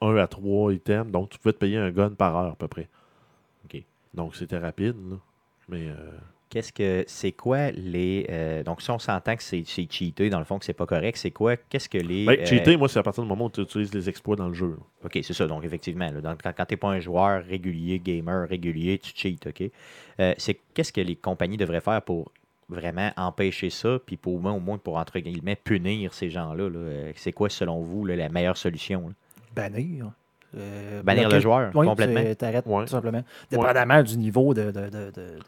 1 0.00 0.16
à 0.16 0.26
3 0.26 0.72
items. 0.72 1.12
Donc, 1.12 1.30
tu 1.30 1.38
pouvais 1.38 1.52
te 1.52 1.58
payer 1.58 1.76
un 1.76 1.90
gun 1.90 2.10
par 2.10 2.34
heure 2.36 2.52
à 2.52 2.56
peu 2.56 2.66
près. 2.66 2.88
OK. 3.66 3.82
Donc, 4.14 4.34
c'était 4.34 4.58
rapide. 4.58 4.96
là. 5.10 5.16
Mais 5.68 5.88
euh, 5.88 6.10
Qu'est-ce 6.52 6.70
que 6.70 7.02
c'est 7.06 7.32
quoi 7.32 7.70
les 7.70 8.26
euh, 8.28 8.62
donc 8.62 8.82
si 8.82 8.90
on 8.90 8.98
s'entend 8.98 9.36
que 9.36 9.42
c'est 9.42 9.62
c'est 9.64 9.90
cheaté 9.90 10.28
dans 10.28 10.38
le 10.38 10.44
fond 10.44 10.58
que 10.58 10.66
c'est 10.66 10.74
pas 10.74 10.84
correct 10.84 11.16
c'est 11.16 11.30
quoi 11.30 11.56
qu'est-ce 11.56 11.88
que 11.88 11.96
les 11.96 12.26
ben, 12.26 12.36
euh, 12.40 12.44
cheater, 12.44 12.76
moi, 12.76 12.90
c'est 12.90 12.98
à 12.98 13.02
partir 13.02 13.22
du 13.22 13.28
moment 13.30 13.46
où 13.46 13.50
tu 13.50 13.62
utilises 13.62 13.94
les 13.94 14.06
exploits 14.10 14.36
dans 14.36 14.48
le 14.48 14.52
jeu. 14.52 14.66
là. 14.68 14.84
ok 15.06 15.18
c'est 15.22 15.32
ça 15.32 15.46
donc 15.46 15.64
effectivement 15.64 16.10
là, 16.10 16.20
donc, 16.20 16.42
quand, 16.42 16.52
quand 16.54 16.66
t'es 16.66 16.76
pas 16.76 16.88
un 16.90 17.00
joueur 17.00 17.42
régulier 17.42 17.98
gamer 17.98 18.46
régulier 18.46 18.98
tu 18.98 19.12
cheats 19.14 19.48
ok? 19.48 19.70
Euh, 20.20 20.34
c'est 20.36 20.60
qu'est-ce 20.74 20.92
que 20.92 21.00
les 21.00 21.16
compagnies 21.16 21.56
devraient 21.56 21.80
faire 21.80 22.02
pour 22.02 22.30
vraiment 22.68 23.10
empêcher 23.16 23.70
ça 23.70 23.98
puis 24.04 24.18
pour 24.18 24.34
au 24.34 24.38
moins 24.38 24.52
au 24.52 24.60
moins 24.60 24.76
pour 24.76 24.98
entre 24.98 25.20
guillemets 25.20 25.56
punir 25.56 26.12
ces 26.12 26.28
gens 26.28 26.52
là, 26.52 26.68
c'est 27.16 27.32
quoi 27.32 27.48
selon 27.48 27.80
vous 27.80 28.04
là, 28.04 28.14
la 28.14 28.28
meilleure 28.28 28.58
solution 28.58 29.08
là? 29.08 29.14
Bannir. 29.56 30.10
Euh, 30.54 31.02
Bannir 31.02 31.28
bloquer- 31.28 31.34
le 31.36 31.40
joueur, 31.40 31.70
Oui, 31.74 31.86
complètement. 31.86 32.20
c'est- 32.22 32.34
T'arrêtes 32.34 32.66
Ouais. 32.66 32.82
tout 32.84 32.90
simplement. 32.90 33.22
Dépendamment 33.50 34.02
du 34.02 34.18
niveau 34.18 34.52
de, 34.52 34.64
de, 34.70 34.70
de, 34.90 35.10
de, 35.10 35.38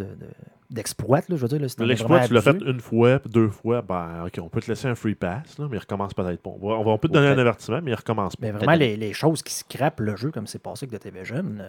de- 0.00 0.04
de- 0.04 0.10
de- 0.20 0.26
d'exploit, 0.70 1.18
là, 1.18 1.24
je 1.30 1.34
veux 1.34 1.48
dire. 1.48 1.68
si 1.70 1.76
L'exploit, 1.84 2.20
tu 2.28 2.32
l'as 2.32 2.42
fait 2.42 2.56
une 2.64 2.78
fois, 2.78 3.18
puis 3.18 3.28
deux 3.30 3.48
fois, 3.48 3.82
ben, 3.82 4.24
OK, 4.26 4.38
on 4.40 4.48
peut 4.48 4.60
te 4.60 4.68
laisser 4.70 4.86
un 4.86 4.94
free 4.94 5.16
pass, 5.16 5.58
là, 5.58 5.66
mais 5.68 5.76
il 5.76 5.80
recommence 5.80 6.14
peut-être 6.14 6.40
pas. 6.40 6.50
On, 6.50 6.58
va, 6.68 6.74
on 6.76 6.84
va- 6.84 6.90
on 6.92 6.98
peut 6.98 7.08
te 7.08 7.12
donner 7.12 7.26
un 7.26 7.38
avertissement, 7.38 7.80
mais 7.82 7.90
il 7.90 7.94
recommence 7.94 8.36
pas. 8.36 8.46
Mais 8.46 8.52
vraiment, 8.52 8.74
les, 8.74 8.96
les 8.96 9.12
choses 9.12 9.42
qui 9.42 9.52
scrapent 9.52 9.98
le 9.98 10.14
jeu, 10.14 10.30
comme 10.30 10.46
c'est 10.46 10.60
passé 10.60 10.84
avec 10.86 10.92
de 10.92 11.02
TVGen, 11.02 11.64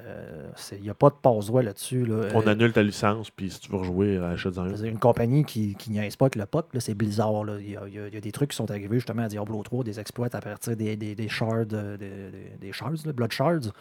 il 0.73 0.81
n'y 0.81 0.89
a 0.89 0.93
pas 0.93 1.09
de 1.09 1.15
passe-droit 1.21 1.63
là-dessus. 1.63 2.05
Là. 2.05 2.27
On 2.35 2.41
Euh, 2.45 2.51
annule 2.51 2.73
ta 2.73 2.83
licence, 2.83 3.31
puis 3.31 3.49
si 3.49 3.59
tu 3.61 3.71
veux 3.71 3.77
rejouer 3.79 4.19
je 4.35 4.49
veux 4.49 4.65
dire, 4.75 4.85
une 4.85 4.99
compagnie 4.99 5.45
qui, 5.45 5.73
qui 5.75 5.89
niaise 5.91 6.15
pas 6.15 6.25
avec 6.25 6.35
le 6.35 6.45
là, 6.51 6.79
c'est 6.79 6.93
Blizzard. 6.93 7.43
là. 7.43 7.53
Il 7.59 7.71
y, 7.71 7.77
a, 7.77 7.87
y 7.87 8.15
y 8.17 8.21
des 8.21 8.31
trucs 8.31 8.51
qui 8.51 8.55
sont 8.57 8.69
arrivés 8.69 8.97
justement 8.97 9.23
à 9.23 9.27
Diablo 9.27 9.63
3, 9.63 9.83
des 9.83 9.99
exploits 9.99 10.27
à 10.31 10.41
partir 10.41 10.75
des, 10.77 10.95
des, 10.95 11.15
des 11.15 11.27
shards, 11.29 11.65
euh, 11.73 11.97
des, 11.97 12.07
des- 12.09 12.57
des 12.67 12.71
shards, 12.71 12.93
là, 13.05 13.13
Blood 13.13 13.31
Shards. 13.31 13.71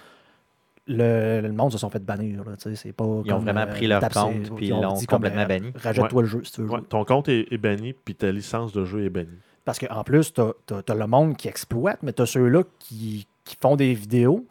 Le, 0.91 1.41
le 1.41 1.53
monde 1.53 1.70
se 1.72 1.78
sont 1.78 1.88
fait 1.91 2.05
bannir. 2.05 2.43
Là, 2.45 2.53
c'est 2.59 2.93
pas 2.93 3.05
Ils 3.24 3.32
ont 3.32 3.38
vraiment 3.38 3.61
euh, 3.61 3.66
pris 3.66 3.86
leur 3.86 4.01
compte, 4.01 4.12
c'est- 4.12 4.55
puis 4.55 4.66
ils 4.68 4.72
ont 4.72 4.80
ils 4.80 4.82
l'ont 4.82 5.01
complètement 5.09 5.43
euh, 5.43 5.47
banni. 5.47 5.72
Rajoute-toi 5.76 6.22
le 6.22 6.28
jeu 6.28 6.41
si 6.45 6.53
tu 6.53 6.61
veux 6.62 6.66
jouer. 6.66 6.82
Ton 6.88 7.05
compte 7.05 7.28
est, 7.28 7.47
est 7.53 7.59
banni, 7.59 7.93
puis 7.93 8.14
ta 8.14 8.30
licence 8.32 8.72
de 8.72 8.84
jeu 8.84 9.05
est 9.05 9.11
bannie. 9.11 9.38
Parce 9.64 9.78
qu'en 9.78 10.03
plus, 10.05 10.32
tu 10.32 10.41
as, 10.41 10.95
le 10.95 11.07
monde 11.07 11.36
qui 11.36 11.47
exploite, 11.49 12.01
mais 12.03 12.12
tu 12.12 12.22
as 12.22 12.26
ceux-là 12.26 12.62
qui, 12.78 13.26
qui 13.45 13.57
font 13.61 13.76
des 13.76 13.95
vidéos, 13.95 14.47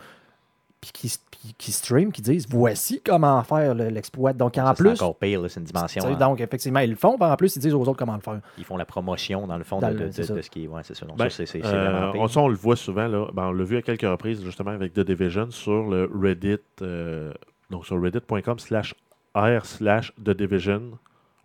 puis 0.82 0.92
qui, 0.94 1.10
qui, 1.32 1.54
qui 1.58 1.72
stream, 1.72 2.12
qui 2.12 2.22
disent 2.22 2.48
voici 2.50 3.02
comment 3.04 3.44
faire 3.44 3.76
le- 3.76 3.90
l'exploit. 3.90 4.34
Donc, 4.34 4.58
en 4.58 4.66
Ça, 4.68 4.76
c'est 4.76 4.84
plus, 4.84 4.94
encore 5.02 5.18
pire, 5.18 5.42
là, 5.42 5.50
c'est 5.50 5.60
une 5.60 5.66
dimension. 5.66 6.06
hein. 6.06 6.16
donc 6.16 6.40
effectivement, 6.40 6.80
ils 6.80 6.90
le 6.92 6.96
font, 6.96 7.18
puis 7.18 7.26
en 7.30 7.36
plus, 7.36 7.56
ils 7.56 7.60
disent 7.60 7.74
aux 7.74 7.82
autres 7.82 7.94
comment 7.98 8.16
le 8.16 8.22
faire. 8.22 8.40
Ils 8.58 8.64
font 8.64 8.78
la 8.78 8.86
promotion, 8.86 9.46
dans 9.48 9.58
le 9.58 9.64
fond, 9.64 9.80
Dans 9.80 9.90
de, 9.92 9.98
le- 9.98 10.06
de- 10.08 10.12
c'est 10.12 10.22
de- 10.22 10.28
ça. 10.28 10.34
de 10.36 10.42
ce 10.42 10.50
qui 10.50 10.64
est. 10.64 10.68
Ouais, 10.68 10.82
c'est 10.84 10.96
ça. 10.96 11.06
Donc, 11.06 11.18
Ben, 11.18 11.26
ça, 11.30 11.38
c'est 11.38 11.46
c'est- 11.46 11.62
c'est 11.62 11.68
Euh, 11.68 11.90
vraiment 11.92 12.12
pire. 12.28 12.38
on, 12.44 12.48
le 12.48 12.56
voit 12.56 12.76
souvent, 12.76 13.08
là. 13.08 13.28
Ben, 13.34 13.48
on 13.48 13.52
l'a 13.52 13.64
vu 13.64 13.78
à 13.78 13.82
quelques 13.82 14.02
reprises, 14.04 14.44
justement, 14.44 14.72
avec 14.72 14.94
The 14.94 15.02
Division 15.02 15.52
sur 15.52 15.84
le 15.90 16.10
Reddit, 16.14 16.58
euh, 16.82 17.34
donc 17.70 17.86
sur 17.86 18.02
reddit.com 18.02 18.58
slash 18.60 18.94
r 19.36 19.66
slash 19.66 20.14
The 20.24 20.32
Division 20.32 20.92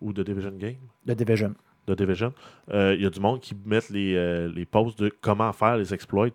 ou 0.01 0.13
The 0.13 0.21
Division 0.21 0.53
Game. 0.57 0.77
Le 1.07 1.15
Division. 1.15 1.55
de 1.87 1.95
Division, 1.95 2.33
euh, 2.73 2.95
il 2.97 3.03
y 3.03 3.07
a 3.07 3.11
du 3.11 3.21
monde 3.21 3.41
qui 3.41 3.55
mettent 3.67 3.91
les, 3.91 4.15
euh, 4.17 4.51
les 4.55 4.65
posts 4.65 4.99
de 4.99 5.13
comment 5.21 5.53
faire 5.53 5.77
les 5.77 5.93
exploits 5.93 6.29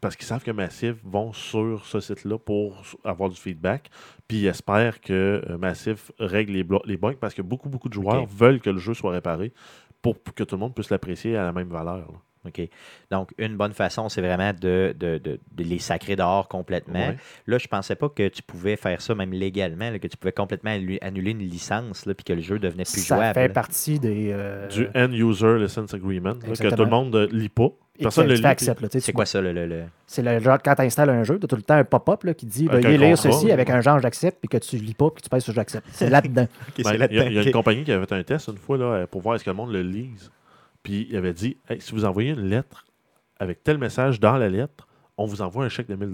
parce 0.00 0.16
qu'ils 0.16 0.26
savent 0.26 0.42
que 0.44 0.50
Massive 0.50 0.96
vont 1.04 1.32
sur 1.32 1.84
ce 1.86 2.00
site-là 2.00 2.38
pour 2.38 2.82
avoir 3.04 3.30
du 3.30 3.36
feedback. 3.36 3.88
Puis 4.28 4.38
ils 4.38 4.46
espèrent 4.46 5.00
que 5.00 5.42
euh, 5.48 5.58
Massive 5.58 6.00
règle 6.18 6.52
les, 6.52 6.64
bugs 6.96 7.16
parce 7.20 7.34
que 7.34 7.42
beaucoup, 7.42 7.68
beaucoup 7.68 7.88
de 7.88 7.94
joueurs 7.94 8.26
veulent 8.26 8.60
que 8.60 8.70
le 8.70 8.78
jeu 8.78 8.94
soit 8.94 9.12
réparé 9.12 9.52
pour 10.02 10.16
que 10.34 10.44
tout 10.44 10.54
le 10.56 10.60
monde 10.60 10.74
puisse 10.74 10.90
l'apprécier 10.90 11.36
à 11.36 11.44
la 11.44 11.52
même 11.52 11.68
valeur. 11.68 11.96
là. 12.12 12.18
OK. 12.46 12.60
Donc, 13.10 13.32
une 13.38 13.56
bonne 13.56 13.72
façon, 13.72 14.08
c'est 14.08 14.20
vraiment 14.20 14.52
de, 14.52 14.94
de- 14.96 15.18
de- 15.18 15.40
de 15.50 15.64
les 15.64 15.80
sacrer 15.80 16.14
dehors 16.14 16.46
complètement. 16.46 17.08
Ouais. 17.08 17.16
Là, 17.48 17.58
je 17.58 17.66
pensais 17.66 17.96
pas 17.96 18.08
que 18.08 18.28
tu 18.28 18.40
pouvais 18.40 18.76
faire 18.76 19.00
ça, 19.00 19.16
même 19.16 19.32
légalement, 19.32 19.90
là, 19.90 19.98
que 19.98 20.06
tu 20.06 20.16
pouvais 20.16 20.30
complètement 20.30 20.70
annu- 20.70 20.98
annuler 21.00 21.32
une 21.32 21.40
licence, 21.40 22.06
là, 22.06 22.14
puis 22.14 22.22
que 22.22 22.32
le 22.34 22.42
jeu 22.42 22.60
devenait 22.60 22.84
plus 22.84 23.00
Ça 23.04 23.16
jouable. 23.16 23.34
fait 23.34 23.48
là. 23.48 23.52
partie 23.54 23.98
des. 23.98 24.30
euh, 24.32 24.68
Du 24.68 24.86
End 24.94 25.10
User 25.10 25.58
License 25.58 25.92
Agreement, 25.92 26.34
là, 26.46 26.54
que 26.54 26.68
tout 26.72 26.84
le 26.84 26.88
monde 26.90 27.12
ne 27.16 27.26
lit 27.26 27.48
pas. 27.48 27.70
Personne 28.04 28.24
ne 28.26 28.30
tu 28.30 28.36
lit. 28.36 28.42
fais 28.42 28.42
puis- 28.42 28.52
accept, 28.52 28.80
là, 28.80 28.88
tu 28.88 28.92
sais, 28.92 29.00
C'est 29.06 29.12
quoi 29.12 29.26
ça, 29.26 29.40
le. 29.40 29.52
le- 29.52 29.66
le- 29.66 29.84
C'est 30.06 30.22
le 30.22 30.38
genre, 30.38 30.58
quand 30.62 30.74
tu 30.74 30.82
installes 30.82 31.10
un 31.10 31.24
jeu, 31.24 31.38
tu 31.38 31.44
as 31.44 31.48
tout 31.48 31.56
le 31.56 31.62
temps 31.62 31.74
un 31.74 31.84
pop-up 31.84 32.24
là, 32.24 32.34
qui 32.34 32.46
dit 32.46 32.66
Veuillez 32.66 32.86
un 32.86 32.90
lire 32.90 33.16
contrat, 33.16 33.32
ceci 33.32 33.50
avec 33.52 33.70
un 33.70 33.80
genre 33.80 33.98
j'accepte, 34.00 34.38
puis 34.40 34.48
que 34.48 34.58
tu 34.58 34.76
lis 34.76 34.94
pas, 34.94 35.10
puis 35.10 35.22
que 35.22 35.26
tu 35.26 35.30
pèses 35.30 35.44
sur 35.44 35.52
j'accepte. 35.52 35.86
C'est 35.92 36.10
là-dedans. 36.10 36.46
Ben, 36.84 36.94
il 37.10 37.16
y, 37.34 37.38
a- 37.38 37.42
une 37.42 37.50
compagnie 37.52 37.84
qui 37.84 37.92
avait 37.92 38.06
fait 38.06 38.14
un 38.14 38.22
test 38.22 38.48
une 38.48 38.58
fois 38.58 38.76
là, 38.78 39.06
pour 39.06 39.20
voir 39.22 39.36
est-ce 39.36 39.44
que 39.44 39.50
le 39.50 39.56
monde 39.56 39.72
le 39.72 39.82
lise. 39.82 40.30
Puis 40.82 41.06
il 41.10 41.16
avait 41.16 41.32
dit 41.34 41.56
Hey, 41.68 41.80
si 41.80 41.92
vous 41.92 42.04
envoyez 42.04 42.30
une 42.30 42.48
lettre 42.48 42.84
avec 43.38 43.62
tel 43.64 43.78
message 43.78 44.20
dans 44.20 44.36
la 44.36 44.48
lettre, 44.48 44.86
on 45.18 45.26
vous 45.26 45.42
envoie 45.42 45.64
un 45.64 45.68
chèque 45.68 45.88
de 45.88 45.96
1000 45.96 46.10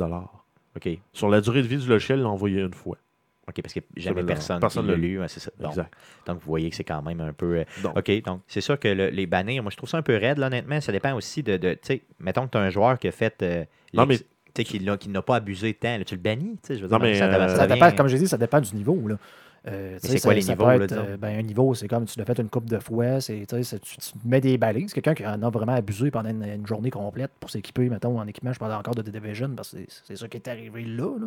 OK. 0.74 0.89
Sur 1.12 1.28
la 1.28 1.41
durée 1.41 1.62
de 1.62 1.66
vie 1.66 1.76
du 1.76 1.87
logiciel, 1.89 2.18
il 2.20 2.22
l'a 2.22 2.28
envoyé 2.28 2.61
une 2.61 2.72
fois. 2.74 2.97
OK, 3.49 3.61
parce 3.61 3.74
que 3.74 3.80
jamais 3.97 4.22
personne, 4.22 4.61
personne 4.61 4.86
l'a 4.86 4.95
lu. 4.95 5.18
ouais, 5.20 5.26
c'est 5.28 5.40
ça. 5.40 5.51
Donc, 5.59 5.70
Exact. 5.72 5.93
donc, 6.26 6.38
vous 6.38 6.47
voyez 6.47 6.70
que 6.70 6.76
c'est 6.76 6.84
quand 6.84 7.03
même 7.03 7.20
un 7.20 7.32
peu. 7.32 7.57
euh, 7.59 7.64
Donc, 7.82 7.99
OK, 7.99 8.22
donc 8.22 8.43
c'est 8.47 8.61
sûr 8.61 8.78
que 8.78 8.86
le- 8.88 9.09
les 9.09 9.26
bannir, 9.26 9.62
moi 9.62 9.70
je 9.72 9.76
trouve 9.76 9.88
ça 9.88 9.97
un 9.99 10.03
peu 10.03 10.16
raide, 10.16 10.38
là, 10.38 10.47
honnêtement. 10.47 10.80
Ça 10.80 10.93
dépend 10.93 11.12
aussi 11.14 11.43
de. 11.43 11.57
de 11.57 11.72
tu 11.74 11.78
sais, 11.82 12.03
mettons 12.20 12.47
que 12.47 12.53
tu 12.53 12.59
as 12.59 12.61
un 12.61 12.70
joueur 12.70 12.99
qui 12.99 13.09
a 13.09 13.12
fait. 13.12 13.43
euh, 13.43 13.64
Non, 13.95 14.07
mais- 14.07 14.18
Tu 14.55 14.64
sais, 14.66 14.97
qui 14.99 15.09
n'a 15.09 15.22
pas 15.22 15.36
abusé 15.36 15.72
de 15.72 15.78
temps. 15.78 15.97
là, 15.97 16.05
tu 16.05 16.14
le 16.14 16.20
bannis, 16.20 16.59
tu 16.62 16.68
sais, 16.68 16.76
je 16.76 16.82
veux 16.84 16.88
Non, 16.90 16.99
dire. 16.99 17.07
mais, 17.07 17.14
ça, 17.18 17.24
euh, 17.24 17.49
ça 17.57 17.66
dépend, 17.66 17.90
comme 17.93 18.07
j'ai 18.09 18.18
dit, 18.18 18.28
ça 18.28 18.36
dépend 18.36 18.61
du 18.61 18.74
niveau. 18.76 19.09
Là. 19.09 19.16
Euh, 19.66 19.97
c'est 20.03 20.18
ça- 20.18 20.26
quoi 20.26 20.34
les 20.34 20.43
ça 20.43 20.53
niveaux, 20.53 20.66
là, 20.66 20.86
euh, 20.93 21.16
ben, 21.16 21.38
un 21.38 21.43
niveau, 21.43 21.72
c'est 21.74 21.86
comme 21.88 22.05
tu 22.05 22.18
l'as 22.18 22.24
fait 22.24 22.38
une 22.38 22.51
coupe 22.51 22.68
de 22.68 22.78
fois, 22.80 23.20
c'est, 23.20 23.47
tu 23.47 23.57
mets 24.24 24.40
des 24.40 24.59
balises. 24.59 24.93
Quelqu'un 24.93 25.14
qui 25.14 25.24
en 25.26 25.40
a 25.43 25.51
vraiment 25.51 25.72
abusé 25.72 26.11
pendant 26.11 26.28
une, 26.30 26.43
une 26.45 26.66
journée 26.66 26.90
complète 26.90 27.30
pour 27.40 27.49
s'équiper, 27.49 27.88
mettons, 27.88 28.18
en 28.20 28.26
équipement, 28.26 28.53
je 28.53 28.59
parle 28.59 28.72
encore 28.74 28.95
de 28.95 29.03
The 29.03 29.09
Division, 29.11 29.51
parce 29.57 29.70
que 29.70 29.78
c'est, 29.88 30.03
c'est 30.05 30.16
ça 30.16 30.28
qui 30.28 30.36
est 30.36 30.49
arrivé 30.49 30.84
là. 30.84 31.16
là. 31.18 31.26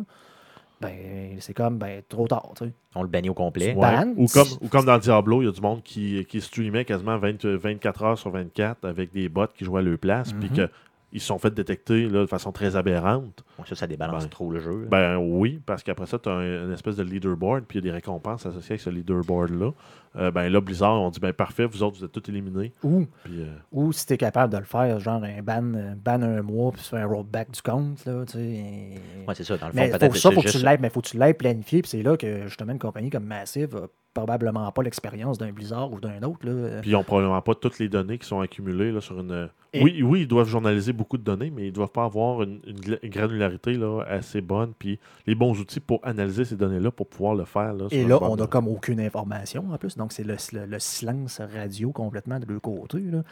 Ben, 0.80 1.36
c'est 1.40 1.54
comme, 1.54 1.78
ben, 1.78 2.02
trop 2.06 2.26
tard, 2.28 2.52
tu 2.56 2.64
sais. 2.66 2.72
On 2.94 3.02
le 3.02 3.08
bannit 3.08 3.30
au 3.30 3.34
complet. 3.34 3.68
ouais. 3.68 3.74
ban? 3.74 4.12
ou, 4.16 4.26
comme, 4.26 4.48
ou 4.60 4.68
comme 4.68 4.84
dans 4.84 4.98
Diablo, 4.98 5.40
il 5.42 5.46
y 5.46 5.48
a 5.48 5.52
du 5.52 5.60
monde 5.60 5.82
qui, 5.82 6.24
qui 6.26 6.40
streamait 6.40 6.84
quasiment 6.84 7.16
20 7.18 7.44
24 7.46 8.02
heures 8.04 8.18
sur 8.18 8.30
24 8.30 8.84
avec 8.86 9.12
des 9.12 9.28
bots 9.30 9.46
qui 9.56 9.64
jouaient 9.64 9.80
à 9.80 9.84
leur 9.84 9.98
place, 9.98 10.32
puis 10.34 10.50
Mhm. 10.50 10.56
que 10.56 10.70
ils 11.12 11.20
se 11.20 11.26
sont 11.28 11.38
fait 11.38 11.54
détecter 11.54 12.08
là, 12.08 12.20
de 12.22 12.26
façon 12.26 12.52
très 12.52 12.76
aberrante. 12.76 13.44
Ça, 13.66 13.74
ça 13.74 13.86
débalance 13.86 14.24
Ben, 14.24 14.28
trop 14.30 14.50
le 14.50 14.58
jeu. 14.60 14.82
là. 14.82 14.86
Ben 14.88 15.16
oui, 15.16 15.60
parce 15.64 15.82
qu'après 15.82 16.06
ça, 16.06 16.18
tu 16.18 16.28
as 16.28 16.32
une 16.64 16.72
espèce 16.72 16.96
de 16.96 17.02
leaderboard, 17.04 17.64
puis 17.66 17.78
il 17.78 17.84
y 17.84 17.88
a 17.88 17.90
des 17.90 17.94
récompenses 17.94 18.44
associées 18.44 18.72
avec 18.72 18.80
ce 18.80 18.90
leaderboard-là. 18.90 19.70
Euh, 20.16 20.30
ben 20.30 20.48
là, 20.48 20.60
Blizzard, 20.60 21.00
on 21.00 21.10
dit 21.10 21.20
ben 21.20 21.32
parfait, 21.32 21.66
vous 21.66 21.82
autres, 21.82 21.98
vous 21.98 22.04
êtes 22.04 22.12
tous 22.12 22.28
éliminés. 22.30 22.72
Ou, 22.82 23.06
Puis, 23.24 23.42
euh, 23.42 23.54
ou 23.72 23.92
si 23.92 24.06
tu 24.06 24.14
es 24.14 24.16
capable 24.16 24.52
de 24.52 24.58
le 24.58 24.64
faire, 24.64 24.98
genre 24.98 25.22
un 25.22 25.42
ban, 25.42 25.62
euh, 25.74 25.94
ban 25.94 26.22
un 26.22 26.42
mois, 26.42 26.72
puis 26.72 26.82
tu 26.82 26.88
fais 26.88 26.96
un 26.98 27.06
rollback 27.06 27.50
du 27.50 27.62
compte, 27.62 28.04
là, 28.06 28.24
tu 28.26 28.32
sais. 28.32 28.40
et- 28.40 28.94
Ouais, 29.28 29.34
c'est 29.34 29.44
ça. 29.44 29.56
Dans 29.58 29.66
le 29.66 29.72
fond, 29.72 29.78
Mais 29.78 29.88
peut-être 29.90 30.06
pour 30.12 30.16
ça, 30.16 30.30
faut 30.30 30.40
que 30.40 30.46
tu 30.46 30.52
juste- 30.52 30.64
l'aies, 30.64 30.78
mais 30.78 30.90
faut 30.90 31.00
que 31.02 31.08
tu 31.08 31.18
l'aies 31.18 31.34
planifié. 31.34 31.82
Puis 31.82 31.90
c'est 31.90 32.02
là 32.02 32.16
que 32.16 32.46
justement 32.46 32.72
une 32.72 32.78
compagnie 32.78 33.10
comme 33.10 33.24
Massive 33.24 33.76
a 33.76 33.86
probablement 34.16 34.70
pas 34.72 34.82
l'expérience 34.82 35.38
d'un 35.38 35.52
Blizzard 35.52 35.92
ou 35.92 36.00
d'un 36.00 36.22
autre. 36.22 36.38
Là. 36.46 36.80
Puis 36.80 36.90
ils 36.90 36.94
n'ont 36.94 37.04
probablement 37.04 37.40
pas 37.42 37.54
toutes 37.54 37.78
les 37.78 37.88
données 37.88 38.18
qui 38.18 38.26
sont 38.26 38.40
accumulées 38.40 38.90
là, 38.92 39.00
sur 39.00 39.20
une. 39.20 39.48
Et- 39.72 39.82
Oui, 39.82 40.02
oui, 40.02 40.20
ils 40.22 40.28
doivent 40.28 40.48
journaliser 40.48 40.92
beaucoup 40.94 41.18
de 41.18 41.22
données, 41.22 41.50
mais 41.54 41.64
ils 41.64 41.70
ne 41.70 41.74
doivent 41.74 41.90
pas 41.90 42.04
avoir 42.04 42.42
une, 42.42 42.60
granularité 43.04 43.74
là, 43.74 44.02
assez 44.08 44.40
bonne, 44.40 44.72
puis 44.78 44.98
les 45.26 45.34
bons 45.34 45.58
outils 45.60 45.80
pour 45.80 46.00
analyser 46.02 46.44
ces 46.44 46.56
données-là 46.56 46.90
pour 46.90 47.06
pouvoir 47.08 47.34
le 47.34 47.44
faire. 47.44 47.74
Là, 47.74 47.86
Et 47.90 48.04
là, 48.04 48.18
on 48.22 48.36
n'a 48.36 48.46
comme 48.46 48.68
aucune 48.68 49.00
information 49.00 49.64
en 49.72 49.76
plus. 49.76 49.96
Donc, 49.96 50.12
c'est 50.12 50.24
le, 50.24 50.36
le- 50.52 50.66
le 50.66 50.78
silence 50.78 51.40
radio 51.54 51.92
complètement 51.92 52.38
de 52.40 52.46
leur 52.50 52.60
côté. 52.60 53.00
là. 53.00 53.22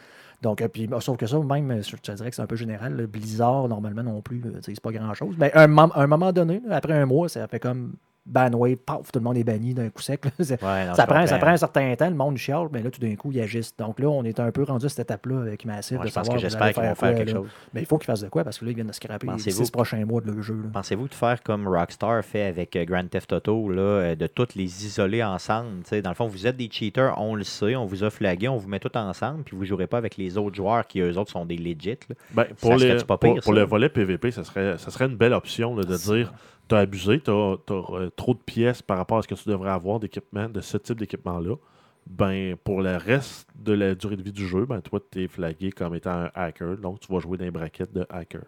Donc, 0.41 0.61
euh, 0.61 0.67
puis, 0.67 0.85
bah, 0.87 1.01
sauf 1.01 1.17
que 1.17 1.25
ça, 1.25 1.39
même, 1.39 1.81
je 1.83 1.95
te 1.95 2.11
dirais 2.11 2.29
que 2.29 2.35
c'est 2.35 2.41
un 2.41 2.47
peu 2.47 2.55
général. 2.55 2.93
le 2.95 3.07
Blizzard, 3.07 3.67
normalement, 3.67 4.03
non 4.03 4.21
plus, 4.21 4.43
c'est 4.61 4.79
pas 4.81 4.91
grand-chose. 4.91 5.35
Mais 5.39 5.51
à 5.53 5.63
un, 5.63 5.67
moment 6.07 6.31
donné, 6.31 6.61
après 6.69 6.93
un 6.93 7.05
mois, 7.05 7.29
ça 7.29 7.47
fait 7.47 7.59
comme 7.59 7.93
banway, 8.25 8.75
paf, 8.75 9.11
tout 9.11 9.19
le 9.19 9.23
monde 9.23 9.37
est 9.37 9.43
banni 9.43 9.73
d'un 9.73 9.89
coup 9.89 10.01
sec. 10.01 10.25
là. 10.25 10.31
C'est- 10.39 10.61
Ouais, 10.63 10.85
non, 10.87 10.93
ça, 10.95 11.05
prend, 11.05 11.25
ça 11.27 11.37
prend 11.37 11.51
un 11.51 11.57
certain 11.57 11.95
temps, 11.95 12.09
le 12.09 12.15
monde 12.15 12.37
chiale, 12.37 12.67
mais 12.71 12.81
là, 12.81 12.89
tout 12.89 12.99
d'un 12.99 13.15
coup, 13.15 13.31
ils 13.31 13.39
agissent. 13.41 13.75
Donc 13.77 13.99
là, 13.99 14.07
on 14.09 14.23
est 14.23 14.39
un 14.39 14.51
peu 14.51 14.63
rendu 14.63 14.85
à 14.85 14.89
cette 14.89 14.99
étape-là 15.01 15.41
avec 15.41 15.63
Massive. 15.65 15.99
Ouais, 15.99 16.05
de 16.05 16.09
je 16.09 16.13
pense 16.13 16.25
savoir 16.25 16.37
que 16.37 16.41
j'espère 16.41 16.73
qu'ils 16.73 16.83
vont 16.83 16.95
faire 16.95 17.09
quoi, 17.09 17.13
quelque 17.13 17.27
là. 17.31 17.35
chose. 17.37 17.49
Mais 17.73 17.81
il 17.81 17.85
faut 17.85 17.97
qu'ils 17.97 18.05
fassent 18.07 18.21
de 18.21 18.29
quoi 18.29 18.43
parce 18.43 18.57
que 18.57 18.65
là, 18.65 18.71
ils 18.71 18.75
viennent 18.75 18.87
de 18.87 18.91
scraper 18.93 19.27
les 19.27 19.33
Pensez-vous 19.33 19.63
six 19.65 19.71
prochains 19.71 20.03
mois 20.05 20.21
de 20.21 20.31
leur 20.31 20.41
jeu. 20.41 20.57
Pensez-vous 20.73 21.07
de 21.07 21.13
faire 21.13 21.43
comme 21.43 21.67
Rockstar 21.67 22.23
fait 22.25 22.43
avec 22.43 22.75
euh, 22.75 22.85
Grand 22.85 23.07
Theft 23.07 23.31
Auto, 23.33 23.69
là, 23.69 23.81
euh, 23.81 24.15
de 24.15 24.27
toutes 24.27 24.55
les 24.55 24.85
isoler 24.85 25.23
ensemble? 25.23 25.83
tu 25.83 25.89
sais, 25.89 26.01
Dans 26.01 26.09
le 26.09 26.15
fond, 26.15 26.27
vous 26.27 26.47
êtes 26.47 26.57
des 26.57 26.69
cheaters, 26.71 27.19
on 27.21 27.35
le 27.35 27.43
sait, 27.43 27.75
on 27.75 27.85
vous 27.85 28.03
a 28.03 28.09
flagué, 28.09 28.47
on 28.47 28.57
vous 28.57 28.67
met 28.69 28.79
tout 28.79 28.95
ensemble, 28.97 29.43
puis 29.43 29.55
vous 29.55 29.63
ne 29.63 29.67
jouerez 29.67 29.87
pas 29.87 29.97
avec 29.97 30.17
les 30.17 30.37
autres 30.37 30.55
joueurs 30.55 30.87
qui, 30.87 30.99
eux 30.99 31.17
autres, 31.17 31.31
sont 31.31 31.45
des 31.45 31.57
legit. 31.57 31.97
Ben, 32.31 32.45
pour 32.59 32.71
Ça 32.71 32.75
les- 32.77 32.79
serait-tu 32.89 33.05
pas 33.05 33.17
pour, 33.17 33.33
pire, 33.35 33.43
pour 33.43 33.53
ça? 33.53 33.59
le 33.59 33.65
volet 33.65 33.89
PVP, 33.89 34.31
ça 34.31 34.43
serait, 34.43 34.77
ça 34.77 34.89
serait 34.89 35.05
une 35.05 35.15
belle 35.17 35.33
option 35.33 35.75
là, 35.75 35.83
de 35.83 35.95
dire 35.95 36.33
tu 36.67 36.75
as 36.75 36.79
abusé, 36.79 37.19
tu 37.19 37.31
as, 37.31 37.57
trop 38.15 38.33
de 38.33 38.39
pièces 38.39 38.81
par 38.81 38.97
rapport 38.97 39.17
à 39.17 39.21
ce 39.21 39.27
que 39.27 39.35
tu 39.35 39.49
devrais 39.49 39.71
avoir 39.71 39.99
d'équipement, 39.99 40.49
de 40.49 40.61
ce 40.61 40.77
type 40.77 40.99
d'équipement-là. 40.99 41.55
Ben, 42.07 42.55
pour 42.63 42.81
le 42.81 42.97
reste 42.97 43.47
de 43.55 43.73
la 43.73 43.95
durée 43.95 44.15
de 44.15 44.21
vie 44.21 44.31
du 44.31 44.47
jeu, 44.47 44.65
ben, 44.65 44.79
toi, 44.81 44.99
tu 45.11 45.23
es 45.23 45.27
flagué 45.27 45.71
comme 45.71 45.95
étant 45.95 46.11
un 46.11 46.31
hacker, 46.35 46.77
donc 46.77 46.99
tu 46.99 47.11
vas 47.11 47.19
jouer 47.19 47.37
dans 47.37 47.45
les 47.45 47.51
braquettes 47.51 47.93
de 47.93 48.05
hacker. 48.09 48.43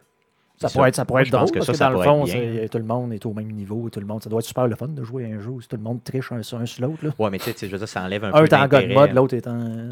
Ça 0.59 0.69
pourrait 0.69 0.89
être, 0.89 0.95
ça 0.95 1.05
pourrait 1.05 1.21
être 1.21 1.29
drôle 1.31 1.51
que 1.51 1.53
parce 1.59 1.65
ça, 1.67 1.71
que 1.71 1.77
ça 1.77 1.85
dans 1.85 1.89
le 1.91 1.95
pourrait 1.97 2.07
fond, 2.07 2.25
c'est- 2.25 2.69
tout 2.69 2.77
le 2.79 2.83
monde 2.83 3.13
est 3.13 3.23
au 3.27 3.33
même 3.33 3.51
niveau. 3.51 3.89
Tout 3.91 3.99
le 3.99 4.07
monde, 4.07 4.23
ça 4.23 4.29
doit 4.29 4.39
être 4.39 4.45
super 4.47 4.67
le 4.67 4.75
fun 4.75 4.87
de 4.87 5.03
jouer 5.03 5.31
un 5.31 5.39
jeu 5.39 5.49
où 5.51 5.61
tout 5.61 5.75
le 5.75 5.81
monde 5.83 6.03
triche 6.03 6.31
un 6.31 6.41
sur 6.41 6.57
un 6.57 6.65
sur 6.65 6.81
l'autre. 6.87 7.05
là. 7.05 7.11
Ouais, 7.19 7.29
mais 7.29 7.37
tu 7.37 7.51
sais, 7.51 7.67
je 7.67 7.71
veux 7.71 7.77
dire, 7.77 7.87
ça 7.87 8.01
enlève 8.03 8.23
un, 8.23 8.29
Un 8.33 8.39
peu 8.39 8.45
est 8.45 8.53
en 8.53 8.61
god 8.61 8.69
d'intérêt. 8.71 8.93
mode, 8.95 9.13
l'autre 9.13 9.33
est 9.35 9.47
en 9.47 9.59
euh, 9.59 9.89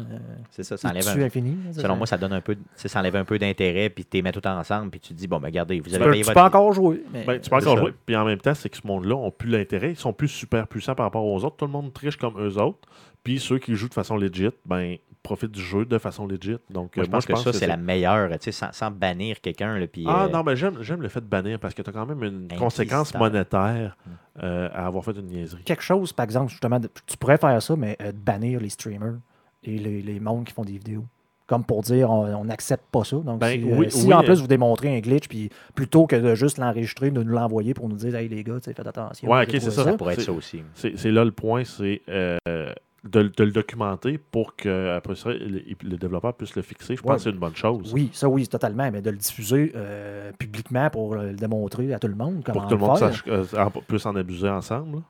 C'est 0.50 0.64
ça, 0.64 0.76
ça 0.76 0.88
enlève 0.88 1.06
un, 1.08 1.22
infini. 1.22 1.56
là, 1.66 1.82
Selon 1.82 1.94
moi, 1.96 2.06
ça 2.08 2.18
donne 2.18 2.32
un 2.32 2.40
peu, 2.40 2.56
ça 2.74 2.98
enlève 2.98 3.14
un 3.16 3.24
peu 3.24 3.38
d'intérêt, 3.38 3.90
puis 3.90 4.04
tu 4.04 4.16
les 4.16 4.22
mets 4.22 4.32
tout 4.32 4.44
ensemble, 4.46 4.90
puis 4.90 4.98
tu 5.00 5.14
te 5.14 5.18
dis, 5.18 5.28
bon, 5.28 5.38
ben 5.38 5.46
regardez, 5.46 5.78
vous 5.80 5.94
avez 5.94 6.10
payé 6.10 6.24
tu 6.24 6.32
peux 6.32 6.40
encore 6.40 6.72
jouer. 6.72 7.02
mais- 7.12 7.24
Ben, 7.24 7.40
tu 7.40 7.48
peux 7.48 7.56
encore 7.56 7.74
ça. 7.76 7.80
jouer. 7.80 7.94
Puis 8.04 8.16
en 8.16 8.24
même 8.24 8.38
temps, 8.40 8.54
c'est 8.54 8.68
que 8.68 8.76
ce 8.76 8.86
monde-là 8.86 9.14
ont 9.14 9.30
plus 9.30 9.50
l'intérêt. 9.50 9.90
Ils 9.90 9.96
sont 9.96 10.12
plus 10.12 10.28
super 10.28 10.66
puissants 10.66 10.94
par 10.96 11.06
rapport 11.06 11.24
aux 11.24 11.44
autres. 11.44 11.56
Tout 11.56 11.66
le 11.66 11.70
monde 11.72 11.92
triche 11.92 12.16
comme 12.16 12.34
eux 12.40 12.60
autres. 12.60 12.80
Puis 13.22 13.38
ceux 13.38 13.58
qui 13.58 13.74
jouent 13.76 13.88
de 13.88 13.94
façon 13.94 14.16
legit, 14.16 14.50
ben, 14.64 14.96
profitent 15.26 15.50
du 15.52 15.60
jeu 15.62 15.84
de 15.84 15.98
façon 15.98 16.26
legit. 16.26 16.56
Donc, 16.70 16.96
Moi, 16.96 17.02
euh, 17.02 17.06
je 17.06 17.10
pense 17.10 17.26
que 17.26 17.34
ça, 17.36 17.52
c'est 17.52 17.58
c'est- 17.60 17.66
la 17.66 17.76
meilleure, 17.76 18.30
tu 18.30 18.36
sais, 18.40 18.52
sans, 18.52 18.72
sans 18.72 18.90
bannir 18.90 19.40
quelqu'un, 19.40 19.78
là, 19.78 19.86
puis... 19.86 20.04
Ah 20.08 20.24
euh, 20.24 20.28
non, 20.28 20.42
mais 20.42 20.56
j'aime, 20.56 20.78
j'aime 20.82 21.02
le 21.02 21.08
fait 21.08 21.20
de 21.20 21.26
bannir 21.26 21.58
parce 21.58 21.74
que 21.74 21.82
tu 21.82 21.90
as 21.90 21.92
quand 21.92 22.06
même 22.06 22.22
une 22.22 22.48
conséquence 22.58 23.14
monétaire 23.14 23.96
Mm. 24.06 24.10
euh, 24.44 24.68
à 24.72 24.86
avoir 24.86 25.04
fait 25.04 25.12
une 25.18 25.26
niaiserie. 25.26 25.62
quelque 25.64 25.82
chose, 25.82 26.12
par 26.12 26.24
exemple, 26.24 26.50
justement, 26.50 26.78
de- 26.80 26.88
tu 27.06 27.16
pourrais 27.16 27.38
faire 27.38 27.60
ça, 27.62 27.74
mais 27.76 27.96
euh, 28.02 28.12
de 28.12 28.18
bannir 28.18 28.60
les 28.60 28.68
streamers 28.68 29.16
et 29.64 29.78
les, 29.78 30.00
les 30.02 30.20
mondes 30.20 30.44
qui 30.44 30.52
font 30.52 30.64
des 30.64 30.72
vidéos. 30.72 31.04
Comme 31.48 31.62
pour 31.64 31.80
dire, 31.82 32.10
on 32.10 32.44
n'accepte 32.44 32.84
pas 32.90 33.04
ça. 33.04 33.16
Donc, 33.18 33.38
Ben, 33.38 33.60
si, 33.60 33.62
euh, 33.70 33.76
oui, 33.76 33.86
si 33.88 34.06
oui, 34.08 34.14
en 34.14 34.20
euh, 34.20 34.24
plus 34.24 34.40
vous 34.40 34.48
démontrez 34.48 34.96
un 34.96 34.98
glitch, 34.98 35.28
puis 35.28 35.48
plutôt 35.76 36.06
que 36.08 36.16
de 36.16 36.34
juste 36.34 36.58
l'enregistrer, 36.58 37.12
de 37.12 37.22
nous 37.22 37.32
l'envoyer 37.32 37.72
pour 37.72 37.88
nous 37.88 37.94
dire, 37.94 38.16
hey 38.16 38.28
les 38.28 38.42
gars, 38.42 38.54
tu 38.56 38.64
sais, 38.64 38.74
faites 38.74 38.86
attention. 38.86 39.30
Ouais, 39.30 39.42
ok, 39.44 39.50
c'est 39.52 39.70
ça. 39.70 39.84
ça 39.84 39.92
pourrait 39.96 40.14
être 40.14 40.22
ça 40.22 40.32
aussi. 40.32 40.62
C'est, 40.74 40.96
c'est 40.98 41.12
là 41.12 41.24
le 41.24 41.30
point, 41.30 41.62
c'est 41.64 42.02
euh, 42.08 42.36
de, 43.10 43.22
de 43.34 43.44
le 43.44 43.50
documenter 43.50 44.18
pour 44.18 44.56
que 44.56 44.94
après 44.96 45.14
ça, 45.16 45.30
le, 45.30 45.62
le 45.82 45.96
développeur 45.96 46.34
puisse 46.34 46.54
le 46.56 46.62
fixer. 46.62 46.96
Je 46.96 47.02
pense 47.02 47.16
que 47.16 47.22
c'est 47.22 47.30
une 47.30 47.38
bonne 47.38 47.56
chose. 47.56 47.92
Oui, 47.92 48.10
ça 48.12 48.28
oui, 48.28 48.46
totalement, 48.48 48.90
mais 48.90 49.02
de 49.02 49.10
le 49.10 49.16
diffuser 49.16 49.72
euh, 49.74 50.32
publiquement 50.38 50.88
pour 50.90 51.14
le 51.14 51.32
démontrer 51.34 51.92
à 51.94 51.98
tout 51.98 52.08
le 52.08 52.14
monde 52.14 52.42
comment 52.44 52.60
Pour 52.60 52.68
que 52.68 52.74
tout 52.74 52.80
le 52.80 52.86
monde 52.86 52.98
sache, 52.98 53.24
euh, 53.28 53.44
en- 53.56 53.70
puisse 53.70 54.06
en 54.06 54.16
abuser 54.16 54.48
ensemble. 54.48 55.02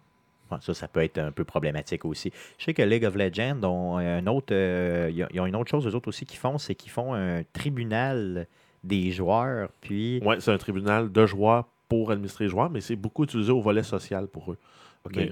ça, 0.60 0.74
ça 0.74 0.88
peut 0.88 1.00
être 1.02 1.18
un 1.18 1.32
peu 1.32 1.44
problématique 1.44 2.04
aussi. 2.04 2.30
Je 2.58 2.64
sais 2.66 2.74
que 2.74 2.82
League 2.82 3.04
of 3.04 3.14
Legends 3.16 3.62
ont 3.64 3.96
un 3.98 4.26
autre, 4.28 4.52
euh, 4.52 5.10
ils 5.12 5.24
ont- 5.24 5.28
ils 5.32 5.40
ont 5.40 5.46
une 5.46 5.56
autre 5.56 5.70
chose, 5.70 5.86
eux 5.86 5.94
autres 5.94 6.08
aussi, 6.08 6.24
qu'ils 6.24 6.38
font, 6.38 6.58
c'est 6.58 6.74
qu'ils 6.74 6.92
font 6.92 7.14
un 7.14 7.42
tribunal 7.52 8.46
des 8.84 9.10
joueurs, 9.10 9.70
puis... 9.80 10.20
Oui, 10.24 10.36
c'est 10.38 10.52
un 10.52 10.58
tribunal 10.58 11.10
de 11.10 11.26
joueurs 11.26 11.64
pour 11.88 12.10
administrer 12.12 12.44
les 12.44 12.50
joueurs, 12.50 12.70
mais 12.70 12.80
c'est 12.80 12.94
beaucoup 12.96 13.24
utilisé 13.24 13.50
au 13.52 13.60
volet 13.60 13.82
social 13.82 14.26
pour 14.28 14.52
eux. 14.52 14.58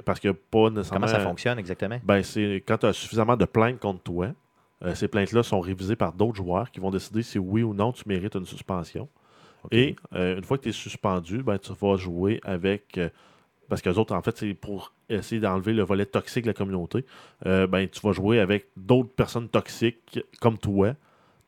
Parce 0.05 0.21
que 0.21 0.31
pas 0.31 0.71
nécessairement. 0.71 1.07
Comment 1.07 1.19
ça 1.19 1.21
fonctionne 1.21 1.59
exactement? 1.59 1.99
Ben, 2.03 2.23
c'est 2.23 2.63
quand 2.67 2.79
tu 2.79 2.87
as 2.87 2.93
suffisamment 2.93 3.37
de 3.37 3.45
plaintes 3.45 3.79
contre 3.79 4.03
toi, 4.03 4.29
euh, 4.85 4.95
ces 4.95 5.09
plaintes-là 5.09 5.43
sont 5.43 5.61
révisées 5.61 5.97
par 5.97 6.13
d'autres 6.13 6.37
joueurs 6.37 6.71
qui 6.71 6.81
vont 6.81 6.91
décider 6.91 7.23
si 7.23 7.39
oui 7.39 7.63
ou 7.63 7.75
non 7.75 7.93
tu 7.93 8.05
mérites 8.07 8.35
une 8.35 8.45
suspension. 8.45 9.09
Et 9.71 9.97
euh, 10.15 10.37
une 10.37 10.45
fois 10.45 10.59
que 10.59 10.65
tu 10.65 10.69
es 10.69 10.73
suspendu, 10.73 11.43
ben, 11.43 11.59
tu 11.59 11.73
vas 11.73 11.97
jouer 11.97 12.41
avec. 12.45 12.99
euh, 12.99 13.09
parce 13.69 13.81
que 13.81 13.89
les 13.89 13.99
autres, 13.99 14.15
en 14.15 14.21
fait, 14.21 14.37
c'est 14.37 14.53
pour 14.53 14.93
essayer 15.09 15.41
d'enlever 15.41 15.73
le 15.73 15.83
volet 15.83 16.05
toxique 16.05 16.43
de 16.45 16.51
la 16.51 16.55
communauté. 16.55 17.07
Ben, 17.45 17.89
tu 17.89 18.01
vas 18.01 18.13
jouer 18.13 18.39
avec 18.39 18.67
d'autres 18.77 19.15
personnes 19.15 19.49
toxiques 19.49 20.21
comme 20.39 20.59
toi. 20.59 20.95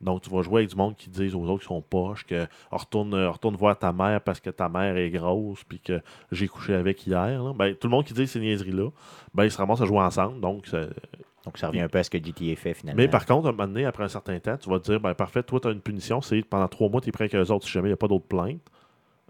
Donc, 0.00 0.22
tu 0.22 0.30
vas 0.30 0.42
jouer 0.42 0.58
avec 0.60 0.70
du 0.70 0.76
monde 0.76 0.94
qui 0.96 1.08
disent 1.08 1.34
aux 1.34 1.44
autres 1.44 1.60
qui 1.62 1.66
sont 1.68 1.80
poches 1.80 2.24
que 2.26 2.46
retourne, 2.70 3.14
euh, 3.14 3.30
retourne 3.30 3.56
voir 3.56 3.78
ta 3.78 3.92
mère 3.92 4.20
parce 4.20 4.40
que 4.40 4.50
ta 4.50 4.68
mère 4.68 4.96
est 4.96 5.10
grosse 5.10 5.64
puis 5.64 5.80
que 5.80 6.00
j'ai 6.30 6.48
couché 6.48 6.74
avec 6.74 7.06
hier. 7.06 7.42
là. 7.42 7.52
Ben, 7.54 7.74
tout 7.74 7.86
le 7.88 7.92
monde 7.92 8.04
qui 8.04 8.12
dit 8.12 8.26
ces 8.26 8.40
niaiseries-là, 8.40 8.90
ben, 9.34 9.44
ils 9.44 9.50
se 9.50 9.56
ramassent 9.58 9.80
à 9.80 9.86
jouer 9.86 10.00
ensemble. 10.00 10.40
Donc, 10.40 10.66
ça- 10.66 10.86
Donc, 11.46 11.58
ça 11.58 11.68
revient 11.68 11.80
un 11.80 11.88
peu 11.88 11.98
à 11.98 12.02
ce 12.02 12.10
que 12.10 12.18
GTA 12.18 12.56
fait, 12.56 12.74
finalement. 12.74 13.00
mais 13.00 13.06
par 13.08 13.24
contre, 13.24 13.46
à 13.46 13.50
un 13.50 13.52
moment 13.52 13.68
donné, 13.68 13.84
après 13.86 14.02
un 14.04 14.08
certain 14.08 14.38
temps, 14.40 14.56
tu 14.56 14.68
vas 14.68 14.80
te 14.80 14.90
dire 14.90 15.00
ben, 15.00 15.14
parfait, 15.14 15.42
toi, 15.44 15.60
tu 15.60 15.68
as 15.68 15.70
une 15.70 15.80
punition, 15.80 16.20
c'est 16.20 16.42
pendant 16.42 16.66
trois 16.68 16.88
mois, 16.88 17.00
tu 17.00 17.08
es 17.08 17.12
prêt 17.12 17.24
avec 17.24 17.34
eux 17.36 17.52
autres 17.52 17.64
si 17.64 17.70
jamais 17.72 17.86
il 17.88 17.90
n'y 17.90 17.94
a 17.94 17.96
pas 17.96 18.08
d'autres 18.08 18.26
plaintes. 18.26 18.60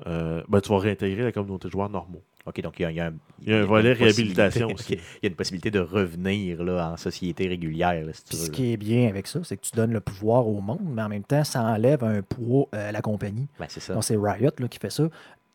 euh, 0.07 0.43
ben, 0.49 0.61
tu 0.61 0.71
vas 0.71 0.79
réintégrer 0.79 1.23
la 1.23 1.33
communauté 1.33 1.69
de 1.69 1.73
joueurs 1.73 1.89
normaux. 1.89 2.23
OK, 2.47 2.61
donc 2.63 2.79
il 2.79 2.83
y 2.83 2.85
a, 2.87 2.91
il 2.91 2.97
y 2.97 3.01
a 3.01 3.07
un, 3.07 3.13
Il 3.43 3.49
y 3.51 3.53
a 3.53 3.57
un 3.57 3.61
une 3.63 3.67
volet 3.67 3.93
réhabilitation 3.93 4.69
aussi. 4.75 4.93
Il 4.95 4.99
y 5.25 5.27
a 5.27 5.29
une 5.29 5.35
possibilité 5.35 5.71
de 5.71 5.81
revenir 5.81 6.63
là, 6.63 6.93
en 6.93 6.97
société 6.97 7.49
régulière, 7.49 8.05
là, 8.07 8.13
si 8.13 8.23
tu 8.25 8.29
Puis 8.31 8.39
veux. 8.39 8.45
ce 8.47 8.51
qui 8.51 8.73
est 8.73 8.77
bien 8.77 9.09
avec 9.09 9.27
ça, 9.27 9.41
c'est 9.43 9.57
que 9.57 9.63
tu 9.63 9.73
donnes 9.75 9.93
le 9.93 10.01
pouvoir 10.01 10.47
au 10.47 10.61
monde, 10.61 10.81
mais 10.85 11.03
en 11.03 11.09
même 11.09 11.25
temps, 11.25 11.45
ça 11.45 11.63
enlève 11.63 12.05
un 12.05 12.23
poids 12.23 12.69
euh, 12.75 12.89
à 12.89 12.93
la 12.93 13.03
compagnie. 13.03 13.49
Ben, 13.59 13.67
c'est 13.69 13.81
ça. 13.81 13.95
Donc, 13.95 14.05
c'est 14.05 14.17
Riot 14.17 14.51
là, 14.59 14.69
qui 14.69 14.79
fait 14.79 14.91
ça. 14.91 15.09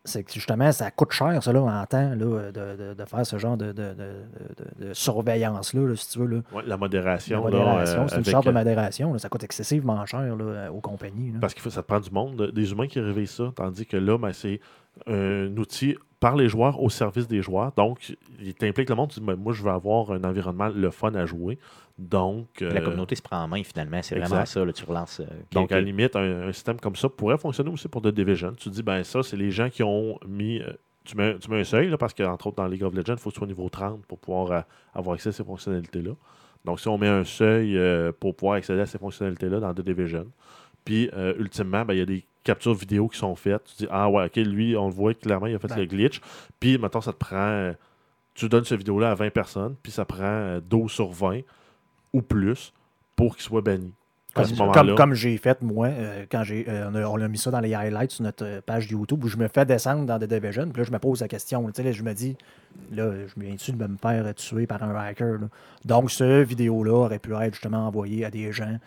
C'est 0.03 0.23
que 0.23 0.33
justement, 0.33 0.71
ça 0.71 0.89
coûte 0.89 1.11
cher, 1.11 1.43
ça, 1.43 1.53
là, 1.53 1.61
en 1.61 1.85
temps, 1.85 2.09
là, 2.15 2.15
de, 2.51 2.51
de- 2.51 2.93
de 2.95 3.05
faire 3.05 3.23
ce 3.23 3.37
genre 3.37 3.55
de, 3.55 3.67
de- 3.67 3.93
de- 3.93 4.81
de- 4.81 4.87
de 4.87 4.93
surveillance-là, 4.95 5.87
là, 5.87 5.95
si 5.95 6.09
tu 6.09 6.19
veux. 6.19 6.25
Là. 6.25 6.37
Ouais, 6.51 6.63
la 6.65 6.75
modération. 6.75 7.41
modération, 7.43 8.01
euh, 8.01 8.07
c'est 8.09 8.17
une 8.17 8.25
sorte 8.25 8.45
de 8.45 8.49
euh, 8.49 8.53
modération. 8.53 9.13
là. 9.13 9.19
Ça 9.19 9.29
coûte 9.29 9.43
excessivement 9.43 10.03
cher 10.07 10.35
là, 10.35 10.71
aux 10.73 10.81
compagnies. 10.81 11.31
là. 11.33 11.37
Parce 11.39 11.53
que 11.53 11.69
ça 11.69 11.83
te 11.83 11.87
prend 11.87 11.99
du 11.99 12.09
monde, 12.09 12.51
des 12.51 12.71
humains 12.71 12.87
qui 12.87 12.99
réveillent 12.99 13.27
ça, 13.27 13.51
tandis 13.55 13.85
que 13.85 13.95
là, 13.97 14.17
ben, 14.17 14.33
c'est 14.33 14.59
un 15.05 15.55
outil 15.57 15.95
par 16.21 16.35
les 16.37 16.47
joueurs 16.47 16.79
au 16.81 16.89
service 16.89 17.27
des 17.27 17.41
joueurs. 17.41 17.71
Donc, 17.75 18.15
il 18.39 18.53
t'implique 18.53 18.87
le 18.89 18.95
monde. 18.95 19.09
Tu 19.09 19.19
dis, 19.19 19.25
ben, 19.25 19.35
moi, 19.35 19.51
je 19.53 19.61
veux 19.63 19.71
avoir 19.71 20.11
un 20.11 20.23
environnement 20.23 20.69
le 20.69 20.89
fun 20.91 21.13
à 21.15 21.25
jouer. 21.25 21.57
Donc, 21.97 22.61
La 22.61 22.67
euh, 22.79 22.81
communauté 22.81 23.15
se 23.15 23.21
prend 23.21 23.43
en 23.43 23.47
main, 23.47 23.63
finalement. 23.63 24.01
C'est 24.03 24.17
vraiment 24.17 24.45
ça. 24.45 24.63
Là, 24.63 24.71
tu 24.71 24.85
relances. 24.85 25.19
euh, 25.19 25.25
Donc, 25.51 25.71
à 25.71 25.75
la 25.75 25.81
limite, 25.81 26.15
un, 26.15 26.47
un 26.47 26.51
système 26.53 26.79
comme 26.79 26.95
ça 26.95 27.09
pourrait 27.09 27.37
fonctionner 27.39 27.71
aussi 27.71 27.87
pour 27.87 28.01
The 28.03 28.07
Division. 28.09 28.53
Tu 28.53 28.69
dis, 28.69 28.83
ben 28.83 29.03
ça, 29.03 29.23
c'est 29.23 29.35
les 29.35 29.49
gens 29.51 29.69
qui 29.69 29.83
ont 29.83 30.19
mis. 30.27 30.59
euh, 30.61 30.71
tu, 31.03 31.17
mets, 31.17 31.37
tu 31.39 31.49
mets 31.49 31.59
un 31.61 31.63
seuil, 31.63 31.89
là, 31.89 31.97
parce 31.97 32.13
qu'entre 32.13 32.47
autres, 32.47 32.57
dans 32.57 32.67
League 32.67 32.83
of 32.83 32.93
Legends, 32.93 33.13
il 33.13 33.19
faut 33.19 33.29
que 33.31 33.33
tu 33.35 33.39
sois 33.39 33.45
au 33.47 33.49
niveau 33.51 33.67
30 33.69 34.05
pour 34.05 34.19
pouvoir 34.19 34.65
avoir 34.93 35.15
accès 35.15 35.29
à 35.29 35.31
ces 35.31 35.43
fonctionnalités-là. 35.43 36.11
Donc, 36.65 36.79
si 36.79 36.87
on 36.87 36.97
met 36.99 37.07
un 37.07 37.23
seuil 37.23 37.75
pour 38.19 38.35
pouvoir 38.35 38.57
accéder 38.57 38.81
à 38.81 38.85
ces 38.85 38.99
fonctionnalités-là 38.99 39.59
dans 39.59 39.73
The 39.73 39.81
Division, 39.81 40.27
puis 40.85 41.09
ultimement, 41.39 41.83
ben, 41.83 41.95
il 41.95 41.99
y 41.99 42.03
a 42.03 42.05
des 42.05 42.23
captures 42.43 42.73
vidéo 42.73 43.07
qui 43.07 43.17
sont 43.17 43.35
faites. 43.35 43.63
Tu 43.65 43.83
dis, 43.83 43.87
ah 43.91 44.09
ouais, 44.09 44.25
ok, 44.25 44.35
lui, 44.37 44.75
on 44.75 44.87
le 44.87 44.93
voit 44.93 45.13
clairement, 45.13 45.47
il 45.47 45.55
a 45.55 45.59
fait 45.59 45.67
Ben. 45.67 45.77
le 45.79 45.85
glitch. 45.85 46.21
Puis, 46.59 46.77
maintenant, 46.77 47.01
ça 47.01 47.13
te 47.13 47.17
prend. 47.17 47.35
euh, 47.37 47.73
tu 48.33 48.47
donnes 48.47 48.63
cette 48.63 48.77
vidéo-là 48.79 49.11
à 49.11 49.15
20 49.15 49.29
personnes, 49.31 49.75
puis 49.83 49.91
ça 49.91 50.05
prend 50.05 50.23
euh, 50.23 50.61
12 50.61 50.89
sur 50.91 51.11
20 51.11 51.41
ou 52.13 52.21
plus 52.21 52.73
pour 53.15 53.35
qu'il 53.35 53.43
soit 53.43 53.61
banni. 53.61 53.93
À 54.33 54.43
Comme, 54.45 54.71
comme, 54.71 54.95
comme 54.95 55.13
j'ai 55.13 55.35
fait, 55.37 55.61
moi, 55.61 55.87
euh, 55.87 56.25
quand 56.31 56.45
j'ai, 56.45 56.63
euh, 56.69 56.89
on, 56.89 56.95
a, 56.95 57.03
on 57.05 57.19
a 57.19 57.27
mis 57.27 57.37
ça 57.37 57.51
dans 57.51 57.59
les 57.59 57.73
highlights 57.75 58.11
sur 58.11 58.23
notre 58.23 58.45
euh, 58.45 58.61
page 58.65 58.89
YouTube 58.89 59.21
où 59.25 59.27
je 59.27 59.35
me 59.35 59.49
fais 59.49 59.65
descendre 59.65 60.05
dans 60.05 60.17
The 60.17 60.23
Division. 60.23 60.69
Puis 60.69 60.81
là, 60.81 60.83
je 60.87 60.91
me 60.93 60.99
pose 60.99 61.19
la 61.19 61.27
question. 61.27 61.65
Tu 61.67 61.73
sais, 61.75 61.83
là, 61.83 61.91
je 61.91 62.01
me 62.01 62.13
dis, 62.13 62.37
là, 62.93 63.11
je 63.27 63.33
viens-tu 63.37 63.73
de 63.73 63.85
me 63.85 63.97
faire 63.97 64.33
tuer 64.35 64.67
par 64.67 64.81
un 64.83 64.95
hacker? 64.95 65.33
là? 65.41 65.47
Donc, 65.83 66.11
ce 66.11 66.43
vidéo-là 66.43 66.93
aurait 66.93 67.19
pu 67.19 67.33
être 67.35 67.53
justement 67.55 67.85
envoyé 67.87 68.23
à 68.23 68.31
des 68.31 68.53
gens 68.53 68.77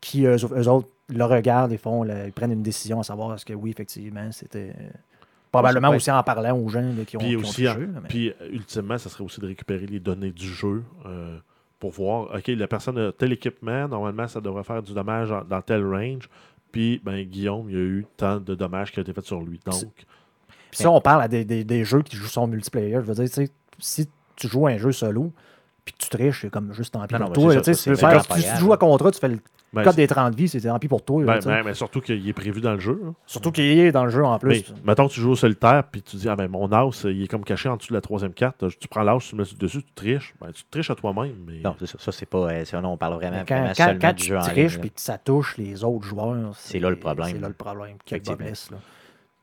qui, 0.00 0.24
eux, 0.24 0.36
eux 0.36 0.68
autres, 0.68 0.88
le 1.08 1.24
regardent 1.24 1.72
et 1.72 1.76
font, 1.78 2.02
le- 2.02 2.26
ils 2.26 2.32
prennent 2.32 2.52
une 2.52 2.62
décision 2.62 3.00
à 3.00 3.02
savoir 3.02 3.34
est-ce 3.34 3.44
que 3.44 3.52
oui, 3.52 3.70
effectivement, 3.70 4.30
c'était. 4.32 4.74
euh, 4.78 4.88
Probablement 5.52 5.90
aussi 5.96 6.10
en 6.10 6.22
parlant 6.24 6.56
aux 6.58 6.68
gens 6.68 6.80
là, 6.80 7.04
qui 7.06 7.16
ont, 7.16 7.20
Puis 7.20 7.28
qui 7.30 7.36
ont 7.36 7.40
aussi, 7.40 7.62
touché, 7.62 7.68
en- 7.68 7.78
là, 7.78 8.00
mais- 8.02 8.08
puis 8.08 8.30
euh, 8.30 8.48
ultimement, 8.50 8.98
ça 8.98 9.08
serait 9.08 9.22
aussi 9.22 9.40
de 9.40 9.46
récupérer 9.46 9.86
les 9.86 10.00
données 10.00 10.32
du 10.32 10.46
jeu 10.48 10.82
euh, 11.06 11.38
pour 11.78 11.92
voir, 11.92 12.34
OK, 12.34 12.48
la 12.48 12.66
personne 12.66 12.98
a 12.98 13.12
tel 13.12 13.32
équipement, 13.32 13.86
normalement, 13.86 14.26
ça 14.26 14.40
devrait 14.40 14.64
faire 14.64 14.82
du 14.82 14.92
dommage 14.94 15.30
en- 15.30 15.44
dans 15.44 15.62
tel 15.62 15.84
range. 15.86 16.28
Puis, 16.72 17.00
ben, 17.04 17.22
Guillaume, 17.22 17.70
il 17.70 17.76
y 17.76 17.78
a 17.78 17.82
eu 17.84 18.06
tant 18.16 18.40
de 18.40 18.54
dommages 18.56 18.90
qui 18.90 18.98
ont 18.98 19.02
été 19.02 19.12
faits 19.12 19.26
sur 19.26 19.40
lui. 19.42 19.60
Donc, 19.64 19.84
Puis 20.70 20.82
ça, 20.82 20.90
on 20.90 21.00
parle 21.00 21.22
à 21.22 21.28
des, 21.28 21.44
des- 21.44 21.62
des 21.62 21.84
jeux 21.84 22.02
qui 22.02 22.16
jouent 22.16 22.26
son 22.26 22.48
multiplayer. 22.48 22.94
Je 22.94 23.00
veux 23.02 23.14
dire, 23.14 23.24
tu 23.26 23.30
sais, 23.46 23.48
si 23.78 24.08
tu 24.34 24.48
joues 24.48 24.66
un 24.66 24.76
jeu 24.76 24.90
solo, 24.90 25.30
puis 25.84 25.94
que 25.94 25.98
tu 26.02 26.08
triches, 26.08 26.40
c'est 26.40 26.50
comme 26.50 26.72
juste 26.72 26.92
pour 26.92 27.28
mais 27.28 27.34
toi. 27.34 27.54
Tu 27.62 27.74
sais, 27.74 27.92
tu 28.56 28.60
joues 28.60 28.72
à 28.72 28.76
contrat, 28.76 29.10
tu 29.12 29.20
fais 29.20 29.28
le 29.28 29.38
ben, 29.74 29.82
code 29.84 29.92
c'est- 29.94 30.00
des 30.02 30.06
30 30.06 30.34
vies, 30.34 30.48
c'est 30.48 30.60
tant 30.60 30.78
pis 30.78 30.88
pour 30.88 31.02
toi. 31.04 31.22
là, 31.24 31.38
ben, 31.38 31.44
ben, 31.44 31.64
ben, 31.64 31.74
surtout 31.74 32.00
qu'il 32.00 32.26
est 32.28 32.32
prévu 32.32 32.60
dans 32.60 32.72
le 32.72 32.80
jeu. 32.80 33.00
là. 33.04 33.10
Surtout 33.26 33.52
qu'il 33.52 33.64
est 33.64 33.92
dans 33.92 34.04
le 34.04 34.10
jeu 34.10 34.24
en 34.24 34.32
Mais, 34.34 34.38
plus. 34.38 34.74
mettons 34.84 35.08
que 35.08 35.12
tu 35.12 35.20
joues 35.20 35.32
au 35.32 35.36
solitaire, 35.36 35.84
puis 35.90 36.02
tu 36.02 36.16
dis, 36.16 36.28
ah 36.28 36.36
ben, 36.36 36.48
mon 36.48 36.70
as, 36.72 37.04
il 37.04 37.22
est 37.24 37.28
comme 37.28 37.44
caché 37.44 37.68
en 37.68 37.76
dessous 37.76 37.88
de 37.90 37.94
la 37.94 38.00
troisième 38.00 38.32
carte. 38.32 38.64
Tu 38.78 38.88
prends 38.88 39.02
l'as, 39.02 39.18
tu 39.18 39.36
le 39.36 39.42
mets 39.42 39.48
dessus, 39.58 39.82
tu 39.82 39.92
triches. 39.94 40.34
Ben, 40.40 40.50
tu 40.52 40.62
triches 40.70 40.90
à 40.90 40.94
toi-même. 40.94 41.34
Mais... 41.46 41.60
Non, 41.64 41.74
c'est 41.78 41.86
ça. 41.86 41.98
Ça, 41.98 42.12
c'est 42.12 42.26
pas. 42.26 42.38
euh, 42.50 42.64
on 42.84 42.96
parle 42.96 43.14
vraiment, 43.14 43.36
Mais 43.38 43.44
quand, 43.46 43.54
vraiment 43.56 43.68
quand- 43.76 43.84
seulement 43.84 43.98
quand 44.00 44.12
du 44.14 44.22
tu 44.22 44.28
jeu 44.28 44.36
en 44.36 44.40
ligne. 44.40 44.48
triches 44.50 44.78
puis 44.80 44.90
que 44.90 45.00
ça 45.00 45.18
touche 45.18 45.56
les 45.58 45.84
autres 45.84 46.06
joueurs, 46.06 46.54
C'est 46.56 46.78
là 46.78 46.90
le 46.90 46.96
problème. 46.96 47.28
C'est 47.32 47.38
là 47.40 47.48
le 47.48 47.54
problème. 47.54 47.96
Quel 48.04 48.20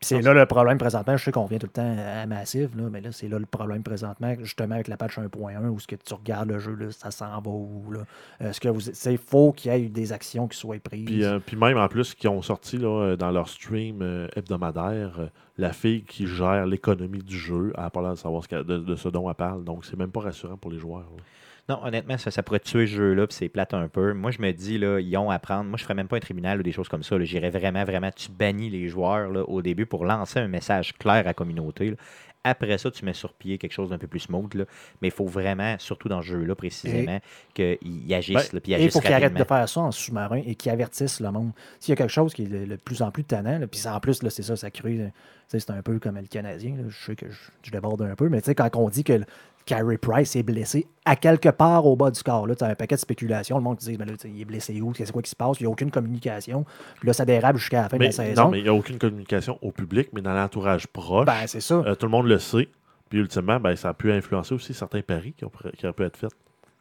C'est 0.04 0.22
là 0.22 0.34
le 0.34 0.45
problème 0.47 0.80
présentement. 0.80 1.16
Je 1.16 1.24
sais 1.24 1.32
qu'on 1.32 1.45
vient 1.45 1.60
tout 1.60 1.68
le 1.68 1.72
temps 1.72 1.95
à 1.97 2.26
Massive, 2.26 2.76
là, 2.76 2.89
mais 2.91 3.02
là, 3.02 3.12
c'est 3.12 3.28
là 3.28 3.38
le 3.38 3.45
problème 3.45 3.84
présentement, 3.84 4.34
justement 4.39 4.74
avec 4.76 4.88
la 4.88 4.97
patch 4.97 5.20
1.1, 5.20 5.68
où 5.68 5.80
ce 5.80 5.86
que 5.86 5.95
tu 5.95 6.14
regardes 6.16 6.49
le 6.49 6.58
jeu, 6.58 6.74
là, 6.74 6.88
ça 6.91 7.12
s'en 7.12 7.39
va 7.39 7.52
où. 7.52 7.91
Là? 7.91 8.52
Ce 8.52 8.60
que 8.60 8.68
vous, 8.68 8.80
c'est 8.82 9.18
faut 9.18 9.52
qu'il 9.52 9.72
y 9.72 9.76
ait 9.76 9.89
des 9.89 10.12
actions 10.12 10.47
qui 10.47 10.58
soient 10.58 10.80
prises? 10.80 11.06
Puis, 11.06 11.24
euh, 11.24 11.39
puis 11.39 11.56
même 11.56 11.78
en 11.78 11.88
plus, 11.88 12.16
qui 12.16 12.28
ont 12.28 12.41
sorti 12.41 12.78
là, 12.78 12.88
euh, 12.88 13.16
dans 13.16 13.30
leur 13.30 13.47
stream 13.47 14.02
euh, 14.02 14.28
hebdomadaire, 14.36 15.20
euh, 15.20 15.28
la 15.58 15.72
fille 15.72 16.04
qui 16.04 16.26
gère 16.26 16.66
l'économie 16.66 17.22
du 17.22 17.38
jeu, 17.38 17.72
pas 17.76 18.02
l'air 18.02 18.12
de 18.12 18.16
savoir 18.16 18.43
ce 18.43 18.56
de, 18.56 18.78
de 18.80 18.95
ce 18.95 19.08
dont 19.10 19.30
elle 19.30 19.36
parle. 19.36 19.64
Donc, 19.64 19.86
c'est 19.86 19.97
même 19.97 20.12
pas 20.12 20.22
rassurant 20.22 20.58
pour 20.58 20.72
les 20.72 20.80
joueurs. 20.80 21.10
là. 21.16 21.24
Non, 21.72 21.80
honnêtement, 21.86 22.18
ça, 22.18 22.32
ça 22.32 22.44
pourrait 22.44 22.60
tuer 22.60 22.86
ce 22.86 22.92
jeu-là, 22.92 23.28
puis 23.28 23.38
c'est 23.38 23.48
plate 23.48 23.74
un 23.74 23.88
peu. 23.88 24.12
Moi, 24.12 24.32
je 24.32 24.42
me 24.42 24.52
dis, 24.52 24.78
là, 24.78 25.00
ils 25.00 25.16
ont 25.16 25.32
à 25.32 25.40
prendre. 25.40 25.64
Moi, 25.70 25.78
je 25.78 25.84
ferais 25.84 25.94
même 25.94 26.10
pas 26.10 26.18
un 26.18 26.20
tribunal 26.20 26.60
ou 26.60 26.64
des 26.64 26.74
choses 26.74 26.90
comme 26.90 27.02
ça. 27.02 27.18
J'irais 27.22 27.50
vraiment, 27.50 27.86
vraiment, 27.86 28.12
tu 28.14 28.30
bannis 28.30 28.70
les 28.70 28.90
joueurs 28.90 29.30
là, 29.30 29.44
au 29.44 29.62
début 29.62 29.86
pour 29.86 30.04
lancer 30.04 30.40
un 30.40 30.50
message 30.50 30.94
clair 30.98 31.16
à 31.16 31.24
la 31.24 31.34
communauté. 31.34 31.92
là. 31.92 31.96
Après 32.44 32.78
ça, 32.78 32.92
tu 32.92 33.06
mets 33.06 33.14
sur 33.14 33.32
pied 33.34 33.58
quelque 33.58 33.72
chose 33.72 33.92
d'un 33.92 33.98
peu 33.98 34.08
plus 34.08 34.20
smooth. 34.20 34.54
là. 34.56 34.66
Mais 35.02 35.08
il 35.08 35.14
faut 35.14 35.28
vraiment, 35.28 35.78
surtout 35.80 36.10
dans 36.10 36.22
ce 36.22 36.28
jeu-là 36.28 36.56
précisément, 36.56 37.20
qu'ils 37.54 38.14
agissent, 38.14 38.52
Ben, 38.52 38.56
là, 38.56 38.60
puis 38.60 38.74
Et 38.74 38.84
il 38.84 38.92
faut 38.92 39.00
qu'ils 39.00 39.14
arrêtent 39.14 39.34
de 39.34 39.44
faire 39.46 39.70
ça 39.70 39.80
en 39.80 39.92
sous-marin 39.92 40.42
et 40.46 40.56
qu'ils 40.56 40.74
avertissent 40.74 41.22
le 41.22 41.32
monde. 41.32 41.52
S'il 41.80 41.92
y 41.92 41.94
a 41.94 41.96
quelque 41.96 42.12
chose 42.12 42.34
qui 42.34 42.44
est 42.44 42.48
de, 42.48 42.76
plus 42.76 43.02
en 43.02 43.12
plus 43.12 43.24
tannant, 43.24 43.60
là, 43.60 43.68
puis 43.68 43.80
en 43.88 44.00
plus, 44.02 44.28
c'est 44.28 44.44
ça, 44.44 44.58
ça 44.58 44.72
crée. 44.72 45.14
C'est 45.48 45.70
un 45.70 45.82
peu 45.82 46.00
comme 46.00 46.18
le 46.18 46.28
Canadien. 46.28 46.76
Je 46.90 47.06
sais 47.06 47.16
que 47.16 47.30
je, 47.30 47.40
je 47.64 47.72
déborde 47.72 48.02
un 48.02 48.16
peu, 48.16 48.28
mais 48.28 48.42
tu 48.42 48.48
sais, 48.48 48.56
quand 48.56 48.76
on 48.76 48.90
dit 48.90 49.06
que 49.06 49.22
Carey 49.66 49.97
Price 49.97 50.36
est 50.36 50.43
blessé 50.43 50.88
à 51.05 51.16
quelque 51.16 51.49
part 51.49 51.86
au 51.86 51.95
bas 51.95 52.12
du 52.12 52.22
corps, 52.24 52.45
là, 52.47 52.55
tu 52.55 52.64
as 52.64 52.68
un 52.68 52.76
paquet 52.76 52.95
de 52.95 52.99
spéculations. 52.99 53.57
Le 53.57 53.64
monde 53.64 53.78
qui 53.78 53.86
dit 53.86 53.97
ben 53.97 54.05
là, 54.07 54.14
il 54.26 54.41
est 54.41 54.45
blessé 54.45 54.80
où 54.82 54.93
C'est 54.93 55.12
quoi 55.12 55.22
qui 55.22 55.30
se 55.30 55.36
passe? 55.36 55.59
Il 55.59 55.64
n'y 55.64 55.68
a 55.68 55.70
aucune 55.70 55.91
communication. 55.91 56.66
Puis 56.99 57.07
là, 57.07 57.14
ça 57.14 57.26
dérape 57.26 57.57
jusqu'à 57.57 57.82
la 57.84 57.89
fin 57.89 57.97
de 57.97 58.03
la 58.03 58.12
saison. 58.12 58.43
non, 58.45 58.49
mais 58.51 58.59
il 58.59 58.64
n'y 58.64 58.70
a 58.70 58.74
aucune 58.74 58.97
communication 58.97 59.57
au 59.62 59.72
public, 59.72 60.09
mais 60.14 60.22
dans 60.22 60.34
l'entourage 60.34 60.88
proche, 60.88 61.26
Ben, 61.26 61.47
c'est 61.47 61.62
ça. 61.62 61.75
euh, 61.75 61.96
tout 61.96 62.05
le 62.05 62.12
monde 62.12 62.28
le 62.28 62.39
sait. 62.39 62.70
Puis 63.09 63.20
ultimement, 63.20 63.59
ben, 63.59 63.75
ça 63.75 63.89
a 63.89 63.93
pu 63.93 64.12
influencer 64.12 64.54
aussi 64.54 64.74
certains 64.74 65.01
paris 65.01 65.33
qui, 65.38 65.43
ont, 65.43 65.51
qui 65.78 65.86
auraient 65.86 65.93
pu 65.93 66.04
être 66.04 66.17
faits. 66.17 66.32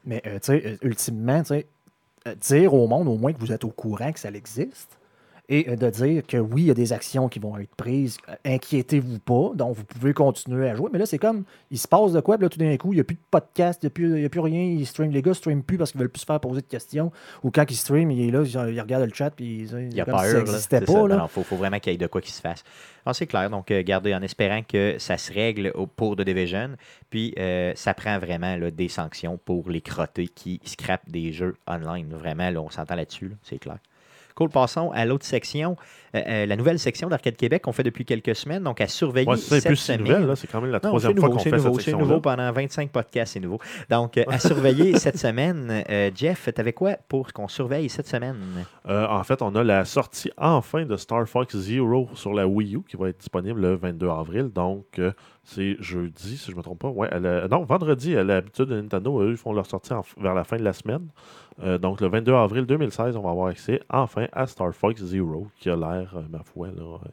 Mais 0.04 0.22
euh, 0.26 0.34
tu 0.34 0.38
sais, 0.42 0.62
euh, 0.64 0.76
ultimement, 0.82 1.40
tu 1.42 1.46
sais, 1.48 1.66
euh, 2.28 2.34
dire 2.36 2.72
au 2.74 2.86
monde 2.86 3.08
au 3.08 3.16
moins 3.16 3.32
que 3.32 3.40
vous 3.40 3.52
êtes 3.52 3.64
au 3.64 3.70
courant 3.70 4.12
que 4.12 4.20
ça 4.20 4.28
existe 4.30 4.98
et 5.50 5.68
euh, 5.68 5.76
de 5.76 5.90
dire 5.90 6.26
que 6.26 6.38
oui, 6.38 6.62
il 6.62 6.66
y 6.68 6.70
a 6.70 6.74
des 6.74 6.92
actions 6.94 7.28
qui 7.28 7.38
vont 7.40 7.58
être 7.58 7.74
prises. 7.74 8.16
Euh, 8.28 8.34
Inquiétez-vous 8.46 9.18
pas. 9.18 9.50
Donc, 9.54 9.76
vous 9.76 9.84
pouvez 9.84 10.14
continuer 10.14 10.68
à 10.70 10.74
jouer. 10.76 10.88
Mais 10.92 10.98
là, 10.98 11.04
c'est 11.06 11.18
comme, 11.18 11.44
il 11.70 11.78
se 11.78 11.86
passe 11.88 12.12
de 12.12 12.20
quoi? 12.20 12.36
Puis 12.38 12.44
là, 12.44 12.48
tout 12.48 12.58
d'un 12.58 12.76
coup, 12.76 12.92
il 12.92 12.96
n'y 12.96 13.00
a 13.00 13.04
plus 13.04 13.16
de 13.16 13.20
podcast, 13.30 13.80
il 13.82 13.86
n'y 13.86 13.88
a, 13.88 13.90
plus- 13.90 14.16
il 14.16 14.22
y 14.22 14.24
a 14.24 14.28
plus 14.28 14.40
rien. 14.40 14.62
Ils 14.62 14.86
stream, 14.86 15.10
les 15.10 15.20
gars 15.22 15.30
ne 15.30 15.34
streament 15.34 15.62
plus 15.62 15.76
parce 15.76 15.90
qu'ils 15.92 16.00
veulent 16.00 16.08
plus 16.08 16.20
se 16.20 16.26
faire 16.26 16.40
poser 16.40 16.60
de 16.62 16.66
questions. 16.66 17.10
Ou 17.42 17.50
quand 17.50 17.64
ils 17.70 17.76
streament, 17.76 18.10
il 18.10 18.28
est 18.28 18.30
là, 18.30 18.42
il 18.44 18.50
il 18.74 18.80
regarde 18.80 19.04
le 19.04 19.12
chat, 19.12 19.30
puis 19.30 19.66
il, 19.70 19.88
Il 19.90 19.94
y 19.94 20.00
a 20.00 20.04
comme 20.04 20.14
peur. 20.14 20.46
si 20.48 20.60
ça 20.62 20.80
pas. 20.80 21.08
Non, 21.08 21.26
faut, 21.28 21.42
faut 21.42 21.56
vraiment 21.56 21.78
qu'il 21.80 21.92
y 21.92 21.94
ait 21.96 21.98
de 21.98 22.06
quoi 22.06 22.20
qui 22.20 22.32
se 22.32 22.40
fasse. 22.40 22.62
Alors, 23.04 23.14
c'est 23.16 23.26
clair. 23.26 23.50
Donc, 23.50 23.70
euh, 23.70 23.82
gardez 23.82 24.14
en 24.14 24.22
espérant 24.22 24.62
que 24.62 24.96
ça 24.98 25.18
se 25.18 25.32
règle 25.32 25.72
au- 25.74 25.86
pour 25.86 26.16
The 26.16 26.20
Division. 26.22 26.70
Puis, 27.10 27.34
euh, 27.38 27.72
ça 27.74 27.94
prend 27.94 28.18
vraiment 28.18 28.56
là, 28.56 28.70
des 28.70 28.88
sanctions 28.88 29.38
pour 29.44 29.68
les 29.70 29.80
crottés 29.80 30.28
qui 30.28 30.60
scrapent 30.64 31.08
des 31.10 31.32
jeux 31.32 31.56
online. 31.66 32.08
Vraiment, 32.12 32.50
là, 32.50 32.60
on 32.60 32.70
s'entend 32.70 32.94
là-dessus. 32.94 33.28
là, 33.30 33.34
c'est 33.42 33.58
clair. 33.58 33.78
Cool. 34.34 34.48
Passons 34.50 34.90
à 34.92 35.04
l'autre 35.04 35.24
section. 35.26 35.76
Euh, 36.14 36.20
euh, 36.26 36.46
la 36.46 36.56
nouvelle 36.56 36.80
section 36.80 37.08
d'Arcade 37.08 37.36
Québec 37.36 37.62
qu'on 37.62 37.72
fait 37.72 37.84
depuis 37.84 38.04
quelques 38.04 38.34
semaines. 38.34 38.64
Donc, 38.64 38.80
à 38.80 38.88
surveiller 38.88 39.28
Ouais, 39.28 39.36
cette 39.36 39.64
plus 39.64 39.76
semaine. 39.76 40.00
nouvelle, 40.00 40.26
là. 40.26 40.34
C'est 40.34 40.48
quand 40.48 40.60
même 40.60 40.72
la 40.72 40.80
troisième 40.80 41.16
fois 41.16 41.28
qu'on 41.30 41.38
fait 41.38 41.52
nouveau, 41.52 41.74
cette 41.78 41.84
c'est 41.84 41.96
nouveau 41.96 42.20
pendant 42.20 42.50
25 42.50 42.90
podcasts, 42.90 43.34
c'est 43.34 43.40
nouveau. 43.40 43.60
Donc, 43.88 44.18
euh, 44.18 44.24
à 44.28 44.38
surveiller 44.40 44.98
cette 44.98 45.18
semaine, 45.18 45.84
euh, 45.88 46.10
Jeff, 46.14 46.48
t'avais 46.52 46.72
quoi 46.72 46.96
pour 47.08 47.32
qu'on 47.32 47.46
surveille 47.46 47.88
cette 47.88 48.08
semaine? 48.08 48.36
En 48.88 49.22
fait, 49.22 49.40
on 49.42 49.54
a 49.54 49.62
la 49.62 49.84
sortie 49.84 50.32
enfin 50.36 50.84
de 50.84 50.96
Star 50.96 51.28
Fox 51.28 51.56
Zero 51.56 52.08
sur 52.14 52.32
la 52.34 52.46
Wii 52.48 52.74
U 52.76 52.80
qui 52.88 52.96
va 52.96 53.08
être 53.10 53.18
disponible 53.18 53.60
le 53.60 53.76
22 53.76 54.08
avril. 54.08 54.48
Donc, 54.52 55.00
c'est 55.44 55.76
jeudi, 55.80 56.36
si 56.36 56.46
je 56.46 56.52
ne 56.52 56.56
me 56.56 56.62
trompe 56.62 56.80
pas. 56.80 56.88
Ouais, 56.88 57.08
non, 57.48 57.62
vendredi, 57.64 58.16
à 58.16 58.24
l'habitude 58.24 58.66
de 58.66 58.80
Nintendo, 58.80 59.20
eux, 59.22 59.30
ils 59.30 59.36
font 59.36 59.52
leur 59.52 59.66
sortie 59.66 59.92
en- 59.92 60.04
vers 60.18 60.34
la 60.34 60.42
fin 60.44 60.56
de 60.56 60.64
la 60.64 60.72
semaine. 60.72 61.06
Euh, 61.62 61.78
donc, 61.78 62.00
le 62.00 62.08
22 62.08 62.32
avril 62.34 62.64
2016, 62.66 63.16
on 63.16 63.22
va 63.22 63.30
avoir 63.30 63.48
accès 63.48 63.80
enfin 63.90 64.26
à 64.32 64.46
Star 64.46 64.72
Fox 64.74 65.02
Zero, 65.02 65.48
qui 65.58 65.68
a 65.70 65.76
l'air, 65.76 66.12
euh, 66.16 66.22
ma 66.30 66.42
foi, 66.42 66.68
là, 66.68 66.82
euh, 66.82 67.08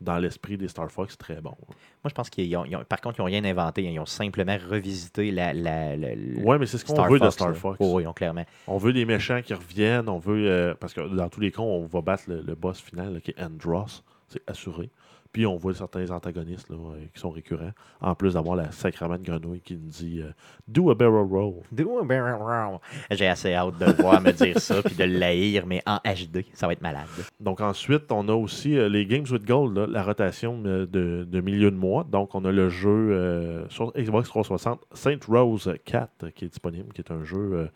dans 0.00 0.18
l'esprit 0.18 0.56
des 0.56 0.68
Star 0.68 0.90
Fox, 0.90 1.16
très 1.16 1.40
bon. 1.40 1.54
Moi, 1.68 2.08
je 2.08 2.14
pense 2.14 2.28
qu'ils 2.28 2.54
ont, 2.56 2.64
ils 2.64 2.76
ont- 2.76 2.84
par 2.86 3.00
contre, 3.00 3.18
ils 3.18 3.22
n'ont 3.22 3.26
rien 3.26 3.44
inventé. 3.44 3.86
hein. 3.86 3.90
Ils 3.94 4.00
ont 4.00 4.06
simplement 4.06 4.56
revisité 4.70 5.30
la. 5.30 5.52
la, 5.52 5.96
la- 5.96 6.14
le- 6.14 6.40
Ouais, 6.44 6.58
mais 6.58 6.66
c'est 6.66 6.78
ce 6.78 6.84
qu'on 6.84 7.02
veut 7.04 7.18
de 7.18 7.30
Star 7.30 7.48
là. 7.48 7.54
Fox. 7.54 7.76
Oh, 7.80 7.92
oui, 7.94 8.06
ont 8.06 8.12
clairement. 8.12 8.44
On 8.66 8.76
veut 8.78 8.92
des 8.92 9.04
méchants 9.04 9.40
qui 9.42 9.54
reviennent. 9.54 10.08
On 10.08 10.18
veut. 10.18 10.48
euh, 10.48 10.74
parce 10.78 10.92
que 10.94 11.00
dans 11.00 11.28
tous 11.28 11.40
les 11.40 11.50
cas, 11.50 11.62
on 11.62 11.86
va 11.86 12.00
battre 12.00 12.24
le, 12.28 12.42
le 12.42 12.54
boss 12.54 12.80
final 12.80 13.14
là, 13.14 13.20
qui 13.20 13.30
est 13.30 13.42
Andros. 13.42 14.02
C'est 14.28 14.42
assuré. 14.48 14.90
Puis 15.34 15.46
on 15.46 15.56
voit 15.56 15.74
certains 15.74 16.08
antagonistes 16.12 16.70
là, 16.70 16.76
qui 17.12 17.20
sont 17.20 17.30
récurrents. 17.30 17.72
En 18.00 18.14
plus 18.14 18.34
d'avoir 18.34 18.54
la 18.54 18.70
sacrament 18.70 19.18
de 19.18 19.24
grenouille 19.24 19.60
qui 19.60 19.74
nous 19.74 19.88
dit 19.90 20.20
euh, 20.22 20.30
Do 20.68 20.90
a 20.90 20.94
barrel 20.94 21.26
roll. 21.28 21.54
Do 21.72 21.98
a 21.98 22.04
barrel 22.04 22.36
roll. 22.40 22.78
J'ai 23.10 23.26
assez 23.26 23.52
hâte 23.52 23.76
de 23.78 23.86
le 23.86 23.92
voir 23.94 24.22
me 24.22 24.30
dire 24.30 24.60
ça 24.60 24.80
puis 24.80 24.94
de 24.94 25.02
le 25.02 25.20
haïr, 25.20 25.66
mais 25.66 25.82
en 25.86 25.96
HD. 25.96 26.44
Ça 26.54 26.68
va 26.68 26.72
être 26.72 26.82
malade. 26.82 27.08
Donc 27.40 27.60
ensuite, 27.60 28.12
on 28.12 28.28
a 28.28 28.32
aussi 28.32 28.78
euh, 28.78 28.88
les 28.88 29.06
Games 29.06 29.26
with 29.28 29.44
Gold, 29.44 29.76
là, 29.76 29.86
la 29.88 30.04
rotation 30.04 30.62
euh, 30.66 30.86
de, 30.86 31.26
de 31.28 31.40
milieu 31.40 31.72
de 31.72 31.76
mois. 31.76 32.04
Donc 32.04 32.36
on 32.36 32.44
a 32.44 32.52
le 32.52 32.68
jeu 32.68 32.88
euh, 32.88 33.68
sur 33.70 33.92
Xbox 33.94 34.28
360, 34.28 34.84
Saint 34.92 35.18
Rose 35.26 35.74
4, 35.84 36.10
euh, 36.22 36.30
qui 36.30 36.44
est 36.44 36.48
disponible, 36.48 36.92
qui 36.92 37.00
est 37.00 37.10
un 37.10 37.24
jeu 37.24 37.38
euh, 37.54 37.66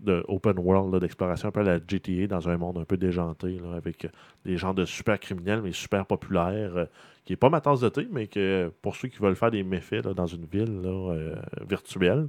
de 0.00 0.24
open 0.28 0.58
world, 0.58 0.94
d'exploration 1.00 1.48
un 1.48 1.52
peu 1.52 1.60
à 1.60 1.64
la 1.64 1.78
GTA 1.78 2.26
dans 2.26 2.48
un 2.48 2.56
monde 2.56 2.78
un 2.78 2.84
peu 2.84 2.96
déjanté, 2.96 3.58
là, 3.58 3.74
avec 3.76 4.04
euh, 4.04 4.08
des 4.44 4.56
gens 4.56 4.74
de 4.74 4.84
super 4.84 5.18
criminels, 5.18 5.60
mais 5.62 5.72
super 5.72 6.06
populaires, 6.06 6.76
euh, 6.76 6.84
qui 7.24 7.32
est 7.32 7.36
pas 7.36 7.50
ma 7.50 7.60
tasse 7.60 7.80
de 7.80 7.88
thé, 7.88 8.08
mais 8.10 8.26
que 8.26 8.72
pour 8.82 8.96
ceux 8.96 9.08
qui 9.08 9.18
veulent 9.18 9.36
faire 9.36 9.50
des 9.50 9.62
méfaits 9.62 10.04
là, 10.04 10.14
dans 10.14 10.26
une 10.26 10.46
ville 10.46 10.80
là, 10.82 11.12
euh, 11.12 11.34
virtuelle, 11.68 12.28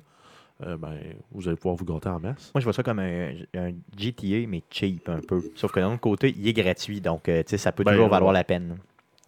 euh, 0.66 0.78
ben, 0.78 0.94
vous 1.32 1.48
allez 1.48 1.58
pouvoir 1.58 1.76
vous 1.76 1.86
gâter 1.86 2.10
en 2.10 2.20
masse. 2.20 2.52
Moi, 2.54 2.60
je 2.60 2.66
vois 2.66 2.74
ça 2.74 2.84
comme 2.84 3.00
un, 3.00 3.32
un 3.56 3.72
GTA, 3.98 4.46
mais 4.48 4.62
cheap 4.70 5.10
un 5.10 5.20
peu. 5.20 5.42
Sauf 5.56 5.72
que 5.72 5.80
d'un 5.80 5.92
autre 5.94 6.02
côté, 6.02 6.36
il 6.38 6.48
est 6.48 6.54
gratuit. 6.54 7.02
Donc, 7.02 7.32
ça 7.48 7.72
peut 7.72 7.84
Ben, 7.84 7.94
toujours 7.94 8.10
valoir 8.10 8.32
la 8.32 8.44
peine. 8.44 8.78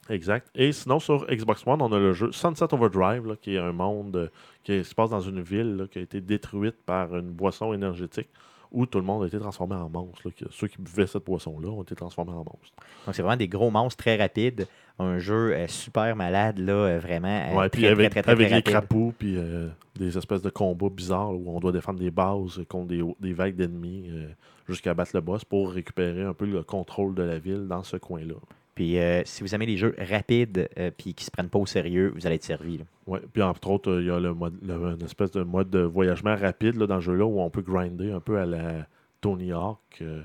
Exact. 0.10 0.50
Et 0.56 0.72
sinon, 0.72 1.00
sur 1.00 1.26
Xbox 1.28 1.66
One, 1.66 1.82
on 1.82 1.92
a 1.92 1.98
le 2.00 2.14
jeu 2.14 2.32
Sunset 2.32 2.74
Overdrive, 2.74 3.26
là, 3.26 3.36
qui 3.42 3.56
est 3.56 3.60
un 3.60 3.72
monde 3.72 4.16
euh, 4.16 4.28
qui 4.64 4.84
se 4.84 4.94
passe 4.94 5.10
dans 5.10 5.22
une 5.22 5.42
ville 5.42 5.78
là, 5.78 5.88
qui 5.88 6.00
a 6.00 6.02
été 6.02 6.20
détruite 6.20 6.76
par 6.86 7.16
une 7.16 7.32
boisson 7.32 7.74
énergétique 7.74 8.30
où 8.74 8.88
tout 8.88 8.98
le 8.98 9.06
monde 9.06 9.24
a 9.24 9.28
été 9.28 9.38
transformé 9.40 9.76
en 9.76 9.88
monstre. 9.88 10.22
là, 10.26 10.48
ceux 10.50 10.68
qui 10.68 10.82
buvaient 10.82 11.06
cette 11.06 11.24
boisson-là 11.24 11.70
ont 11.70 11.84
été 11.84 11.94
transformés 11.96 12.32
en 12.32 12.44
monstres. 12.44 12.74
Donc, 13.06 13.14
c'est 13.14 13.22
vraiment 13.22 13.38
des 13.38 13.48
gros 13.48 13.70
monstres 13.70 14.04
très 14.04 14.18
rapides. 14.18 14.68
Un 14.98 15.20
jeu 15.20 15.54
euh, 15.54 15.68
super 15.68 16.16
malade, 16.16 16.58
là, 16.58 16.74
euh, 16.74 17.00
vraiment. 17.00 17.56
Ouais, 17.56 17.70
puis 17.70 17.86
avec, 17.86 18.10
très, 18.12 18.22
très, 18.22 18.22
très, 18.24 18.32
avec 18.32 18.48
très 18.48 18.50
les 18.50 18.56
rapide. 18.56 18.74
crapauds, 18.74 19.14
puis 19.18 19.36
euh, 19.38 19.70
des 19.96 20.18
espèces 20.18 20.42
de 20.42 20.50
combats 20.50 20.90
bizarres 20.90 21.34
où 21.34 21.56
on 21.56 21.60
doit 21.60 21.72
défendre 21.72 22.00
des 22.00 22.10
bases 22.12 22.62
contre 22.68 22.88
des, 22.88 23.04
des 23.20 23.34
vagues 23.34 23.56
d'ennemis 23.56 24.08
euh, 24.10 24.28
jusqu'à 24.68 24.96
battre 24.96 25.12
le 25.14 25.22
boss 25.22 25.46
pour 25.46 25.72
récupérer 25.72 26.24
un 26.24 26.34
peu 26.34 26.46
le 26.46 26.64
contrôle 26.64 27.14
de 27.14 27.24
la 27.24 27.38
ville 27.38 27.68
dans 27.68 27.84
ce 27.84 27.98
coin-là. 27.98 28.36
Puis, 28.76 28.98
euh, 28.98 29.22
si 29.26 29.44
vous 29.44 29.54
aimez 29.54 29.66
les 29.68 29.78
jeux 29.78 29.96
rapides 30.00 30.68
euh, 30.80 30.90
puis 30.98 31.14
qui 31.14 31.24
se 31.26 31.30
prennent 31.32 31.50
pas 31.50 31.60
au 31.60 31.66
sérieux, 31.66 32.12
vous 32.16 32.26
allez 32.26 32.36
être 32.36 32.44
servi. 32.44 32.80
Ouais. 33.06 33.22
Puis 33.32 33.42
entre 33.44 33.70
autres, 33.70 33.92
euh, 33.92 34.02
il 34.02 34.08
y 34.08 34.12
a 34.12 34.20
le 34.20 34.34
mode, 34.34 34.56
une 34.64 35.04
espèce 35.06 35.32
de 35.32 35.44
mode 35.44 35.70
de 35.70 35.80
voyagement 35.82 36.36
rapide 36.36 36.76
là, 36.78 36.88
dans 36.88 36.96
le 36.96 37.02
jeu-là 37.02 37.26
où 37.26 37.40
on 37.40 37.50
peut 37.52 37.62
grinder 37.62 38.12
un 38.12 38.20
peu 38.20 38.40
à 38.40 38.46
la 38.48 38.88
Tony 39.22 39.52
Hawk 39.52 39.78
euh, 40.02 40.22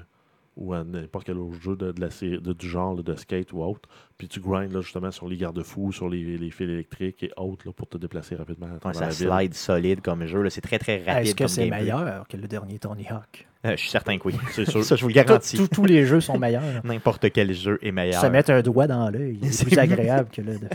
ou 0.56 0.72
à 0.72 0.82
n'importe 0.82 1.26
quel 1.26 1.38
autre 1.38 1.60
jeu 1.60 1.76
de, 1.76 1.92
de 1.92 2.00
la 2.00 2.10
sé- 2.10 2.38
de- 2.38 2.52
du 2.52 2.68
genre 2.68 2.94
de 3.02 3.14
skate 3.16 3.52
ou 3.52 3.62
autre. 3.62 3.88
Puis 4.18 4.26
tu 4.26 4.40
grindes 4.40 4.72
là, 4.72 4.80
justement 4.80 5.12
sur 5.12 5.28
les 5.28 5.36
garde-fous, 5.36 5.92
sur 5.92 6.08
les, 6.08 6.36
les 6.36 6.50
fils 6.50 6.68
électriques 6.68 7.22
et 7.22 7.30
autres 7.36 7.66
là, 7.66 7.72
pour 7.72 7.88
te 7.88 7.96
déplacer 7.98 8.34
rapidement 8.34 8.66
à 8.82 8.88
Ouais, 8.88 8.92
ça 8.94 9.02
la 9.02 9.08
ville. 9.10 9.28
slide 9.28 9.54
solide 9.54 10.00
comme 10.00 10.26
jeu. 10.26 10.42
là. 10.42 10.50
C'est 10.50 10.60
très, 10.60 10.78
très 10.80 10.96
rapide 11.04 11.28
Est-ce 11.28 11.34
que 11.36 11.46
c'est 11.46 11.70
meilleur 11.70 12.26
que 12.28 12.36
le 12.36 12.48
dernier 12.48 12.78
Tony 12.80 13.06
Hawk? 13.08 13.46
Euh, 13.66 13.72
je 13.72 13.76
suis 13.76 13.90
certain 13.90 14.16
que 14.18 14.28
oui. 14.28 14.34
C'est 14.52 14.68
sûr. 14.70 14.84
ça, 14.84 14.94
je 14.94 15.02
vous 15.02 15.08
le 15.08 15.14
Tous- 15.14 15.24
garantis. 15.24 15.56
tous- 15.56 15.66
tous 15.68 15.84
les 15.84 16.04
jeux 16.06 16.20
sont 16.20 16.38
meilleurs. 16.38 16.62
N'importe 16.84 17.30
quel 17.32 17.52
jeu 17.52 17.76
est 17.82 17.90
meilleur. 17.90 18.20
Se 18.20 18.26
mettre 18.28 18.50
un 18.52 18.62
doigt 18.62 18.86
dans 18.86 19.10
l'œil, 19.10 19.38
c'est 19.50 19.64
plus 19.66 19.78
agréable 19.78 20.28
que 20.30 20.40
le. 20.42 20.52
de- 20.60 20.68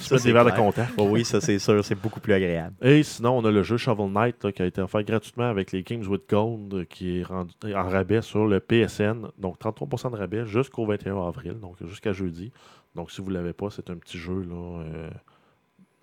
Ça, 0.00 0.16
c'est 0.18 0.32
de 0.32 0.40
clair. 0.40 0.54
contact. 0.54 0.92
Oh 0.96 1.08
oui, 1.10 1.26
ça 1.26 1.40
c'est 1.42 1.58
sûr, 1.58 1.84
c'est 1.84 1.94
beaucoup 1.94 2.20
plus 2.20 2.32
agréable. 2.32 2.74
Et 2.82 3.02
sinon, 3.02 3.36
on 3.38 3.44
a 3.44 3.50
le 3.50 3.62
jeu 3.62 3.76
Shovel 3.76 4.10
Knight 4.10 4.42
là, 4.44 4.50
qui 4.52 4.62
a 4.62 4.66
été 4.66 4.80
offert 4.80 5.02
gratuitement 5.02 5.48
avec 5.48 5.72
les 5.72 5.82
Games 5.82 6.06
with 6.06 6.22
Gold 6.28 6.86
qui 6.88 7.18
est 7.18 7.22
rendu 7.22 7.52
en 7.74 7.86
rabais 7.88 8.22
sur 8.22 8.46
le 8.46 8.60
PSN. 8.60 9.26
Donc 9.38 9.58
33% 9.60 10.10
de 10.12 10.16
rabais 10.16 10.46
jusqu'au 10.46 10.86
21 10.86 11.20
avril, 11.28 11.54
donc 11.60 11.76
jusqu'à 11.86 12.12
jeudi. 12.14 12.50
Donc 12.96 13.10
si 13.12 13.20
vous 13.20 13.28
ne 13.30 13.34
l'avez 13.34 13.52
pas, 13.52 13.70
c'est 13.70 13.88
un 13.90 13.96
petit 13.96 14.18
jeu 14.18 14.42
là, 14.42 14.80
euh, 14.82 15.10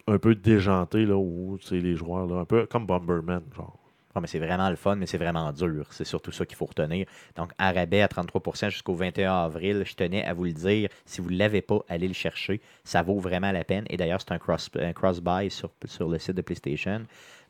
un 0.07 0.17
peu 0.19 0.35
déjanté 0.35 1.05
là, 1.05 1.17
où 1.17 1.57
les 1.71 1.95
joueurs 1.95 2.27
là, 2.27 2.35
un 2.41 2.45
peu 2.45 2.65
comme 2.67 2.85
Bomberman. 2.85 3.41
Genre. 3.55 3.77
Ah, 4.15 4.21
mais 4.21 4.27
c'est 4.27 4.37
vraiment 4.37 4.69
le 4.69 4.75
fun, 4.75 4.95
mais 4.95 5.07
c'est 5.07 5.17
vraiment 5.17 5.51
dur. 5.51 5.87
C'est 5.89 6.03
surtout 6.05 6.31
ça 6.31 6.45
qu'il 6.45 6.55
faut 6.55 6.65
retenir. 6.67 7.07
Donc, 7.35 7.49
à 7.57 7.71
rabais 7.71 8.01
à 8.03 8.07
33% 8.07 8.69
jusqu'au 8.69 8.93
21 8.93 9.33
avril, 9.45 9.81
je 9.87 9.95
tenais 9.95 10.23
à 10.23 10.35
vous 10.35 10.43
le 10.43 10.51
dire. 10.53 10.89
Si 11.03 11.19
vous 11.19 11.31
ne 11.31 11.37
l'avez 11.37 11.63
pas, 11.63 11.79
allez 11.89 12.07
le 12.07 12.13
chercher. 12.13 12.61
Ça 12.83 13.01
vaut 13.01 13.17
vraiment 13.17 13.51
la 13.51 13.63
peine. 13.63 13.85
Et 13.89 13.97
d'ailleurs, 13.97 14.21
c'est 14.21 14.31
un 14.31 14.37
cross- 14.37 14.69
un 14.79 14.93
cross-buy 14.93 15.49
sur, 15.49 15.71
sur 15.85 16.07
le 16.09 16.19
site 16.19 16.35
de 16.35 16.43
PlayStation. 16.43 17.01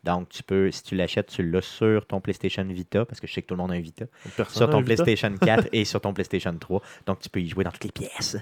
Donc, 0.06 0.30
tu 0.30 0.42
peux, 0.42 0.72
si 0.72 0.84
tu 0.84 0.96
l'achètes, 0.96 1.28
tu 1.28 1.44
l'as 1.50 1.62
sur 1.62 2.06
ton 2.06 2.22
PlayStation 2.22 2.64
Vita, 2.64 3.04
parce 3.06 3.20
que 3.20 3.28
je 3.28 3.34
sais 3.34 3.42
que 3.42 3.48
tout 3.48 3.56
le 3.56 3.62
monde 3.62 3.72
a 3.72 3.76
un 3.76 3.82
Vita, 3.82 4.06
Personne 4.38 4.56
sur 4.58 4.70
ton 4.70 4.80
Vita? 4.80 5.04
PlayStation 5.04 5.36
4 5.38 5.68
et 5.74 5.84
sur 5.84 6.00
ton 6.00 6.14
PlayStation 6.14 6.58
3. 6.58 6.82
Donc, 7.08 7.20
tu 7.20 7.30
peux 7.30 7.42
y 7.42 7.48
jouer 7.50 7.66
dans 7.66 7.72
toutes 7.72 7.84
les 7.84 7.92
pièces. 7.92 8.38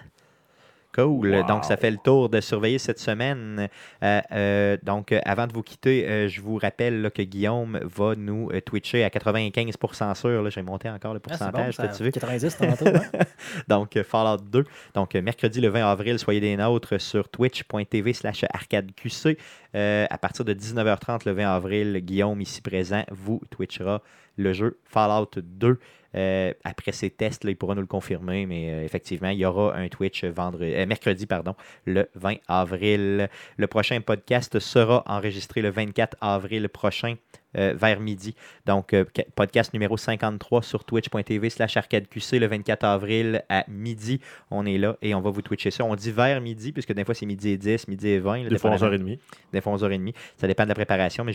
Cool. 0.94 1.30
Wow. 1.36 1.44
Donc, 1.48 1.66
ça 1.66 1.78
fait 1.78 1.92
le 1.92 1.98
tour 1.98 2.30
de 2.30 2.42
surveiller 2.42 2.78
cette 2.80 3.00
semaine. 3.00 3.70
Euh, 4.04 4.22
euh, 4.32 4.78
donc, 4.84 5.12
euh, 5.12 5.20
avant 5.26 5.48
de 5.48 5.54
vous 5.54 5.64
quitter, 5.64 6.08
euh, 6.08 6.28
je 6.28 6.42
vous 6.42 6.58
rappelle 6.58 7.02
là, 7.02 7.10
que 7.10 7.22
Guillaume 7.22 7.80
va 7.84 8.16
nous 8.16 8.50
twitcher 8.66 9.04
à 9.04 9.10
95% 9.10 10.16
sûr. 10.16 10.42
Là, 10.42 10.50
J'ai 10.50 10.62
monté 10.62 10.90
encore 10.90 11.14
le 11.14 11.20
Ah, 11.20 11.30
bon, 11.30 11.38
pourcentage, 11.38 11.76
ça- 11.76 11.88
t'as-tu 11.88 12.04
vu? 12.04 12.12
90 12.12 12.58
tantôt. 12.58 12.88
hein? 12.88 13.02
Donc, 13.68 14.02
Fallout 14.04 14.42
2. 14.44 14.64
Donc, 14.94 15.14
mercredi 15.16 15.62
le 15.62 15.70
20 15.70 15.86
avril, 15.90 16.20
soyez 16.20 16.40
des 16.42 16.58
nôtres 16.58 17.00
sur 17.00 17.30
twitch.tv 17.30 18.14
slash 18.14 18.44
arcadeqc. 18.54 19.38
À 19.74 20.18
partir 20.18 20.44
de 20.46 20.54
19h30 20.54 21.22
le 21.26 21.32
20 21.32 21.48
avril, 21.56 21.98
Guillaume, 22.02 22.42
ici 22.42 22.62
présent, 22.62 23.04
vous 23.12 23.42
twitchera 23.50 24.02
le 24.38 24.54
jeu 24.54 24.78
Fallout 24.86 25.30
2. 25.38 25.80
Euh, 26.16 26.54
après 26.64 26.92
ces 26.92 27.10
tests, 27.10 27.44
il 27.46 27.56
pourra 27.56 27.76
nous 27.76 27.82
le 27.82 27.88
confirmer, 27.88 28.46
mais 28.46 28.72
euh, 28.72 28.84
effectivement, 28.84 29.30
il 29.30 29.40
y 29.40 29.46
aura 29.46 29.76
un 29.76 29.88
Twitch 29.88 30.24
vendredi, 30.26 30.74
euh, 30.74 30.86
mercredi 30.86 31.26
pardon, 31.26 31.56
le 31.86 32.10
20 32.16 32.36
avril. 32.48 33.30
Le 33.58 33.68
prochain 33.68 34.02
podcast 34.02 34.60
sera 34.60 35.04
enregistré 35.06 35.62
le 35.62 35.70
24 35.70 36.18
avril 36.22 36.68
prochain 36.70 37.16
euh, 37.58 37.74
vers 37.76 38.00
midi. 38.00 38.36
Donc, 38.66 38.94
euh, 38.94 39.06
ca- 39.16 39.26
podcast 39.36 39.74
numéro 39.74 39.98
53 39.98 40.62
sur 40.64 40.84
twitch.tv 40.84 41.50
slash 41.50 41.78
arcadeqc 41.78 42.32
le 42.40 42.48
24 42.48 42.84
avril 42.84 43.44
à 43.50 43.64
midi. 43.68 44.20
On 44.50 44.66
est 44.66 44.78
là 44.78 44.98
et 45.02 45.14
on 45.16 45.22
va 45.22 45.30
vous 45.30 45.42
twitcher 45.42 45.72
ça. 45.72 45.84
On 45.84 45.96
dit 45.96 46.12
vers 46.12 46.40
midi, 46.42 46.72
puisque 46.72 46.94
des 46.94 47.04
fois 47.06 47.14
c'est 47.16 47.26
midi 47.26 47.50
et 47.50 47.58
10, 47.58 47.88
midi 47.88 48.08
et 48.10 48.20
20. 48.20 48.44
là, 48.44 48.50
Des 48.50 48.58
fois 48.58 48.72
dépendamment- 48.72 49.06
11h30. 49.06 49.20
des 49.54 49.62
fois 49.62 49.74
11h30. 49.74 50.14
Ça 50.38 50.48
dépend 50.48 50.64
de 50.64 50.70
la 50.70 50.76
préparation, 50.76 51.24
mais 51.24 51.34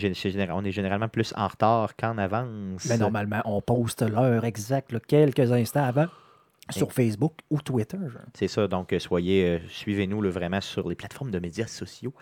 on 0.51 0.63
est 0.65 0.71
généralement 0.71 1.07
plus 1.07 1.33
en 1.35 1.47
retard 1.47 1.95
qu'en 1.95 2.17
avance. 2.17 2.85
Mais 2.89 2.97
normalement, 2.97 3.41
on 3.45 3.61
poste 3.61 4.01
l'heure 4.01 4.45
exacte 4.45 4.91
là, 4.91 4.99
quelques 4.99 5.51
instants 5.51 5.83
avant 5.83 6.07
sur 6.69 6.91
Facebook 6.91 7.33
ou 7.49 7.61
Twitter. 7.61 7.97
C'est 8.33 8.49
ça, 8.49 8.67
donc 8.67 8.91
euh, 8.91 8.99
soyez, 8.99 9.45
euh, 9.45 9.59
suivez-nous 9.69 10.19
vraiment 10.29 10.59
sur 10.59 10.89
les 10.89 10.95
plateformes 10.95 11.31
de 11.31 11.39
médias 11.39 11.67
sociaux. 11.67 12.13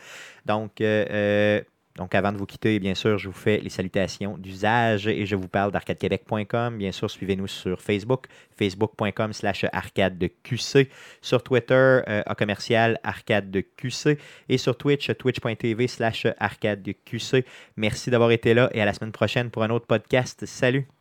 Donc, 0.45 0.81
euh, 0.81 1.05
euh, 1.09 1.61
Donc, 1.95 2.13
avant 2.13 2.31
de 2.33 2.37
vous 2.37 2.45
quitter, 2.45 2.79
bien 2.79 2.93
sûr, 2.93 3.17
je 3.17 3.27
vous 3.27 3.33
fais 3.33 3.59
les 3.59 3.69
salutations 3.69 4.37
d'usage 4.37 5.07
et 5.07 5.25
je 5.25 5.35
vous 5.35 5.47
parle 5.47 5.71
d'arcadequebec.com. 5.71 6.77
Bien 6.77 6.91
sûr, 6.91 7.09
suivez-nous 7.09 7.47
sur 7.47 7.81
Facebook, 7.81 8.27
facebook.com 8.57 9.31
slash 9.31 9.65
arcade 9.71 10.17
de 10.17 10.27
QC, 10.43 10.89
sur 11.21 11.41
Twitter, 11.41 11.73
euh, 11.73 12.21
à 12.25 12.35
commercial 12.35 12.99
arcade 13.03 13.49
de 13.49 13.61
QC 13.61 14.17
et 14.49 14.57
sur 14.57 14.77
Twitch, 14.77 15.09
twitch.tv 15.17 15.87
slash 15.87 16.27
arcade 16.37 16.83
de 16.83 16.91
QC. 16.91 17.45
Merci 17.77 18.09
d'avoir 18.09 18.31
été 18.31 18.53
là 18.53 18.69
et 18.73 18.81
à 18.81 18.85
la 18.85 18.93
semaine 18.93 19.13
prochaine 19.13 19.49
pour 19.49 19.63
un 19.63 19.69
autre 19.69 19.85
podcast. 19.85 20.45
Salut! 20.45 20.94